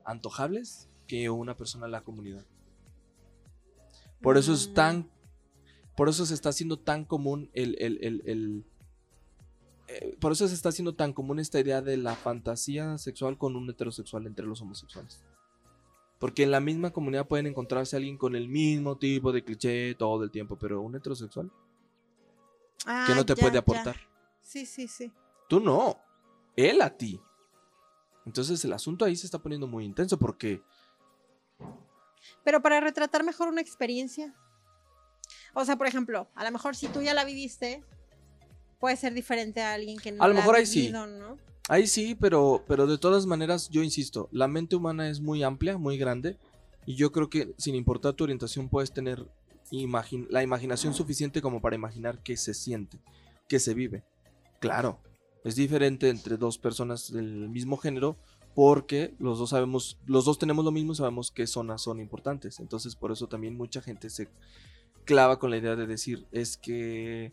antojables 0.05 0.89
que 1.07 1.31
una 1.31 1.57
persona 1.57 1.87
de 1.87 1.93
la 1.93 2.03
comunidad. 2.03 2.45
Por 4.21 4.37
eso 4.37 4.53
es 4.53 4.69
Mm. 4.69 4.75
tan. 4.75 5.11
Por 5.97 6.09
eso 6.09 6.27
se 6.27 6.35
está 6.35 6.51
haciendo 6.51 6.79
tan 6.79 7.05
común 7.05 7.51
el. 7.55 7.77
el- 7.81 7.99
el- 8.03 8.23
el- 8.27 8.65
eh, 9.89 10.17
por 10.21 10.33
eso 10.33 10.47
se 10.47 10.55
está 10.55 10.69
haciendo 10.69 10.95
tan 10.95 11.13
común 11.13 11.39
esta 11.39 11.59
idea 11.59 11.81
de 11.83 11.97
la 11.97 12.15
fantasía 12.15 12.99
sexual 12.99 13.37
con 13.39 13.57
un 13.57 13.69
heterosexual 13.71 14.27
entre 14.27 14.47
los 14.47 14.61
homosexuales. 14.63 15.25
Porque 16.19 16.43
en 16.43 16.51
la 16.51 16.61
misma 16.61 16.91
comunidad 16.91 17.27
pueden 17.27 17.47
encontrarse 17.47 17.97
alguien 17.97 18.19
con 18.19 18.35
el 18.37 18.49
mismo 18.49 18.97
tipo 18.99 19.33
de 19.33 19.45
cliché 19.45 19.95
todo 19.95 20.25
el 20.25 20.31
tiempo, 20.31 20.57
pero 20.59 20.81
un 20.81 20.95
heterosexual 20.97 21.51
que 22.79 22.85
Ah, 22.87 23.13
no 23.15 23.25
te 23.27 23.35
ya, 23.35 23.41
puede 23.41 23.55
ya. 23.55 23.61
aportar. 23.61 23.97
Sí, 24.41 24.65
sí, 24.67 24.89
sí. 24.89 25.13
Tú 25.49 25.61
no. 25.61 25.97
Él 26.57 26.81
a 26.83 26.91
ti. 26.97 27.21
Entonces 28.27 28.65
el 28.65 28.73
asunto 28.73 29.05
ahí 29.05 29.17
se 29.17 29.27
está 29.27 29.39
poniendo 29.39 29.67
muy 29.67 29.85
intenso 29.85 30.19
porque 30.19 30.63
Pero 32.45 32.61
para 32.63 32.81
retratar 32.81 33.25
mejor 33.25 33.49
una 33.49 33.61
experiencia. 33.61 34.35
O 35.55 35.65
sea, 35.65 35.77
por 35.77 35.87
ejemplo, 35.87 36.29
a 36.35 36.45
lo 36.45 36.51
mejor 36.51 36.77
si 36.77 36.89
tú 36.89 37.01
ya 37.01 37.15
la 37.15 37.25
viviste, 37.25 37.85
puede 38.79 38.97
ser 38.97 39.15
diferente 39.15 39.61
a 39.61 39.75
alguien 39.75 39.99
que 39.99 40.13
no 40.13 40.23
A 40.23 40.29
lo 40.29 40.35
la 40.35 40.41
mejor 40.41 40.55
ha 40.55 40.59
ahí 40.59 40.67
sí. 40.67 40.91
¿no? 40.91 41.37
Ahí 41.69 41.87
sí, 41.87 42.15
pero, 42.15 42.65
pero 42.67 42.87
de 42.87 42.99
todas 42.99 43.27
maneras, 43.27 43.69
yo 43.69 43.83
insisto, 43.83 44.29
la 44.33 44.49
mente 44.49 44.77
humana 44.77 45.09
es 45.11 45.21
muy 45.21 45.43
amplia, 45.43 45.77
muy 45.77 45.99
grande, 45.99 46.39
y 46.87 46.95
yo 46.95 47.13
creo 47.13 47.29
que 47.29 47.53
sin 47.59 47.75
importar 47.75 48.15
tu 48.15 48.25
orientación 48.25 48.69
puedes 48.71 48.91
tener 48.93 49.27
imagin- 49.71 50.27
la 50.31 50.43
imaginación 50.43 50.95
suficiente 50.95 51.43
como 51.43 51.61
para 51.61 51.77
imaginar 51.77 52.23
qué 52.23 52.37
se 52.39 52.55
siente, 52.55 52.99
qué 53.49 53.61
se 53.61 53.75
vive. 53.75 54.03
Claro, 54.61 54.99
es 55.45 55.57
diferente 55.57 56.09
entre 56.09 56.39
dos 56.39 56.57
personas 56.57 57.13
del 57.13 57.51
mismo 57.51 57.77
género 57.77 58.17
porque 58.55 59.15
los 59.19 59.39
dos 59.39 59.51
sabemos, 59.51 59.99
los 60.07 60.25
dos 60.25 60.39
tenemos 60.39 60.65
lo 60.65 60.71
mismo 60.73 60.93
y 60.93 60.97
sabemos 60.97 61.31
qué 61.31 61.47
zonas 61.47 61.83
son 61.83 62.01
importantes. 62.01 62.59
Entonces, 62.61 62.97
por 62.97 63.13
eso 63.13 63.27
también 63.29 63.57
mucha 63.57 63.83
gente 63.83 64.09
se 64.09 64.29
clava 65.05 65.39
con 65.39 65.51
la 65.51 65.59
idea 65.59 65.77
de 65.77 65.87
decir, 65.87 66.27
es 66.33 66.57
que 66.57 67.31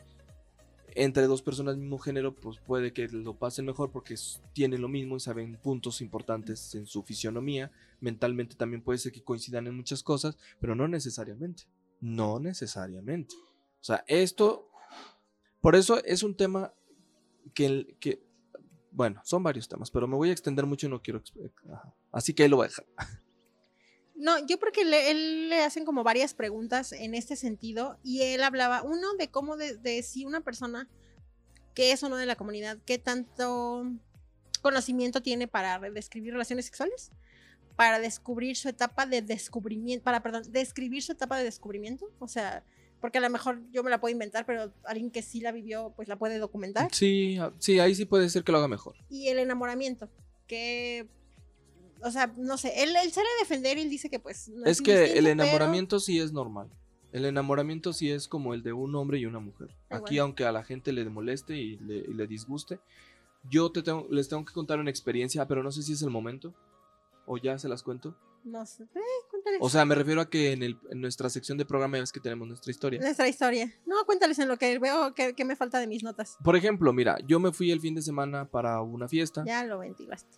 entre 0.95 1.27
dos 1.27 1.41
personas 1.41 1.75
del 1.75 1.81
mismo 1.81 1.99
género, 1.99 2.33
pues 2.33 2.57
puede 2.59 2.93
que 2.93 3.07
lo 3.09 3.37
pasen 3.37 3.65
mejor 3.65 3.91
porque 3.91 4.15
tienen 4.53 4.81
lo 4.81 4.87
mismo 4.87 5.17
y 5.17 5.19
saben 5.19 5.59
puntos 5.61 6.01
importantes 6.01 6.73
en 6.73 6.85
su 6.87 7.03
fisionomía. 7.03 7.71
Mentalmente 7.99 8.55
también 8.55 8.81
puede 8.81 8.97
ser 8.97 9.11
que 9.11 9.23
coincidan 9.23 9.67
en 9.67 9.75
muchas 9.75 10.01
cosas, 10.03 10.37
pero 10.59 10.73
no 10.73 10.87
necesariamente. 10.87 11.63
No 12.01 12.39
necesariamente. 12.39 13.35
O 13.35 13.83
sea, 13.83 14.03
esto, 14.07 14.69
por 15.61 15.75
eso 15.75 16.03
es 16.03 16.23
un 16.23 16.35
tema 16.35 16.73
que, 17.53 18.25
bueno, 18.91 19.21
son 19.23 19.43
varios 19.43 19.67
temas, 19.67 19.91
pero 19.91 20.07
me 20.07 20.15
voy 20.15 20.29
a 20.29 20.31
extender 20.31 20.65
mucho 20.65 20.87
y 20.87 20.89
no 20.89 21.01
quiero... 21.01 21.21
exp- 21.21 21.51
ajá. 21.71 21.93
Así 22.11 22.33
que 22.33 22.43
ahí 22.43 22.49
lo 22.49 22.57
voy 22.57 22.65
a 22.65 22.69
dejar. 22.69 22.85
No, 24.15 24.45
yo 24.47 24.57
porque 24.59 24.85
le, 24.85 25.11
él 25.11 25.49
le 25.49 25.63
hacen 25.63 25.85
como 25.85 26.03
varias 26.03 26.33
preguntas 26.33 26.93
en 26.93 27.15
este 27.15 27.35
sentido 27.35 27.99
y 28.03 28.21
él 28.21 28.43
hablaba, 28.43 28.81
uno, 28.81 29.13
de 29.15 29.29
cómo 29.29 29.57
de, 29.57 29.75
de 29.77 30.01
si 30.03 30.25
una 30.25 30.41
persona 30.41 30.89
que 31.73 31.91
es 31.91 32.01
o 32.03 32.09
no 32.09 32.15
de 32.15 32.25
la 32.25 32.37
comunidad, 32.37 32.77
qué 32.85 32.97
tanto 32.97 33.85
conocimiento 34.61 35.21
tiene 35.21 35.47
para 35.47 35.77
describir 35.91 36.31
relaciones 36.33 36.65
sexuales, 36.65 37.11
para 37.75 37.99
descubrir 37.99 38.55
su 38.55 38.69
etapa 38.69 39.05
de 39.05 39.21
descubrimiento, 39.21 40.03
para, 40.03 40.23
perdón, 40.23 40.43
describir 40.49 41.03
su 41.03 41.11
etapa 41.11 41.37
de 41.37 41.43
descubrimiento, 41.43 42.09
o 42.19 42.27
sea, 42.27 42.63
porque 43.01 43.17
a 43.19 43.21
lo 43.21 43.29
mejor 43.29 43.61
yo 43.71 43.83
me 43.83 43.91
la 43.91 43.99
puedo 43.99 44.11
inventar, 44.13 44.45
pero 44.45 44.73
alguien 44.85 45.11
que 45.11 45.21
sí 45.21 45.41
la 45.41 45.51
vivió, 45.51 45.93
pues 45.95 46.07
la 46.07 46.17
puede 46.17 46.39
documentar. 46.39 46.93
Sí, 46.93 47.37
ah, 47.37 47.53
sí, 47.59 47.79
ahí 47.79 47.93
sí 47.93 48.05
puede 48.05 48.29
ser 48.29 48.43
que 48.43 48.51
lo 48.51 48.57
haga 48.57 48.67
mejor. 48.67 48.95
Y 49.09 49.27
el 49.27 49.37
enamoramiento, 49.37 50.09
que... 50.47 51.07
O 52.05 52.11
sea, 52.11 52.31
no 52.37 52.57
sé, 52.57 52.83
él, 52.83 52.95
él 52.95 53.11
sale 53.11 53.27
a 53.37 53.39
defender 53.43 53.77
y 53.77 53.81
él 53.81 53.89
dice 53.89 54.09
que 54.09 54.19
pues... 54.19 54.47
no 54.49 54.65
Es 54.65 54.81
que 54.81 55.05
el 55.17 55.25
pero- 55.25 55.29
enamoramiento 55.29 55.99
sí 55.99 56.19
es 56.19 56.31
normal. 56.31 56.69
El 57.11 57.25
enamoramiento 57.25 57.93
sí 57.93 58.11
es 58.11 58.27
como 58.27 58.53
el 58.53 58.61
de 58.61 58.73
un 58.73 58.93
hombre 58.95 59.17
y 59.19 59.25
una 59.25 59.39
mujer. 59.39 59.69
Aquí, 59.89 60.15
bueno. 60.15 60.23
aunque 60.23 60.45
a 60.45 60.51
la 60.51 60.63
gente 60.63 60.91
le 60.91 61.03
moleste 61.09 61.55
y 61.57 61.77
le, 61.77 61.97
y 61.97 62.13
le 62.13 62.27
disguste, 62.27 62.79
yo 63.49 63.71
te 63.71 63.81
tengo, 63.83 64.05
les 64.11 64.27
tengo 64.29 64.43
que 64.45 64.53
contar 64.53 64.79
una 64.79 64.89
experiencia, 64.89 65.47
pero 65.47 65.63
no 65.63 65.71
sé 65.71 65.81
si 65.81 65.93
es 65.93 66.01
el 66.01 66.09
momento. 66.09 66.53
O 67.25 67.37
ya 67.37 67.57
se 67.57 67.67
las 67.69 67.81
cuento. 67.83 68.15
No 68.43 68.63
sé, 68.67 68.83
eh, 68.83 68.99
cuéntales. 69.31 69.59
O 69.61 69.69
sea, 69.69 69.83
me 69.85 69.95
refiero 69.95 70.21
a 70.21 70.29
que 70.29 70.51
en, 70.51 70.61
el, 70.61 70.77
en 70.91 71.01
nuestra 71.01 71.29
sección 71.31 71.57
de 71.57 71.65
programa 71.65 71.97
ya 71.97 72.01
ves 72.01 72.11
que 72.11 72.19
tenemos 72.19 72.47
nuestra 72.47 72.69
historia. 72.69 72.99
Nuestra 72.99 73.27
historia. 73.27 73.73
No, 73.87 73.95
cuéntales 74.05 74.37
en 74.37 74.47
lo 74.47 74.57
que 74.57 74.77
veo 74.77 75.15
que, 75.15 75.33
que 75.33 75.43
me 75.45 75.55
falta 75.55 75.79
de 75.79 75.87
mis 75.87 76.03
notas. 76.03 76.37
Por 76.43 76.55
ejemplo, 76.55 76.93
mira, 76.93 77.17
yo 77.25 77.39
me 77.39 77.51
fui 77.51 77.71
el 77.71 77.79
fin 77.81 77.95
de 77.95 78.03
semana 78.03 78.45
para 78.45 78.79
una 78.81 79.07
fiesta. 79.07 79.43
Ya 79.47 79.63
lo 79.63 79.79
ventilaste. 79.79 80.37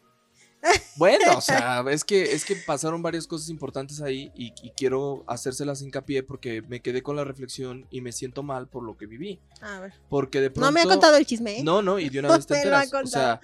Bueno, 0.96 1.38
o 1.38 1.42
sea, 1.42 1.86
es 1.90 2.04
que, 2.04 2.24
es 2.34 2.44
que 2.44 2.56
pasaron 2.56 3.02
varias 3.02 3.28
cosas 3.28 3.50
importantes 3.50 4.02
ahí 4.02 4.32
y, 4.36 4.54
y 4.64 4.72
quiero 4.72 5.24
hacérselas 5.28 5.82
hincapié 5.82 6.24
porque 6.24 6.64
me 6.64 6.82
quedé 6.82 7.04
con 7.04 7.16
la 7.16 7.24
reflexión 7.24 7.86
y 7.92 8.02
me 8.02 8.12
siento 8.12 8.42
mal 8.42 8.68
por 8.68 8.84
lo 8.84 8.98
que 8.98 9.06
viví. 9.06 9.40
A 9.62 9.80
ver. 9.80 9.94
Porque 10.10 10.42
de 10.42 10.50
pronto... 10.50 10.66
No 10.66 10.72
me 10.72 10.82
ha 10.82 10.86
contado 10.86 11.16
el 11.18 11.26
chisme, 11.26 11.60
¿eh? 11.60 11.64
No, 11.64 11.82
no, 11.82 12.00
y 12.00 12.10
de 12.10 12.20
una 12.20 12.30
vez 12.36 12.48
te 12.48 12.56
me 12.56 12.66
lo 12.66 12.78
ha 12.78 12.84
enteras. 12.84 13.06
O 13.06 13.08
sea, 13.08 13.42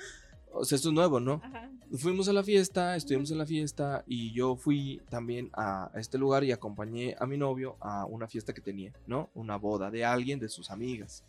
o 0.51 0.65
sea, 0.65 0.75
esto 0.75 0.89
es 0.89 0.93
nuevo, 0.95 1.19
¿no? 1.19 1.41
Ajá. 1.43 1.69
Fuimos 1.95 2.27
a 2.27 2.33
la 2.33 2.43
fiesta, 2.43 2.95
estuvimos 2.95 3.29
en 3.29 3.37
la 3.37 3.45
fiesta 3.45 4.03
y 4.07 4.33
yo 4.33 4.55
fui 4.55 4.99
también 5.09 5.51
a 5.53 5.91
este 5.93 6.17
lugar 6.17 6.43
y 6.43 6.51
acompañé 6.51 7.15
a 7.19 7.27
mi 7.27 7.37
novio 7.37 7.77
a 7.81 8.05
una 8.05 8.27
fiesta 8.27 8.51
que 8.51 8.61
tenía, 8.61 8.93
¿no? 9.05 9.29
Una 9.35 9.57
boda 9.57 9.91
de 9.91 10.03
alguien 10.03 10.39
de 10.39 10.49
sus 10.49 10.71
amigas. 10.71 11.23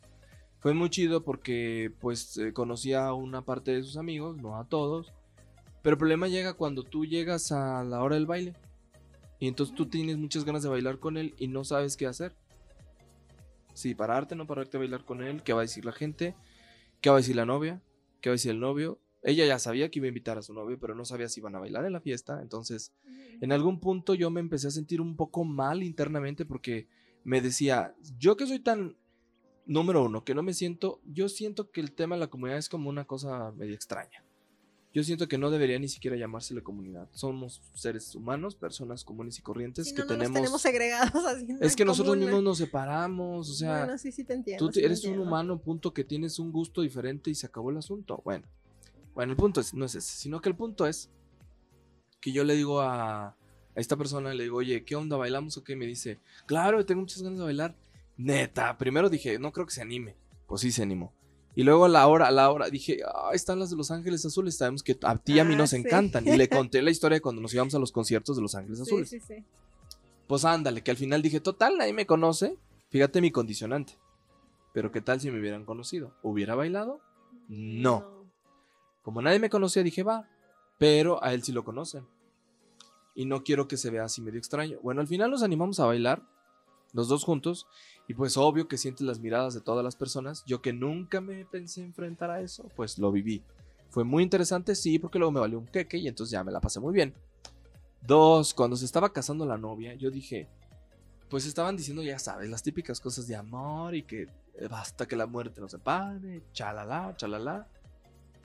Fue 0.60 0.72
muy 0.72 0.88
chido 0.88 1.22
porque 1.22 1.92
pues 2.00 2.38
eh, 2.38 2.54
conocía 2.54 3.08
a 3.08 3.12
una 3.12 3.44
parte 3.44 3.72
de 3.72 3.82
sus 3.82 3.98
amigos, 3.98 4.38
no 4.38 4.56
a 4.58 4.64
todos. 4.64 5.12
Pero 5.84 5.94
el 5.96 5.98
problema 5.98 6.28
llega 6.28 6.54
cuando 6.54 6.82
tú 6.82 7.04
llegas 7.04 7.52
a 7.52 7.84
la 7.84 8.02
hora 8.02 8.14
del 8.14 8.24
baile. 8.24 8.54
Y 9.38 9.48
entonces 9.48 9.74
tú 9.74 9.84
tienes 9.84 10.16
muchas 10.16 10.46
ganas 10.46 10.62
de 10.62 10.70
bailar 10.70 10.98
con 10.98 11.18
él 11.18 11.34
y 11.38 11.46
no 11.46 11.62
sabes 11.62 11.98
qué 11.98 12.06
hacer. 12.06 12.34
Si 13.74 13.94
pararte, 13.94 14.34
no 14.34 14.46
pararte 14.46 14.78
a 14.78 14.80
bailar 14.80 15.04
con 15.04 15.22
él, 15.22 15.42
qué 15.42 15.52
va 15.52 15.60
a 15.60 15.68
decir 15.68 15.84
la 15.84 15.92
gente, 15.92 16.34
qué 17.02 17.10
va 17.10 17.16
a 17.16 17.18
decir 17.18 17.36
la 17.36 17.44
novia, 17.44 17.82
qué 18.22 18.30
va 18.30 18.32
a 18.32 18.36
decir 18.36 18.52
el 18.52 18.60
novio. 18.60 18.98
Ella 19.22 19.44
ya 19.44 19.58
sabía 19.58 19.90
que 19.90 19.98
iba 19.98 20.06
a 20.06 20.08
invitar 20.08 20.38
a 20.38 20.42
su 20.42 20.54
novio, 20.54 20.78
pero 20.80 20.94
no 20.94 21.04
sabía 21.04 21.28
si 21.28 21.40
iban 21.40 21.54
a 21.54 21.58
bailar 21.58 21.84
en 21.84 21.92
la 21.92 22.00
fiesta. 22.00 22.40
Entonces, 22.40 22.94
en 23.42 23.52
algún 23.52 23.78
punto 23.78 24.14
yo 24.14 24.30
me 24.30 24.40
empecé 24.40 24.68
a 24.68 24.70
sentir 24.70 25.02
un 25.02 25.16
poco 25.16 25.44
mal 25.44 25.82
internamente 25.82 26.46
porque 26.46 26.88
me 27.24 27.42
decía, 27.42 27.94
yo 28.18 28.38
que 28.38 28.46
soy 28.46 28.60
tan 28.60 28.96
número 29.66 30.02
uno, 30.02 30.24
que 30.24 30.34
no 30.34 30.42
me 30.42 30.54
siento, 30.54 31.02
yo 31.04 31.28
siento 31.28 31.70
que 31.70 31.82
el 31.82 31.92
tema 31.92 32.14
de 32.14 32.20
la 32.20 32.28
comunidad 32.28 32.56
es 32.56 32.70
como 32.70 32.88
una 32.88 33.04
cosa 33.04 33.52
medio 33.52 33.74
extraña. 33.74 34.23
Yo 34.94 35.02
siento 35.02 35.26
que 35.26 35.38
no 35.38 35.50
debería 35.50 35.76
ni 35.80 35.88
siquiera 35.88 36.16
llamársele 36.16 36.62
comunidad. 36.62 37.08
Somos 37.12 37.60
seres 37.74 38.14
humanos, 38.14 38.54
personas 38.54 39.02
comunes 39.02 39.36
y 39.40 39.42
corrientes 39.42 39.88
Si 39.88 39.94
que 39.94 40.02
no, 40.02 40.06
no 40.06 40.12
nos 40.12 40.18
tenemos... 40.18 40.40
tenemos 40.40 40.62
segregados 40.62 41.24
así. 41.26 41.48
es 41.60 41.74
que 41.74 41.84
la 41.84 41.88
nosotros 41.88 42.16
mismos 42.16 42.44
nos 42.44 42.58
separamos, 42.58 43.50
o 43.50 43.54
sea... 43.54 43.78
Bueno, 43.78 43.98
sí, 43.98 44.12
sí 44.12 44.22
te 44.22 44.34
entiendo. 44.34 44.64
Tú 44.64 44.72
sí 44.72 44.78
te 44.78 44.86
eres 44.86 45.04
un 45.04 45.18
humano, 45.18 45.58
punto, 45.58 45.92
que 45.92 46.04
tienes 46.04 46.38
un 46.38 46.52
gusto 46.52 46.80
diferente 46.80 47.28
y 47.28 47.34
se 47.34 47.46
acabó 47.46 47.70
el 47.70 47.76
asunto. 47.76 48.22
Bueno, 48.24 48.46
bueno, 49.16 49.32
el 49.32 49.36
punto 49.36 49.60
es, 49.60 49.74
no 49.74 49.84
es 49.84 49.96
ese, 49.96 50.16
sino 50.16 50.40
que 50.40 50.48
el 50.48 50.54
punto 50.54 50.86
es 50.86 51.10
que 52.20 52.30
yo 52.30 52.44
le 52.44 52.54
digo 52.54 52.80
a, 52.80 53.26
a 53.26 53.36
esta 53.74 53.96
persona, 53.96 54.32
le 54.32 54.44
digo, 54.44 54.58
oye, 54.58 54.84
¿qué 54.84 54.94
onda? 54.94 55.16
¿Bailamos 55.16 55.56
o 55.56 55.64
qué? 55.64 55.72
Y 55.72 55.76
me 55.76 55.86
dice, 55.86 56.20
claro, 56.46 56.86
tengo 56.86 57.00
muchas 57.00 57.20
ganas 57.20 57.40
de 57.40 57.44
bailar. 57.44 57.74
Neta, 58.16 58.78
primero 58.78 59.10
dije, 59.10 59.40
no 59.40 59.52
creo 59.52 59.66
que 59.66 59.74
se 59.74 59.82
anime. 59.82 60.14
Pues 60.46 60.60
sí, 60.60 60.70
se 60.70 60.82
animó. 60.82 61.12
Y 61.56 61.62
luego 61.62 61.84
a 61.84 61.88
la 61.88 62.06
hora, 62.08 62.26
a 62.26 62.30
la 62.32 62.50
hora, 62.50 62.68
dije, 62.68 63.00
ah, 63.06 63.30
están 63.32 63.58
las 63.60 63.70
de 63.70 63.76
Los 63.76 63.90
Ángeles 63.92 64.24
Azules, 64.26 64.56
sabemos 64.56 64.82
que 64.82 64.98
a 65.02 65.16
ti 65.16 65.34
y 65.34 65.38
a 65.38 65.44
mí 65.44 65.54
Ah, 65.54 65.58
nos 65.58 65.70
sí. 65.70 65.76
encantan. 65.76 66.26
Y 66.26 66.36
le 66.36 66.48
conté 66.48 66.82
la 66.82 66.90
historia 66.90 67.16
de 67.16 67.20
cuando 67.20 67.40
nos 67.40 67.54
íbamos 67.54 67.74
a 67.74 67.78
los 67.78 67.92
conciertos 67.92 68.34
de 68.36 68.42
Los 68.42 68.54
Ángeles 68.56 68.80
Azules. 68.80 69.08
sí, 69.08 69.20
sí. 69.20 69.44
Pues 70.26 70.44
ándale, 70.44 70.82
que 70.82 70.90
al 70.90 70.96
final 70.96 71.20
dije, 71.22 71.38
total, 71.40 71.76
nadie 71.76 71.92
me 71.92 72.06
conoce. 72.06 72.56
Fíjate 72.88 73.20
mi 73.20 73.30
condicionante. 73.30 73.98
Pero 74.72 74.90
¿qué 74.90 75.00
tal 75.00 75.20
si 75.20 75.30
me 75.30 75.38
hubieran 75.38 75.64
conocido? 75.64 76.12
¿Hubiera 76.22 76.54
bailado? 76.54 77.00
No. 77.48 78.24
Como 79.02 79.20
nadie 79.22 79.38
me 79.38 79.50
conocía, 79.50 79.82
dije, 79.82 80.02
va. 80.02 80.28
Pero 80.78 81.22
a 81.22 81.34
él 81.34 81.42
sí 81.44 81.52
lo 81.52 81.62
conocen. 81.62 82.06
Y 83.14 83.26
no 83.26 83.44
quiero 83.44 83.68
que 83.68 83.76
se 83.76 83.90
vea 83.90 84.04
así 84.04 84.22
medio 84.22 84.38
extraño. 84.38 84.78
Bueno, 84.82 85.00
al 85.02 85.06
final 85.06 85.30
nos 85.30 85.42
animamos 85.44 85.78
a 85.78 85.86
bailar, 85.86 86.22
los 86.92 87.06
dos 87.06 87.22
juntos. 87.22 87.66
Y 88.06 88.14
pues 88.14 88.36
obvio 88.36 88.68
que 88.68 88.76
sientes 88.76 89.06
las 89.06 89.20
miradas 89.20 89.54
de 89.54 89.60
todas 89.60 89.84
las 89.84 89.96
personas. 89.96 90.44
Yo 90.46 90.60
que 90.60 90.72
nunca 90.72 91.20
me 91.20 91.44
pensé 91.46 91.82
enfrentar 91.82 92.30
a 92.30 92.40
eso, 92.40 92.68
pues 92.76 92.98
lo 92.98 93.10
viví. 93.10 93.42
Fue 93.88 94.04
muy 94.04 94.22
interesante, 94.22 94.74
sí, 94.74 94.98
porque 94.98 95.18
luego 95.18 95.32
me 95.32 95.40
valió 95.40 95.58
un 95.58 95.66
queque 95.66 95.96
y 95.98 96.08
entonces 96.08 96.32
ya 96.32 96.44
me 96.44 96.52
la 96.52 96.60
pasé 96.60 96.80
muy 96.80 96.92
bien. 96.92 97.14
Dos, 98.06 98.52
cuando 98.52 98.76
se 98.76 98.84
estaba 98.84 99.12
casando 99.12 99.46
la 99.46 99.56
novia, 99.56 99.94
yo 99.94 100.10
dije, 100.10 100.48
pues 101.30 101.46
estaban 101.46 101.76
diciendo, 101.76 102.02
ya 102.02 102.18
sabes, 102.18 102.50
las 102.50 102.62
típicas 102.62 103.00
cosas 103.00 103.26
de 103.26 103.36
amor 103.36 103.94
y 103.94 104.02
que 104.02 104.22
eh, 104.22 104.68
basta 104.68 105.06
que 105.06 105.16
la 105.16 105.26
muerte 105.26 105.60
nos 105.60 105.70
separe, 105.70 106.42
chalala, 106.52 107.14
chalala. 107.16 107.66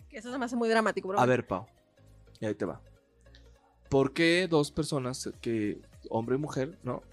Que 0.10 0.18
Eso 0.18 0.31
se 0.31 0.38
me 0.38 0.45
hace 0.45 0.56
muy 0.56 0.69
dramático, 0.69 1.07
bro. 1.10 1.19
A 1.19 1.26
ver, 1.26 1.45
Pau, 1.45 1.65
y 2.40 2.45
ahí 2.45 2.56
te 2.56 2.65
va. 2.65 2.81
¿Por 3.90 4.14
qué 4.14 4.48
dos 4.48 4.72
personas 4.72 5.30
que, 5.41 5.81
hombre 6.10 6.36
y 6.36 6.40
mujer, 6.40 6.77
no? 6.84 7.03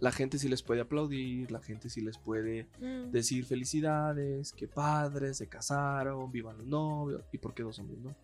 La 0.00 0.12
gente 0.12 0.38
sí 0.38 0.48
les 0.48 0.62
puede 0.62 0.80
aplaudir, 0.80 1.50
la 1.50 1.60
gente 1.60 1.88
sí 1.88 2.00
les 2.00 2.18
puede 2.18 2.68
Mm. 2.80 3.10
decir 3.10 3.46
felicidades, 3.46 4.52
que 4.52 4.68
padres, 4.68 5.38
se 5.38 5.48
casaron, 5.48 6.30
vivan 6.30 6.58
los 6.58 6.66
novios. 6.66 7.22
¿Y 7.32 7.38
por 7.38 7.54
qué 7.54 7.62
dos 7.62 7.78
hombres, 7.78 8.00
no? 8.00 8.14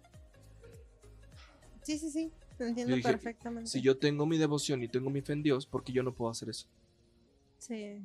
Sí, 1.82 1.98
sí, 1.98 2.10
sí. 2.10 2.32
Te 2.58 2.68
entiendo 2.68 2.94
dije, 2.94 3.08
perfectamente. 3.12 3.70
Si 3.70 3.80
yo 3.80 3.96
tengo 3.98 4.26
mi 4.26 4.36
devoción 4.36 4.82
y 4.82 4.88
tengo 4.88 5.08
mi 5.10 5.22
fe 5.22 5.32
en 5.32 5.42
Dios, 5.42 5.66
¿por 5.66 5.82
qué 5.82 5.92
yo 5.92 6.02
no 6.02 6.14
puedo 6.14 6.30
hacer 6.30 6.50
eso? 6.50 6.66
Sí. 7.58 8.00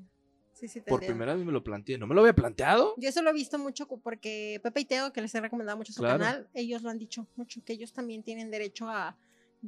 Sí, 0.54 0.70
sí, 0.70 0.80
te 0.80 0.86
Por 0.90 1.00
entiendo. 1.02 1.08
primera 1.18 1.36
vez 1.36 1.46
me 1.46 1.52
lo 1.52 1.62
planteé. 1.62 1.98
¿No 1.98 2.08
me 2.08 2.16
lo 2.16 2.22
había 2.22 2.34
planteado? 2.34 2.94
Yo 2.98 3.10
eso 3.10 3.22
lo 3.22 3.30
he 3.32 3.34
visto 3.34 3.60
mucho 3.60 3.88
porque 3.88 4.62
Pepe 4.64 4.80
y 4.82 4.86
Teo, 4.86 5.12
que 5.12 5.22
les 5.22 5.36
he 5.36 5.42
recomendado 5.42 5.78
mucho 5.78 5.92
su 5.92 6.00
Claro. 6.00 6.20
canal, 6.20 6.50
ellos 6.54 6.82
lo 6.82 6.90
han 6.90 6.98
dicho 6.98 7.28
mucho, 7.36 7.62
que 7.66 7.74
ellos 7.74 7.92
también 7.92 8.24
tienen 8.24 8.50
derecho 8.52 8.88
a 8.88 9.18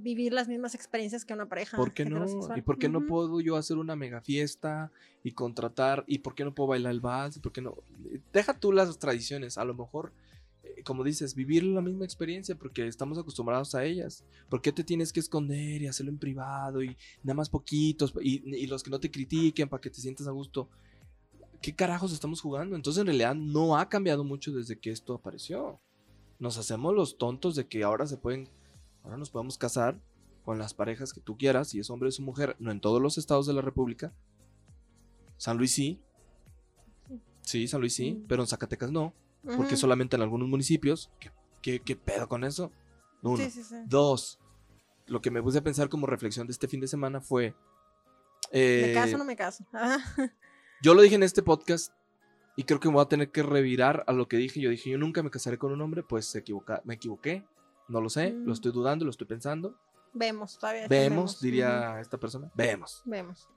vivir 0.01 0.33
las 0.33 0.47
mismas 0.47 0.75
experiencias 0.75 1.25
que 1.25 1.33
una 1.33 1.47
pareja. 1.47 1.77
¿Por 1.77 1.93
qué 1.93 2.05
no? 2.05 2.25
¿Y 2.55 2.61
por 2.61 2.77
qué 2.77 2.89
no 2.89 3.05
puedo 3.05 3.41
yo 3.41 3.55
hacer 3.55 3.77
una 3.77 3.95
mega 3.95 4.21
fiesta 4.21 4.91
y 5.23 5.31
contratar? 5.31 6.03
¿Y 6.07 6.19
por 6.19 6.35
qué 6.35 6.43
no 6.43 6.53
puedo 6.53 6.67
bailar 6.67 6.91
el 6.91 7.01
vals? 7.01 7.37
¿Y 7.37 7.39
por 7.39 7.51
qué 7.51 7.61
no? 7.61 7.75
Deja 8.33 8.59
tú 8.59 8.71
las 8.71 8.97
tradiciones. 8.99 9.57
A 9.57 9.65
lo 9.65 9.73
mejor, 9.73 10.13
eh, 10.63 10.83
como 10.83 11.03
dices, 11.03 11.35
vivir 11.35 11.63
la 11.63 11.81
misma 11.81 12.05
experiencia 12.05 12.55
porque 12.55 12.87
estamos 12.87 13.17
acostumbrados 13.17 13.75
a 13.75 13.83
ellas. 13.83 14.23
¿Por 14.49 14.61
qué 14.61 14.71
te 14.71 14.83
tienes 14.83 15.11
que 15.11 15.19
esconder 15.19 15.81
y 15.81 15.87
hacerlo 15.87 16.11
en 16.11 16.19
privado 16.19 16.83
y 16.83 16.95
nada 17.23 17.35
más 17.35 17.49
poquitos 17.49 18.13
y, 18.21 18.55
y 18.55 18.67
los 18.67 18.83
que 18.83 18.89
no 18.89 18.99
te 18.99 19.11
critiquen 19.11 19.69
para 19.69 19.81
que 19.81 19.89
te 19.89 20.01
sientas 20.01 20.27
a 20.27 20.31
gusto? 20.31 20.69
¿Qué 21.61 21.73
carajos 21.75 22.13
estamos 22.13 22.41
jugando? 22.41 22.75
Entonces 22.75 23.01
en 23.01 23.07
realidad 23.07 23.35
no 23.35 23.77
ha 23.77 23.89
cambiado 23.89 24.23
mucho 24.23 24.51
desde 24.51 24.79
que 24.79 24.91
esto 24.91 25.13
apareció. 25.13 25.79
Nos 26.39 26.57
hacemos 26.57 26.93
los 26.93 27.17
tontos 27.17 27.55
de 27.55 27.67
que 27.67 27.83
ahora 27.83 28.05
se 28.05 28.17
pueden, 28.17 28.47
ahora 29.07 29.17
nos 29.17 29.29
podemos 29.29 29.57
casar 29.57 29.97
con 30.43 30.59
las 30.59 30.73
parejas 30.73 31.13
que 31.13 31.21
tú 31.21 31.37
quieras, 31.37 31.69
si 31.69 31.79
es 31.79 31.89
hombre 31.89 32.07
o 32.07 32.09
es 32.09 32.19
mujer, 32.19 32.55
no 32.59 32.71
en 32.71 32.79
todos 32.81 33.01
los 33.01 33.17
estados 33.17 33.47
de 33.47 33.53
la 33.53 33.61
República. 33.61 34.13
San 35.37 35.57
Luis 35.57 35.73
sí. 35.73 36.01
Sí, 37.41 37.67
San 37.67 37.79
Luis 37.79 37.93
sí, 37.95 38.13
Mm. 38.13 38.25
pero 38.27 38.43
en 38.43 38.47
Zacatecas 38.47 38.91
no, 38.91 39.13
porque 39.55 39.77
solamente 39.77 40.15
en 40.17 40.21
algunos 40.21 40.49
municipios. 40.49 41.09
¿Qué, 41.19 41.31
qué, 41.61 41.79
qué 41.79 41.95
pedo 41.95 42.27
con 42.27 42.43
eso? 42.43 42.71
Uno. 43.23 43.37
Sí, 43.37 43.49
sí, 43.49 43.63
sí. 43.63 43.75
Dos, 43.85 44.39
lo 45.05 45.21
que 45.21 45.31
me 45.31 45.41
puse 45.41 45.59
a 45.59 45.63
pensar 45.63 45.87
como 45.89 46.05
reflexión 46.07 46.47
de 46.47 46.51
este 46.51 46.67
fin 46.67 46.81
de 46.81 46.87
semana 46.87 47.21
fue... 47.21 47.55
¿Me 48.51 48.91
eh, 48.91 48.93
caso 48.93 49.15
o 49.15 49.17
no 49.17 49.25
me 49.25 49.35
caso? 49.35 49.65
Ajá. 49.73 49.99
Yo 50.81 50.93
lo 50.93 51.01
dije 51.01 51.15
en 51.15 51.23
este 51.23 51.41
podcast 51.43 51.93
y 52.55 52.63
creo 52.63 52.79
que 52.79 52.87
me 52.89 52.95
voy 52.95 53.03
a 53.03 53.09
tener 53.09 53.31
que 53.31 53.43
revirar 53.43 54.03
a 54.07 54.13
lo 54.13 54.27
que 54.27 54.37
dije. 54.37 54.59
Yo 54.59 54.69
dije, 54.69 54.89
yo 54.91 54.97
nunca 54.97 55.23
me 55.23 55.29
casaré 55.31 55.57
con 55.57 55.71
un 55.71 55.81
hombre, 55.81 56.03
pues 56.03 56.25
se 56.25 56.39
equivoca, 56.39 56.81
me 56.85 56.95
equivoqué. 56.95 57.45
No 57.87 58.01
lo 58.01 58.09
sé, 58.09 58.31
Mm. 58.33 58.45
lo 58.45 58.53
estoy 58.53 58.71
dudando, 58.71 59.05
lo 59.05 59.11
estoy 59.11 59.27
pensando. 59.27 59.75
Vemos, 60.13 60.57
todavía. 60.57 60.87
Vemos, 60.87 61.39
diría 61.41 61.99
esta 61.99 62.17
persona. 62.17 62.51
Vemos. 62.55 63.01
Vemos. 63.05 63.47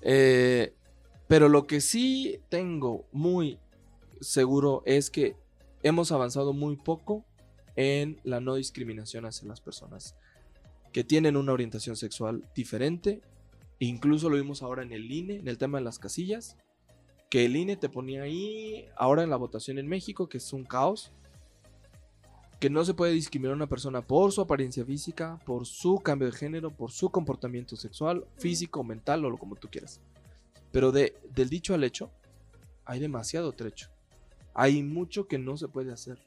Eh, 0.00 0.74
pero 1.28 1.48
lo 1.48 1.66
que 1.66 1.80
sí 1.80 2.40
tengo 2.48 3.06
muy 3.12 3.58
seguro 4.20 4.82
es 4.86 5.10
que 5.10 5.36
hemos 5.82 6.12
avanzado 6.12 6.52
muy 6.52 6.76
poco 6.76 7.24
en 7.76 8.20
la 8.24 8.40
no 8.40 8.54
discriminación 8.54 9.24
hacia 9.26 9.48
las 9.48 9.60
personas 9.60 10.14
que 10.92 11.02
tienen 11.02 11.36
una 11.36 11.52
orientación 11.52 11.96
sexual 11.96 12.48
diferente. 12.54 13.20
Incluso 13.80 14.30
lo 14.30 14.36
vimos 14.36 14.62
ahora 14.62 14.82
en 14.84 14.92
el 14.92 15.10
INE, 15.10 15.36
en 15.36 15.48
el 15.48 15.58
tema 15.58 15.78
de 15.78 15.84
las 15.84 15.98
casillas, 15.98 16.56
que 17.30 17.44
el 17.46 17.56
INE 17.56 17.76
te 17.76 17.88
ponía 17.88 18.22
ahí, 18.22 18.86
ahora 18.96 19.24
en 19.24 19.30
la 19.30 19.36
votación 19.36 19.78
en 19.78 19.88
México, 19.88 20.28
que 20.28 20.38
es 20.38 20.52
un 20.52 20.64
caos, 20.64 21.10
que 22.64 22.70
no 22.70 22.82
se 22.82 22.94
puede 22.94 23.12
discriminar 23.12 23.52
a 23.52 23.56
una 23.56 23.68
persona 23.68 24.00
por 24.00 24.32
su 24.32 24.40
apariencia 24.40 24.86
física, 24.86 25.38
por 25.44 25.66
su 25.66 25.98
cambio 25.98 26.30
de 26.30 26.32
género, 26.32 26.70
por 26.70 26.90
su 26.90 27.10
comportamiento 27.10 27.76
sexual, 27.76 28.24
físico, 28.38 28.82
mental 28.82 29.22
o 29.22 29.28
lo 29.28 29.36
como 29.36 29.54
tú 29.54 29.68
quieras. 29.70 30.00
Pero 30.72 30.90
de, 30.90 31.14
del 31.34 31.50
dicho 31.50 31.74
al 31.74 31.84
hecho, 31.84 32.10
hay 32.86 33.00
demasiado 33.00 33.52
trecho. 33.52 33.90
Hay 34.54 34.82
mucho 34.82 35.28
que 35.28 35.38
no 35.38 35.58
se 35.58 35.68
puede 35.68 35.92
hacer. 35.92 36.18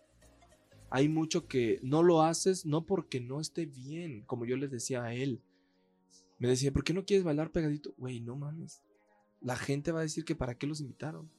Hay 0.91 1.09
mucho 1.09 1.47
que 1.47 1.79
no 1.81 2.03
lo 2.03 2.21
haces 2.21 2.67
no 2.67 2.85
porque 2.85 3.19
no 3.19 3.41
esté 3.41 3.65
bien, 3.65 4.21
como 4.27 4.45
yo 4.45 4.57
les 4.57 4.69
decía 4.69 5.03
a 5.03 5.15
él. 5.15 5.41
Me 6.37 6.47
decía, 6.47 6.71
¿por 6.71 6.83
qué 6.83 6.93
no 6.93 7.03
quieres 7.03 7.23
bailar 7.23 7.51
pegadito? 7.51 7.95
Güey, 7.97 8.19
no 8.19 8.35
mames. 8.35 8.83
La 9.41 9.55
gente 9.55 9.91
va 9.91 10.01
a 10.01 10.03
decir 10.03 10.23
que 10.23 10.35
para 10.35 10.53
qué 10.53 10.67
los 10.67 10.81
invitaron. 10.81 11.31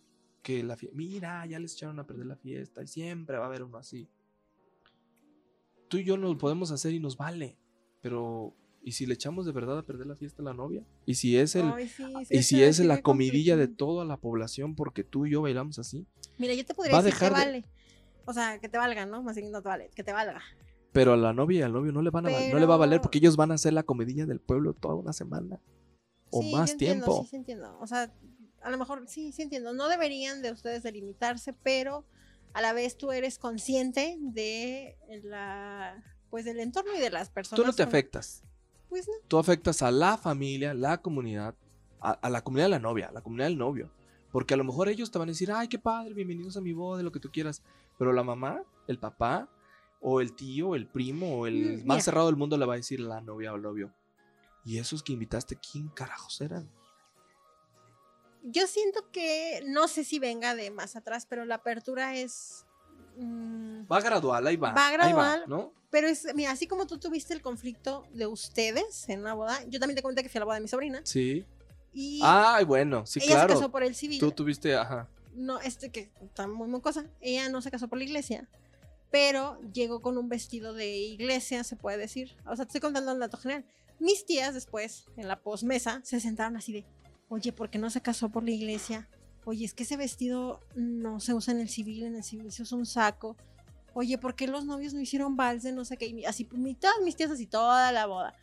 Que 0.43 0.65
la 0.65 0.77
fiesta, 0.77 0.97
mira, 0.97 1.47
ya 1.47 1.61
les 1.61 1.75
echaron 1.75 2.01
a 2.01 2.05
perder 2.05 2.27
la 2.27 2.37
fiesta 2.37 2.83
y 2.83 2.89
siempre 2.89 3.39
va 3.39 3.45
a 3.45 3.47
haber 3.47 3.62
uno 3.62 3.79
así. 3.79 4.09
Tú 5.89 5.98
y 5.98 6.05
yo 6.05 6.16
lo 6.16 6.36
podemos 6.39 6.70
hacer 6.70 6.93
y 6.93 7.01
nos 7.01 7.16
vale. 7.16 7.56
Pero, 8.01 8.55
¿y 8.82 8.93
si 8.93 9.06
le 9.06 9.15
echamos 9.15 9.47
de 9.47 9.52
verdad 9.52 9.78
a 9.78 9.82
perder 9.82 10.06
la 10.06 10.16
fiesta 10.16 10.43
a 10.43 10.44
la 10.44 10.55
novia? 10.55 10.85
¿Y 11.06 11.15
si 11.15 11.36
es 11.36 11.56
el, 11.56 11.70
Ay, 11.73 11.89
sí, 11.89 12.05
sí, 12.27 12.36
y 12.36 12.43
si 12.43 12.62
es 12.62 12.78
la 12.81 13.02
comidilla 13.02 13.56
de 13.56 13.69
toda 13.69 14.05
la 14.05 14.16
población 14.19 14.74
porque 14.74 15.02
tú 15.05 15.27
y 15.27 15.31
yo 15.32 15.43
bailamos 15.43 15.78
así? 15.78 16.06
Mira, 16.39 16.55
yo 16.55 16.65
te 16.65 16.74
podría 16.74 16.94
va 16.94 17.02
decir 17.02 17.19
que 17.19 17.24
de- 17.24 17.31
vale. 17.31 17.65
O 18.27 18.32
sea, 18.32 18.59
que 18.60 18.69
te 18.69 18.77
valga, 18.78 19.06
¿no? 19.06 19.23
Más 19.23 19.36
bien 19.36 19.51
no 19.51 19.62
te 19.62 19.69
vale, 19.69 19.90
que 19.94 20.05
te 20.05 20.12
valga. 20.12 20.43
Pero 20.93 21.12
a 21.15 21.16
la 21.16 21.32
novia 21.32 21.60
y 21.60 21.62
al 21.62 21.73
novio 21.73 21.93
no 21.93 22.02
le, 22.02 22.10
van 22.10 22.27
a 22.27 22.31
val- 22.31 22.51
no 22.52 22.59
le 22.59 22.66
va 22.66 22.74
a 22.74 22.78
valer 22.78 22.98
Pero- 22.98 23.02
porque 23.02 23.19
ellos 23.19 23.36
van 23.36 23.51
a 23.51 23.55
hacer 23.55 23.73
la 23.73 23.82
comidilla 23.82 24.27
del 24.27 24.40
pueblo 24.40 24.74
toda 24.74 24.94
una 24.94 25.12
semana. 25.12 25.60
O 26.31 26.43
Sí, 26.43 26.52
más 26.52 26.69
yo 26.69 26.73
entiendo, 26.73 27.05
tiempo. 27.06 27.23
Sí, 27.24 27.31
sí 27.31 27.36
entiendo. 27.36 27.78
O 27.81 27.86
sea, 27.86 28.12
a 28.62 28.70
lo 28.70 28.78
mejor 28.78 29.05
sí, 29.09 29.32
sí 29.32 29.43
entiendo. 29.43 29.73
No 29.73 29.89
deberían 29.89 30.43
de 30.43 30.52
ustedes 30.52 30.82
delimitarse, 30.82 31.52
pero 31.55 32.05
a 32.55 32.61
la 32.62 32.73
vez 32.73 32.97
tú 32.99 33.12
eres 33.12 33.39
consciente 33.39 34.16
de 34.20 34.97
la 35.25 36.03
pues 36.31 36.45
del 36.45 36.61
entorno 36.61 36.95
y 36.95 37.01
de 37.01 37.11
las 37.11 37.31
personas. 37.31 37.61
Tú 37.62 37.66
no 37.66 37.73
te 37.73 37.83
con- 37.85 37.89
afectas. 37.89 38.43
Pues 38.89 39.07
no. 39.09 39.15
Tú 39.29 39.39
afectas 39.39 39.83
a 39.83 39.91
la 39.91 40.16
familia, 40.19 40.75
la 40.75 40.99
comunidad, 40.99 41.55
a, 42.01 42.12
a 42.12 42.31
la 42.31 42.43
comunidad 42.43 42.66
de 42.66 42.70
la 42.70 42.79
novia, 42.79 43.09
a 43.09 43.12
la 43.12 43.20
comunidad 43.23 43.47
del 43.49 43.59
novio. 43.59 43.91
Porque 44.33 44.53
a 44.55 44.57
lo 44.59 44.65
mejor 44.65 44.89
ellos 44.89 45.11
te 45.11 45.19
van 45.19 45.29
a 45.29 45.33
decir, 45.33 45.51
ay, 45.53 45.69
qué 45.69 45.79
padre, 45.79 46.12
bienvenidos 46.15 46.57
a 46.59 46.61
mi 46.61 46.73
boda, 46.75 47.03
lo 47.03 47.12
que 47.12 47.20
tú 47.20 47.31
quieras. 47.31 47.62
Pero 47.99 48.12
la 48.12 48.23
mamá, 48.23 48.62
el 48.87 48.99
papá, 48.99 49.49
o 50.01 50.20
el 50.20 50.35
tío, 50.35 50.75
el 50.75 50.87
primo, 50.87 51.39
o 51.41 51.47
el 51.47 51.83
Mm, 51.83 51.87
más 51.87 52.05
cerrado 52.05 52.27
del 52.27 52.37
mundo 52.37 52.57
le 52.59 52.66
va 52.66 52.75
a 52.75 52.77
decir 52.77 53.01
la 53.01 53.20
novia 53.23 53.53
o 53.53 53.55
al 53.57 53.62
novio. 53.62 53.93
¿Y 54.65 54.79
esos 54.79 55.03
que 55.03 55.15
invitaste, 55.15 55.57
quién 55.57 55.89
carajos 55.89 56.41
eran? 56.43 56.70
Yo 58.51 58.66
siento 58.66 59.11
que 59.12 59.62
no 59.66 59.89
sé 59.89 60.05
si 60.05 60.19
venga 60.19 60.55
de 60.55 60.70
más 60.70 60.97
atrás, 60.97 61.27
pero 61.29 61.45
la 61.45 61.57
apertura 61.57 62.16
es 62.16 62.65
mm, 63.16 63.83
Va 63.91 64.01
gradual, 64.01 64.47
ahí 64.47 64.57
va. 64.57 64.73
Va 64.73 64.91
gradual. 64.91 65.45
¿no? 65.47 65.73
pero 65.91 66.07
es, 66.07 66.27
mira, 66.35 66.51
así 66.51 66.66
como 66.66 66.87
tú 66.87 66.99
tuviste 66.99 67.33
el 67.33 67.41
conflicto 67.41 68.05
de 68.12 68.27
ustedes 68.27 69.09
en 69.09 69.20
una 69.20 69.33
boda, 69.35 69.59
yo 69.69 69.81
también 69.81 69.97
te 69.97 70.03
comenté 70.03 70.23
que 70.23 70.29
fui 70.29 70.39
a 70.39 70.41
la 70.41 70.45
boda 70.45 70.57
de 70.57 70.61
mi 70.61 70.69
sobrina 70.69 71.01
Sí. 71.05 71.47
y 71.95 72.20
Ay, 72.23 72.65
bueno, 72.66 73.07
sí, 73.07 73.20
ella 73.23 73.35
claro. 73.35 73.49
se 73.49 73.55
casó 73.55 73.70
por 73.70 73.83
el 73.83 73.95
civil. 73.95 74.20
Tú 74.20 74.31
tuviste, 74.31 74.75
ajá. 74.77 75.09
no, 75.33 75.59
este 75.61 75.91
que 75.91 76.11
está 76.23 76.47
muy 76.47 76.69
mocosa, 76.69 77.07
ella 77.23 77.49
no 77.49 77.62
se 77.62 77.70
casó 77.70 77.89
por 77.89 77.97
la 77.99 78.05
iglesia, 78.05 78.47
pero 79.11 79.59
llegó 79.73 80.01
con 80.03 80.19
un 80.19 80.29
vestido 80.29 80.75
de 80.75 80.89
iglesia, 80.95 81.65
se 81.65 81.77
puede 81.77 81.97
decir. 81.97 82.37
O 82.45 82.55
sea, 82.55 82.66
te 82.66 82.70
estoy 82.70 82.81
contando 82.83 83.12
el 83.12 83.19
dato 83.19 83.39
general. 83.39 83.65
Mis 83.99 84.27
tías 84.27 84.53
después, 84.53 85.07
en 85.16 85.27
la 85.27 85.41
posmesa, 85.41 86.03
se 86.05 86.20
sentaron 86.20 86.57
así 86.59 86.73
de, 86.75 86.85
oye, 87.28 87.52
¿por 87.52 87.70
qué 87.70 87.78
no 87.78 87.90
se 87.90 88.00
casó 88.00 88.28
por 88.30 88.42
la 88.44 88.50
iglesia? 88.50 89.09
Oye, 89.44 89.64
es 89.64 89.72
que 89.74 89.82
ese 89.84 89.96
vestido 89.96 90.60
no 90.74 91.20
se 91.20 91.32
usa 91.34 91.52
en 91.55 91.60
el 91.60 91.68
civil, 91.68 92.05
en 92.05 92.16
el 92.16 92.22
civil 92.24 92.50
se 92.52 92.62
usa 92.62 92.76
un 92.78 92.86
saco. 92.86 93.36
Oye, 93.94 94.18
¿por 94.18 94.34
qué 94.34 94.46
los 94.46 94.64
novios 94.64 94.92
no 94.94 95.00
hicieron 95.00 95.36
vals 95.36 95.64
no 95.64 95.84
sé 95.84 95.96
qué? 95.96 96.06
Y 96.06 96.24
así, 96.24 96.46
mi- 96.52 96.74
todas 96.74 96.96
mis 97.02 97.16
tías 97.16 97.30
así, 97.30 97.46
toda 97.46 97.90
la 97.92 98.06
boda. 98.06 98.34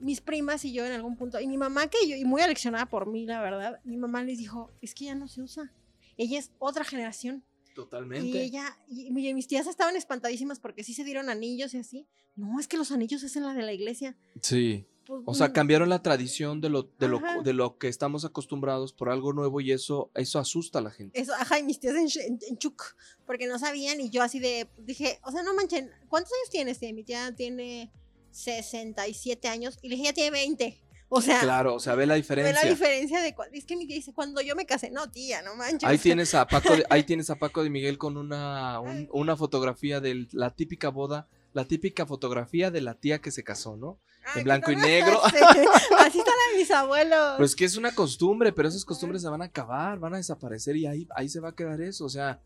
Mis 0.00 0.20
primas 0.20 0.64
y 0.64 0.72
yo 0.72 0.86
en 0.86 0.92
algún 0.92 1.16
punto, 1.16 1.40
y 1.40 1.46
mi 1.48 1.58
mamá 1.58 1.88
que 1.88 1.98
yo, 2.08 2.16
y 2.16 2.24
muy 2.24 2.40
aleccionada 2.40 2.86
por 2.86 3.06
mí, 3.06 3.26
la 3.26 3.40
verdad, 3.42 3.80
mi 3.84 3.96
mamá 3.96 4.22
les 4.22 4.38
dijo, 4.38 4.70
es 4.80 4.94
que 4.94 5.06
ya 5.06 5.14
no 5.14 5.28
se 5.28 5.42
usa. 5.42 5.72
Ella 6.16 6.38
es 6.38 6.50
otra 6.58 6.84
generación. 6.84 7.44
Totalmente. 7.74 8.26
Y 8.26 8.36
ella, 8.38 8.76
y, 8.88 9.10
mi- 9.10 9.32
mis 9.34 9.46
tías 9.46 9.66
estaban 9.66 9.94
espantadísimas 9.96 10.58
porque 10.60 10.82
sí 10.82 10.94
se 10.94 11.04
dieron 11.04 11.28
anillos 11.28 11.74
y 11.74 11.78
así. 11.78 12.06
No, 12.34 12.58
es 12.58 12.66
que 12.68 12.76
los 12.76 12.90
anillos 12.92 13.22
es 13.22 13.36
en 13.36 13.44
la 13.44 13.54
de 13.54 13.62
la 13.62 13.72
iglesia. 13.72 14.16
Sí. 14.42 14.86
Pues, 15.08 15.22
O 15.24 15.34
sea, 15.34 15.52
cambiaron 15.54 15.88
la 15.88 16.02
tradición 16.02 16.60
de 16.60 16.68
lo, 16.68 16.82
de 16.98 17.08
lo, 17.08 17.20
de 17.42 17.52
lo 17.54 17.78
que 17.78 17.88
estamos 17.88 18.24
acostumbrados 18.26 18.92
por 18.92 19.08
algo 19.08 19.32
nuevo 19.32 19.60
y 19.62 19.72
eso, 19.72 20.10
eso 20.14 20.38
asusta 20.38 20.78
a 20.80 20.82
la 20.82 20.90
gente. 20.90 21.18
Eso, 21.20 21.32
ajá, 21.34 21.58
y 21.58 21.62
mis 21.62 21.80
tías 21.80 21.94
en, 21.96 22.08
en- 22.24 22.38
en 22.46 22.56
shock, 22.58 22.94
porque 23.26 23.46
no 23.46 23.58
sabían 23.58 24.00
y 24.00 24.10
yo 24.10 24.22
así 24.22 24.38
de, 24.38 24.68
dije, 24.78 25.18
o 25.24 25.32
sea, 25.32 25.42
no 25.42 25.54
manchen, 25.54 25.90
¿cuántos 26.08 26.32
años 26.34 26.50
tienes, 26.50 26.78
tía? 26.78 26.92
Mi 26.92 27.04
tía 27.04 27.34
tiene 27.34 27.90
67 28.32 29.48
años 29.48 29.78
y 29.82 29.88
le 29.88 29.94
dije, 29.96 30.08
ella 30.08 30.14
tiene 30.14 30.30
20. 30.30 30.80
O 31.10 31.22
sea, 31.22 31.40
Claro, 31.40 31.74
o 31.74 31.80
sea, 31.80 31.94
ve 31.94 32.04
la 32.06 32.14
ve 32.14 32.20
diferencia. 32.20 32.62
la 32.62 32.68
diferencia 32.68 33.20
de, 33.22 33.34
es 33.52 33.64
que 33.64 33.76
mi 33.76 33.86
tía 33.86 33.96
dice, 33.96 34.12
cuando 34.12 34.40
yo 34.42 34.54
me 34.54 34.66
casé, 34.66 34.90
no, 34.90 35.10
tía, 35.10 35.40
no 35.42 35.54
manches. 35.54 35.88
Ahí 35.88 35.96
tienes 35.98 36.34
a 36.34 36.46
Paco 36.46 36.76
de, 36.76 36.84
ahí 36.90 37.04
tienes 37.04 37.30
a 37.30 37.36
Paco 37.36 37.62
de 37.62 37.70
Miguel 37.70 37.96
con 37.98 38.16
una, 38.18 38.78
un- 38.80 39.08
una 39.12 39.36
fotografía 39.36 40.00
de 40.00 40.26
la 40.32 40.54
típica 40.54 40.90
boda, 40.90 41.26
la 41.54 41.64
típica 41.64 42.04
fotografía 42.04 42.70
de 42.70 42.82
la 42.82 42.94
tía 42.94 43.20
que 43.20 43.30
se 43.30 43.42
casó, 43.42 43.76
¿no? 43.78 43.98
Ay, 44.34 44.38
en 44.40 44.44
blanco 44.44 44.70
y 44.72 44.76
negro. 44.76 45.20
Sí, 45.30 45.36
Así 45.98 46.18
están 46.18 46.34
mis 46.56 46.70
abuelos. 46.70 47.34
Pues 47.38 47.54
que 47.56 47.64
es 47.64 47.76
una 47.76 47.94
costumbre, 47.94 48.52
pero 48.52 48.68
esas 48.68 48.84
costumbres 48.84 49.22
se 49.22 49.28
van 49.28 49.42
a 49.42 49.46
acabar, 49.46 49.98
van 49.98 50.14
a 50.14 50.16
desaparecer 50.18 50.76
y 50.76 50.86
ahí, 50.86 51.08
ahí 51.14 51.28
se 51.28 51.40
va 51.40 51.50
a 51.50 51.54
quedar 51.54 51.80
eso. 51.80 52.04
O 52.04 52.08
sea, 52.08 52.40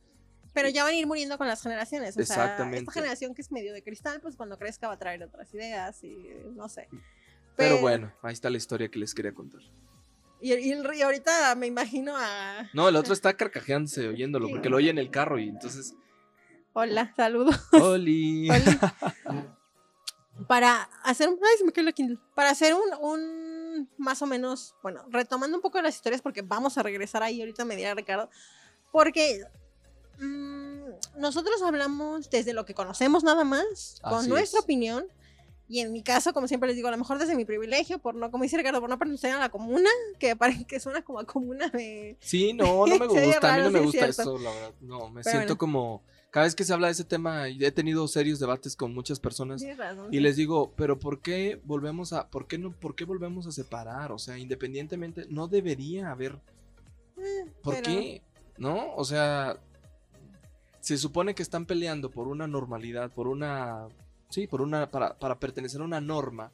Pero 0.54 0.68
ya 0.68 0.84
van 0.84 0.92
a 0.92 0.96
ir 0.96 1.06
muriendo 1.06 1.38
con 1.38 1.46
las 1.48 1.62
generaciones. 1.62 2.10
O 2.10 2.12
sea, 2.14 2.22
Exactamente. 2.22 2.78
esta 2.80 2.92
generación 2.92 3.34
que 3.34 3.42
es 3.42 3.50
medio 3.52 3.72
de 3.72 3.82
cristal, 3.82 4.20
pues 4.20 4.36
cuando 4.36 4.58
crezca 4.58 4.86
va 4.88 4.94
a 4.94 4.98
traer 4.98 5.22
otras 5.22 5.52
ideas 5.54 6.02
y 6.04 6.26
no 6.54 6.68
sé. 6.68 6.88
pero 7.56 7.78
bueno, 7.80 8.12
ahí 8.22 8.32
está 8.32 8.48
la 8.50 8.56
historia 8.58 8.88
que 8.88 8.98
les 8.98 9.14
quería 9.14 9.32
contar. 9.34 9.60
Y, 10.40 10.52
y 10.54 10.72
el- 10.72 10.84
y 10.94 11.02
ahorita 11.02 11.54
me 11.54 11.68
imagino 11.68 12.14
a. 12.16 12.68
No, 12.74 12.88
el 12.88 12.96
otro 12.96 13.12
está 13.12 13.34
carcajeándose 13.36 14.08
oyéndolo, 14.08 14.48
porque 14.48 14.68
lo 14.68 14.76
oye 14.78 14.90
en 14.90 14.98
el 14.98 15.10
carro 15.10 15.38
y 15.38 15.48
entonces. 15.48 15.94
Hola, 16.74 17.12
saludos. 17.16 17.54
¡Oli! 17.72 18.48
Para 20.52 20.82
hacer 21.02 21.30
un. 21.30 21.38
Ay, 21.42 21.56
se 21.56 21.64
me 21.64 21.72
cayó 21.72 21.86
la 21.86 21.92
Kindle. 21.92 22.18
Para 22.34 22.50
hacer 22.50 22.74
un, 22.74 22.82
un. 23.00 23.88
Más 23.96 24.20
o 24.20 24.26
menos. 24.26 24.74
Bueno, 24.82 25.02
retomando 25.08 25.56
un 25.56 25.62
poco 25.62 25.80
las 25.80 25.94
historias, 25.94 26.20
porque 26.20 26.42
vamos 26.42 26.76
a 26.76 26.82
regresar 26.82 27.22
ahí. 27.22 27.40
Ahorita 27.40 27.64
me 27.64 27.74
dirá 27.74 27.94
Ricardo. 27.94 28.28
Porque. 28.90 29.46
mm, 30.18 30.90
nosotros 31.16 31.62
hablamos 31.62 32.28
desde 32.28 32.52
lo 32.52 32.66
que 32.66 32.74
conocemos 32.74 33.24
nada 33.24 33.44
más, 33.44 33.98
con 34.02 34.18
Así 34.18 34.28
nuestra 34.28 34.58
es. 34.58 34.64
opinión. 34.64 35.06
Y 35.70 35.80
en 35.80 35.90
mi 35.90 36.02
caso, 36.02 36.34
como 36.34 36.46
siempre 36.46 36.66
les 36.66 36.76
digo, 36.76 36.88
a 36.88 36.90
lo 36.90 36.98
mejor 36.98 37.18
desde 37.18 37.34
mi 37.34 37.46
privilegio, 37.46 37.98
por 37.98 38.14
no, 38.14 38.30
como 38.30 38.42
dice 38.44 38.58
Ricardo, 38.58 38.82
por 38.82 38.90
no 38.90 38.98
pertenecer 38.98 39.30
a 39.32 39.38
la 39.38 39.48
comuna, 39.48 39.88
que 40.18 40.36
parece 40.36 40.66
que 40.66 40.80
suena 40.80 41.00
como 41.00 41.18
a 41.20 41.24
comuna 41.24 41.68
de. 41.70 42.18
Sí, 42.20 42.52
no, 42.52 42.86
no 42.86 42.98
me 42.98 43.06
gusta. 43.06 43.54
A 43.54 43.56
mí 43.56 43.62
no 43.62 43.70
me 43.70 43.78
es 43.78 43.84
gusta 43.86 44.06
eso, 44.06 44.36
la 44.36 44.50
verdad. 44.50 44.74
No, 44.82 45.08
me 45.08 45.22
Pero 45.22 45.30
siento 45.30 45.56
bueno. 45.56 45.56
como. 45.56 46.02
Cada 46.32 46.44
vez 46.46 46.54
que 46.54 46.64
se 46.64 46.72
habla 46.72 46.86
de 46.86 46.94
ese 46.94 47.04
tema, 47.04 47.46
he 47.46 47.70
tenido 47.72 48.08
serios 48.08 48.40
debates 48.40 48.74
con 48.74 48.94
muchas 48.94 49.20
personas. 49.20 49.62
Razón, 49.76 50.06
Y 50.10 50.16
sí. 50.16 50.20
les 50.22 50.34
digo, 50.36 50.72
pero 50.76 50.98
¿por 50.98 51.20
qué 51.20 51.60
volvemos 51.64 52.14
a, 52.14 52.30
por 52.30 52.46
qué 52.46 52.56
no, 52.56 52.72
por 52.72 52.94
qué 52.94 53.04
volvemos 53.04 53.46
a 53.46 53.52
separar? 53.52 54.10
O 54.12 54.18
sea, 54.18 54.38
independientemente, 54.38 55.26
no 55.28 55.46
debería 55.46 56.10
haber, 56.10 56.40
Eh, 57.18 57.44
¿por 57.62 57.74
pero- 57.74 57.84
qué? 57.84 58.22
¿No? 58.56 58.94
O 58.96 59.04
sea, 59.04 59.60
se 60.80 60.96
supone 60.96 61.34
que 61.34 61.42
están 61.42 61.66
peleando 61.66 62.10
por 62.10 62.26
una 62.28 62.46
normalidad, 62.46 63.10
por 63.12 63.28
una, 63.28 63.88
sí, 64.30 64.46
por 64.46 64.62
una, 64.62 64.90
para, 64.90 65.18
para 65.18 65.38
pertenecer 65.38 65.82
a 65.82 65.84
una 65.84 66.00
norma. 66.00 66.50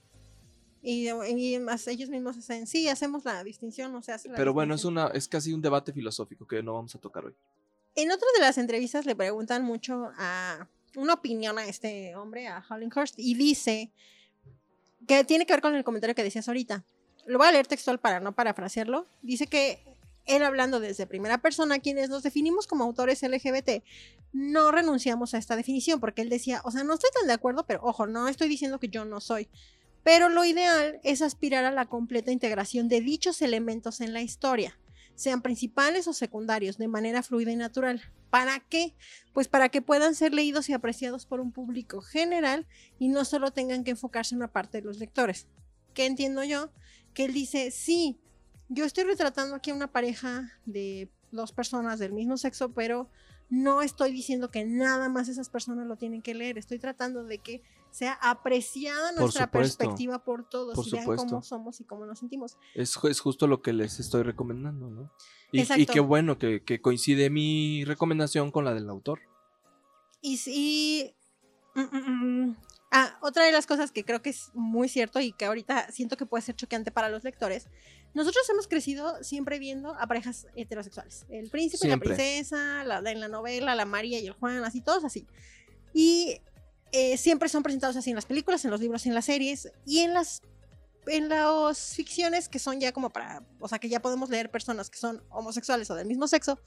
Y, 0.83 1.09
y 1.09 1.59
más 1.61 1.87
ellos 1.87 2.09
mismos 2.09 2.37
hacen, 2.37 2.67
sí, 2.67 2.89
hacemos 2.89 3.25
la 3.25 3.45
distinción, 3.45 3.95
o 3.95 4.03
sea, 4.03 4.17
hace 4.17 4.29
la 4.29 4.37
Pero 4.37 4.53
bueno, 4.53 4.75
es 4.75 4.85
una, 4.85 5.07
es 5.09 5.29
casi 5.29 5.53
un 5.53 5.63
debate 5.63 5.93
filosófico 5.93 6.47
que 6.49 6.63
no 6.65 6.75
vamos 6.75 6.95
a 6.97 6.99
tocar 6.99 7.27
hoy. 7.27 7.35
En 7.99 8.13
otra 8.13 8.29
de 8.37 8.41
las 8.43 8.59
entrevistas 8.59 9.07
le 9.07 9.17
preguntan 9.17 9.65
mucho 9.65 10.13
a 10.17 10.69
una 10.95 11.15
opinión 11.15 11.59
a 11.59 11.67
este 11.67 12.15
hombre, 12.15 12.47
a 12.47 12.65
Hollinghurst, 12.71 13.19
y 13.19 13.35
dice 13.35 13.91
que 15.09 15.25
tiene 15.25 15.47
que 15.47 15.53
ver 15.53 15.61
con 15.61 15.75
el 15.75 15.83
comentario 15.83 16.15
que 16.15 16.23
decías 16.23 16.47
ahorita. 16.47 16.85
Lo 17.27 17.39
voy 17.39 17.49
a 17.49 17.51
leer 17.51 17.67
textual 17.67 17.99
para 17.99 18.21
no 18.21 18.37
parafrasearlo. 18.37 19.09
Dice 19.23 19.49
que 19.49 19.83
él 20.27 20.45
hablando 20.45 20.79
desde 20.79 21.09
primera 21.09 21.39
persona, 21.39 21.81
quienes 21.81 22.09
nos 22.09 22.23
definimos 22.23 22.69
como 22.69 22.85
autores 22.85 23.21
LGBT, 23.21 23.83
no 24.33 24.71
renunciamos 24.71 25.35
a 25.35 25.39
esta 25.39 25.57
definición, 25.57 25.99
porque 25.99 26.23
él 26.23 26.29
decía, 26.29 26.61
o 26.63 26.71
sea, 26.71 26.85
no 26.85 26.95
estoy 26.95 27.11
tan 27.19 27.27
de 27.27 27.33
acuerdo, 27.33 27.67
pero 27.67 27.81
ojo, 27.83 28.07
no 28.07 28.29
estoy 28.29 28.49
diciendo 28.49 28.79
que 28.79 28.91
yo 28.91 29.07
no 29.07 29.21
soy. 29.21 29.49
Pero 30.05 30.29
lo 30.29 30.45
ideal 30.45 31.01
es 31.03 31.21
aspirar 31.21 31.65
a 31.65 31.73
la 31.73 31.87
completa 31.87 32.31
integración 32.31 32.89
de 32.89 33.01
dichos 33.01 33.43
elementos 33.43 34.01
en 34.01 34.13
la 34.13 34.23
historia, 34.23 34.79
sean 35.19 35.43
principales 35.43 36.07
o 36.07 36.13
secundarios, 36.13 36.79
de 36.79 36.87
manera 36.87 37.25
fluida 37.25 37.51
y 37.51 37.57
natural. 37.57 38.01
¿Para 38.31 38.61
qué? 38.61 38.95
Pues 39.33 39.49
para 39.49 39.69
que 39.69 39.83
puedan 39.83 40.15
ser 40.15 40.33
leídos 40.33 40.69
y 40.69 40.75
apreciados 40.75 41.27
por 41.27 41.41
un 41.41 41.51
público 41.51 42.01
general 42.01 42.69
y 43.01 43.09
no 43.09 43.25
solo 43.25 43.51
tengan 43.51 43.83
que 43.83 43.91
enfocarse 43.91 44.37
en 44.37 44.39
una 44.39 44.53
parte 44.53 44.79
de 44.79 44.85
los 44.85 44.99
lectores. 44.99 45.49
¿Qué 45.93 46.07
entiendo 46.07 46.45
yo? 46.45 46.71
Que 47.15 47.25
él 47.25 47.33
dice, 47.33 47.73
sí, 47.73 48.21
yo 48.69 48.85
estoy 48.85 49.03
retratando 49.03 49.57
aquí 49.57 49.73
a 49.73 49.75
una 49.75 49.91
pareja 49.91 50.53
de 50.67 51.11
dos 51.33 51.51
personas 51.51 51.99
del 51.99 52.13
mismo 52.13 52.37
sexo, 52.37 52.73
pero 52.73 53.11
no 53.51 53.83
estoy 53.83 54.13
diciendo 54.13 54.53
que 54.53 54.65
nada 54.65 55.09
más 55.09 55.29
esas 55.29 55.49
personas 55.49 55.89
lo 55.89 55.97
tienen 55.97 56.23
que 56.23 56.35
leer. 56.35 56.59
Estoy 56.59 56.79
tratando 56.79 57.25
de 57.25 57.39
que 57.39 57.63
sea 57.99 58.19
apreciada 58.23 59.13
nuestra 59.13 59.51
perspectiva 59.51 60.23
por 60.25 60.49
todos 60.49 60.87
y 60.87 60.91
vean 60.93 61.05
cómo 61.05 61.43
somos 61.43 61.81
y 61.81 61.85
cómo 61.85 62.07
nos 62.07 62.19
sentimos. 62.19 62.57
Es, 62.75 62.99
es, 63.03 63.21
justo 63.21 63.47
lo 63.47 63.61
que 63.61 63.73
les 63.73 63.99
estoy 63.99 64.23
recomendando, 64.23 64.89
¿no? 64.89 65.13
Y, 65.51 65.63
y 65.81 65.87
qué 65.87 66.01
bueno 66.01 66.39
que, 66.39 66.63
que, 66.63 66.81
coincide 66.81 67.31
mi 67.31 67.85
recomendación 67.85 68.51
con 68.51 68.65
la 68.65 68.75
del 68.75 68.89
autor. 68.89 69.21
Y 70.21 70.37
sí. 70.37 71.15
Mm, 71.75 71.81
mm, 71.81 72.47
mm, 72.47 72.57
ah, 72.93 73.19
otra 73.23 73.45
de 73.45 73.53
las 73.53 73.67
cosas 73.67 73.91
que 73.91 74.05
creo 74.05 74.23
que 74.23 74.31
es 74.31 74.51
muy 74.55 74.89
cierto 74.89 75.21
y 75.21 75.33
que 75.33 75.47
ahorita 75.47 75.91
siento 75.91 76.17
que 76.17 76.27
puede 76.27 76.43
ser 76.43 76.57
choqueante 76.57 76.91
para 76.91 77.09
los 77.09 77.25
lectores 77.25 77.69
nosotros 78.15 78.49
hemos 78.51 78.67
crecido 78.67 79.23
siempre 79.23 79.59
viendo 79.59 79.95
a 79.95 80.07
parejas 80.07 80.47
heterosexuales. 80.57 81.27
El 81.29 81.51
príncipe 81.51 81.87
y 81.87 81.91
la 81.91 81.99
princesa, 81.99 82.83
la, 82.85 82.99
en 83.11 83.21
la 83.21 83.29
novela, 83.29 83.75
la 83.75 83.85
María 83.85 84.19
y 84.19 84.27
el 84.27 84.33
Juan, 84.33 84.65
así, 84.65 84.81
todos 84.81 85.05
así. 85.05 85.27
Y 85.93 86.41
eh, 86.93 87.17
siempre 87.17 87.49
son 87.49 87.63
presentados 87.63 87.97
así 87.97 88.11
en 88.11 88.17
las 88.17 88.27
películas, 88.27 88.65
en 88.65 88.71
los 88.71 88.81
libros, 88.81 89.07
en 89.07 89.15
las 89.15 89.27
series 89.27 89.71
y 89.85 90.01
en 90.01 90.15
las 90.15 90.43
en 91.07 91.29
las 91.29 91.95
ficciones 91.95 92.49
que 92.49 92.59
son 92.59 92.81
ya 92.81 92.93
como 92.93 93.11
para, 93.11 93.43
o 93.61 93.69
sea, 93.69 93.79
que 93.79 93.89
ya 93.89 94.01
podemos 94.01 94.29
leer 94.29 94.51
personas 94.51 94.91
que 94.91 94.99
son 94.99 95.23
homosexuales 95.31 95.91
o 95.91 95.95
del 95.95 96.07
mismo 96.07 96.29
sexo, 96.29 96.59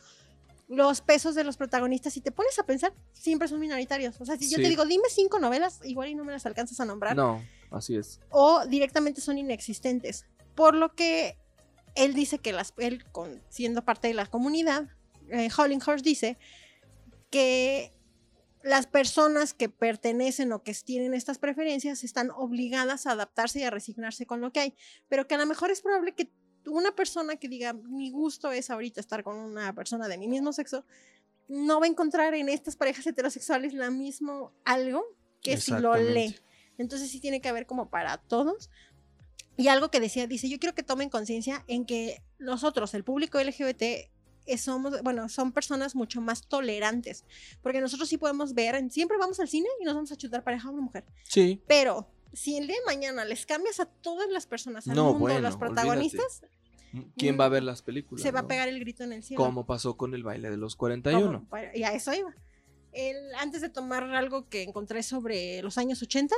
los 0.67 1.01
pesos 1.01 1.35
de 1.35 1.43
los 1.43 1.57
protagonistas, 1.57 2.13
si 2.13 2.21
te 2.21 2.31
pones 2.31 2.57
a 2.57 2.63
pensar, 2.63 2.93
siempre 3.11 3.47
son 3.49 3.59
minoritarios. 3.59 4.19
O 4.21 4.25
sea, 4.25 4.37
si 4.37 4.49
yo 4.49 4.55
te 4.55 4.69
digo, 4.69 4.85
dime 4.85 5.03
cinco 5.09 5.37
novelas, 5.37 5.81
igual 5.83 6.09
y 6.09 6.15
no 6.15 6.23
me 6.23 6.31
las 6.31 6.45
alcanzas 6.45 6.79
a 6.79 6.85
nombrar. 6.85 7.15
No, 7.15 7.43
así 7.71 7.97
es. 7.97 8.21
O 8.29 8.65
directamente 8.65 9.19
son 9.19 9.37
inexistentes. 9.37 10.25
Por 10.55 10.73
lo 10.75 10.95
que 10.95 11.37
él 11.95 12.13
dice 12.13 12.39
que 12.39 12.53
las, 12.53 12.73
él, 12.77 13.03
con, 13.11 13.41
siendo 13.49 13.83
parte 13.83 14.07
de 14.07 14.13
la 14.13 14.25
comunidad, 14.27 14.87
eh, 15.29 15.49
Hollinghurst 15.55 16.05
dice 16.05 16.37
que 17.29 17.91
las 18.63 18.87
personas 18.87 19.53
que 19.53 19.69
pertenecen 19.69 20.51
o 20.51 20.63
que 20.63 20.73
tienen 20.73 21.13
estas 21.13 21.37
preferencias 21.37 22.03
están 22.03 22.31
obligadas 22.31 23.07
a 23.07 23.11
adaptarse 23.11 23.59
y 23.59 23.63
a 23.63 23.69
resignarse 23.69 24.25
con 24.25 24.41
lo 24.41 24.51
que 24.51 24.59
hay, 24.59 24.75
pero 25.07 25.27
que 25.27 25.35
a 25.35 25.37
lo 25.37 25.45
mejor 25.45 25.71
es 25.71 25.81
probable 25.81 26.13
que 26.13 26.31
una 26.67 26.95
persona 26.95 27.37
que 27.37 27.49
diga 27.49 27.73
mi 27.73 28.11
gusto 28.11 28.51
es 28.51 28.69
ahorita 28.69 28.99
estar 28.99 29.23
con 29.23 29.37
una 29.37 29.73
persona 29.73 30.07
de 30.07 30.17
mi 30.17 30.27
mismo 30.27 30.53
sexo, 30.53 30.85
no 31.47 31.79
va 31.79 31.85
a 31.85 31.89
encontrar 31.89 32.33
en 32.33 32.49
estas 32.49 32.75
parejas 32.75 33.05
heterosexuales 33.07 33.73
la 33.73 33.89
mismo 33.89 34.53
algo 34.63 35.03
que 35.41 35.57
si 35.57 35.71
lo 35.71 35.95
lee. 35.95 36.35
Entonces 36.77 37.09
sí 37.09 37.19
tiene 37.19 37.41
que 37.41 37.49
haber 37.49 37.65
como 37.65 37.89
para 37.89 38.17
todos, 38.17 38.69
y 39.57 39.67
algo 39.67 39.91
que 39.91 39.99
decía, 39.99 40.27
dice, 40.27 40.49
yo 40.49 40.59
quiero 40.59 40.73
que 40.73 40.83
tomen 40.83 41.09
conciencia 41.09 41.63
en 41.67 41.85
que 41.85 42.23
nosotros, 42.39 42.93
el 42.93 43.03
público 43.03 43.39
LGBT, 43.39 44.09
somos, 44.57 45.01
bueno, 45.01 45.29
son 45.29 45.51
personas 45.51 45.95
mucho 45.95 46.21
más 46.21 46.47
tolerantes, 46.47 47.25
porque 47.61 47.81
nosotros 47.81 48.09
sí 48.09 48.17
podemos 48.17 48.53
ver, 48.53 48.89
siempre 48.91 49.17
vamos 49.17 49.39
al 49.39 49.47
cine 49.47 49.67
y 49.79 49.85
nos 49.85 49.95
vamos 49.95 50.11
a 50.11 50.17
chutar 50.17 50.43
pareja 50.43 50.67
a 50.67 50.71
una 50.71 50.81
mujer. 50.81 51.05
Sí. 51.23 51.61
Pero 51.67 52.07
si 52.33 52.57
el 52.57 52.67
día 52.67 52.77
de 52.77 52.85
mañana 52.85 53.25
les 53.25 53.45
cambias 53.45 53.79
a 53.79 53.85
todas 53.85 54.29
las 54.29 54.45
personas 54.45 54.87
al 54.87 54.95
mundo, 54.95 55.19
bueno, 55.19 55.39
los 55.39 55.57
protagonistas, 55.57 56.41
¿quién 57.17 57.39
va 57.39 57.45
a 57.45 57.49
ver 57.49 57.63
las 57.63 57.81
películas? 57.81 58.21
Se 58.21 58.31
va 58.31 58.41
a 58.41 58.47
pegar 58.47 58.67
el 58.67 58.79
grito 58.79 59.03
en 59.03 59.13
el 59.13 59.23
cielo. 59.23 59.43
Como 59.43 59.65
pasó 59.65 59.97
con 59.97 60.13
el 60.13 60.23
baile 60.23 60.49
de 60.49 60.57
los 60.57 60.75
41. 60.75 61.47
Y 61.73 61.83
a 61.83 61.93
eso 61.93 62.13
iba. 62.13 62.33
El, 62.91 63.33
antes 63.35 63.61
de 63.61 63.69
tomar 63.69 64.03
algo 64.03 64.49
que 64.49 64.63
encontré 64.63 65.01
sobre 65.03 65.61
los 65.61 65.77
años 65.77 66.01
80, 66.01 66.35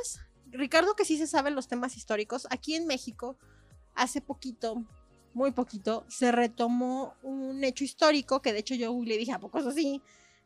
Ricardo 0.52 0.95
que 0.95 1.06
sí 1.06 1.18
se 1.18 1.27
sabe 1.27 1.52
los 1.52 1.68
temas 1.68 1.98
históricos, 1.98 2.48
aquí 2.49 2.76
en 2.76 2.85
México, 2.85 3.38
hace 3.95 4.22
poquito, 4.22 4.84
muy 5.34 5.51
poquito, 5.51 6.05
se 6.07 6.31
retomó 6.31 7.15
un 7.22 7.64
hecho 7.64 7.84
histórico, 7.84 8.41
que 8.41 8.53
de 8.53 8.60
hecho 8.60 8.76
yo 8.76 8.97
le 9.03 9.18
dije, 9.18 9.31
¿a 9.31 9.39
poco 9.39 9.60
es 9.60 9.65
así? 9.65 10.01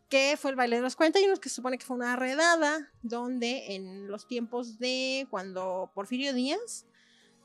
Que 0.09 0.37
fue 0.37 0.51
el 0.51 0.57
baile 0.57 0.77
de 0.77 0.81
los 0.81 0.95
41, 0.95 1.37
que 1.37 1.49
se 1.49 1.55
supone 1.55 1.77
que 1.77 1.85
fue 1.85 1.97
una 1.97 2.15
redada, 2.15 2.91
donde 3.01 3.75
en 3.75 4.07
los 4.07 4.27
tiempos 4.27 4.79
de 4.79 5.27
cuando 5.29 5.91
Porfirio 5.93 6.33
Díaz, 6.33 6.85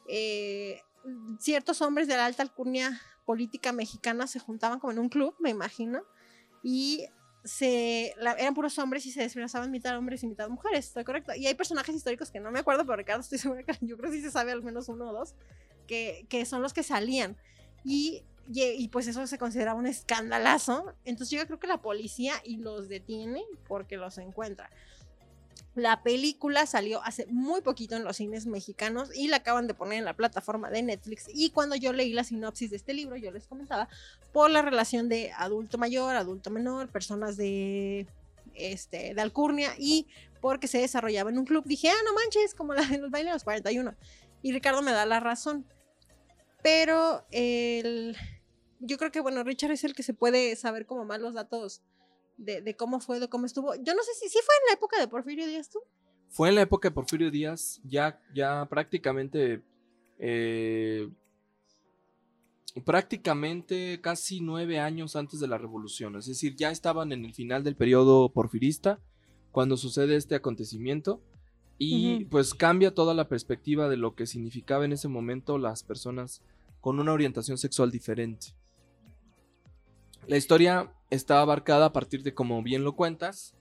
eh, 0.09 0.81
ciertos 1.39 1.83
hombres 1.83 2.09
de 2.09 2.17
la 2.17 2.27
alta 2.27 2.43
alcurnia 2.43 3.01
política 3.25 3.73
mexicana 3.73 4.27
se 4.27 4.39
juntaban 4.39 4.79
como 4.79 4.93
en 4.93 4.99
un 4.99 5.09
club, 5.09 5.35
me 5.41 5.51
imagino, 5.51 6.03
y 6.63 7.07
se 7.45 8.15
eran 8.21 8.55
puros 8.55 8.79
hombres 8.79 9.05
y 9.07 9.11
se 9.11 9.21
desplazaban 9.21 9.71
mitad 9.71 9.97
hombres 9.99 10.23
y 10.23 10.29
mitad 10.29 10.49
mujeres, 10.49 10.87
¿está 10.87 11.05
correcto? 11.05 11.33
Y 11.35 11.47
hay 11.47 11.55
personajes 11.55 11.95
históricos 11.95 12.31
que 12.31 12.41
no 12.41 12.53
me 12.53 12.61
acuerdo, 12.61 12.85
pero 12.85 12.97
Ricardo 12.97 13.21
estoy 13.21 13.39
segura 13.39 13.63
que 13.65 13.77
yo 13.81 13.97
creo 13.97 14.11
que 14.11 14.19
sí 14.19 14.23
se 14.23 14.31
sabe 14.31 14.53
al 14.53 14.63
menos 14.63 14.89
uno 14.89 15.11
o 15.11 15.13
dos, 15.13 15.35
que, 15.87 16.45
son 16.47 16.63
los 16.63 16.73
que 16.73 16.83
salían. 16.83 17.37
Y, 17.85 18.23
y, 18.49 18.89
pues 18.89 19.07
eso 19.07 19.27
se 19.27 19.39
considera 19.39 19.75
un 19.75 19.87
escandalazo. 19.87 20.93
Entonces 21.05 21.39
yo 21.39 21.47
creo 21.47 21.59
que 21.59 21.67
la 21.67 21.83
policía 21.83 22.35
y 22.45 22.57
los 22.57 22.89
detiene 22.89 23.43
porque 23.69 23.97
los 23.97 24.19
encuentra. 24.19 24.71
La 25.75 26.03
película 26.03 26.67
salió 26.67 27.03
hace 27.03 27.27
muy 27.27 27.63
poquito 27.63 27.97
en 27.97 28.05
los 28.05 28.19
cines 28.19 28.45
mexicanos 28.47 29.09
y 29.15 29.29
la 29.29 29.39
acaban 29.39 29.67
de 29.67 29.73
poner 29.73 29.99
en 29.99 30.05
la 30.05 30.15
plataforma 30.15 30.69
de 30.71 30.83
Netflix. 30.83 31.27
Y 31.33 31.51
cuando 31.51 31.77
yo 31.77 31.95
leí 31.95 32.13
la 32.13 32.25
sinopsis 32.25 32.71
de 32.71 32.77
este 32.77 32.93
libro, 32.93 33.17
yo 33.17 33.31
les 33.31 33.47
comentaba 33.47 33.89
por 34.33 34.51
la 34.51 34.61
relación 34.61 35.09
de 35.09 35.33
adulto 35.33 35.79
mayor, 35.79 36.15
adulto 36.15 36.51
menor, 36.51 36.89
personas 36.89 37.39
de, 37.39 38.07
este, 38.55 39.15
de 39.15 39.21
alcurnia 39.21 39.75
y 39.79 40.07
porque 40.41 40.67
se 40.67 40.79
desarrollaba 40.79 41.31
en 41.31 41.39
un 41.39 41.45
club, 41.45 41.65
dije, 41.65 41.89
ah, 41.89 42.03
no 42.05 42.15
manches, 42.15 42.55
como 42.55 42.75
la 42.75 42.83
de 42.85 42.99
los 42.99 43.11
bailes 43.11 43.31
de 43.31 43.35
los 43.35 43.45
41. 43.45 43.95
Y 44.43 44.53
Ricardo 44.53 44.83
me 44.83 44.93
da 44.93 45.07
la 45.07 45.21
razón. 45.21 45.67
Pero 46.63 47.27
el, 47.31 48.17
yo 48.81 48.99
creo 48.99 49.11
que, 49.11 49.21
bueno, 49.21 49.43
Richard 49.45 49.73
es 49.73 49.85
el 49.85 49.95
que 49.95 50.03
se 50.03 50.15
puede 50.15 50.55
saber 50.57 50.87
como 50.87 51.05
más 51.05 51.21
los 51.21 51.35
datos 51.35 51.83
de, 52.37 52.77
cómo 52.77 53.01
fue, 53.01 53.21
de 53.21 53.29
cómo 53.29 53.47
estuvo. 53.47 53.75
Yo 53.77 53.95
no 53.95 54.03
sé 54.03 54.13
si 54.15 54.29
fue 54.29 54.55
en 54.61 54.67
la 54.69 54.75
época 54.75 54.99
de 54.99 55.09
Porfirio 55.09 55.47
Díaz 55.47 55.71
tú. 55.71 55.81
Fue 56.29 56.49
en 56.49 56.57
la 56.57 56.63
época 56.63 56.89
de 56.89 56.95
Porfirio 56.95 57.31
Díaz, 57.31 57.81
ya, 57.85 58.21
ya 58.35 58.67
prácticamente, 58.69 59.63
eh, 60.19 61.09
prácticamente 62.85 64.01
casi 64.01 64.41
nueve 64.41 64.79
años 64.81 65.15
antes 65.15 65.41
de 65.41 65.49
la 65.49 65.59
revolución. 65.59 66.17
Es 66.17 66.27
decir, 66.27 66.57
ya 66.57 66.71
estaban 66.71 67.13
en 67.13 67.25
el 67.25 67.35
final 67.35 67.63
del 67.65 67.77
periodo 67.77 68.33
porfirista 68.33 68.99
cuando 69.51 69.77
sucede 69.77 70.17
este 70.17 70.35
acontecimiento. 70.35 71.23
Y 71.85 72.25
pues 72.27 72.55
cambia 72.55 72.95
toda 72.95 73.15
la 73.15 73.29
perspectiva 73.29 73.89
de 73.89 73.97
lo 73.97 74.15
que 74.15 74.27
significaba 74.27 74.85
en 74.85 74.93
ese 74.93 75.09
momento 75.09 75.59
las 75.59 75.83
personas 75.83 76.43
con 76.81 77.01
una 77.01 77.13
orientación 77.13 77.59
sexual 77.59 77.91
diferente. 77.91 78.49
La 80.27 80.37
historia 80.37 80.93
está 81.11 81.41
abarcada 81.41 81.87
a 81.87 81.93
partir 81.93 82.23
de 82.23 82.35
como 82.35 82.63
bien 82.63 82.85
lo 82.85 82.95
cuentas. 82.95 83.55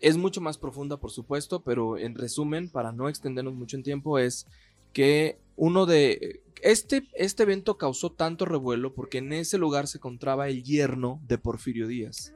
Es 0.00 0.16
mucho 0.16 0.40
más 0.40 0.58
profunda, 0.58 0.98
por 0.98 1.10
supuesto, 1.10 1.62
pero 1.62 1.96
en 1.96 2.14
resumen, 2.14 2.68
para 2.68 2.92
no 2.92 3.08
extendernos 3.08 3.54
mucho 3.54 3.76
en 3.76 3.82
tiempo, 3.82 4.18
es 4.18 4.46
que 4.92 5.38
uno 5.56 5.86
de... 5.86 6.42
Este, 6.62 7.08
este 7.14 7.42
evento 7.42 7.76
causó 7.76 8.12
tanto 8.12 8.44
revuelo 8.44 8.94
porque 8.94 9.18
en 9.18 9.32
ese 9.32 9.58
lugar 9.58 9.88
se 9.88 9.98
encontraba 9.98 10.48
el 10.48 10.62
yerno 10.62 11.20
de 11.26 11.36
Porfirio 11.38 11.88
Díaz. 11.88 12.32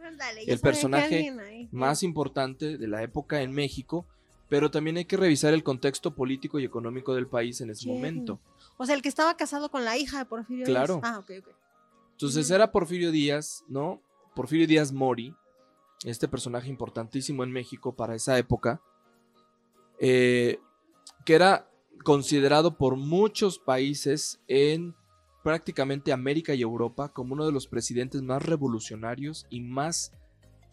el 0.46 0.58
personaje 0.58 1.32
más 1.70 2.02
importante 2.02 2.76
de 2.76 2.88
la 2.88 3.04
época 3.04 3.42
en 3.42 3.52
México, 3.52 4.06
pero 4.48 4.70
también 4.70 4.96
hay 4.96 5.04
que 5.04 5.16
revisar 5.16 5.54
el 5.54 5.62
contexto 5.62 6.14
político 6.14 6.58
y 6.58 6.64
económico 6.64 7.14
del 7.14 7.26
país 7.26 7.60
en 7.60 7.70
ese 7.70 7.88
momento. 7.88 8.40
O 8.76 8.86
sea, 8.86 8.94
el 8.94 9.02
que 9.02 9.08
estaba 9.08 9.36
casado 9.36 9.70
con 9.70 9.84
la 9.84 9.96
hija 9.96 10.18
de 10.18 10.24
Porfirio 10.24 10.66
Díaz. 10.66 10.86
Claro. 10.86 11.00
Ah, 11.02 11.18
ok, 11.18 11.30
ok. 11.40 11.48
Entonces 12.12 12.50
era 12.50 12.70
Porfirio 12.72 13.10
Díaz, 13.10 13.64
¿no? 13.68 14.00
Porfirio 14.34 14.66
Díaz 14.66 14.92
Mori, 14.92 15.34
este 16.04 16.28
personaje 16.28 16.68
importantísimo 16.68 17.44
en 17.44 17.50
México 17.50 17.94
para 17.94 18.14
esa 18.14 18.38
época, 18.38 18.80
eh, 19.98 20.58
que 21.24 21.34
era 21.34 21.68
considerado 22.04 22.76
por 22.76 22.96
muchos 22.96 23.58
países 23.58 24.40
en 24.46 24.94
prácticamente 25.42 26.12
América 26.12 26.54
y 26.54 26.62
Europa 26.62 27.12
como 27.12 27.34
uno 27.34 27.46
de 27.46 27.52
los 27.52 27.66
presidentes 27.66 28.22
más 28.22 28.44
revolucionarios 28.44 29.46
y 29.50 29.60
más, 29.60 30.12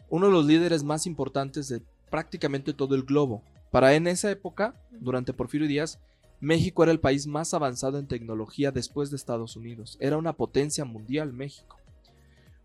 uno 0.10 0.28
de 0.28 0.32
los 0.32 0.46
líderes 0.46 0.84
más 0.84 1.06
importantes 1.06 1.68
de 1.70 1.82
prácticamente 2.10 2.74
todo 2.74 2.96
el 2.96 3.04
globo. 3.04 3.44
Para 3.74 3.96
en 3.96 4.06
esa 4.06 4.30
época, 4.30 4.76
durante 4.92 5.34
Porfirio 5.34 5.68
Díaz, 5.68 5.98
México 6.40 6.84
era 6.84 6.92
el 6.92 7.00
país 7.00 7.26
más 7.26 7.56
avanzado 7.56 7.98
en 7.98 8.06
tecnología 8.06 8.72
después 8.72 9.10
de 9.10 9.16
Estados 9.16 9.56
Unidos. 9.56 9.98
Era 10.00 10.20
una 10.20 10.34
potencia 10.34 10.86
mundial 10.86 11.34
México. 11.34 11.78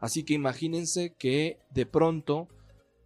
Así 0.01 0.23
que 0.23 0.35
imagínense 0.35 1.15
que 1.19 1.57
de 1.71 1.87
pronto, 1.87 2.47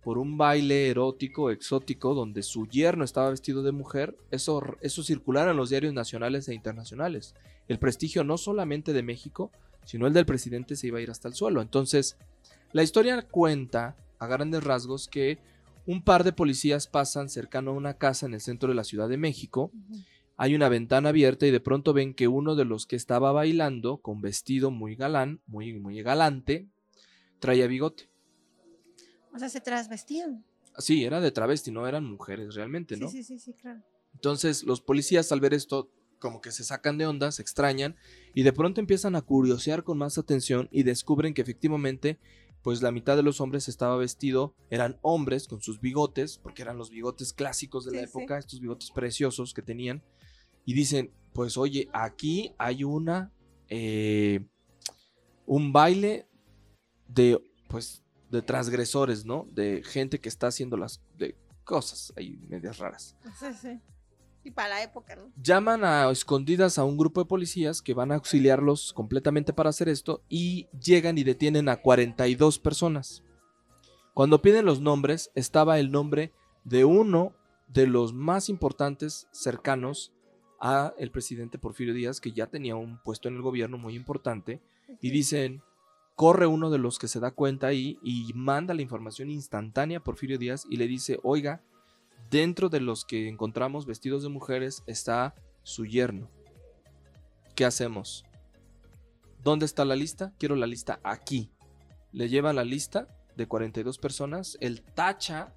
por 0.03 0.19
un 0.19 0.37
baile 0.37 0.91
erótico, 0.91 1.53
exótico, 1.53 2.13
donde 2.13 2.43
su 2.43 2.67
yerno 2.67 3.05
estaba 3.05 3.31
vestido 3.31 3.63
de 3.63 3.71
mujer, 3.71 4.17
eso, 4.33 4.61
eso 4.81 5.05
circulara 5.05 5.53
en 5.53 5.57
los 5.57 5.71
diarios 5.71 5.95
nacionales 5.95 6.49
e 6.49 6.55
internacionales. 6.55 7.37
El 7.69 7.79
prestigio 7.79 8.25
no 8.25 8.37
solamente 8.37 8.93
de 8.93 9.05
México, 9.05 9.53
sino 9.85 10.09
el 10.09 10.13
del 10.13 10.27
presidente 10.27 10.75
se 10.75 10.89
iba 10.89 10.99
a 10.99 11.03
ir 11.03 11.11
hasta 11.13 11.29
el 11.29 11.35
suelo. 11.35 11.63
Entonces, 11.63 12.17
la 12.73 12.83
historia 12.83 13.23
cuenta 13.23 13.95
a 14.19 14.27
grandes 14.27 14.65
rasgos 14.65 15.07
que 15.07 15.39
un 15.87 16.03
par 16.03 16.25
de 16.25 16.33
policías 16.33 16.87
pasan 16.87 17.29
cercano 17.29 17.73
a 17.73 17.75
una 17.75 17.95
casa 17.95 18.27
en 18.27 18.35
el 18.35 18.41
centro 18.41 18.69
de 18.69 18.75
la 18.75 18.85
Ciudad 18.85 19.09
de 19.09 19.17
México. 19.17 19.73
Hay 20.37 20.55
una 20.55 20.69
ventana 20.69 21.11
abierta 21.11 21.47
y 21.47 21.51
de 21.51 21.61
pronto 21.61 21.93
ven 21.93 22.15
que 22.15 22.29
uno 22.29 22.55
de 22.55 22.65
los 22.65 22.87
que 22.87 22.97
estaba 22.97 23.33
bailando, 23.33 23.99
con 23.99 24.21
vestido 24.21 24.71
muy 24.71 24.97
galán, 24.97 25.41
muy, 25.47 25.75
muy 25.75 26.03
galante, 26.03 26.69
traía 27.39 27.67
bigote. 27.67 28.09
O 29.35 29.39
sea, 29.39 29.49
se 29.49 29.61
trasvestían. 29.61 30.45
Sí, 30.79 31.05
era 31.05 31.21
de 31.21 31.31
travesti, 31.31 31.71
no 31.71 31.87
eran 31.87 32.05
mujeres 32.05 32.55
realmente, 32.55 32.97
¿no? 32.97 33.09
Sí, 33.09 33.23
sí, 33.23 33.39
sí, 33.39 33.53
claro. 33.55 33.83
Entonces, 34.15 34.63
los 34.65 34.81
policías 34.81 35.33
al 35.33 35.41
ver 35.41 35.55
esto, 35.55 35.91
como 36.19 36.41
que 36.41 36.53
se 36.53 36.65
sacan 36.65 36.99
de 36.99 37.07
onda, 37.07 37.33
se 37.33 37.43
extrañan 37.43 37.97
y 38.35 38.43
de 38.43 38.53
pronto 38.53 38.81
empiezan 38.81 39.17
a 39.17 39.23
curiosear 39.23 39.85
con 39.85 39.99
más 39.99 40.19
atención 40.19 40.69
y 40.71 40.85
descubren 40.85 41.35
que 41.35 41.43
efectivamente 41.43 42.19
pues 42.63 42.81
la 42.81 42.93
mitad 42.93 43.17
de 43.17 43.23
los 43.23 43.41
hombres 43.41 43.69
estaba 43.69 43.97
vestido, 43.97 44.55
eran 44.71 44.99
hombres 45.03 45.49
con 45.49 45.61
sus 45.61 45.81
bigotes, 45.81 46.39
porque 46.39 46.63
eran 46.63 46.79
los 46.79 46.91
bigotes 46.91 47.33
clásicos 47.33 47.85
de 47.85 47.93
la 47.93 48.03
época, 48.03 48.39
estos 48.39 48.61
bigotes 48.61 48.91
preciosos 48.91 49.53
que 49.53 49.63
tenían, 49.63 50.03
y 50.65 50.75
dicen, 50.75 51.13
pues 51.33 51.57
oye, 51.57 51.89
aquí 51.93 52.55
hay 52.59 52.85
una, 52.85 53.33
eh, 53.69 54.47
un 55.47 55.73
baile 55.73 56.29
de, 57.09 57.43
pues, 57.69 58.03
de 58.31 58.43
transgresores, 58.43 59.25
¿no? 59.25 59.47
De 59.51 59.83
gente 59.83 60.21
que 60.21 60.29
está 60.29 60.47
haciendo 60.47 60.77
las 60.77 61.03
de 61.19 61.37
cosas 61.65 62.13
ahí 62.17 62.39
medias 62.49 62.79
raras. 62.79 63.17
Sí, 63.39 63.47
sí. 63.61 63.81
Y 64.45 64.51
para 64.51 64.71
la 64.71 64.83
época, 64.83 65.15
¿no? 65.17 65.31
Llaman 65.41 65.85
a 65.85 66.11
escondidas 66.11 66.79
a 66.79 66.85
un 66.85 66.97
grupo 66.97 67.23
de 67.23 67.29
policías 67.29 67.81
que 67.81 67.95
van 67.95 68.11
a 68.11 68.17
auxiliarlos 68.17 68.93
completamente 68.93 69.53
para 69.53 69.71
hacer 69.71 69.89
esto 69.89 70.23
y 70.29 70.67
llegan 70.81 71.17
y 71.19 71.25
detienen 71.25 71.69
a 71.69 71.77
42 71.77 72.59
personas. 72.59 73.23
Cuando 74.15 74.43
piden 74.43 74.67
los 74.67 74.81
nombres, 74.81 75.31
estaba 75.35 75.79
el 75.79 75.91
nombre 75.91 76.33
de 76.65 76.85
uno 76.85 77.35
de 77.69 77.87
los 77.87 78.13
más 78.13 78.49
importantes 78.49 79.29
cercanos 79.33 80.13
a 80.61 80.93
el 80.99 81.11
presidente 81.11 81.59
Porfirio 81.59 81.95
Díaz, 81.95 82.21
que 82.21 82.33
ya 82.33 82.47
tenía 82.47 82.77
un 82.77 82.99
puesto 83.03 83.29
en 83.29 83.37
el 83.37 83.43
gobierno 83.43 83.79
muy 83.79 83.95
importante, 83.95 84.61
y 85.01 85.11
dicen, 85.11 85.63
corre 86.15 86.47
uno 86.47 86.71
de 86.71 86.79
los 86.79 86.99
que 86.99 87.09
se 87.09 87.21
da 87.21 87.31
cuenta 87.31 87.69
ahí 87.69 87.99
y 88.03 88.31
manda 88.35 88.75
la 88.75 88.83
información 88.83 89.31
instantánea 89.31 89.99
a 89.99 90.05
Porfirio 90.05 90.39
Díaz 90.39 90.67
y 90.69 90.77
le 90.77 90.87
dice, 90.87 91.19
oiga, 91.23 91.63
Dentro 92.33 92.71
de 92.71 92.81
los 92.81 93.05
que 93.05 93.29
encontramos 93.29 93.85
vestidos 93.85 94.23
de 94.23 94.31
mujeres 94.31 94.83
está 94.87 95.35
su 95.65 95.85
yerno. 95.85 96.31
¿Qué 97.55 97.67
hacemos? 97.67 98.25
¿Dónde 99.45 99.67
está 99.67 99.85
la 99.85 99.97
lista? 99.97 100.33
Quiero 100.39 100.57
la 100.57 100.67
lista 100.67 100.99
aquí. 101.05 101.51
Le 102.11 102.31
lleva 102.31 102.55
la 102.55 102.65
lista 102.65 103.07
de 103.37 103.47
42 103.47 103.99
personas, 103.99 104.57
él 104.63 104.81
tacha 104.81 105.53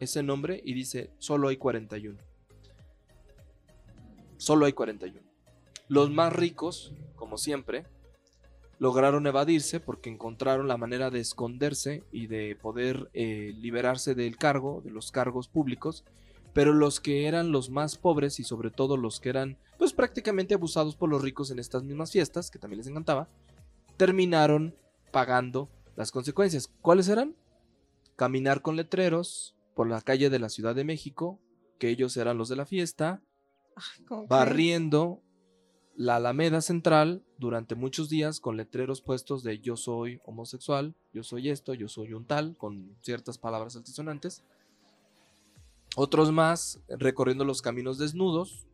ese 0.00 0.22
nombre 0.22 0.62
y 0.64 0.72
dice, 0.72 1.10
solo 1.18 1.48
hay 1.48 1.58
41. 1.58 2.18
Solo 4.38 4.64
hay 4.64 4.72
41. 4.72 5.20
Los 5.88 6.10
más 6.10 6.32
ricos, 6.32 6.94
como 7.16 7.36
siempre, 7.36 7.84
lograron 8.78 9.26
evadirse 9.26 9.80
porque 9.80 10.10
encontraron 10.10 10.68
la 10.68 10.76
manera 10.76 11.10
de 11.10 11.20
esconderse 11.20 12.04
y 12.12 12.26
de 12.26 12.56
poder 12.60 13.10
eh, 13.12 13.52
liberarse 13.58 14.14
del 14.14 14.36
cargo, 14.36 14.80
de 14.84 14.90
los 14.90 15.10
cargos 15.10 15.48
públicos, 15.48 16.04
pero 16.52 16.72
los 16.72 17.00
que 17.00 17.26
eran 17.26 17.52
los 17.52 17.70
más 17.70 17.96
pobres 17.96 18.40
y 18.40 18.44
sobre 18.44 18.70
todo 18.70 18.96
los 18.96 19.20
que 19.20 19.28
eran 19.30 19.58
pues 19.78 19.92
prácticamente 19.92 20.54
abusados 20.54 20.96
por 20.96 21.08
los 21.08 21.22
ricos 21.22 21.50
en 21.50 21.58
estas 21.58 21.84
mismas 21.84 22.10
fiestas, 22.10 22.50
que 22.50 22.58
también 22.58 22.78
les 22.78 22.86
encantaba, 22.86 23.28
terminaron 23.96 24.74
pagando 25.12 25.68
las 25.96 26.10
consecuencias. 26.10 26.70
¿Cuáles 26.80 27.08
eran? 27.08 27.36
Caminar 28.16 28.62
con 28.62 28.76
letreros 28.76 29.54
por 29.74 29.88
la 29.88 30.00
calle 30.00 30.30
de 30.30 30.38
la 30.38 30.48
Ciudad 30.48 30.74
de 30.74 30.84
México, 30.84 31.38
que 31.78 31.88
ellos 31.88 32.16
eran 32.16 32.38
los 32.38 32.48
de 32.48 32.56
la 32.56 32.66
fiesta, 32.66 33.22
barriendo 34.28 35.22
la 35.98 36.14
Alameda 36.14 36.60
Central 36.60 37.24
durante 37.38 37.74
muchos 37.74 38.08
días 38.08 38.38
con 38.38 38.56
letreros 38.56 39.02
puestos 39.02 39.42
de 39.42 39.58
yo 39.58 39.76
soy 39.76 40.20
homosexual, 40.24 40.94
yo 41.12 41.24
soy 41.24 41.50
esto, 41.50 41.74
yo 41.74 41.88
soy 41.88 42.12
un 42.12 42.24
tal, 42.24 42.56
con 42.56 42.96
ciertas 43.02 43.36
palabras 43.36 43.74
altisonantes. 43.74 44.44
Otros 45.96 46.30
más 46.30 46.78
recorriendo 46.88 47.44
los 47.44 47.62
caminos 47.62 47.98
desnudos, 47.98 48.68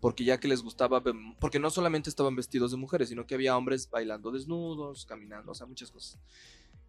porque 0.00 0.22
ya 0.22 0.38
que 0.38 0.46
les 0.46 0.62
gustaba, 0.62 1.02
porque 1.40 1.58
no 1.58 1.68
solamente 1.68 2.10
estaban 2.10 2.36
vestidos 2.36 2.70
de 2.70 2.76
mujeres, 2.76 3.08
sino 3.08 3.26
que 3.26 3.34
había 3.34 3.56
hombres 3.56 3.90
bailando 3.90 4.30
desnudos, 4.30 5.04
caminando, 5.04 5.50
o 5.50 5.54
sea, 5.56 5.66
muchas 5.66 5.90
cosas. 5.90 6.16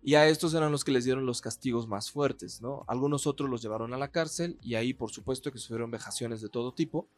Y 0.03 0.13
a 0.13 0.27
estos 0.27 0.53
eran 0.53 0.71
los 0.71 0.83
que 0.83 0.91
les 0.91 1.03
dieron 1.03 1.25
los 1.25 1.41
castigos 1.41 1.87
más 1.87 2.11
fuertes, 2.11 2.61
¿no? 2.61 2.85
Algunos 2.87 3.25
otros 3.25 3.49
los 3.49 3.63
llevaron 3.63 3.95
a 3.95 3.97
la 3.97 4.11
cárcel 4.11 4.59
y 4.61 4.75
ahí, 4.75 4.93
por 4.93 5.09
supuesto, 5.09 5.51
que 5.51 5.57
sufrieron 5.57 5.89
vejaciones 5.89 6.41
de 6.41 6.49
todo 6.49 6.75
tipo 6.75 7.09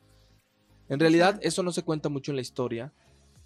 en 0.89 0.99
realidad, 0.99 1.39
eso 1.41 1.63
no 1.63 1.71
se 1.71 1.83
cuenta 1.83 2.09
mucho 2.09 2.31
en 2.31 2.35
la 2.35 2.41
historia 2.41 2.91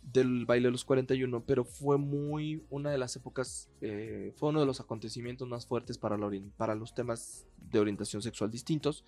del 0.02 0.46
baile 0.46 0.68
de 0.68 0.72
los 0.72 0.86
41, 0.86 1.44
pero 1.46 1.64
fue 1.64 1.98
muy 1.98 2.64
una 2.70 2.92
de 2.92 2.98
las 2.98 3.16
épocas, 3.16 3.70
eh, 3.82 4.34
fue 4.36 4.50
uno 4.50 4.60
de 4.60 4.66
los 4.66 4.80
acontecimientos 4.80 5.48
más 5.48 5.66
fuertes 5.66 5.98
para, 5.98 6.18
para 6.58 6.76
los 6.76 6.94
temas 6.94 7.46
de 7.58 7.80
orientación 7.80 8.22
sexual 8.22 8.52
distintos. 8.52 9.04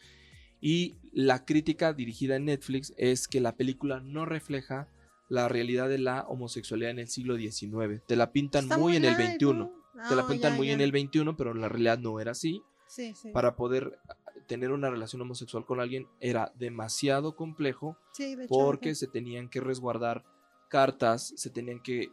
Y 0.62 0.96
la 1.12 1.46
crítica 1.46 1.94
dirigida 1.94 2.38
en 2.38 2.46
Netflix 2.46 2.94
es 2.98 3.28
que 3.28 3.42
la 3.42 3.56
película 3.56 4.00
no 4.00 4.26
refleja 4.26 4.88
la 5.28 5.48
realidad 5.48 5.90
de 5.90 5.98
la 5.98 6.22
homosexualidad 6.28 6.92
en 6.92 7.00
el 7.00 7.08
siglo 7.08 7.36
XIX. 7.36 8.02
Te 8.06 8.16
la 8.16 8.32
pintan 8.32 8.68
muy, 8.80 8.96
en 8.96 9.06
el 9.06 9.16
XXI. 9.16 9.70
Te 10.10 10.16
la 10.16 10.28
pintan 10.28 10.56
muy 10.56 10.72
en 10.72 10.82
el 10.82 10.92
XXI, 10.92 11.34
pero 11.38 11.54
la 11.54 11.70
realidad 11.70 12.00
no 12.00 12.20
era 12.20 12.32
así. 12.32 12.62
Sí, 12.88 13.14
sí. 13.16 13.32
Para 13.32 13.56
poder 13.56 14.00
tener 14.48 14.72
una 14.72 14.90
relación 14.90 15.22
homosexual 15.22 15.66
con 15.66 15.80
alguien 15.80 16.08
era 16.20 16.52
demasiado 16.58 17.36
complejo 17.36 17.98
porque 18.48 18.96
se 18.96 19.08
tenían 19.08 19.50
que 19.50 19.62
resguardar 19.62 20.24
cartas, 20.70 21.34
se 21.36 21.50
tenían 21.50 21.82
que 21.82 22.04
eh, 22.04 22.10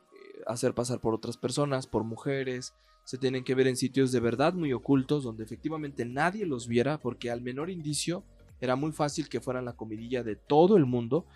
hacer 0.46 0.74
pasar 0.74 1.00
por 1.00 1.14
otras 1.14 1.36
personas, 1.36 1.86
por 1.86 2.04
mujeres, 2.04 2.74
se 3.04 3.18
tienen 3.18 3.44
que 3.44 3.54
ver 3.54 3.66
en 3.66 3.76
sitios 3.76 4.12
de 4.12 4.20
verdad 4.20 4.54
muy 4.54 4.72
ocultos 4.72 5.24
donde 5.24 5.44
efectivamente 5.44 6.04
nadie 6.04 6.46
los 6.46 6.68
viera 6.68 6.98
porque 6.98 7.30
al 7.30 7.40
menor 7.40 7.70
indicio 7.70 8.24
era 8.60 8.76
muy 8.76 8.92
fácil 8.92 9.28
que 9.28 9.40
fueran 9.40 9.64
la 9.64 9.74
comidilla 9.74 10.22
de 10.22 10.36
todo 10.36 10.76
el 10.76 10.86
mundo 10.86 11.26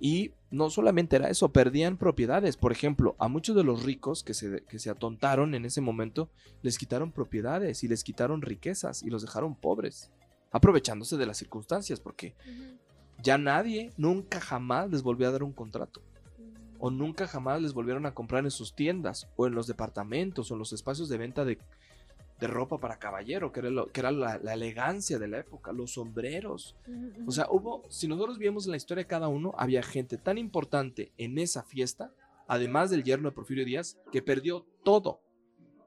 y 0.00 0.30
no 0.52 0.70
solamente 0.70 1.16
era 1.16 1.28
eso, 1.28 1.48
perdían 1.52 1.96
propiedades. 1.96 2.56
Por 2.56 2.70
ejemplo, 2.70 3.16
a 3.18 3.26
muchos 3.26 3.56
de 3.56 3.64
los 3.64 3.82
ricos 3.82 4.22
que 4.22 4.32
se, 4.32 4.62
que 4.62 4.78
se 4.78 4.90
atontaron 4.90 5.56
en 5.56 5.64
ese 5.64 5.80
momento, 5.80 6.30
les 6.62 6.78
quitaron 6.78 7.10
propiedades 7.10 7.82
y 7.82 7.88
les 7.88 8.04
quitaron 8.04 8.40
riquezas 8.40 9.02
y 9.02 9.10
los 9.10 9.22
dejaron 9.22 9.56
pobres 9.56 10.12
aprovechándose 10.50 11.16
de 11.16 11.26
las 11.26 11.36
circunstancias, 11.36 12.00
porque 12.00 12.34
ya 13.22 13.36
nadie, 13.38 13.92
nunca 13.96 14.40
jamás 14.40 14.90
les 14.90 15.02
volvió 15.02 15.28
a 15.28 15.32
dar 15.32 15.42
un 15.42 15.52
contrato. 15.52 16.02
O 16.78 16.90
mm. 16.90 16.98
nunca 16.98 17.26
jamás 17.26 17.60
les 17.60 17.72
volvieron 17.72 18.06
a 18.06 18.14
comprar 18.14 18.44
en 18.44 18.50
sus 18.50 18.74
tiendas, 18.74 19.28
o 19.36 19.46
en 19.46 19.54
los 19.54 19.66
departamentos, 19.66 20.50
o 20.50 20.54
en 20.54 20.60
los 20.60 20.72
espacios 20.72 21.08
de 21.08 21.18
venta 21.18 21.44
de, 21.44 21.58
ropa 22.40 22.78
para 22.78 23.00
caballero, 23.00 23.50
que 23.50 23.58
era, 23.58 23.70
lo, 23.70 23.90
que 23.90 23.98
era 23.98 24.12
la, 24.12 24.36
elegancia 24.52 25.18
de 25.18 25.26
la 25.26 25.38
época, 25.38 25.72
los 25.72 25.94
sombreros. 25.94 26.76
O 27.26 27.32
sea, 27.32 27.48
hubo, 27.50 27.82
si 27.88 28.06
nosotros 28.06 28.38
vimos 28.38 28.64
en 28.64 28.70
la 28.70 28.76
historia 28.76 29.02
de 29.02 29.08
cada 29.08 29.26
uno, 29.26 29.54
había 29.58 29.82
gente 29.82 30.18
tan 30.18 30.38
importante 30.38 31.12
en 31.18 31.38
esa 31.38 31.64
fiesta, 31.64 32.12
además 32.46 32.90
del 32.90 33.02
yerno 33.02 33.28
de 33.28 33.34
Porfirio 33.34 33.64
Díaz, 33.64 33.98
que 34.12 34.22
perdió 34.22 34.64
todo. 34.84 35.20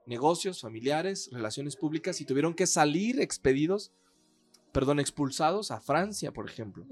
Negocios, 0.05 0.59
familiares, 0.59 1.29
relaciones 1.31 1.77
públicas, 1.77 2.19
y 2.19 2.25
tuvieron 2.25 2.53
que 2.53 2.67
salir 2.67 3.21
expedidos 3.21 3.93
perdón, 4.71 4.99
expulsados 4.99 5.71
a 5.71 5.79
Francia, 5.79 6.31
por 6.31 6.49
ejemplo, 6.49 6.85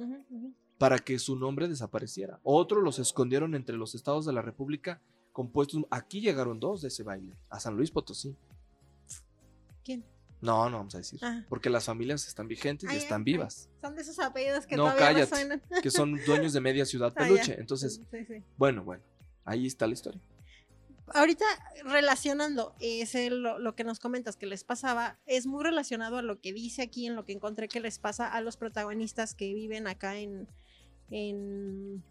para 0.77 0.99
que 0.99 1.19
su 1.19 1.35
nombre 1.35 1.68
desapareciera. 1.68 2.39
Otros 2.43 2.84
los 2.84 2.99
escondieron 2.99 3.56
entre 3.56 3.77
los 3.77 3.95
estados 3.95 4.26
de 4.26 4.34
la 4.34 4.41
República 4.41 5.01
compuestos. 5.31 5.84
Aquí 5.89 6.22
llegaron 6.22 6.60
dos 6.60 6.81
de 6.81 6.89
ese 6.89 7.03
baile, 7.03 7.34
a 7.49 7.60
San 7.60 7.76
Luis 7.76 7.91
Potosí. 7.91 8.35
¿Quién? 9.84 10.06
No, 10.41 10.69
no 10.69 10.77
vamos 10.77 10.95
a 10.95 10.99
decir. 10.99 11.19
Ah. 11.22 11.43
Porque 11.49 11.69
las 11.69 11.85
familias 11.85 12.27
están 12.27 12.47
vigentes 12.47 12.91
y 12.91 12.95
están 12.95 13.23
vivas. 13.23 13.69
Son 13.81 13.95
de 13.95 14.01
esos 14.01 14.19
apellidos 14.19 14.65
que 14.65 14.77
no, 14.77 14.84
todavía 14.84 15.27
cállate, 15.27 15.61
que 15.81 15.91
son 15.91 16.15
dueños 16.26 16.53
de 16.53 16.61
media 16.61 16.85
ciudad 16.85 17.14
ah, 17.15 17.19
peluche. 17.19 17.60
Entonces, 17.60 18.01
bueno, 18.57 18.84
bueno, 18.84 19.03
ahí 19.43 19.68
está 19.68 19.85
la 19.85 19.93
historia. 19.93 20.22
Ahorita 21.14 21.45
relacionando 21.84 22.76
ese, 22.80 23.30
lo, 23.30 23.60
lo, 23.60 23.76
que 23.76 23.84
nos 23.84 23.99
comentas 23.99 24.36
que 24.36 24.45
les 24.45 24.64
pasaba, 24.64 25.18
es 25.26 25.45
muy 25.45 25.64
relacionado 25.64 26.18
a 26.18 26.22
lo 26.22 26.40
que 26.40 26.53
dice 26.53 26.81
aquí, 26.81 27.07
en 27.07 27.15
lo 27.15 27.26
que 27.26 27.34
encontré 27.34 27.68
que 27.68 27.80
les 27.80 27.99
pasa 27.99 28.31
a 28.31 28.41
los 28.41 28.57
protagonistas 28.57 29.36
que 29.36 29.53
viven 29.53 29.88
acá 29.88 30.18
en... 30.18 30.48
en 31.11 32.03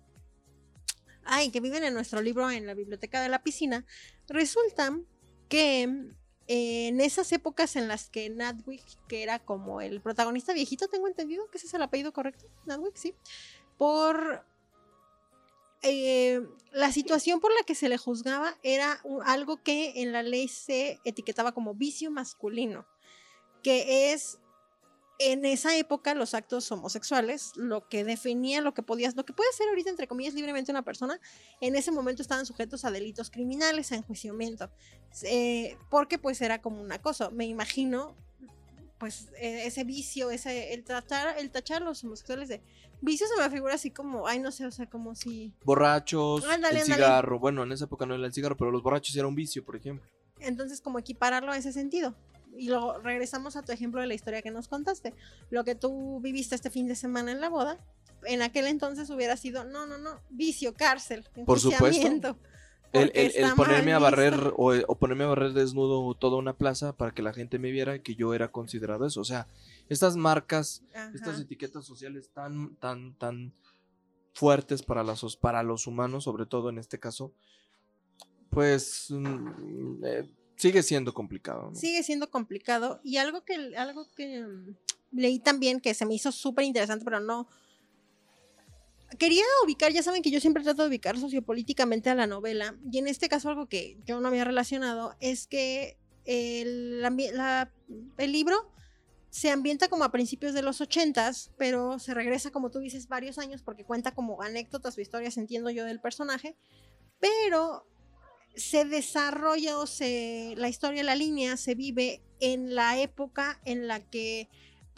ay, 1.24 1.50
que 1.50 1.60
viven 1.60 1.84
en 1.84 1.94
nuestro 1.94 2.22
libro 2.22 2.50
en 2.50 2.66
la 2.66 2.74
biblioteca 2.74 3.20
de 3.20 3.28
la 3.28 3.42
piscina. 3.42 3.84
Resulta 4.28 4.98
que 5.48 6.12
en 6.48 7.00
esas 7.00 7.30
épocas 7.32 7.76
en 7.76 7.88
las 7.88 8.08
que 8.08 8.30
Nadwick, 8.30 8.82
que 9.06 9.22
era 9.22 9.38
como 9.38 9.82
el 9.82 10.00
protagonista 10.00 10.54
viejito, 10.54 10.88
tengo 10.88 11.06
entendido 11.06 11.48
que 11.50 11.58
ese 11.58 11.66
es 11.66 11.74
el 11.74 11.82
apellido 11.82 12.12
correcto, 12.12 12.46
Nadwick, 12.64 12.96
sí, 12.96 13.14
por 13.76 14.44
eh, 15.82 16.40
la 16.72 16.92
situación 16.92 17.40
por 17.40 17.52
la 17.52 17.64
que 17.64 17.74
se 17.74 17.88
le 17.88 17.98
juzgaba 17.98 18.56
era 18.62 19.00
algo 19.24 19.62
que 19.62 20.02
en 20.02 20.12
la 20.12 20.22
ley 20.22 20.48
se 20.48 21.00
etiquetaba 21.05 21.52
como 21.52 21.74
vicio 21.74 22.10
masculino, 22.10 22.86
que 23.62 24.12
es 24.12 24.38
en 25.18 25.44
esa 25.44 25.76
época 25.76 26.14
los 26.14 26.34
actos 26.34 26.70
homosexuales, 26.70 27.52
lo 27.56 27.88
que 27.88 28.05
definía, 28.05 28.60
lo 28.60 28.72
que 28.72 28.82
podías, 28.82 29.16
lo 29.16 29.24
que 29.24 29.32
puede 29.32 29.52
ser 29.52 29.68
ahorita 29.68 29.90
entre 29.90 30.06
comillas 30.06 30.34
libremente 30.34 30.70
una 30.70 30.84
persona, 30.84 31.20
en 31.60 31.74
ese 31.74 31.90
momento 31.90 32.22
estaban 32.22 32.46
sujetos 32.46 32.84
a 32.84 32.90
delitos 32.90 33.30
criminales, 33.30 33.90
a 33.90 33.96
enjuiciamiento, 33.96 34.70
eh, 35.24 35.76
porque 35.90 36.18
pues 36.18 36.40
era 36.40 36.62
como 36.62 36.80
un 36.80 36.92
acoso. 36.92 37.30
Me 37.32 37.46
imagino 37.46 38.16
pues 38.98 39.28
e, 39.38 39.66
ese 39.66 39.84
vicio, 39.84 40.30
ese, 40.30 40.74
el 40.74 40.84
tratar, 40.84 41.38
el 41.38 41.50
tachar 41.50 41.82
a 41.82 41.84
los 41.84 42.02
homosexuales 42.04 42.48
de 42.48 42.60
vicio 43.00 43.26
se 43.26 43.40
me 43.40 43.48
figura 43.50 43.74
así 43.74 43.90
como, 43.90 44.26
ay 44.26 44.40
no 44.40 44.50
sé, 44.50 44.66
o 44.66 44.70
sea, 44.70 44.86
como 44.86 45.14
si... 45.14 45.52
Borrachos, 45.64 46.44
el 46.44 46.82
cigarro, 46.82 47.38
bueno, 47.38 47.62
en 47.62 47.72
esa 47.72 47.84
época 47.84 48.06
no 48.06 48.14
era 48.14 48.26
el 48.26 48.32
cigarro, 48.32 48.56
pero 48.56 48.70
los 48.70 48.82
borrachos 48.82 49.14
era 49.16 49.26
un 49.26 49.34
vicio, 49.34 49.64
por 49.64 49.76
ejemplo. 49.76 50.06
Entonces, 50.40 50.80
como 50.80 50.98
equipararlo 50.98 51.52
a 51.52 51.56
ese 51.56 51.72
sentido. 51.72 52.14
Y 52.56 52.68
luego 52.68 52.98
regresamos 52.98 53.56
a 53.56 53.62
tu 53.62 53.72
ejemplo 53.72 54.00
de 54.00 54.06
la 54.06 54.14
historia 54.14 54.42
que 54.42 54.50
nos 54.50 54.68
contaste. 54.68 55.14
Lo 55.50 55.64
que 55.64 55.74
tú 55.74 56.20
viviste 56.20 56.54
este 56.54 56.70
fin 56.70 56.88
de 56.88 56.94
semana 56.94 57.30
en 57.30 57.40
la 57.40 57.48
boda, 57.48 57.78
en 58.24 58.42
aquel 58.42 58.66
entonces 58.66 59.10
hubiera 59.10 59.36
sido, 59.36 59.64
no, 59.64 59.86
no, 59.86 59.98
no, 59.98 60.20
vicio, 60.30 60.74
cárcel, 60.74 61.24
Por 61.46 61.60
supuesto. 61.60 62.36
El, 62.93 63.55
ponerme 63.55 63.93
a 63.93 63.98
barrer 63.98 64.52
o, 64.56 64.97
ponerme 64.98 65.24
a 65.24 65.28
barrer 65.28 65.52
desnudo 65.52 66.15
toda 66.15 66.39
una 66.39 66.56
plaza 66.56 66.97
para 66.97 67.12
que 67.12 67.23
la 67.23 67.32
gente 67.32 67.59
me 67.59 67.70
viera 67.70 68.02
que 68.02 68.15
yo 68.15 68.35
era 68.35 68.51
considerado 68.51 69.06
eso. 69.06 69.20
O 69.20 69.24
sea, 69.24 69.47
estas 69.89 70.16
marcas, 70.16 70.82
estas 71.15 71.40
etiquetas 71.40 71.85
sociales 71.85 72.31
tan, 72.32 72.77
tan, 72.77 73.15
tan 73.15 73.52
fuertes 74.32 74.82
para, 74.82 75.02
las, 75.05 75.36
para 75.36 75.62
los 75.62 75.86
humanos, 75.86 76.24
sobre 76.24 76.47
todo 76.47 76.70
en 76.70 76.78
este 76.78 76.98
caso, 76.98 77.32
pues 78.51 79.06
mm, 79.10 80.05
eh, 80.05 80.31
sigue 80.56 80.82
siendo 80.82 81.12
complicado. 81.12 81.74
Sigue 81.74 82.02
siendo 82.02 82.31
complicado. 82.31 83.01
Y 83.05 83.19
algo 83.19 83.44
que, 83.44 83.77
algo 83.77 84.09
que 84.15 84.43
mm, 84.43 84.77
leí 85.12 85.39
también 85.40 85.81
que 85.81 85.94
se 85.94 86.06
me 86.06 86.15
hizo 86.15 86.32
súper 86.32 86.65
interesante, 86.65 87.05
pero 87.05 87.20
no, 87.20 87.48
quería 89.16 89.44
ubicar, 89.64 89.93
ya 89.93 90.02
saben 90.02 90.22
que 90.22 90.30
yo 90.30 90.40
siempre 90.40 90.62
trato 90.62 90.82
de 90.82 90.89
ubicar 90.89 91.18
sociopolíticamente 91.18 92.10
a 92.10 92.14
la 92.14 92.26
novela, 92.26 92.76
y 92.90 92.98
en 92.98 93.09
este 93.09 93.28
caso 93.28 93.48
algo 93.48 93.66
que 93.66 93.98
yo 94.05 94.20
no 94.20 94.28
había 94.28 94.44
relacionado 94.44 95.14
es 95.20 95.47
que 95.47 95.97
el, 96.24 97.01
libro 98.18 98.70
se 99.30 99.51
ambienta 99.51 99.89
como 99.89 100.05
a 100.05 100.12
principios 100.12 100.52
de 100.52 100.62
los 100.62 100.80
ochentas, 100.80 101.51
pero 101.56 101.98
se 101.98 102.12
regresa, 102.12 102.51
como 102.51 102.70
tú 102.70 102.80
dices, 102.80 103.09
varios 103.09 103.39
años 103.39 103.62
porque 103.62 103.85
cuenta 103.85 104.14
como 104.14 104.43
anécdotas 104.43 104.97
o 104.98 105.01
historias, 105.01 105.39
entiendo 105.39 105.70
yo, 105.70 105.85
del 105.85 106.01
personaje, 106.01 106.55
pero 107.18 107.86
se 108.55 108.85
desarrolla 108.85 109.78
o 109.78 109.86
se, 109.86 110.55
la 110.56 110.68
historia, 110.68 111.02
la 111.02 111.14
línea 111.14 111.56
se 111.56 111.74
vive 111.74 112.22
en 112.40 112.74
la 112.74 113.01
época 113.01 113.60
en 113.64 113.86
la 113.86 114.01
que 114.01 114.48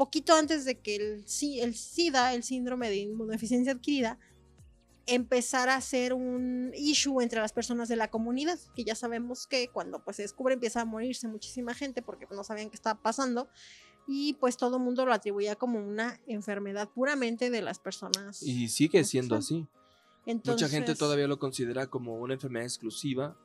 poquito 0.00 0.32
antes 0.32 0.64
de 0.64 0.78
que 0.78 0.96
el, 0.96 1.26
el 1.58 1.74
SIDA, 1.74 2.32
el 2.32 2.42
síndrome 2.42 2.88
de 2.88 2.96
inmunodeficiencia 2.96 3.72
adquirida, 3.72 4.18
empezara 5.04 5.74
a 5.74 5.80
ser 5.82 6.14
un 6.14 6.72
issue 6.74 7.20
entre 7.20 7.38
las 7.38 7.52
personas 7.52 7.86
de 7.90 7.96
la 7.96 8.08
comunidad, 8.08 8.58
que 8.74 8.82
ya 8.82 8.94
sabemos 8.94 9.46
que 9.46 9.68
cuando 9.68 10.02
pues 10.02 10.16
se 10.16 10.22
descubre 10.22 10.54
empieza 10.54 10.80
a 10.80 10.84
morirse 10.86 11.28
muchísima 11.28 11.74
gente 11.74 12.00
porque 12.00 12.26
no 12.30 12.44
sabían 12.44 12.70
qué 12.70 12.76
estaba 12.76 13.02
pasando 13.02 13.50
y 14.08 14.32
pues 14.40 14.56
todo 14.56 14.78
el 14.78 14.82
mundo 14.82 15.04
lo 15.04 15.12
atribuía 15.12 15.54
como 15.54 15.78
una 15.78 16.18
enfermedad 16.26 16.88
puramente 16.88 17.50
de 17.50 17.60
las 17.60 17.78
personas. 17.78 18.42
Y 18.42 18.70
sigue 18.70 19.04
siendo 19.04 19.34
así. 19.34 19.68
Mucha 20.46 20.70
gente 20.70 20.94
todavía 20.94 21.26
lo 21.26 21.38
considera 21.38 21.88
como 21.88 22.14
una 22.14 22.32
enfermedad 22.32 22.64
exclusiva, 22.64 23.36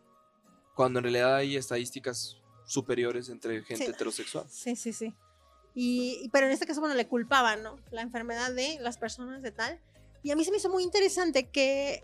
cuando 0.74 1.00
en 1.00 1.04
realidad 1.04 1.36
hay 1.36 1.58
estadísticas 1.58 2.38
superiores 2.66 3.28
entre 3.28 3.62
gente 3.64 3.88
heterosexual. 3.88 4.46
Sí, 4.50 4.78
sí, 4.78 4.94
sí. 4.94 5.14
Y, 5.76 6.30
pero 6.32 6.48
en 6.48 6.54
este 6.54 6.66
caso, 6.66 6.80
bueno, 6.80 6.96
le 6.96 7.06
culpaban, 7.08 7.62
¿no? 7.62 7.78
La 7.92 8.02
enfermedad 8.02 8.54
de 8.54 8.80
las 8.80 8.98
personas 8.98 9.42
de 9.42 9.52
tal. 9.52 9.80
Y 10.24 10.32
a 10.32 10.36
mí 10.36 10.44
se 10.46 10.52
me 10.52 10.58
hizo 10.58 10.70
muy 10.70 10.84
interesante 10.84 11.50
que 11.50 12.02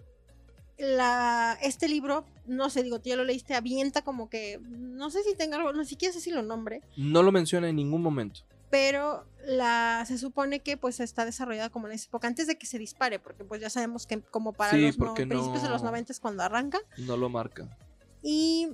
la, 0.77 1.57
este 1.61 1.87
libro, 1.87 2.25
no 2.45 2.69
sé, 2.69 2.83
digo, 2.83 2.99
tú 2.99 3.09
ya 3.09 3.15
lo 3.15 3.23
leíste, 3.23 3.55
avienta 3.55 4.03
como 4.03 4.29
que, 4.29 4.59
no 4.61 5.09
sé 5.09 5.23
si 5.23 5.35
tenga 5.35 5.57
algo, 5.57 5.73
no 5.73 5.85
siquiera 5.85 6.13
sé 6.13 6.19
si 6.19 6.31
lo 6.31 6.43
nombre. 6.43 6.81
No 6.97 7.23
lo 7.23 7.31
menciona 7.31 7.69
en 7.69 7.77
ningún 7.77 8.01
momento. 8.01 8.41
Pero 8.69 9.25
la, 9.45 10.03
se 10.07 10.17
supone 10.17 10.59
que 10.59 10.77
pues 10.77 10.99
está 10.99 11.25
desarrollada 11.25 11.69
como 11.69 11.87
en 11.87 11.93
esa 11.93 12.07
época, 12.07 12.27
antes 12.27 12.47
de 12.47 12.57
que 12.57 12.65
se 12.65 12.77
dispare, 12.77 13.19
porque 13.19 13.43
pues 13.43 13.61
ya 13.61 13.69
sabemos 13.69 14.05
que 14.05 14.21
como 14.21 14.53
para 14.53 14.77
los 14.77 14.97
principios 14.97 15.63
de 15.63 15.69
los 15.69 15.83
90 15.83 16.11
es 16.11 16.19
cuando 16.19 16.43
arranca. 16.43 16.79
No 16.97 17.17
lo 17.17 17.29
marca. 17.29 17.77
Y 18.21 18.69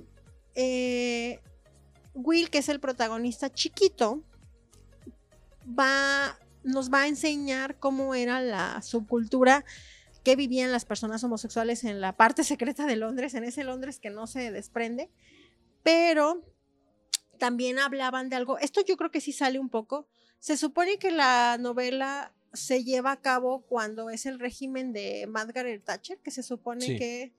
eh, 0.54 1.40
Will, 2.14 2.50
que 2.50 2.58
es 2.58 2.68
el 2.68 2.80
protagonista 2.80 3.50
chiquito, 3.50 4.22
va, 5.68 6.38
nos 6.62 6.92
va 6.92 7.02
a 7.02 7.08
enseñar 7.08 7.78
cómo 7.78 8.14
era 8.14 8.40
la 8.40 8.80
subcultura 8.82 9.64
que 10.24 10.36
vivían 10.36 10.72
las 10.72 10.84
personas 10.84 11.22
homosexuales 11.24 11.84
en 11.84 12.00
la 12.00 12.16
parte 12.16 12.44
secreta 12.44 12.86
de 12.86 12.96
Londres, 12.96 13.34
en 13.34 13.44
ese 13.44 13.64
Londres 13.64 13.98
que 13.98 14.10
no 14.10 14.26
se 14.26 14.50
desprende, 14.50 15.10
pero 15.82 16.42
también 17.38 17.78
hablaban 17.78 18.28
de 18.28 18.36
algo, 18.36 18.58
esto 18.58 18.84
yo 18.84 18.96
creo 18.96 19.10
que 19.10 19.20
sí 19.20 19.32
sale 19.32 19.58
un 19.58 19.70
poco, 19.70 20.08
se 20.38 20.56
supone 20.56 20.98
que 20.98 21.10
la 21.10 21.56
novela 21.58 22.34
se 22.52 22.84
lleva 22.84 23.12
a 23.12 23.20
cabo 23.20 23.62
cuando 23.62 24.10
es 24.10 24.26
el 24.26 24.38
régimen 24.38 24.92
de 24.92 25.26
Margaret 25.28 25.84
Thatcher, 25.84 26.18
que 26.18 26.30
se 26.30 26.42
supone 26.42 26.98
que 26.98 27.32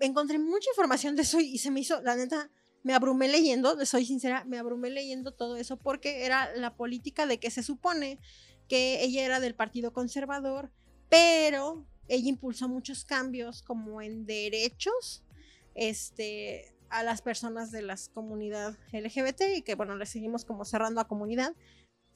encontré 0.00 0.38
mucha 0.38 0.70
información 0.70 1.16
de 1.16 1.22
eso 1.22 1.40
y 1.40 1.58
se 1.58 1.70
me 1.70 1.80
hizo, 1.80 2.02
la 2.02 2.16
neta, 2.16 2.50
me 2.86 2.94
abrumé 2.94 3.26
leyendo, 3.26 3.84
soy 3.84 4.06
sincera, 4.06 4.44
me 4.44 4.58
abrumé 4.58 4.90
leyendo 4.90 5.32
todo 5.32 5.56
eso 5.56 5.76
porque 5.76 6.24
era 6.24 6.54
la 6.54 6.76
política 6.76 7.26
de 7.26 7.40
que 7.40 7.50
se 7.50 7.64
supone 7.64 8.20
que 8.68 9.02
ella 9.02 9.24
era 9.24 9.40
del 9.40 9.56
Partido 9.56 9.92
Conservador, 9.92 10.70
pero 11.08 11.84
ella 12.06 12.28
impulsó 12.28 12.68
muchos 12.68 13.04
cambios 13.04 13.62
como 13.62 14.02
en 14.02 14.24
derechos 14.24 15.24
este, 15.74 16.76
a 16.88 17.02
las 17.02 17.22
personas 17.22 17.72
de 17.72 17.82
la 17.82 17.96
comunidad 18.14 18.78
LGBT 18.92 19.56
y 19.56 19.62
que 19.62 19.74
bueno, 19.74 19.96
le 19.96 20.06
seguimos 20.06 20.44
como 20.44 20.64
cerrando 20.64 21.00
a 21.00 21.08
comunidad. 21.08 21.56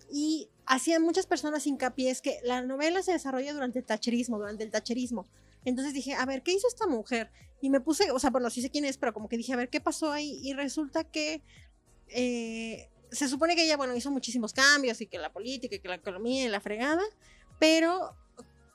Y 0.09 0.51
hacían 0.67 1.03
muchas 1.03 1.27
personas 1.27 1.67
hincapié 1.67 2.11
es 2.11 2.23
que 2.23 2.39
la 2.45 2.63
novela 2.63 3.03
se 3.03 3.11
desarrolla 3.11 3.53
durante 3.53 3.81
el 3.81 3.85
tacherismo, 3.85 4.39
durante 4.39 4.63
el 4.63 4.71
tacherismo. 4.71 5.27
Entonces 5.65 5.95
dije, 5.95 6.15
a 6.15 6.25
ver, 6.27 6.45
¿qué 6.45 6.53
hizo 6.53 6.69
esta 6.69 6.87
mujer? 6.87 7.33
Y 7.61 7.71
me 7.71 7.81
puse, 7.81 8.11
o 8.11 8.19
sea, 8.19 8.31
bueno, 8.31 8.51
sí 8.51 8.63
sé 8.63 8.71
quién 8.71 8.85
es, 8.85 8.97
pero 8.97 9.13
como 9.13 9.29
que 9.29 9.37
dije, 9.37 9.53
a 9.53 9.57
ver, 9.57 9.69
¿qué 9.69 9.81
pasó 9.81 10.13
ahí? 10.13 10.41
Y 10.43 10.55
resulta 10.55 11.05
que 11.05 11.43
eh, 12.09 12.89
se 13.11 13.29
supone 13.29 13.55
que 13.55 13.65
ella, 13.65 13.77
bueno, 13.77 13.95
hizo 13.95 14.11
muchísimos 14.11 14.53
cambios 14.53 15.01
y 15.01 15.07
que 15.07 15.19
la 15.19 15.33
política 15.33 15.75
y 15.75 15.81
que 15.81 15.89
la 15.89 15.97
economía 15.97 16.45
y 16.45 16.49
la 16.49 16.61
fregada, 16.61 17.03
pero 17.59 18.17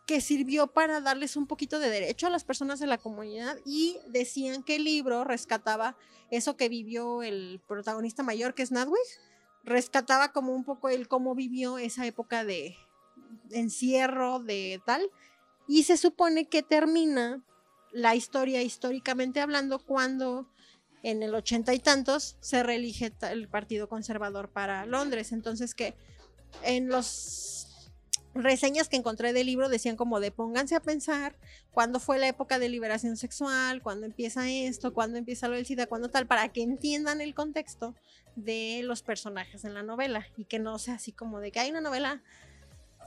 que 0.05 0.21
sirvió 0.21 0.67
para 0.67 1.01
darles 1.01 1.35
un 1.35 1.47
poquito 1.47 1.79
de 1.79 1.89
derecho 1.89 2.27
a 2.27 2.29
las 2.29 2.43
personas 2.43 2.79
de 2.79 2.87
la 2.87 2.97
comunidad 2.97 3.57
y 3.65 3.97
decían 4.07 4.61
que 4.61 4.75
el 4.75 4.83
libro 4.83 5.23
rescataba 5.23 5.97
eso 6.29 6.57
que 6.57 6.69
vivió 6.69 7.23
el 7.23 7.61
protagonista 7.67 8.21
mayor, 8.21 8.53
que 8.53 8.63
es 8.63 8.71
Nadwig, 8.71 8.99
rescataba 9.63 10.31
como 10.31 10.53
un 10.53 10.63
poco 10.63 10.89
el 10.89 11.07
cómo 11.07 11.33
vivió 11.33 11.77
esa 11.79 12.05
época 12.05 12.45
de 12.45 12.75
encierro, 13.51 14.39
de 14.39 14.81
tal, 14.85 15.09
y 15.67 15.83
se 15.83 15.97
supone 15.97 16.47
que 16.47 16.61
termina 16.61 17.43
la 17.95 18.13
historia 18.13 18.61
históricamente 18.61 19.39
hablando 19.39 19.79
cuando 19.79 20.51
en 21.01 21.23
el 21.23 21.33
ochenta 21.33 21.73
y 21.73 21.79
tantos 21.79 22.35
se 22.41 22.61
reelige 22.61 23.13
el 23.21 23.47
Partido 23.47 23.87
Conservador 23.87 24.49
para 24.49 24.85
Londres. 24.85 25.31
Entonces 25.31 25.73
que 25.73 25.95
en 26.61 26.89
los 26.89 27.89
reseñas 28.33 28.89
que 28.89 28.97
encontré 28.97 29.31
del 29.31 29.45
libro 29.45 29.69
decían 29.69 29.95
como 29.95 30.19
de 30.19 30.31
pónganse 30.31 30.75
a 30.75 30.81
pensar 30.81 31.37
cuándo 31.71 32.01
fue 32.01 32.19
la 32.19 32.27
época 32.27 32.59
de 32.59 32.67
liberación 32.67 33.15
sexual, 33.15 33.81
cuándo 33.81 34.05
empieza 34.05 34.49
esto, 34.51 34.93
cuándo 34.93 35.17
empieza 35.17 35.47
lo 35.47 35.55
del 35.55 35.65
SIDA, 35.65 35.87
cuándo 35.87 36.09
tal, 36.09 36.27
para 36.27 36.49
que 36.49 36.63
entiendan 36.63 37.21
el 37.21 37.33
contexto 37.33 37.95
de 38.35 38.81
los 38.83 39.03
personajes 39.03 39.63
en 39.63 39.73
la 39.73 39.83
novela 39.83 40.27
y 40.35 40.43
que 40.43 40.59
no 40.59 40.79
sea 40.79 40.95
así 40.95 41.13
como 41.13 41.39
de 41.39 41.53
que 41.53 41.61
hay 41.61 41.71
una 41.71 41.79
novela 41.79 42.21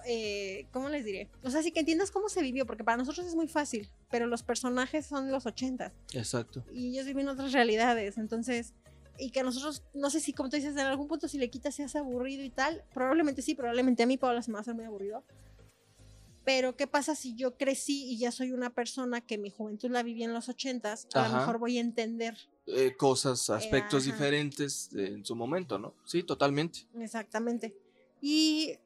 eh, 0.06 0.66
¿cómo 0.72 0.88
les 0.88 1.04
diré? 1.04 1.28
O 1.42 1.50
sea, 1.50 1.62
sí 1.62 1.72
que 1.72 1.80
entiendas 1.80 2.10
cómo 2.10 2.28
se 2.28 2.42
vivió, 2.42 2.66
porque 2.66 2.84
para 2.84 2.96
nosotros 2.96 3.26
es 3.26 3.34
muy 3.34 3.48
fácil, 3.48 3.88
pero 4.10 4.26
los 4.26 4.42
personajes 4.42 5.06
son 5.06 5.30
los 5.30 5.46
80 5.46 5.92
Exacto. 6.14 6.64
y 6.72 6.90
ellos 6.90 7.06
viven 7.06 7.28
otras 7.28 7.52
realidades, 7.52 8.18
entonces, 8.18 8.74
y 9.18 9.30
que 9.30 9.40
a 9.40 9.42
nosotros, 9.42 9.82
no 9.94 10.10
sé 10.10 10.20
si, 10.20 10.32
como 10.32 10.48
tú 10.48 10.56
dices, 10.56 10.72
en 10.72 10.78
algún 10.80 11.08
punto 11.08 11.26
si 11.28 11.38
le 11.38 11.50
quitas 11.50 11.74
se 11.74 11.84
hace 11.84 11.98
aburrido 11.98 12.42
y 12.44 12.50
tal, 12.50 12.84
probablemente 12.94 13.42
sí, 13.42 13.54
probablemente 13.54 14.02
a 14.02 14.06
mí, 14.06 14.16
Paola, 14.16 14.42
se 14.42 14.50
me 14.50 14.54
va 14.54 14.58
a 14.60 14.62
hacer 14.62 14.74
muy 14.74 14.84
aburrido. 14.84 15.24
Pero, 16.44 16.76
¿qué 16.76 16.86
pasa 16.86 17.14
si 17.14 17.34
yo 17.34 17.58
crecí 17.58 18.04
y 18.10 18.16
ya 18.18 18.32
soy 18.32 18.52
una 18.52 18.70
persona 18.70 19.20
que 19.20 19.36
mi 19.36 19.50
juventud 19.50 19.90
la 19.90 20.02
viví 20.02 20.22
en 20.22 20.32
los 20.32 20.48
80 20.48 20.92
A 20.92 20.96
Ajá. 21.12 21.28
lo 21.28 21.36
mejor 21.40 21.58
voy 21.58 21.76
a 21.76 21.80
entender 21.82 22.38
Eh, 22.66 22.94
cosas, 22.96 23.50
aspectos 23.50 24.04
ajá. 24.06 24.12
diferentes 24.12 24.88
eh, 24.94 25.08
en 25.08 25.26
su 25.26 25.36
momento, 25.36 25.78
¿no? 25.78 25.94
Sí, 26.06 26.22
totalmente. 26.22 26.86
Exactamente. 26.98 27.74
Y 28.22 28.78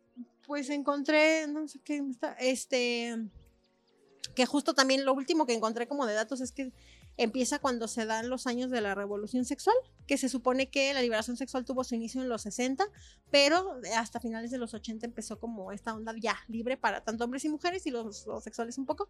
pues 0.53 0.69
encontré, 0.69 1.47
no 1.47 1.67
sé 1.67 1.81
qué, 1.83 1.97
está, 2.11 2.35
este, 2.35 3.17
que 4.35 4.45
justo 4.45 4.75
también 4.75 5.07
lo 5.07 5.15
último 5.15 5.47
que 5.47 5.55
encontré 5.55 5.89
como 5.89 6.05
de 6.05 6.13
datos 6.13 6.43
es 6.43 6.53
que 6.53 6.75
empieza 7.17 7.59
cuando 7.59 7.89
se 7.89 8.05
dan 8.05 8.29
los 8.29 8.47
años 8.47 8.71
de 8.71 8.83
la 8.83 8.95
revolución 8.95 9.47
sexual, 9.47 9.75
que 10.07 10.19
se 10.19 10.29
supone 10.29 10.69
que 10.69 10.93
la 10.93 11.01
liberación 11.01 11.39
sexual 11.39 11.65
tuvo 11.65 11.85
su 11.85 11.95
inicio 11.95 12.21
en 12.21 12.29
los 12.29 12.43
60, 12.43 12.87
pero 13.31 13.81
hasta 13.97 14.21
finales 14.21 14.51
de 14.51 14.59
los 14.59 14.75
80 14.75 15.07
empezó 15.07 15.41
como 15.41 15.73
esta 15.73 15.95
onda 15.95 16.15
ya 16.21 16.37
libre 16.49 16.77
para 16.77 17.03
tanto 17.03 17.25
hombres 17.25 17.47
y 17.47 17.49
mujeres 17.49 17.87
y 17.87 17.91
los, 17.91 18.27
los 18.27 18.45
sexuales 18.45 18.77
un 18.77 18.85
poco. 18.85 19.09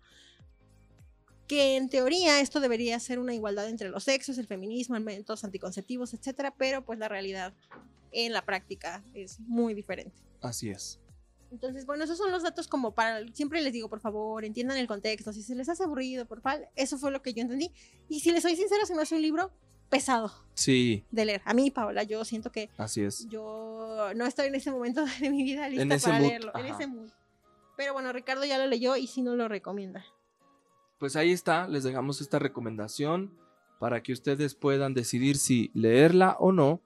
Que 1.49 1.75
en 1.77 1.89
teoría 1.89 2.39
esto 2.39 2.61
debería 2.61 3.01
ser 3.01 3.19
una 3.19 3.35
igualdad 3.35 3.69
entre 3.69 3.89
los 3.89 4.05
sexos, 4.05 4.39
el 4.39 4.47
feminismo, 4.47 5.01
métodos 5.01 5.43
anticonceptivos, 5.43 6.15
etcétera, 6.15 6.55
pero 6.57 6.85
pues 6.85 7.01
la 7.01 7.09
realidad 7.09 7.53
en 8.13 8.33
la 8.33 8.45
práctica 8.45 9.03
es 9.13 9.41
muy 9.41 9.75
diferente. 9.75 10.23
Así 10.41 10.71
es. 10.71 11.02
Entonces, 11.53 11.85
bueno, 11.87 12.03
esos 12.05 12.17
son 12.19 12.33
los 12.33 12.43
datos 12.43 12.67
como 12.67 12.95
para, 12.95 13.25
siempre 13.35 13.61
les 13.61 13.73
digo, 13.75 13.89
por 13.89 14.01
favor, 14.01 14.45
entiendan 14.45 14.79
el 14.79 14.87
contexto, 14.89 15.33
si 15.33 15.43
se 15.43 15.55
les 15.55 15.69
hace 15.69 15.85
aburrido, 15.85 16.25
por 16.27 16.41
favor, 16.41 16.67
eso 16.75 16.97
fue 16.99 17.11
lo 17.13 17.21
que 17.23 17.35
yo 17.35 17.43
entendí. 17.43 17.71
Y 18.09 18.21
si 18.21 18.33
les 18.33 18.43
soy 18.43 18.57
sincera, 18.57 18.87
se 18.87 18.95
me 18.95 19.03
hace 19.03 19.15
un 19.17 19.23
libro 19.23 19.53
pesado 19.91 20.33
Sí, 20.55 21.05
de 21.11 21.27
leer. 21.27 21.43
A 21.45 21.53
mí, 21.53 21.71
Paola, 21.71 22.03
yo 22.05 22.25
siento 22.25 22.51
que 22.51 22.71
así 22.79 23.03
es. 23.03 23.29
yo 23.29 24.09
no 24.17 24.25
estoy 24.25 24.47
en 24.47 24.55
ese 24.55 24.71
momento 24.71 25.05
de 25.21 25.31
mi 25.31 25.43
vida 25.45 25.69
lista 25.69 25.83
En 25.83 26.01
para 26.01 26.19
mood, 26.19 26.29
leerlo, 26.29 26.53
en 26.55 26.65
ajá. 26.67 26.75
ese 26.75 26.87
mood. 26.87 27.11
Pero 27.77 27.93
bueno, 27.93 28.13
Ricardo 28.13 28.45
ya 28.47 28.57
lo 28.59 28.67
leyó 28.67 28.97
y 28.97 29.07
si 29.07 29.21
no 29.23 29.37
lo 29.37 29.49
recomienda. 29.49 30.05
Pues 30.99 31.17
ahí 31.17 31.33
está, 31.33 31.69
les 31.69 31.85
dejamos 31.85 32.21
esta 32.21 32.39
recomendación 32.39 33.37
para 33.79 34.03
que 34.03 34.13
ustedes 34.13 34.55
puedan 34.55 34.95
decidir 34.95 35.37
si 35.37 35.71
leerla 35.75 36.37
o 36.39 36.53
no 36.53 36.81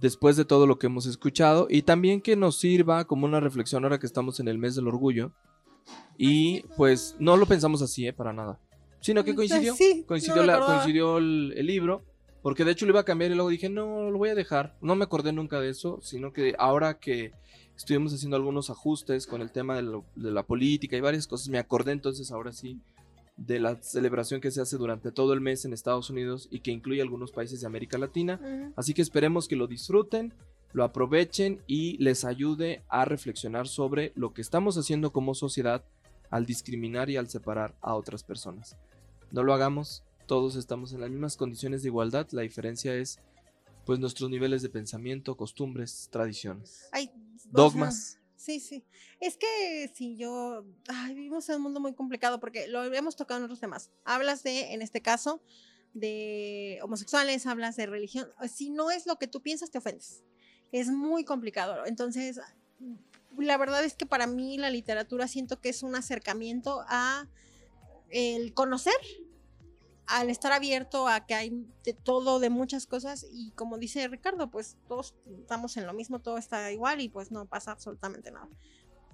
después 0.00 0.36
de 0.36 0.44
todo 0.44 0.66
lo 0.66 0.78
que 0.78 0.86
hemos 0.86 1.06
escuchado 1.06 1.66
y 1.70 1.82
también 1.82 2.20
que 2.20 2.36
nos 2.36 2.58
sirva 2.58 3.04
como 3.04 3.26
una 3.26 3.40
reflexión 3.40 3.84
ahora 3.84 3.98
que 3.98 4.06
estamos 4.06 4.40
en 4.40 4.48
el 4.48 4.58
mes 4.58 4.74
del 4.74 4.88
orgullo. 4.88 5.32
Y 6.16 6.62
pues 6.76 7.16
no 7.18 7.36
lo 7.36 7.46
pensamos 7.46 7.82
así, 7.82 8.06
¿eh? 8.06 8.12
Para 8.12 8.32
nada, 8.32 8.58
sino 9.00 9.24
que 9.24 9.32
Pues 9.34 9.48
coincidió, 9.48 9.74
sí, 9.74 10.04
coincidió, 10.06 10.42
no 10.42 10.46
la- 10.46 10.64
coincidió 10.66 11.18
el, 11.18 11.54
el 11.56 11.66
libro 11.66 12.04
porque 12.42 12.64
de 12.64 12.72
hecho 12.72 12.86
lo 12.86 12.92
iba 12.92 13.00
a 13.00 13.04
cambiar 13.04 13.30
y 13.30 13.34
luego 13.34 13.50
dije 13.50 13.68
no, 13.68 14.10
lo 14.10 14.16
voy 14.18 14.30
a 14.30 14.34
dejar, 14.34 14.74
no 14.80 14.96
me 14.96 15.04
acordé 15.04 15.32
nunca 15.32 15.60
de 15.60 15.68
eso, 15.70 15.98
sino 16.02 16.32
que 16.32 16.54
ahora 16.58 16.98
que 16.98 17.32
estuvimos 17.76 18.14
haciendo 18.14 18.36
algunos 18.36 18.70
ajustes 18.70 19.26
con 19.26 19.42
el 19.42 19.50
tema 19.52 19.76
de, 19.76 19.82
lo- 19.82 20.04
de 20.16 20.30
la 20.30 20.42
política 20.42 20.96
y 20.96 21.00
varias 21.00 21.26
cosas, 21.26 21.48
me 21.48 21.58
acordé 21.58 21.92
entonces 21.92 22.30
ahora 22.32 22.52
sí 22.52 22.78
de 23.40 23.58
la 23.58 23.82
celebración 23.82 24.40
que 24.40 24.50
se 24.50 24.60
hace 24.60 24.76
durante 24.76 25.10
todo 25.12 25.32
el 25.32 25.40
mes 25.40 25.64
en 25.64 25.72
Estados 25.72 26.10
Unidos 26.10 26.46
y 26.50 26.60
que 26.60 26.70
incluye 26.70 27.00
algunos 27.00 27.32
países 27.32 27.60
de 27.60 27.66
América 27.66 27.96
Latina. 27.96 28.38
Así 28.76 28.92
que 28.92 29.02
esperemos 29.02 29.48
que 29.48 29.56
lo 29.56 29.66
disfruten, 29.66 30.34
lo 30.72 30.84
aprovechen 30.84 31.62
y 31.66 31.96
les 31.98 32.24
ayude 32.24 32.82
a 32.88 33.06
reflexionar 33.06 33.66
sobre 33.66 34.12
lo 34.14 34.34
que 34.34 34.42
estamos 34.42 34.76
haciendo 34.76 35.10
como 35.10 35.34
sociedad 35.34 35.82
al 36.28 36.44
discriminar 36.44 37.08
y 37.08 37.16
al 37.16 37.28
separar 37.28 37.74
a 37.80 37.94
otras 37.94 38.22
personas. 38.22 38.76
No 39.32 39.42
lo 39.42 39.54
hagamos, 39.54 40.04
todos 40.26 40.54
estamos 40.54 40.92
en 40.92 41.00
las 41.00 41.10
mismas 41.10 41.36
condiciones 41.36 41.82
de 41.82 41.88
igualdad, 41.88 42.28
la 42.32 42.42
diferencia 42.42 42.94
es 42.94 43.20
pues 43.86 43.98
nuestros 43.98 44.28
niveles 44.28 44.60
de 44.60 44.68
pensamiento, 44.68 45.36
costumbres, 45.36 46.08
tradiciones, 46.12 46.88
Ay, 46.92 47.10
dogmas. 47.50 48.19
Sí, 48.40 48.58
sí. 48.58 48.86
Es 49.20 49.36
que 49.36 49.92
si 49.94 50.16
yo. 50.16 50.64
Ay, 50.88 51.12
vivimos 51.12 51.46
en 51.50 51.56
un 51.56 51.62
mundo 51.62 51.78
muy 51.78 51.92
complicado 51.92 52.40
porque 52.40 52.68
lo 52.68 52.82
hemos 52.84 53.14
tocado 53.14 53.38
en 53.38 53.44
otros 53.44 53.60
temas. 53.60 53.90
Hablas 54.02 54.42
de, 54.42 54.72
en 54.72 54.80
este 54.80 55.02
caso, 55.02 55.42
de 55.92 56.78
homosexuales, 56.82 57.44
hablas 57.44 57.76
de 57.76 57.84
religión. 57.84 58.32
Si 58.50 58.70
no 58.70 58.90
es 58.90 59.06
lo 59.06 59.16
que 59.16 59.26
tú 59.26 59.42
piensas, 59.42 59.70
te 59.70 59.76
ofendes. 59.76 60.24
Es 60.72 60.88
muy 60.88 61.22
complicado. 61.22 61.84
Entonces, 61.84 62.40
la 63.36 63.58
verdad 63.58 63.84
es 63.84 63.94
que 63.94 64.06
para 64.06 64.26
mí 64.26 64.56
la 64.56 64.70
literatura 64.70 65.28
siento 65.28 65.60
que 65.60 65.68
es 65.68 65.82
un 65.82 65.94
acercamiento 65.94 66.82
a 66.88 67.28
el 68.08 68.54
conocer, 68.54 68.94
al 70.10 70.28
estar 70.30 70.52
abierto 70.52 71.06
a 71.08 71.24
que 71.26 71.34
hay 71.34 71.64
de 71.84 71.92
todo, 71.94 72.40
de 72.40 72.50
muchas 72.50 72.86
cosas, 72.86 73.26
y 73.32 73.52
como 73.52 73.78
dice 73.78 74.06
Ricardo, 74.08 74.50
pues 74.50 74.76
todos 74.88 75.14
estamos 75.40 75.76
en 75.76 75.86
lo 75.86 75.92
mismo, 75.94 76.18
todo 76.20 76.36
está 76.36 76.70
igual 76.72 77.00
y 77.00 77.08
pues 77.08 77.30
no 77.30 77.46
pasa 77.46 77.72
absolutamente 77.72 78.30
nada. 78.30 78.48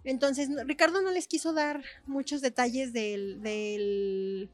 Entonces, 0.05 0.49
Ricardo 0.67 1.03
no 1.03 1.11
les 1.11 1.27
quiso 1.27 1.53
dar 1.53 1.83
muchos 2.07 2.41
detalles 2.41 2.93
del, 2.93 3.43
del, 3.43 4.49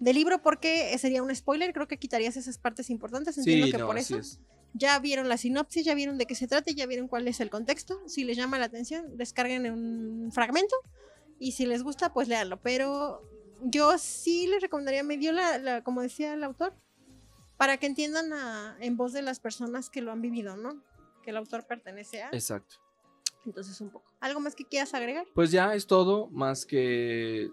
del 0.00 0.16
libro 0.16 0.42
porque 0.42 0.96
sería 0.98 1.22
un 1.22 1.34
spoiler, 1.34 1.72
creo 1.72 1.86
que 1.88 1.98
quitarías 1.98 2.36
esas 2.36 2.58
partes 2.58 2.90
importantes, 2.90 3.38
entiendo 3.38 3.66
Sí, 3.66 3.72
que 3.72 3.78
no, 3.78 3.86
por 3.86 3.98
eso 3.98 4.18
es. 4.18 4.40
ya 4.74 4.98
vieron 4.98 5.28
la 5.28 5.36
sinopsis, 5.36 5.84
ya 5.84 5.94
vieron 5.94 6.18
de 6.18 6.26
qué 6.26 6.34
se 6.34 6.48
trata, 6.48 6.72
ya 6.72 6.86
vieron 6.86 7.06
cuál 7.08 7.28
es 7.28 7.40
el 7.40 7.50
contexto. 7.50 8.00
Si 8.08 8.24
les 8.24 8.36
llama 8.36 8.58
la 8.58 8.64
atención, 8.66 9.16
descarguen 9.16 9.70
un 9.70 10.30
fragmento 10.32 10.74
y 11.38 11.52
si 11.52 11.66
les 11.66 11.82
gusta, 11.84 12.12
pues 12.12 12.26
léanlo. 12.28 12.60
Pero 12.60 13.22
yo 13.62 13.98
sí 13.98 14.46
les 14.46 14.62
recomendaría, 14.62 15.02
me 15.02 15.16
dio 15.16 15.32
la, 15.32 15.58
la- 15.58 15.82
como 15.84 16.02
decía 16.02 16.34
el 16.34 16.44
autor, 16.44 16.74
para 17.56 17.76
que 17.76 17.86
entiendan 17.86 18.32
a- 18.32 18.76
en 18.80 18.96
voz 18.96 19.12
de 19.12 19.22
las 19.22 19.40
personas 19.40 19.90
que 19.90 20.00
lo 20.00 20.12
han 20.12 20.22
vivido, 20.22 20.56
¿no? 20.56 20.82
Que 21.22 21.30
el 21.30 21.36
autor 21.36 21.66
pertenece 21.66 22.22
a. 22.22 22.28
Exacto. 22.32 22.76
Entonces, 23.46 23.80
un 23.80 23.90
poco. 23.90 24.10
¿Algo 24.20 24.40
más 24.40 24.54
que 24.54 24.64
quieras 24.64 24.92
agregar? 24.94 25.26
Pues 25.34 25.50
ya 25.50 25.74
es 25.74 25.86
todo, 25.86 26.28
más 26.28 26.66
que... 26.66 27.50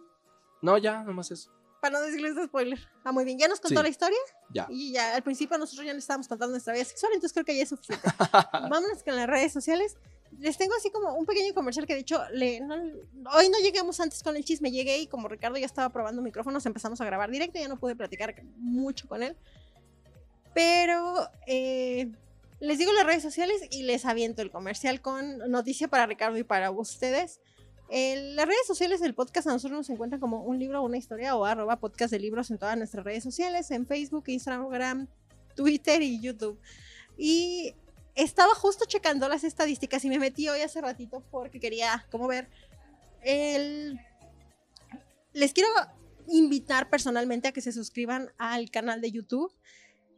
No, 0.61 0.77
ya, 0.77 1.03
nomás 1.03 1.31
eso. 1.31 1.51
Para 1.81 1.99
no 1.99 2.05
decirles 2.05 2.35
de 2.35 2.45
spoiler. 2.45 2.79
Ah, 3.05 3.11
muy 3.11 3.23
bien. 3.23 3.37
Ya 3.37 3.47
nos 3.47 3.59
contó 3.61 3.79
Sí. 3.79 3.83
la 3.83 3.89
historia 3.89 4.17
Ya. 4.53 4.67
y 4.69 4.91
ya 4.93 5.15
al 5.15 5.23
principio 5.23 5.57
nosotros 5.57 5.85
ya 5.85 5.93
le 5.93 5.99
estábamos 5.99 6.27
contando 6.27 6.51
nuestra 6.51 6.73
vida 6.73 6.83
sexual, 6.83 7.11
entonces 7.13 7.33
creo 7.33 7.45
que 7.45 7.55
ya 7.55 7.63
es 7.63 7.69
suficiente. 7.69 8.05
Vámonos 8.53 9.03
con 9.03 9.15
las 9.15 9.27
redes 9.27 9.53
sociales. 9.53 9.95
Les 10.39 10.57
tengo 10.57 10.73
así 10.75 10.91
como 10.91 11.13
un 11.15 11.25
pequeño 11.25 11.53
comercial 11.53 11.87
que 11.87 11.95
de 11.95 12.01
hecho 12.01 12.21
le, 12.31 12.61
hoy 12.61 13.49
no 13.49 13.59
llegamos 13.61 13.99
antes 13.99 14.21
con 14.21 14.35
el 14.35 14.45
chisme, 14.45 14.71
llegué 14.71 14.99
y 14.99 15.07
como 15.07 15.27
Ricardo 15.27 15.57
ya 15.57 15.65
estaba 15.65 15.89
probando 15.89 16.21
micrófonos 16.21 16.65
empezamos 16.65 17.01
a 17.01 17.05
grabar 17.05 17.31
directo, 17.31 17.59
ya 17.59 17.67
no 17.67 17.79
pude 17.79 17.95
platicar 17.95 18.35
mucho 18.57 19.07
con 19.07 19.23
él. 19.23 19.35
Pero 20.53 21.29
eh, 21.47 22.11
les 22.59 22.77
digo 22.77 22.91
las 22.93 23.05
redes 23.05 23.23
sociales 23.23 23.61
y 23.71 23.83
les 23.83 24.05
aviento 24.05 24.41
el 24.41 24.51
comercial 24.51 25.01
con 25.01 25.37
noticia 25.49 25.87
para 25.87 26.05
Ricardo 26.05 26.37
y 26.37 26.43
para 26.43 26.71
ustedes. 26.71 27.39
Las 27.89 28.45
redes 28.45 28.67
sociales 28.67 28.99
del 28.99 29.13
podcast 29.13 29.47
a 29.47 29.53
nosotros 29.53 29.77
nos 29.77 29.89
encuentran 29.89 30.19
como 30.19 30.41
un 30.43 30.59
libro 30.59 30.83
una 30.83 30.97
historia 30.97 31.35
o 31.35 31.45
arroba 31.45 31.79
podcast 31.79 32.11
de 32.11 32.19
libros 32.19 32.51
en 32.51 32.57
todas 32.57 32.77
nuestras 32.77 33.05
redes 33.05 33.23
sociales, 33.23 33.71
en 33.71 33.85
Facebook, 33.85 34.25
Instagram, 34.27 35.07
Twitter 35.55 36.01
y 36.01 36.19
YouTube. 36.19 36.59
Y 37.17 37.75
estaba 38.17 38.55
justo 38.55 38.85
checando 38.85 39.29
las 39.29 39.43
estadísticas 39.43 40.03
y 40.03 40.09
me 40.09 40.19
metí 40.19 40.49
hoy 40.49 40.61
hace 40.61 40.81
ratito 40.81 41.23
porque 41.31 41.59
quería 41.59 42.05
como 42.11 42.27
ver 42.27 42.49
el... 43.21 43.99
Les 45.33 45.53
quiero 45.53 45.69
invitar 46.27 46.89
personalmente 46.89 47.47
a 47.47 47.51
que 47.51 47.61
se 47.61 47.71
suscriban 47.71 48.33
al 48.39 48.71
canal 48.71 49.01
de 49.01 49.11
YouTube. 49.11 49.53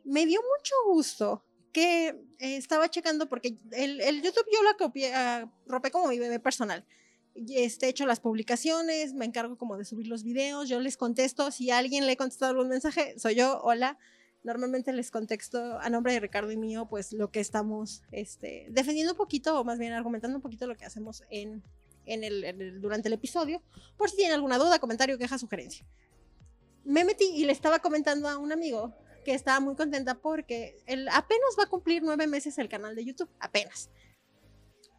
Me 0.05 0.25
dio 0.25 0.39
mucho 0.41 0.73
gusto 0.87 1.43
que 1.73 2.07
eh, 2.07 2.55
estaba 2.55 2.89
checando 2.89 3.27
porque 3.27 3.57
el, 3.73 3.99
el 3.99 4.21
YouTube 4.21 4.47
yo 4.51 4.63
lo 4.63 4.77
copié, 4.77 5.11
ropé 5.65 5.91
como 5.91 6.07
mi 6.07 6.17
bebé 6.17 6.39
personal. 6.39 6.85
Este, 7.35 7.85
he 7.85 7.89
hecho 7.89 8.05
las 8.05 8.21
publicaciones, 8.21 9.13
me 9.13 9.25
encargo 9.25 9.57
como 9.57 9.77
de 9.77 9.83
subir 9.83 10.07
los 10.07 10.23
videos, 10.23 10.69
yo 10.69 10.79
les 10.79 10.97
contesto, 10.97 11.51
si 11.51 11.69
alguien 11.69 12.05
le 12.05 12.13
he 12.13 12.17
contestado 12.17 12.51
algún 12.51 12.69
mensaje, 12.69 13.17
soy 13.19 13.35
yo, 13.35 13.59
hola, 13.61 13.97
normalmente 14.43 14.93
les 14.93 15.11
contesto 15.11 15.79
a 15.79 15.89
nombre 15.89 16.13
de 16.13 16.19
Ricardo 16.19 16.51
y 16.51 16.57
mío, 16.57 16.87
pues 16.89 17.13
lo 17.13 17.29
que 17.31 17.39
estamos 17.39 18.03
este, 18.11 18.67
defendiendo 18.69 19.13
un 19.13 19.17
poquito, 19.17 19.59
o 19.59 19.63
más 19.63 19.79
bien 19.79 19.93
argumentando 19.93 20.37
un 20.37 20.41
poquito 20.41 20.67
lo 20.67 20.75
que 20.77 20.85
hacemos 20.85 21.23
en, 21.29 21.61
en 22.05 22.23
el, 22.23 22.43
en 22.43 22.61
el- 22.61 22.81
durante 22.81 23.09
el 23.09 23.13
episodio, 23.13 23.61
por 23.97 24.09
si 24.09 24.17
tienen 24.17 24.35
alguna 24.35 24.57
duda, 24.57 24.79
comentario, 24.79 25.17
queja, 25.17 25.37
sugerencia. 25.37 25.85
Me 26.85 27.03
metí 27.03 27.25
y 27.25 27.45
le 27.45 27.51
estaba 27.51 27.79
comentando 27.79 28.29
a 28.29 28.37
un 28.37 28.51
amigo 28.51 28.95
que 29.25 29.33
estaba 29.33 29.59
muy 29.59 29.75
contenta 29.75 30.15
porque 30.15 30.81
él 30.85 31.07
apenas 31.09 31.55
va 31.59 31.63
a 31.63 31.69
cumplir 31.69 32.01
nueve 32.01 32.25
meses 32.25 32.57
el 32.57 32.69
canal 32.69 32.95
de 32.95 33.05
YouTube, 33.05 33.29
apenas. 33.39 33.89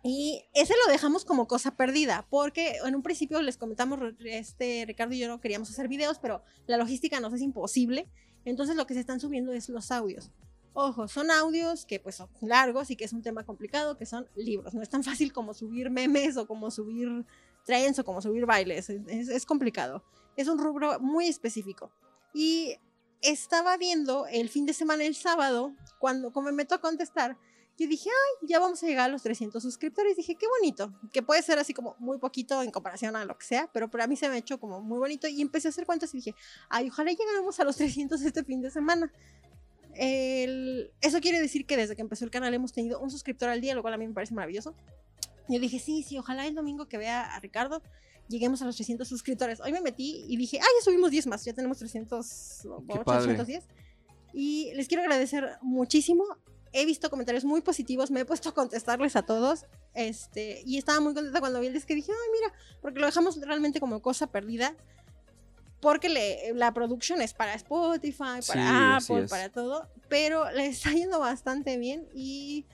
Y 0.03 0.45
ese 0.55 0.75
lo 0.87 0.93
dejamos 0.93 1.25
como 1.25 1.47
cosa 1.47 1.77
perdida, 1.77 2.27
porque 2.31 2.77
en 2.87 2.95
un 2.95 3.03
principio 3.03 3.43
les 3.43 3.57
comentamos, 3.57 3.99
este, 4.25 4.85
Ricardo 4.87 5.15
y 5.15 5.19
yo 5.19 5.29
no 5.29 5.41
queríamos 5.41 5.71
hacer 5.71 5.89
videos, 5.89 6.19
pero 6.19 6.43
la 6.67 6.77
logística 6.77 7.21
nos 7.21 7.35
es 7.35 7.43
imposible. 7.43 8.09
Entonces 8.45 8.77
lo 8.77 8.87
que 8.87 8.95
se 8.95 9.01
están 9.01 9.21
subiendo 9.21 9.53
es 9.53 9.69
los 9.69 9.91
audios. 9.91 10.31
Ojo, 10.73 11.09
son 11.09 11.31
audios 11.31 11.85
que 11.85 11.99
pues 11.99 12.17
son 12.17 12.29
largos 12.41 12.91
y 12.91 12.97
que 12.97 13.05
es 13.05 13.13
un 13.13 13.23
tema 13.23 13.45
complicado, 13.45 13.97
que 13.97 14.07
son 14.07 14.29
libros. 14.37 14.73
No 14.73 14.83
es 14.83 14.89
tan 14.89 15.03
fácil 15.03 15.33
como 15.33 15.53
subir 15.53 15.91
memes 15.91 16.37
o 16.37 16.47
como 16.47 16.71
subir 16.71 17.25
trends 17.65 17.99
o 17.99 18.05
como 18.05 18.23
subir 18.23 18.47
bailes. 18.47 18.89
Es, 18.89 19.29
es 19.29 19.47
complicado. 19.47 20.05
Es 20.37 20.49
un 20.49 20.59
rubro 20.59 21.01
muy 21.01 21.27
específico. 21.27 21.91
Y 22.33 22.77
estaba 23.21 23.77
viendo 23.77 24.27
el 24.27 24.49
fin 24.49 24.65
de 24.65 24.73
semana, 24.73 25.05
el 25.05 25.15
sábado, 25.15 25.75
cuando 25.99 26.33
como 26.33 26.47
me 26.47 26.53
meto 26.53 26.75
a 26.75 26.81
contestar, 26.81 27.37
yo 27.81 27.89
dije, 27.89 28.11
ay, 28.11 28.47
ya 28.47 28.61
vamos 28.61 28.83
a 28.83 28.87
llegar 28.87 29.09
a 29.09 29.13
los 29.13 29.23
300 29.23 29.63
suscriptores. 29.63 30.15
Dije, 30.15 30.35
qué 30.35 30.47
bonito, 30.47 30.93
que 31.15 31.23
puede 31.23 31.41
ser 31.41 31.59
así 31.59 31.73
como 31.73 31.97
muy 31.99 32.19
poquito 32.19 32.63
en 32.63 32.71
comparación 32.71 33.17
a 33.17 33.25
lo 33.25 33.39
que 33.39 33.47
sea, 33.47 33.71
pero 33.73 33.91
para 33.91 34.07
mí 34.07 34.17
se 34.17 34.29
me 34.29 34.35
ha 34.35 34.37
hecho 34.37 34.61
como 34.61 34.83
muy 34.83 34.99
bonito. 34.99 35.27
Y 35.27 35.41
empecé 35.41 35.69
a 35.69 35.71
hacer 35.71 35.87
cuentas 35.87 36.13
y 36.13 36.19
dije, 36.19 36.35
ay, 36.69 36.91
ojalá 36.91 37.11
lleguemos 37.11 37.59
a 37.59 37.65
los 37.65 37.77
300 37.77 38.21
este 38.21 38.45
fin 38.45 38.61
de 38.61 38.71
semana. 38.71 39.11
El... 39.95 40.91
Eso 41.01 41.21
quiere 41.21 41.41
decir 41.41 41.65
que 41.65 41.79
desde 41.79 41.97
que 41.97 42.03
empezó 42.03 42.27
el 42.27 42.31
canal 42.31 42.53
hemos 42.53 42.71
tenido 42.71 43.01
un 43.01 43.11
suscriptor 43.11 43.49
al 43.49 43.63
día, 43.63 43.75
lo 43.75 43.81
cual 43.81 43.95
a 43.95 43.97
mí 43.97 44.07
me 44.07 44.13
parece 44.13 44.35
maravilloso. 44.35 44.75
Yo 45.49 45.59
dije, 45.59 45.79
sí, 45.79 46.03
sí, 46.03 46.19
ojalá 46.19 46.47
el 46.47 46.55
domingo 46.55 46.87
que 46.87 46.99
vea 46.99 47.35
a 47.35 47.41
Ricardo 47.41 47.81
lleguemos 48.29 48.61
a 48.61 48.67
los 48.67 48.77
300 48.77 49.09
suscriptores. 49.09 49.59
Hoy 49.61 49.73
me 49.73 49.81
metí 49.81 50.27
y 50.29 50.37
dije, 50.37 50.59
ay, 50.59 50.69
ya 50.79 50.85
subimos 50.85 51.11
10 51.11 51.29
más, 51.29 51.47
ya 51.47 51.55
tenemos 51.55 51.79
300, 51.79 52.67
310. 53.07 53.65
Y 54.35 54.71
les 54.75 54.87
quiero 54.87 55.03
agradecer 55.03 55.57
muchísimo 55.63 56.25
he 56.73 56.87
visto 56.87 57.11
comentarios 57.11 57.45
muy 57.45 57.61
positivos, 57.61 58.11
me 58.11 58.21
he 58.21 58.25
puesto 58.25 58.49
a 58.49 58.55
contestarles 58.55 59.17
a 59.17 59.23
todos. 59.23 59.67
Este, 59.95 60.63
y 60.65 60.79
estaba 60.79 61.01
muy 61.01 61.15
contenta 61.15 61.41
cuando 61.41 61.61
vi 61.61 61.67
el 61.67 61.73
disco 61.73 61.95
dije, 61.95 62.13
ay, 62.13 62.31
mira, 62.33 62.55
porque 62.81 63.01
lo 63.01 63.07
dejamos 63.07 63.41
realmente 63.41 63.81
como 63.81 64.01
cosa 64.01 64.29
perdida. 64.29 64.75
Porque 65.81 66.11
le, 66.11 66.53
la 66.55 66.75
producción 66.75 67.23
es 67.23 67.33
para 67.33 67.55
Spotify, 67.55 68.41
para 68.47 68.97
Apple, 68.97 69.27
para 69.29 69.49
todo. 69.49 69.89
Pero 70.09 70.51
le 70.53 70.67
está 70.67 70.93
yendo 70.93 71.19
bastante 71.19 71.79
bien. 71.79 72.07
Y 72.15 72.67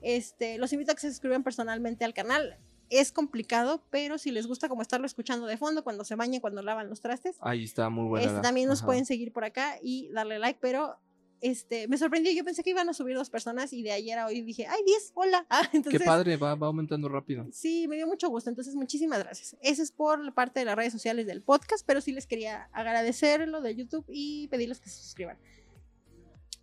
este, 0.00 0.58
los 0.58 0.72
invito 0.72 0.92
a 0.92 0.94
que 0.94 1.00
se 1.00 1.10
suscriban 1.10 1.42
personalmente 1.42 2.04
al 2.04 2.14
canal. 2.14 2.56
Es 2.88 3.10
complicado, 3.10 3.82
pero 3.90 4.16
si 4.18 4.30
les 4.30 4.46
gusta 4.46 4.68
como 4.68 4.82
estarlo 4.82 5.06
escuchando 5.06 5.46
de 5.46 5.56
fondo 5.56 5.82
cuando 5.82 6.04
se 6.04 6.14
bañan, 6.14 6.40
cuando 6.40 6.62
lavan 6.62 6.88
los 6.88 7.00
trastes. 7.00 7.36
Ahí 7.40 7.64
está 7.64 7.88
muy 7.88 8.06
bueno. 8.06 8.26
Este, 8.26 8.40
también 8.42 8.68
nos 8.68 8.82
pueden 8.82 9.06
seguir 9.06 9.32
por 9.32 9.44
acá 9.44 9.78
y 9.82 10.08
darle 10.12 10.38
like, 10.38 10.58
pero 10.60 10.98
este, 11.42 11.88
me 11.88 11.98
sorprendió, 11.98 12.32
yo 12.32 12.44
pensé 12.44 12.62
que 12.62 12.70
iban 12.70 12.88
a 12.88 12.94
subir 12.94 13.16
dos 13.16 13.28
personas 13.28 13.72
y 13.72 13.82
de 13.82 13.90
ayer 13.90 14.16
a 14.16 14.26
hoy 14.26 14.42
dije, 14.42 14.64
ay, 14.68 14.80
10, 14.86 15.10
hola. 15.14 15.44
Ah, 15.50 15.68
Qué 15.90 15.98
padre, 15.98 16.36
va, 16.36 16.54
va 16.54 16.68
aumentando 16.68 17.08
rápido. 17.08 17.46
Sí, 17.50 17.88
me 17.88 17.96
dio 17.96 18.06
mucho 18.06 18.28
gusto, 18.28 18.48
entonces 18.48 18.76
muchísimas 18.76 19.18
gracias. 19.18 19.56
Eso 19.60 19.82
es 19.82 19.90
por 19.90 20.24
la 20.24 20.32
parte 20.32 20.60
de 20.60 20.66
las 20.66 20.76
redes 20.76 20.92
sociales 20.92 21.26
del 21.26 21.42
podcast, 21.42 21.84
pero 21.84 22.00
sí 22.00 22.12
les 22.12 22.28
quería 22.28 22.68
agradecer 22.72 23.48
lo 23.48 23.60
de 23.60 23.74
YouTube 23.74 24.04
y 24.08 24.46
pedirles 24.48 24.80
que 24.80 24.88
se 24.88 25.02
suscriban. 25.02 25.36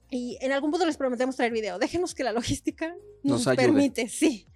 Y 0.09 0.37
en 0.39 0.53
algún 0.53 0.71
punto 0.71 0.85
les 0.85 0.95
prometemos 0.95 1.35
traer 1.35 1.51
video. 1.51 1.77
Déjenos 1.77 2.15
que 2.15 2.23
la 2.23 2.31
logística 2.33 2.95
nos, 3.21 3.43
permite, 3.45 4.07
sí. 4.07 4.47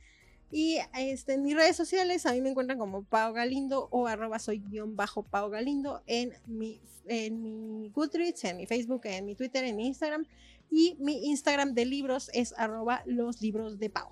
Y 0.56 0.78
este, 0.96 1.34
en 1.34 1.42
mis 1.42 1.56
redes 1.56 1.76
sociales 1.76 2.28
a 2.28 2.32
mí 2.32 2.40
me 2.40 2.52
encuentran 2.52 2.78
como 2.78 3.04
Pau 3.04 3.34
Galindo 3.34 3.88
o 3.90 4.06
arroba 4.06 4.38
soy 4.38 4.60
guion 4.60 4.96
bajo 4.96 5.24
Pau 5.24 5.50
Galindo 5.50 6.04
en 6.06 6.32
mi, 6.46 6.80
en 7.08 7.42
mi 7.42 7.90
Goodreads, 7.90 8.44
en 8.44 8.58
mi 8.58 8.68
Facebook, 8.68 9.02
en 9.06 9.26
mi 9.26 9.34
Twitter, 9.34 9.64
en 9.64 9.76
mi 9.76 9.88
Instagram. 9.88 10.28
Y 10.70 10.96
mi 11.00 11.26
Instagram 11.26 11.74
de 11.74 11.86
libros 11.86 12.30
es 12.36 12.54
arroba 12.56 13.02
los 13.08 13.42
libros 13.42 13.80
de 13.80 13.90
Pau. 13.90 14.08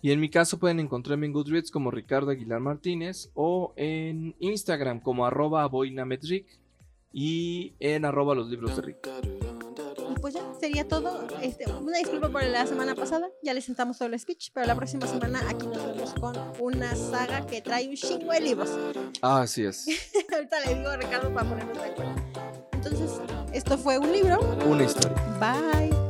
Y 0.00 0.12
en 0.12 0.20
mi 0.20 0.30
caso 0.30 0.58
pueden 0.58 0.80
encontrarme 0.80 1.26
en 1.26 1.34
Goodreads 1.34 1.70
como 1.70 1.90
Ricardo 1.90 2.30
Aguilar 2.30 2.60
Martínez 2.60 3.30
o 3.34 3.74
en 3.76 4.34
Instagram 4.38 5.00
como 5.00 5.26
arroba 5.26 5.66
boinametric 5.66 6.58
y 7.12 7.74
en 7.80 8.06
arroba 8.06 8.34
los 8.34 8.48
libros 8.48 8.76
de 8.76 8.82
Rick 8.82 9.02
pues 10.20 10.34
ya 10.34 10.42
sería 10.58 10.86
todo. 10.86 11.26
Este, 11.42 11.70
una 11.70 11.98
disculpa 11.98 12.28
por 12.28 12.42
la 12.44 12.66
semana 12.66 12.94
pasada, 12.94 13.28
ya 13.42 13.54
les 13.54 13.64
sentamos 13.64 13.98
todo 13.98 14.08
el 14.08 14.18
speech, 14.18 14.50
pero 14.52 14.66
la 14.66 14.74
próxima 14.74 15.06
semana 15.06 15.40
aquí 15.48 15.66
nos 15.66 15.84
vemos 15.86 16.14
con 16.14 16.36
una 16.60 16.94
saga 16.96 17.46
que 17.46 17.60
trae 17.62 17.88
un 17.88 17.96
chingo 17.96 18.32
de 18.32 18.40
libros. 18.40 18.70
Ah, 19.22 19.42
así 19.42 19.64
es. 19.64 19.86
Ahorita 20.32 20.60
le 20.60 20.74
digo 20.74 20.88
a 20.88 20.96
Ricardo 20.96 21.32
para 21.32 21.48
ponernos 21.48 21.78
de 21.78 21.84
acuerdo. 21.84 22.14
Entonces, 22.72 23.10
esto 23.52 23.78
fue 23.78 23.98
un 23.98 24.12
libro. 24.12 24.40
Una 24.66 24.84
historia. 24.84 25.16
Bye. 25.40 26.03